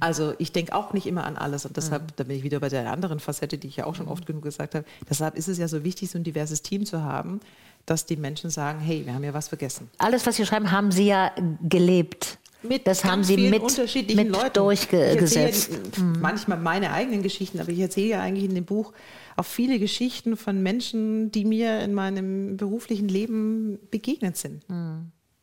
Also 0.00 0.34
ich 0.38 0.52
denke 0.52 0.74
auch 0.74 0.92
nicht 0.92 1.06
immer 1.06 1.24
an 1.24 1.36
alles. 1.36 1.66
Und 1.66 1.76
deshalb, 1.76 2.16
da 2.16 2.24
bin 2.24 2.36
ich 2.36 2.42
wieder 2.42 2.60
bei 2.60 2.68
der 2.68 2.90
anderen 2.90 3.20
Facette, 3.20 3.58
die 3.58 3.68
ich 3.68 3.76
ja 3.76 3.86
auch 3.86 3.94
schon 3.94 4.08
oft 4.08 4.26
genug 4.26 4.42
gesagt 4.42 4.74
habe. 4.74 4.84
Deshalb 5.08 5.36
ist 5.36 5.48
es 5.48 5.58
ja 5.58 5.68
so 5.68 5.84
wichtig, 5.84 6.10
so 6.10 6.18
ein 6.18 6.24
diverses 6.24 6.62
Team 6.62 6.86
zu 6.86 7.02
haben, 7.02 7.40
dass 7.86 8.06
die 8.06 8.16
Menschen 8.16 8.50
sagen, 8.50 8.80
hey, 8.80 9.04
wir 9.06 9.14
haben 9.14 9.24
ja 9.24 9.34
was 9.34 9.48
vergessen. 9.48 9.90
Alles, 9.98 10.26
was 10.26 10.36
Sie 10.36 10.46
schreiben, 10.46 10.70
haben 10.70 10.90
Sie 10.90 11.06
ja 11.06 11.32
gelebt. 11.62 12.38
das 12.84 13.04
haben 13.04 13.24
Sie 13.24 13.36
mit, 13.36 13.62
unterschiedlichen 13.62 14.24
mit 14.24 14.34
Leuten. 14.34 14.54
Durchgesetzt. 14.54 15.70
ja 15.96 16.02
manchmal 16.02 16.58
meine 16.58 16.92
eigenen 16.92 17.22
Geschichten, 17.22 17.60
aber 17.60 17.70
ich 17.70 17.80
erzähle 17.80 18.08
ja 18.08 18.20
eigentlich 18.20 18.44
in 18.44 18.54
dem 18.54 18.64
Buch 18.64 18.92
auch 19.36 19.44
viele 19.44 19.78
Geschichten 19.78 20.36
von 20.36 20.62
Menschen, 20.62 21.30
die 21.32 21.44
mir 21.44 21.80
in 21.80 21.94
meinem 21.94 22.56
beruflichen 22.56 23.08
Leben 23.08 23.78
begegnet 23.90 24.36
sind. 24.36 24.64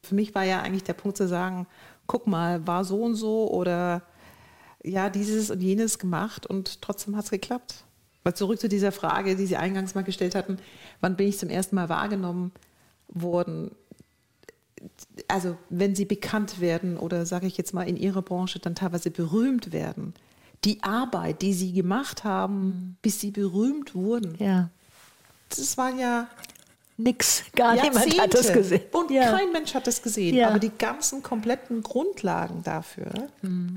Für 0.03 0.15
mich 0.15 0.35
war 0.35 0.43
ja 0.43 0.61
eigentlich 0.61 0.83
der 0.83 0.93
Punkt 0.93 1.17
zu 1.17 1.27
sagen, 1.27 1.67
guck 2.05 2.27
mal, 2.27 2.65
war 2.65 2.83
so 2.85 3.03
und 3.03 3.15
so 3.15 3.49
oder 3.51 4.01
ja, 4.87 5.09
dieses 5.09 5.49
und 5.51 5.61
jenes 5.61 5.99
gemacht 5.99 6.45
und 6.45 6.81
trotzdem 6.81 7.15
hat 7.15 7.25
es 7.25 7.31
geklappt. 7.31 7.83
Aber 8.23 8.35
zurück 8.35 8.59
zu 8.59 8.67
dieser 8.69 8.91
Frage, 8.91 9.35
die 9.35 9.45
Sie 9.45 9.55
eingangs 9.57 9.95
mal 9.95 10.03
gestellt 10.03 10.35
hatten, 10.35 10.57
wann 11.01 11.15
bin 11.15 11.27
ich 11.27 11.37
zum 11.37 11.49
ersten 11.49 11.75
Mal 11.75 11.89
wahrgenommen 11.89 12.51
worden? 13.07 13.71
also 15.27 15.57
wenn 15.69 15.95
sie 15.95 16.05
bekannt 16.05 16.61
werden 16.61 16.97
oder 16.97 17.25
sage 17.25 17.47
ich 17.47 17.57
jetzt 17.57 17.73
mal 17.73 17.87
in 17.89 17.97
ihrer 17.97 18.21
Branche 18.21 18.59
dann 18.59 18.75
teilweise 18.75 19.09
berühmt 19.09 19.71
werden, 19.71 20.13
die 20.63 20.83
Arbeit, 20.83 21.41
die 21.41 21.53
sie 21.53 21.73
gemacht 21.73 22.23
haben, 22.23 22.95
bis 23.01 23.19
sie 23.19 23.31
berühmt 23.31 23.95
wurden, 23.95 24.35
Ja. 24.39 24.69
das 25.49 25.77
war 25.77 25.95
ja 25.95 26.27
Nix. 26.99 27.43
Gar 27.55 27.75
niemand 27.75 27.95
hat 27.95 28.33
das 28.33 28.47
Jahrzehnte. 28.47 28.53
gesehen. 28.53 28.81
Und 28.91 29.11
ja. 29.11 29.37
kein 29.37 29.51
Mensch 29.51 29.75
hat 29.75 29.85
das 29.85 30.01
gesehen. 30.01 30.35
Ja. 30.35 30.49
Aber 30.49 30.57
die 30.57 30.71
ganzen 30.75 31.21
kompletten 31.21 31.83
Grundlagen 31.83 32.63
dafür 32.63 33.11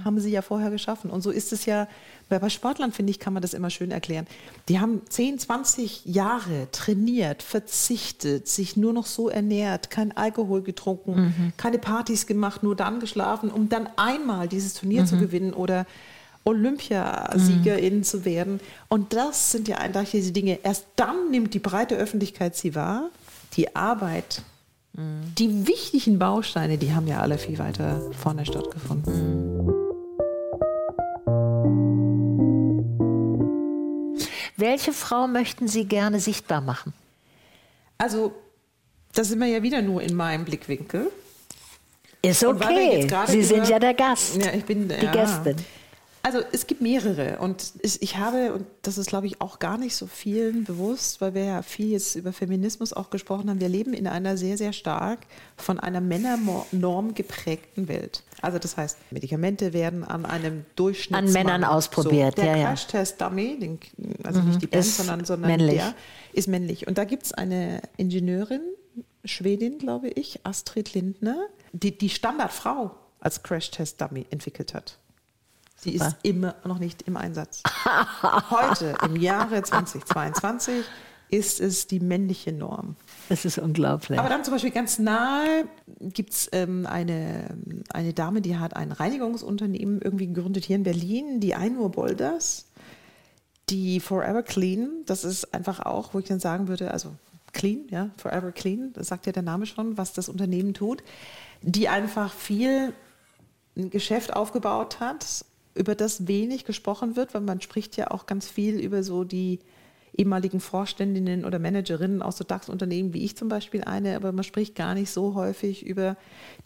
haben 0.04 0.20
sie 0.20 0.30
ja 0.30 0.40
vorher 0.40 0.70
geschaffen. 0.70 1.10
Und 1.10 1.20
so 1.20 1.30
ist 1.30 1.52
es 1.52 1.66
ja, 1.66 1.86
bei 2.30 2.38
bei 2.38 2.48
Sportlern, 2.48 2.92
finde 2.92 3.10
ich, 3.10 3.18
kann 3.18 3.34
man 3.34 3.42
das 3.42 3.52
immer 3.52 3.68
schön 3.68 3.90
erklären. 3.90 4.26
Die 4.70 4.80
haben 4.80 5.02
10, 5.06 5.38
20 5.38 6.06
Jahre 6.06 6.68
trainiert, 6.72 7.42
verzichtet, 7.42 8.48
sich 8.48 8.78
nur 8.78 8.94
noch 8.94 9.06
so 9.06 9.28
ernährt, 9.28 9.90
kein 9.90 10.16
Alkohol 10.16 10.62
getrunken, 10.62 11.52
keine 11.58 11.78
Partys 11.78 12.26
gemacht, 12.26 12.62
nur 12.62 12.74
dann 12.74 13.00
geschlafen, 13.00 13.50
um 13.50 13.68
dann 13.68 13.88
einmal 13.96 14.48
dieses 14.48 14.74
Turnier 14.74 15.04
zu 15.04 15.18
gewinnen 15.18 15.52
oder 15.52 15.86
Olympiasiegerin 16.44 18.02
zu 18.04 18.24
werden. 18.24 18.60
Und 18.88 19.12
das 19.12 19.52
sind 19.52 19.68
ja 19.68 19.76
eindeutig 19.78 20.10
diese 20.12 20.32
Dinge. 20.32 20.58
Erst 20.62 20.86
dann 20.96 21.30
nimmt 21.30 21.54
die 21.54 21.58
breite 21.58 21.96
Öffentlichkeit 21.96 22.56
sie 22.56 22.74
wahr. 22.74 23.10
Die 23.54 23.74
Arbeit, 23.76 24.42
die 24.94 25.66
wichtigen 25.66 26.18
Bausteine, 26.18 26.78
die 26.78 26.92
haben 26.94 27.06
ja 27.06 27.20
alle 27.20 27.38
viel 27.38 27.58
weiter 27.58 28.00
vorne 28.22 28.46
stattgefunden. 28.46 29.70
Welche 34.56 34.92
Frau 34.92 35.26
möchten 35.26 35.68
Sie 35.68 35.84
gerne 35.86 36.20
sichtbar 36.20 36.60
machen? 36.60 36.92
Also, 37.96 38.32
da 39.14 39.24
sind 39.24 39.38
wir 39.38 39.46
ja 39.46 39.62
wieder 39.62 39.80
nur 39.82 40.02
in 40.02 40.14
meinem 40.14 40.44
Blickwinkel. 40.44 41.10
Ist 42.22 42.44
okay. 42.44 43.08
Sie 43.26 43.38
über- 43.38 43.46
sind 43.46 43.68
ja 43.68 43.78
der 43.78 43.94
Gast. 43.94 44.36
Ja, 44.36 44.52
ich 44.52 44.64
bin 44.64 44.88
die 44.88 44.94
ja. 44.94 45.10
Gästin. 45.12 45.56
Also 46.22 46.40
es 46.52 46.66
gibt 46.66 46.82
mehrere 46.82 47.38
und 47.38 47.72
ich, 47.82 48.02
ich 48.02 48.18
habe, 48.18 48.52
und 48.52 48.66
das 48.82 48.98
ist 48.98 49.08
glaube 49.08 49.26
ich 49.26 49.40
auch 49.40 49.58
gar 49.58 49.78
nicht 49.78 49.96
so 49.96 50.06
vielen 50.06 50.64
bewusst, 50.64 51.20
weil 51.22 51.32
wir 51.34 51.44
ja 51.44 51.62
viel 51.62 51.92
jetzt 51.92 52.14
über 52.14 52.32
Feminismus 52.34 52.92
auch 52.92 53.08
gesprochen 53.08 53.48
haben, 53.48 53.58
wir 53.60 53.70
leben 53.70 53.94
in 53.94 54.06
einer 54.06 54.36
sehr, 54.36 54.58
sehr 54.58 54.74
stark 54.74 55.20
von 55.56 55.80
einer 55.80 56.02
Männernorm 56.02 57.14
geprägten 57.14 57.88
Welt. 57.88 58.22
Also 58.42 58.58
das 58.58 58.76
heißt, 58.76 58.98
Medikamente 59.10 59.72
werden 59.72 60.04
an 60.04 60.26
einem 60.26 60.66
Durchschnittsmann 60.76 61.26
An 61.26 61.32
Männern 61.32 61.64
ausprobiert, 61.64 62.36
So, 62.36 62.42
der 62.42 62.56
ja. 62.56 62.66
Crash-Test-Dummy, 62.68 63.58
den- 63.58 63.78
also 64.22 64.40
nicht 64.42 64.60
die 64.60 64.66
Band, 64.66 64.84
ist 64.84 64.96
sondern, 64.98 65.24
sondern 65.24 65.50
männlich. 65.50 65.76
der 65.76 65.94
ist 66.34 66.48
männlich. 66.48 66.86
Und 66.86 66.98
da 66.98 67.04
gibt 67.04 67.24
es 67.24 67.32
eine 67.32 67.80
Ingenieurin, 67.96 68.60
Schwedin, 69.24 69.78
glaube 69.78 70.08
ich, 70.08 70.40
Astrid 70.44 70.92
Lindner, 70.94 71.46
die 71.72 71.96
die 71.96 72.10
Standardfrau 72.10 72.90
als 73.20 73.42
Crash-Test-Dummy 73.42 74.26
entwickelt 74.30 74.74
hat. 74.74 74.98
Sie 75.80 75.94
ist 75.94 76.16
immer 76.22 76.56
noch 76.64 76.78
nicht 76.78 77.02
im 77.02 77.16
Einsatz. 77.16 77.62
Heute, 78.50 78.94
im 79.02 79.16
Jahre 79.16 79.62
2022, 79.62 80.84
ist 81.30 81.60
es 81.60 81.86
die 81.86 82.00
männliche 82.00 82.52
Norm. 82.52 82.96
Das 83.28 83.44
ist 83.44 83.58
unglaublich. 83.58 84.18
Aber 84.18 84.28
dann 84.28 84.44
zum 84.44 84.52
Beispiel 84.52 84.72
ganz 84.72 84.98
nahe 84.98 85.64
gibt 86.00 86.32
es 86.32 86.48
ähm, 86.52 86.86
eine, 86.86 87.56
eine 87.94 88.12
Dame, 88.12 88.42
die 88.42 88.58
hat 88.58 88.76
ein 88.76 88.92
Reinigungsunternehmen 88.92 90.02
irgendwie 90.02 90.26
gegründet 90.26 90.64
hier 90.64 90.76
in 90.76 90.82
Berlin, 90.82 91.40
die 91.40 91.54
Einur 91.54 91.90
Bolders, 91.90 92.66
die 93.70 94.00
Forever 94.00 94.42
Clean. 94.42 94.90
Das 95.06 95.24
ist 95.24 95.54
einfach 95.54 95.80
auch, 95.80 96.12
wo 96.12 96.18
ich 96.18 96.26
dann 96.26 96.40
sagen 96.40 96.68
würde, 96.68 96.90
also 96.90 97.12
clean, 97.52 97.86
ja, 97.90 98.10
Forever 98.16 98.52
Clean, 98.52 98.92
das 98.92 99.08
sagt 99.08 99.26
ja 99.26 99.32
der 99.32 99.42
Name 99.42 99.66
schon, 99.66 99.96
was 99.96 100.12
das 100.12 100.28
Unternehmen 100.28 100.74
tut, 100.74 101.02
die 101.62 101.88
einfach 101.88 102.32
viel 102.32 102.92
ein 103.76 103.90
Geschäft 103.90 104.34
aufgebaut 104.34 105.00
hat, 105.00 105.44
über 105.80 105.94
das 105.94 106.28
wenig 106.28 106.66
gesprochen 106.66 107.16
wird, 107.16 107.32
weil 107.32 107.40
man 107.40 107.62
spricht 107.62 107.96
ja 107.96 108.10
auch 108.10 108.26
ganz 108.26 108.46
viel 108.48 108.78
über 108.78 109.02
so 109.02 109.24
die 109.24 109.60
ehemaligen 110.14 110.60
Vorständinnen 110.60 111.46
oder 111.46 111.58
Managerinnen 111.58 112.20
aus 112.20 112.36
so 112.36 112.44
DAX-Unternehmen, 112.44 113.14
wie 113.14 113.24
ich 113.24 113.36
zum 113.36 113.48
Beispiel 113.48 113.84
eine, 113.84 114.14
aber 114.16 114.32
man 114.32 114.44
spricht 114.44 114.74
gar 114.74 114.92
nicht 114.94 115.10
so 115.10 115.34
häufig 115.34 115.86
über 115.86 116.16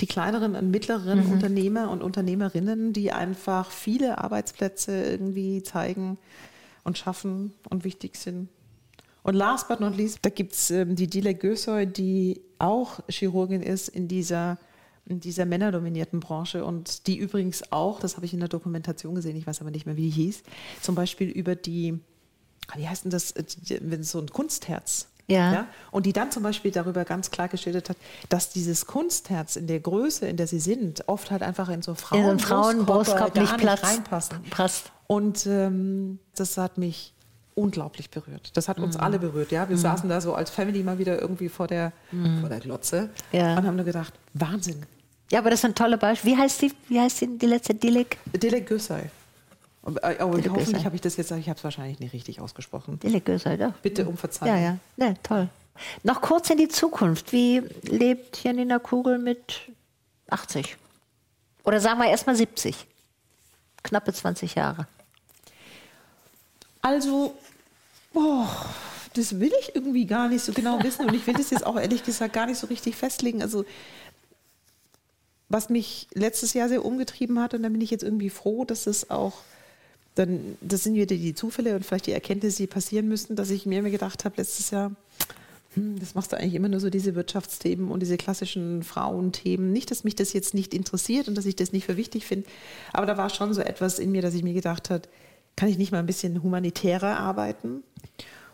die 0.00 0.06
kleineren 0.06 0.56
und 0.56 0.70
mittleren 0.72 1.30
Unternehmer 1.32 1.90
und 1.90 2.02
Unternehmerinnen, 2.02 2.92
die 2.92 3.12
einfach 3.12 3.70
viele 3.70 4.18
Arbeitsplätze 4.18 5.04
irgendwie 5.04 5.62
zeigen 5.62 6.18
und 6.82 6.98
schaffen 6.98 7.52
und 7.70 7.84
wichtig 7.84 8.16
sind. 8.16 8.48
Und 9.22 9.34
last 9.34 9.68
but 9.68 9.78
not 9.78 9.96
least, 9.96 10.18
da 10.22 10.30
gibt 10.30 10.54
es 10.54 10.70
ähm, 10.72 10.96
die 10.96 11.06
Dile 11.06 11.34
Gösoy, 11.34 11.86
die 11.86 12.40
auch 12.58 13.00
Chirurgin 13.08 13.62
ist 13.62 13.88
in 13.88 14.08
dieser, 14.08 14.58
in 15.06 15.20
dieser 15.20 15.44
männerdominierten 15.44 16.20
Branche 16.20 16.64
und 16.64 17.06
die 17.06 17.16
übrigens 17.16 17.72
auch, 17.72 18.00
das 18.00 18.16
habe 18.16 18.26
ich 18.26 18.32
in 18.32 18.40
der 18.40 18.48
Dokumentation 18.48 19.14
gesehen, 19.14 19.36
ich 19.36 19.46
weiß 19.46 19.60
aber 19.60 19.70
nicht 19.70 19.86
mehr, 19.86 19.96
wie 19.96 20.02
die 20.02 20.10
hieß, 20.10 20.42
zum 20.80 20.94
Beispiel 20.94 21.28
über 21.28 21.54
die, 21.54 22.00
wie 22.74 22.88
heißt 22.88 23.04
denn 23.04 23.10
das, 23.10 23.32
äh, 23.32 23.44
wenn 23.82 24.02
so 24.02 24.18
ein 24.18 24.28
Kunstherz. 24.28 25.08
Ja. 25.26 25.68
Und 25.90 26.04
die 26.04 26.12
dann 26.12 26.30
zum 26.30 26.42
Beispiel 26.42 26.70
darüber 26.70 27.04
ganz 27.04 27.30
klar 27.30 27.48
geschildert 27.48 27.88
hat, 27.88 27.96
dass 28.28 28.50
dieses 28.50 28.84
Kunstherz 28.84 29.56
in 29.56 29.66
der 29.66 29.80
Größe, 29.80 30.26
in 30.26 30.36
der 30.36 30.46
sie 30.46 30.60
sind, 30.60 31.08
oft 31.08 31.30
halt 31.30 31.42
einfach 31.42 31.70
in 31.70 31.80
so 31.80 31.94
Frauen 31.94 32.20
In 32.20 32.28
einen 32.28 32.38
Frauenbrustkorb 32.40 33.32
gar 33.32 33.42
nicht 33.42 33.56
Platz 33.56 33.82
reinpassen. 33.82 34.42
passt. 34.50 34.92
Und 35.06 35.46
ähm, 35.46 36.18
das 36.34 36.58
hat 36.58 36.76
mich 36.76 37.13
unglaublich 37.54 38.10
berührt. 38.10 38.50
Das 38.54 38.68
hat 38.68 38.78
Mhm. 38.78 38.84
uns 38.84 38.96
alle 38.96 39.18
berührt. 39.18 39.52
Ja, 39.52 39.68
wir 39.68 39.76
saßen 39.78 40.08
da 40.08 40.20
so 40.20 40.34
als 40.34 40.50
Family 40.50 40.82
mal 40.82 40.98
wieder 40.98 41.20
irgendwie 41.20 41.48
vor 41.48 41.66
der, 41.66 41.92
vor 42.40 42.48
der 42.48 42.60
Glotze 42.60 43.10
Ja. 43.32 43.56
und 43.56 43.66
haben 43.66 43.76
nur 43.76 43.84
gedacht, 43.84 44.12
Wahnsinn. 44.34 44.84
Ja, 45.30 45.38
aber 45.38 45.50
das 45.50 45.60
sind 45.62 45.76
tolle 45.76 45.96
Beispiele. 45.96 46.34
Wie 46.36 46.40
heißt 46.40 46.62
die, 46.62 46.72
wie 46.88 47.00
heißt 47.00 47.20
die, 47.22 47.38
die 47.38 47.46
letzte 47.46 47.74
Dilek? 47.74 48.18
Dilek. 48.34 48.70
Aber, 49.82 50.02
äh, 50.02 50.18
aber 50.18 50.36
Dilek 50.36 50.50
hoffentlich 50.52 50.84
habe 50.84 50.94
ich 50.96 51.00
das 51.02 51.16
jetzt, 51.16 51.30
ich 51.30 51.48
habe 51.48 51.56
es 51.58 51.64
wahrscheinlich 51.64 51.98
nicht 52.00 52.12
richtig 52.12 52.40
ausgesprochen. 52.40 52.98
Dilek 53.00 53.24
Göser, 53.24 53.56
doch. 53.56 53.72
Bitte 53.82 54.06
um 54.06 54.16
Verzeihung. 54.16 54.54
Ja, 54.54 54.60
ja. 54.60 54.76
Ne, 54.96 55.14
toll. 55.22 55.48
Noch 56.02 56.20
kurz 56.20 56.50
in 56.50 56.58
die 56.58 56.68
Zukunft. 56.68 57.32
Wie 57.32 57.62
lebt 57.82 58.42
Janina 58.44 58.78
Kugel 58.78 59.18
mit 59.18 59.60
80? 60.30 60.76
Oder 61.64 61.80
sagen 61.80 61.98
wir 62.00 62.08
erstmal 62.08 62.36
70? 62.36 62.86
Knappe 63.82 64.12
20 64.12 64.54
Jahre. 64.54 64.86
Also, 66.80 67.34
boah, 68.14 68.48
das 69.14 69.38
will 69.38 69.52
ich 69.60 69.74
irgendwie 69.74 70.06
gar 70.06 70.28
nicht 70.28 70.44
so 70.44 70.52
genau 70.52 70.82
wissen 70.82 71.06
und 71.06 71.14
ich 71.14 71.26
will 71.26 71.34
das 71.34 71.50
jetzt 71.50 71.66
auch 71.66 71.78
ehrlich 71.78 72.02
gesagt 72.02 72.32
gar 72.32 72.46
nicht 72.46 72.58
so 72.58 72.66
richtig 72.68 72.96
festlegen. 72.96 73.42
Also, 73.42 73.64
was 75.48 75.68
mich 75.68 76.08
letztes 76.14 76.54
Jahr 76.54 76.68
sehr 76.68 76.84
umgetrieben 76.84 77.38
hat 77.38 77.54
und 77.54 77.62
da 77.62 77.68
bin 77.68 77.80
ich 77.80 77.90
jetzt 77.90 78.02
irgendwie 78.02 78.30
froh, 78.30 78.64
dass 78.64 78.86
es 78.86 79.10
auch 79.10 79.34
dann, 80.14 80.56
das 80.60 80.84
sind 80.84 80.94
wieder 80.94 81.06
die 81.06 81.34
Zufälle 81.34 81.74
und 81.74 81.84
vielleicht 81.84 82.06
die 82.06 82.12
Erkenntnisse, 82.12 82.58
die 82.58 82.66
passieren 82.66 83.08
müssten, 83.08 83.36
dass 83.36 83.50
ich 83.50 83.66
mir 83.66 83.80
immer 83.80 83.90
gedacht 83.90 84.24
habe, 84.24 84.36
letztes 84.36 84.70
Jahr, 84.70 84.92
hm, 85.74 85.98
das 85.98 86.14
machst 86.14 86.32
du 86.32 86.36
eigentlich 86.36 86.54
immer 86.54 86.68
nur 86.68 86.80
so 86.80 86.88
diese 86.88 87.14
Wirtschaftsthemen 87.14 87.90
und 87.90 88.00
diese 88.00 88.16
klassischen 88.16 88.84
Frauenthemen. 88.84 89.72
Nicht, 89.72 89.90
dass 89.90 90.04
mich 90.04 90.14
das 90.14 90.32
jetzt 90.32 90.54
nicht 90.54 90.72
interessiert 90.72 91.28
und 91.28 91.36
dass 91.36 91.46
ich 91.46 91.56
das 91.56 91.72
nicht 91.72 91.86
für 91.86 91.96
wichtig 91.96 92.26
finde, 92.26 92.48
aber 92.92 93.06
da 93.06 93.16
war 93.16 93.28
schon 93.28 93.52
so 93.54 93.60
etwas 93.60 93.98
in 93.98 94.12
mir, 94.12 94.22
dass 94.22 94.34
ich 94.34 94.44
mir 94.44 94.54
gedacht 94.54 94.90
habe, 94.90 95.02
kann 95.56 95.68
ich 95.68 95.78
nicht 95.78 95.92
mal 95.92 95.98
ein 95.98 96.06
bisschen 96.06 96.42
humanitärer 96.42 97.18
arbeiten? 97.18 97.82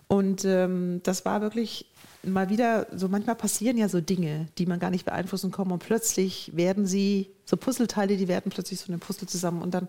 Und 0.09 0.45
ähm, 0.45 1.01
das 1.05 1.25
war 1.25 1.41
wirklich 1.41 1.87
mal 2.23 2.51
wieder, 2.51 2.87
so 2.95 3.09
manchmal 3.09 3.37
passieren 3.37 3.79
ja 3.79 3.89
so 3.89 4.01
Dinge, 4.01 4.49
die 4.59 4.67
man 4.67 4.79
gar 4.79 4.91
nicht 4.91 5.05
beeinflussen 5.05 5.51
kann 5.53 5.71
und 5.71 5.79
plötzlich 5.79 6.51
werden 6.55 6.85
sie, 6.87 7.31
so 7.47 7.57
Puzzleteile, 7.57 8.17
die 8.17 8.29
werden 8.29 8.51
plötzlich 8.51 8.81
so 8.81 8.89
eine 8.93 8.99
Puzzle 8.99 9.29
zusammen 9.29 9.63
und 9.63 9.73
dann 9.73 9.87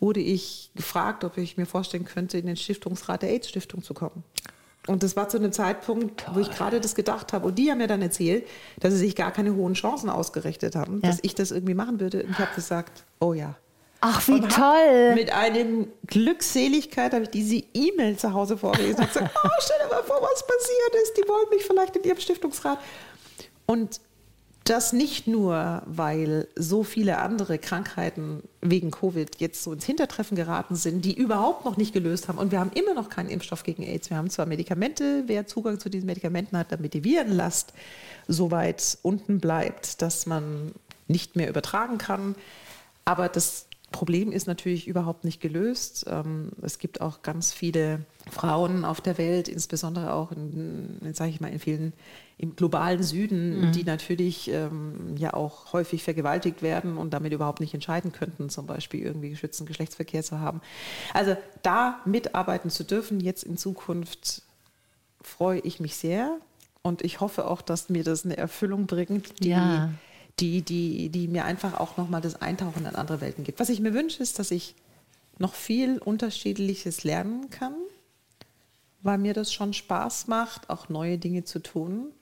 wurde 0.00 0.20
ich 0.20 0.70
gefragt, 0.74 1.22
ob 1.24 1.38
ich 1.38 1.56
mir 1.56 1.64
vorstellen 1.66 2.04
könnte, 2.04 2.36
in 2.36 2.46
den 2.46 2.56
Stiftungsrat 2.56 3.22
der 3.22 3.30
AIDS-Stiftung 3.30 3.82
zu 3.82 3.94
kommen. 3.94 4.24
Und 4.88 5.04
das 5.04 5.14
war 5.14 5.28
zu 5.28 5.36
einem 5.36 5.52
Zeitpunkt, 5.52 6.26
wo 6.34 6.40
ich 6.40 6.50
gerade 6.50 6.80
das 6.80 6.96
gedacht 6.96 7.32
habe. 7.32 7.46
Und 7.46 7.56
die 7.56 7.70
haben 7.70 7.78
mir 7.78 7.86
dann 7.86 8.02
erzählt, 8.02 8.44
dass 8.80 8.92
sie 8.92 8.98
sich 8.98 9.14
gar 9.14 9.30
keine 9.30 9.54
hohen 9.54 9.74
Chancen 9.74 10.10
ausgerichtet 10.10 10.74
haben, 10.74 11.00
Ja. 11.04 11.10
dass 11.10 11.20
ich 11.22 11.36
das 11.36 11.52
irgendwie 11.52 11.74
machen 11.74 12.00
würde. 12.00 12.24
Und 12.24 12.30
ich 12.32 12.38
habe 12.38 12.52
gesagt, 12.56 13.04
oh 13.20 13.32
ja. 13.32 13.54
Ach, 14.04 14.26
wie 14.26 14.40
toll. 14.40 15.14
Mit 15.14 15.32
einem 15.32 15.86
Glückseligkeit 16.08 17.14
habe 17.14 17.22
ich 17.24 17.30
diese 17.30 17.62
E-Mail 17.72 18.16
zu 18.16 18.32
Hause 18.32 18.58
vorgelesen 18.58 19.00
und 19.00 19.06
gesagt, 19.06 19.30
oh, 19.32 19.48
stell 19.60 19.76
dir 19.78 19.94
mal 19.94 20.02
vor, 20.02 20.20
was 20.20 20.44
passiert 20.44 21.04
ist. 21.04 21.16
Die 21.16 21.28
wollen 21.28 21.48
mich 21.50 21.62
vielleicht 21.64 21.94
in 21.94 22.02
ihrem 22.02 22.18
Stiftungsrat. 22.18 22.80
Und 23.64 24.00
das 24.64 24.92
nicht 24.92 25.28
nur, 25.28 25.82
weil 25.86 26.48
so 26.56 26.82
viele 26.82 27.18
andere 27.18 27.58
Krankheiten 27.58 28.42
wegen 28.60 28.90
Covid 28.90 29.40
jetzt 29.40 29.62
so 29.62 29.72
ins 29.72 29.84
Hintertreffen 29.84 30.36
geraten 30.36 30.74
sind, 30.74 31.04
die 31.04 31.16
überhaupt 31.16 31.64
noch 31.64 31.76
nicht 31.76 31.92
gelöst 31.92 32.26
haben. 32.26 32.38
Und 32.38 32.50
wir 32.50 32.58
haben 32.58 32.72
immer 32.74 32.94
noch 32.94 33.08
keinen 33.08 33.30
Impfstoff 33.30 33.62
gegen 33.62 33.84
AIDS. 33.84 34.10
Wir 34.10 34.16
haben 34.16 34.30
zwar 34.30 34.46
Medikamente, 34.46 35.24
wer 35.26 35.46
Zugang 35.46 35.78
zu 35.78 35.88
diesen 35.88 36.06
Medikamenten 36.06 36.56
hat, 36.58 36.72
damit 36.72 36.94
die 36.94 37.04
Virenlast 37.04 37.72
so 38.26 38.50
weit 38.50 38.98
unten 39.02 39.38
bleibt, 39.38 40.02
dass 40.02 40.26
man 40.26 40.72
nicht 41.06 41.36
mehr 41.36 41.48
übertragen 41.48 41.98
kann. 41.98 42.34
Aber 43.04 43.28
das 43.28 43.66
Problem 43.92 44.32
ist 44.32 44.46
natürlich 44.46 44.88
überhaupt 44.88 45.24
nicht 45.24 45.40
gelöst. 45.40 46.06
Ähm, 46.08 46.50
Es 46.62 46.78
gibt 46.78 47.00
auch 47.00 47.22
ganz 47.22 47.52
viele 47.52 48.00
Frauen 48.30 48.84
auf 48.84 49.00
der 49.00 49.18
Welt, 49.18 49.48
insbesondere 49.48 50.12
auch 50.12 50.32
in, 50.32 50.98
sage 51.14 51.30
ich 51.30 51.40
mal, 51.40 51.52
in 51.52 51.60
vielen 51.60 51.92
im 52.38 52.56
globalen 52.56 53.04
Süden, 53.04 53.70
die 53.70 53.84
natürlich 53.84 54.50
ähm, 54.50 55.14
ja 55.16 55.32
auch 55.32 55.72
häufig 55.72 56.02
vergewaltigt 56.02 56.60
werden 56.60 56.96
und 56.96 57.14
damit 57.14 57.32
überhaupt 57.32 57.60
nicht 57.60 57.72
entscheiden 57.72 58.10
könnten, 58.10 58.50
zum 58.50 58.66
Beispiel 58.66 59.00
irgendwie 59.00 59.30
geschützten 59.30 59.64
Geschlechtsverkehr 59.64 60.24
zu 60.24 60.40
haben. 60.40 60.60
Also 61.14 61.36
da 61.62 62.00
mitarbeiten 62.04 62.68
zu 62.68 62.82
dürfen, 62.82 63.20
jetzt 63.20 63.44
in 63.44 63.56
Zukunft 63.56 64.42
freue 65.20 65.60
ich 65.60 65.78
mich 65.78 65.94
sehr 65.94 66.36
und 66.82 67.02
ich 67.02 67.20
hoffe 67.20 67.46
auch, 67.46 67.62
dass 67.62 67.88
mir 67.90 68.02
das 68.02 68.24
eine 68.24 68.36
Erfüllung 68.36 68.86
bringt, 68.86 69.44
die, 69.44 69.50
Ja. 69.50 69.90
Die, 70.40 70.62
die, 70.62 71.08
die 71.08 71.28
mir 71.28 71.44
einfach 71.44 71.78
auch 71.78 71.96
nochmal 71.96 72.20
das 72.20 72.40
Eintauchen 72.40 72.86
in 72.86 72.94
andere 72.94 73.20
Welten 73.20 73.44
gibt. 73.44 73.60
Was 73.60 73.68
ich 73.68 73.80
mir 73.80 73.94
wünsche, 73.94 74.22
ist, 74.22 74.38
dass 74.38 74.50
ich 74.50 74.74
noch 75.38 75.54
viel 75.54 75.98
Unterschiedliches 75.98 77.04
lernen 77.04 77.50
kann, 77.50 77.74
weil 79.02 79.18
mir 79.18 79.34
das 79.34 79.52
schon 79.52 79.72
Spaß 79.72 80.28
macht, 80.28 80.70
auch 80.70 80.88
neue 80.88 81.18
Dinge 81.18 81.44
zu 81.44 81.60
tun 81.60 82.12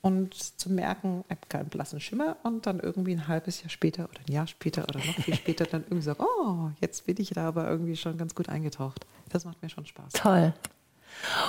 und 0.00 0.34
zu 0.34 0.70
merken, 0.70 1.24
ich 1.28 1.30
habe 1.30 1.46
keinen 1.48 1.68
blassen 1.68 2.00
Schimmer 2.00 2.36
und 2.42 2.66
dann 2.66 2.78
irgendwie 2.78 3.12
ein 3.12 3.26
halbes 3.26 3.62
Jahr 3.62 3.70
später 3.70 4.04
oder 4.04 4.20
ein 4.26 4.32
Jahr 4.32 4.46
später 4.46 4.84
oder 4.84 4.98
noch 4.98 5.14
viel 5.14 5.34
später 5.34 5.64
dann 5.64 5.82
irgendwie 5.84 6.02
sagen, 6.02 6.22
oh, 6.22 6.70
jetzt 6.80 7.06
bin 7.06 7.16
ich 7.18 7.30
da 7.30 7.48
aber 7.48 7.68
irgendwie 7.68 7.96
schon 7.96 8.18
ganz 8.18 8.34
gut 8.34 8.48
eingetaucht. 8.48 9.06
Das 9.30 9.44
macht 9.44 9.62
mir 9.62 9.70
schon 9.70 9.86
Spaß. 9.86 10.12
Toll. 10.12 10.52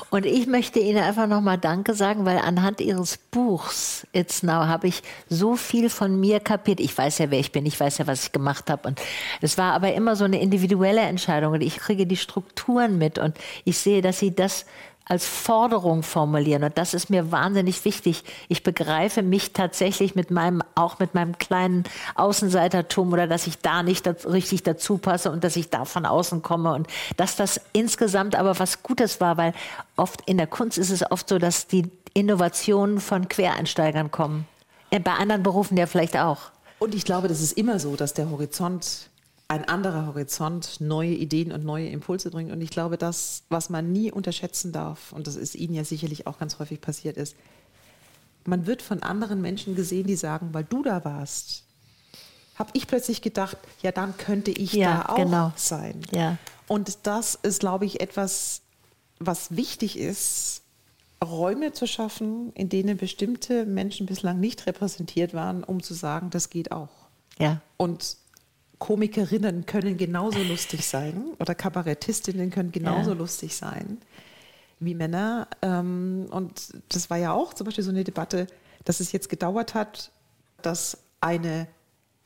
Und 0.09 0.25
ich 0.25 0.47
möchte 0.47 0.79
Ihnen 0.79 1.03
einfach 1.03 1.27
nochmal 1.27 1.57
Danke 1.57 1.93
sagen, 1.93 2.25
weil 2.25 2.37
anhand 2.37 2.81
Ihres 2.81 3.17
Buchs 3.17 4.07
It's 4.13 4.43
Now 4.43 4.67
habe 4.67 4.87
ich 4.87 5.03
so 5.29 5.55
viel 5.55 5.89
von 5.89 6.19
mir 6.19 6.39
kapiert. 6.39 6.79
Ich 6.79 6.97
weiß 6.97 7.17
ja, 7.19 7.31
wer 7.31 7.39
ich 7.39 7.51
bin, 7.51 7.65
ich 7.65 7.79
weiß 7.79 7.97
ja, 7.97 8.07
was 8.07 8.25
ich 8.25 8.31
gemacht 8.31 8.69
habe. 8.69 8.87
Und 8.87 9.01
es 9.41 9.57
war 9.57 9.73
aber 9.73 9.93
immer 9.93 10.15
so 10.15 10.25
eine 10.25 10.41
individuelle 10.41 11.01
Entscheidung. 11.01 11.53
Und 11.53 11.61
ich 11.61 11.77
kriege 11.77 12.07
die 12.07 12.17
Strukturen 12.17 12.97
mit 12.97 13.17
und 13.17 13.37
ich 13.63 13.77
sehe, 13.77 14.01
dass 14.01 14.19
Sie 14.19 14.33
das 14.33 14.65
als 15.05 15.25
Forderung 15.25 16.03
formulieren. 16.03 16.63
Und 16.63 16.77
das 16.77 16.93
ist 16.93 17.09
mir 17.09 17.31
wahnsinnig 17.31 17.85
wichtig. 17.85 18.23
Ich 18.49 18.63
begreife 18.63 19.21
mich 19.21 19.53
tatsächlich 19.53 20.15
mit 20.15 20.31
meinem, 20.31 20.63
auch 20.73 20.99
mit 20.99 21.13
meinem 21.13 21.37
kleinen 21.37 21.83
Außenseitertum 22.15 23.13
oder 23.13 23.27
dass 23.27 23.47
ich 23.47 23.59
da 23.59 23.83
nicht 23.83 24.07
richtig 24.25 24.63
dazu 24.63 24.97
passe 24.97 25.31
und 25.31 25.43
dass 25.43 25.55
ich 25.55 25.69
da 25.69 25.85
von 25.85 26.05
außen 26.05 26.41
komme 26.41 26.73
und 26.73 26.87
dass 27.17 27.35
das 27.35 27.61
insgesamt 27.73 28.35
aber 28.35 28.57
was 28.59 28.83
Gutes 28.83 29.21
war, 29.21 29.37
weil 29.37 29.53
oft 29.95 30.21
in 30.25 30.37
der 30.37 30.47
Kunst 30.47 30.77
ist 30.77 30.89
es 30.89 31.09
oft 31.09 31.29
so, 31.29 31.37
dass 31.37 31.67
die 31.67 31.89
Innovationen 32.13 32.99
von 32.99 33.27
Quereinsteigern 33.29 34.09
kommen. 34.09 34.47
Äh, 34.89 34.99
Bei 34.99 35.13
anderen 35.13 35.43
Berufen 35.43 35.77
ja 35.77 35.85
vielleicht 35.85 36.17
auch. 36.17 36.37
Und 36.79 36.95
ich 36.95 37.05
glaube, 37.05 37.27
das 37.27 37.41
ist 37.41 37.53
immer 37.53 37.79
so, 37.79 37.95
dass 37.95 38.13
der 38.13 38.29
Horizont, 38.29 39.09
ein 39.47 39.65
anderer 39.65 40.07
Horizont, 40.07 40.77
neue 40.79 41.11
Ideen 41.13 41.51
und 41.51 41.63
neue 41.63 41.87
Impulse 41.89 42.31
bringt. 42.31 42.51
Und 42.51 42.61
ich 42.61 42.71
glaube, 42.71 42.97
das, 42.97 43.43
was 43.49 43.69
man 43.69 43.91
nie 43.91 44.11
unterschätzen 44.11 44.71
darf, 44.71 45.11
und 45.11 45.27
das 45.27 45.35
ist 45.35 45.55
Ihnen 45.55 45.75
ja 45.75 45.83
sicherlich 45.83 46.25
auch 46.25 46.39
ganz 46.39 46.57
häufig 46.59 46.81
passiert 46.81 47.17
ist, 47.17 47.35
man 48.45 48.65
wird 48.65 48.81
von 48.81 49.03
anderen 49.03 49.41
Menschen 49.41 49.75
gesehen, 49.75 50.07
die 50.07 50.15
sagen, 50.15 50.49
weil 50.53 50.63
du 50.63 50.83
da 50.83 51.03
warst, 51.05 51.63
habe 52.55 52.69
ich 52.73 52.87
plötzlich 52.87 53.21
gedacht, 53.21 53.57
ja, 53.81 53.91
dann 53.91 54.17
könnte 54.17 54.51
ich 54.51 54.73
Ja, 54.73 55.03
da 55.03 55.13
auch 55.13 55.17
genau. 55.17 55.53
sein. 55.55 56.01
Ja. 56.11 56.37
Und 56.67 56.99
das 57.03 57.35
ist, 57.35 57.59
glaube 57.59 57.85
ich, 57.85 58.01
etwas, 58.01 58.61
was 59.19 59.55
wichtig 59.55 59.97
ist, 59.99 60.61
Räume 61.23 61.73
zu 61.73 61.87
schaffen, 61.87 62.51
in 62.53 62.69
denen 62.69 62.97
bestimmte 62.97 63.65
Menschen 63.65 64.05
bislang 64.05 64.39
nicht 64.39 64.65
repräsentiert 64.67 65.33
waren, 65.33 65.63
um 65.63 65.81
zu 65.81 65.93
sagen, 65.93 66.29
das 66.29 66.49
geht 66.49 66.71
auch. 66.71 66.89
Ja. 67.39 67.61
Und 67.77 68.17
Komikerinnen 68.79 69.65
können 69.65 69.97
genauso 69.97 70.39
lustig 70.43 70.85
sein 70.85 71.31
oder 71.39 71.55
Kabarettistinnen 71.55 72.49
können 72.51 72.71
genauso 72.71 73.11
Ja. 73.11 73.17
lustig 73.17 73.55
sein 73.55 73.99
wie 74.79 74.93
Männer. 74.95 75.47
Ähm, 75.61 76.27
Und 76.31 76.73
das 76.89 77.09
war 77.09 77.17
ja 77.17 77.31
auch 77.31 77.53
zum 77.53 77.65
Beispiel 77.65 77.83
so 77.83 77.91
eine 77.91 78.03
Debatte, 78.03 78.47
dass 78.83 78.99
es 78.99 79.11
jetzt 79.13 79.29
gedauert 79.29 79.73
hat, 79.73 80.11
dass 80.61 80.97
eine, 81.21 81.67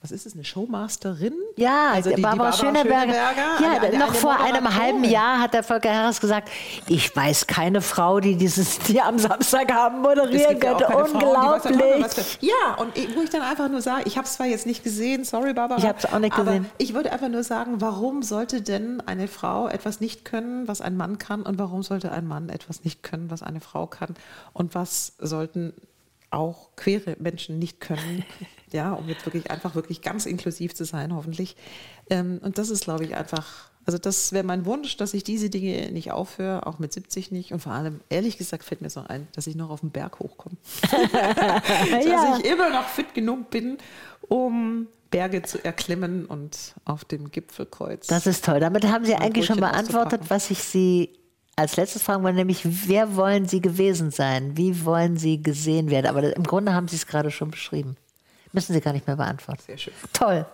was 0.02 0.12
ist 0.12 0.26
es, 0.26 0.34
eine 0.34 0.46
Showmasterin? 0.46 1.34
Ja, 1.58 1.92
also 1.92 2.10
die, 2.12 2.16
die 2.16 2.22
Barbara, 2.22 2.54
Schöneberger. 2.54 3.14
Ja, 3.14 3.30
eine- 3.58 3.82
eine- 3.88 3.98
noch 3.98 4.08
eine 4.08 4.16
vor 4.16 4.40
einem 4.40 4.74
halben 4.74 5.04
Jahr 5.04 5.42
hat 5.42 5.54
der 5.54 5.62
Volker 5.62 5.94
Harris 5.94 6.22
gesagt, 6.22 6.50
ich 6.88 7.14
weiß 7.14 7.48
keine 7.48 7.82
Frau, 7.82 8.22
die 8.22 8.36
dieses, 8.38 8.80
die 8.80 9.02
am 9.02 9.20
Samstagabend 9.20 10.00
Es 10.00 10.08
moderieren 10.08 10.58
ja 10.58 10.68
könnte. 10.70 10.86
Frauen, 10.86 11.14
haben, 11.14 11.48
was 11.52 11.66
Unglaublich. 11.66 12.14
für- 12.14 12.46
Ja, 12.46 12.76
und 12.78 12.96
wo 13.16 13.22
ich 13.24 13.30
dann 13.30 13.42
einfach 13.42 13.68
nur 13.68 13.82
sage, 13.82 14.04
ich 14.06 14.16
habe 14.18 14.26
es 14.26 14.36
zwar 14.36 14.46
jetzt 14.48 14.66
nicht 14.66 14.86
gesehen, 14.86 15.26
sorry 15.26 15.54
Barbara. 15.54 15.80
Ich 15.80 15.86
hab's 15.86 16.06
auch 16.06 16.20
nicht 16.20 16.34
aber 16.34 16.46
gesehen. 16.46 16.66
Ich 16.78 16.94
würde 16.94 17.12
einfach 17.12 17.28
nur 17.28 17.44
sagen, 17.44 17.82
warum 17.82 18.24
sollte 18.24 18.62
denn 18.62 19.02
eine 19.06 19.28
Frau 19.28 19.68
etwas 19.68 20.00
nicht 20.00 20.24
können, 20.24 20.66
was 20.68 20.80
ein 20.80 20.96
Mann 20.96 21.18
kann? 21.18 21.42
Und 21.42 21.60
warum 21.60 21.84
sollte 21.84 22.14
ein 22.14 22.26
Mann 22.26 22.48
etwas 22.48 22.86
nicht 22.86 23.04
können, 23.04 23.30
was 23.30 23.44
eine 23.44 23.60
Frau 23.60 23.86
kann? 23.86 24.16
Und 24.54 24.76
was 24.76 25.12
sollten 25.20 25.74
auch 26.32 26.76
queere 26.76 27.16
Menschen 27.20 27.60
nicht 27.60 27.80
können? 27.80 28.24
Ja, 28.72 28.94
um 28.94 29.10
jetzt 29.10 29.26
wirklich 29.26 29.50
einfach 29.50 29.74
wirklich 29.74 30.04
ganz 30.04 30.28
inklusiv 30.28 30.76
zu 30.76 30.86
sein, 30.86 31.16
hoffentlich. 31.16 31.56
Ähm, 32.12 32.40
Und 32.44 32.60
das 32.60 32.70
ist, 32.70 32.84
glaube 32.84 33.04
ich, 33.04 33.16
einfach 33.16 33.70
also 33.90 33.98
das 33.98 34.34
wäre 34.34 34.44
mein 34.44 34.66
Wunsch, 34.66 34.98
dass 34.98 35.16
ich 35.16 35.24
diese 35.24 35.50
Dinge 35.50 35.92
nicht 35.92 36.12
aufhöre, 36.12 36.68
auch 36.68 36.78
mit 36.78 36.94
70 36.94 37.32
nicht. 37.32 37.54
Und 37.54 37.60
vor 37.60 37.72
allem, 37.72 38.02
ehrlich 38.10 38.38
gesagt, 38.38 38.64
fällt 38.64 38.82
mir 38.82 38.92
so 38.92 39.00
ein, 39.08 39.28
dass 39.34 39.48
ich 39.48 39.56
noch 39.56 39.72
auf 39.72 39.80
den 39.80 39.90
Berg 39.90 40.20
hochkomme. 40.20 40.58
Ja. 42.06 42.30
Dass 42.30 42.40
ich 42.40 42.46
immer 42.46 42.70
noch 42.70 42.88
fit 42.88 43.16
genug 43.16 43.50
bin, 43.50 43.80
um 44.28 44.88
Berge 45.10 45.42
zu 45.42 45.64
erklimmen 45.66 46.26
und 46.26 46.76
auf 46.86 47.04
dem 47.04 47.32
Gipfelkreuz. 47.32 48.06
Das 48.06 48.28
ist 48.28 48.46
toll. 48.46 48.60
Damit 48.60 48.86
haben 48.86 49.06
Sie 49.06 49.16
eigentlich 49.16 49.48
schon 49.48 49.60
beantwortet, 49.60 50.22
was 50.28 50.52
ich 50.52 50.60
Sie 50.60 51.10
als 51.60 51.76
letztes 51.76 52.02
fragen 52.04 52.24
wollte, 52.24 52.38
nämlich 52.38 52.62
wer 52.88 53.16
wollen 53.16 53.48
Sie 53.48 53.62
gewesen 53.62 54.12
sein? 54.12 54.56
Wie 54.58 54.86
wollen 54.86 55.18
Sie 55.18 55.44
gesehen 55.44 55.90
werden? 55.90 56.08
Aber 56.08 56.36
im 56.36 56.44
Grunde 56.44 56.74
haben 56.74 56.88
Sie 56.88 56.96
es 56.96 57.06
gerade 57.06 57.32
schon 57.32 57.52
beschrieben. 57.52 57.98
Müssen 58.54 58.74
Sie 58.74 58.82
gar 58.82 58.94
nicht 58.94 59.08
mehr 59.08 59.18
beantworten. 59.18 59.62
Sehr 59.66 59.78
schön. 59.78 59.94
Toll. 60.14 60.46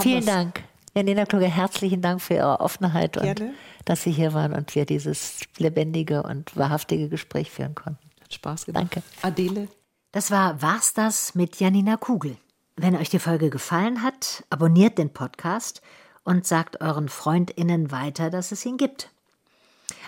Vielen 0.00 0.24
wir's. 0.24 0.26
Dank. 0.26 0.62
Janina 0.94 1.26
Kluge, 1.26 1.46
herzlichen 1.46 2.00
Dank 2.02 2.20
für 2.20 2.34
Ihre 2.34 2.60
Offenheit 2.60 3.16
und 3.16 3.24
Gerne. 3.24 3.54
dass 3.84 4.02
Sie 4.02 4.10
hier 4.10 4.32
waren 4.32 4.52
und 4.52 4.74
wir 4.74 4.86
dieses 4.86 5.40
lebendige 5.58 6.22
und 6.22 6.56
wahrhaftige 6.56 7.08
Gespräch 7.08 7.50
führen 7.50 7.74
konnten. 7.74 8.10
Hat 8.22 8.34
Spaß 8.34 8.66
gemacht. 8.66 8.82
Danke. 8.82 9.02
Adele. 9.22 9.68
Das 10.12 10.30
war 10.30 10.60
War's 10.62 10.94
das 10.94 11.34
mit 11.34 11.60
Janina 11.60 11.96
Kugel. 11.98 12.36
Wenn 12.74 12.96
euch 12.96 13.10
die 13.10 13.18
Folge 13.18 13.50
gefallen 13.50 14.02
hat, 14.02 14.44
abonniert 14.50 14.98
den 14.98 15.12
Podcast 15.12 15.82
und 16.24 16.46
sagt 16.46 16.80
euren 16.80 17.08
FreundInnen 17.08 17.90
weiter, 17.90 18.30
dass 18.30 18.50
es 18.50 18.64
ihn 18.64 18.78
gibt. 18.78 19.10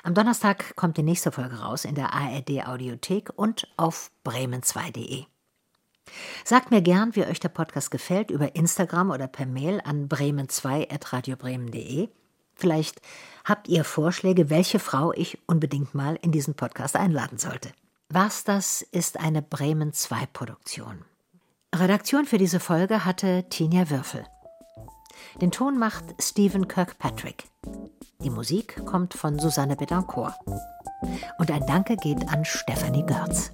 Am 0.02 0.14
Donnerstag 0.14 0.74
kommt 0.76 0.96
die 0.96 1.02
nächste 1.02 1.30
Folge 1.30 1.60
raus 1.60 1.84
in 1.84 1.94
der 1.94 2.14
ARD 2.14 2.66
Audiothek 2.66 3.30
und 3.36 3.68
auf 3.76 4.10
bremen2.de. 4.24 5.24
Sagt 6.44 6.70
mir 6.70 6.80
gern, 6.80 7.14
wie 7.14 7.24
euch 7.24 7.40
der 7.40 7.50
Podcast 7.50 7.90
gefällt, 7.90 8.30
über 8.30 8.56
Instagram 8.56 9.10
oder 9.10 9.28
per 9.28 9.44
Mail 9.46 9.82
an 9.84 10.08
bremen2.radiobremen.de. 10.08 12.08
Vielleicht 12.54 13.02
habt 13.44 13.68
ihr 13.68 13.84
Vorschläge, 13.84 14.48
welche 14.50 14.78
Frau 14.78 15.12
ich 15.12 15.38
unbedingt 15.46 15.94
mal 15.94 16.18
in 16.22 16.32
diesen 16.32 16.54
Podcast 16.54 16.96
einladen 16.96 17.36
sollte. 17.38 17.70
Was 18.08 18.44
das 18.44 18.80
ist 18.82 19.20
eine 19.20 19.42
Bremen 19.42 19.92
2 19.92 20.26
Produktion. 20.32 21.04
Redaktion 21.74 22.24
für 22.26 22.38
diese 22.38 22.58
Folge 22.58 23.04
hatte 23.04 23.44
Tinja 23.48 23.90
Würfel. 23.90 24.24
Den 25.40 25.50
Ton 25.50 25.78
macht 25.78 26.04
Stephen 26.20 26.68
Kirkpatrick. 26.68 27.44
Die 28.22 28.30
Musik 28.30 28.84
kommt 28.84 29.14
von 29.14 29.38
Susanne 29.38 29.76
Betancourt. 29.76 30.34
Und 31.38 31.50
ein 31.50 31.66
Danke 31.66 31.96
geht 31.96 32.28
an 32.28 32.44
Stefanie 32.44 33.04
Görz. 33.06 33.52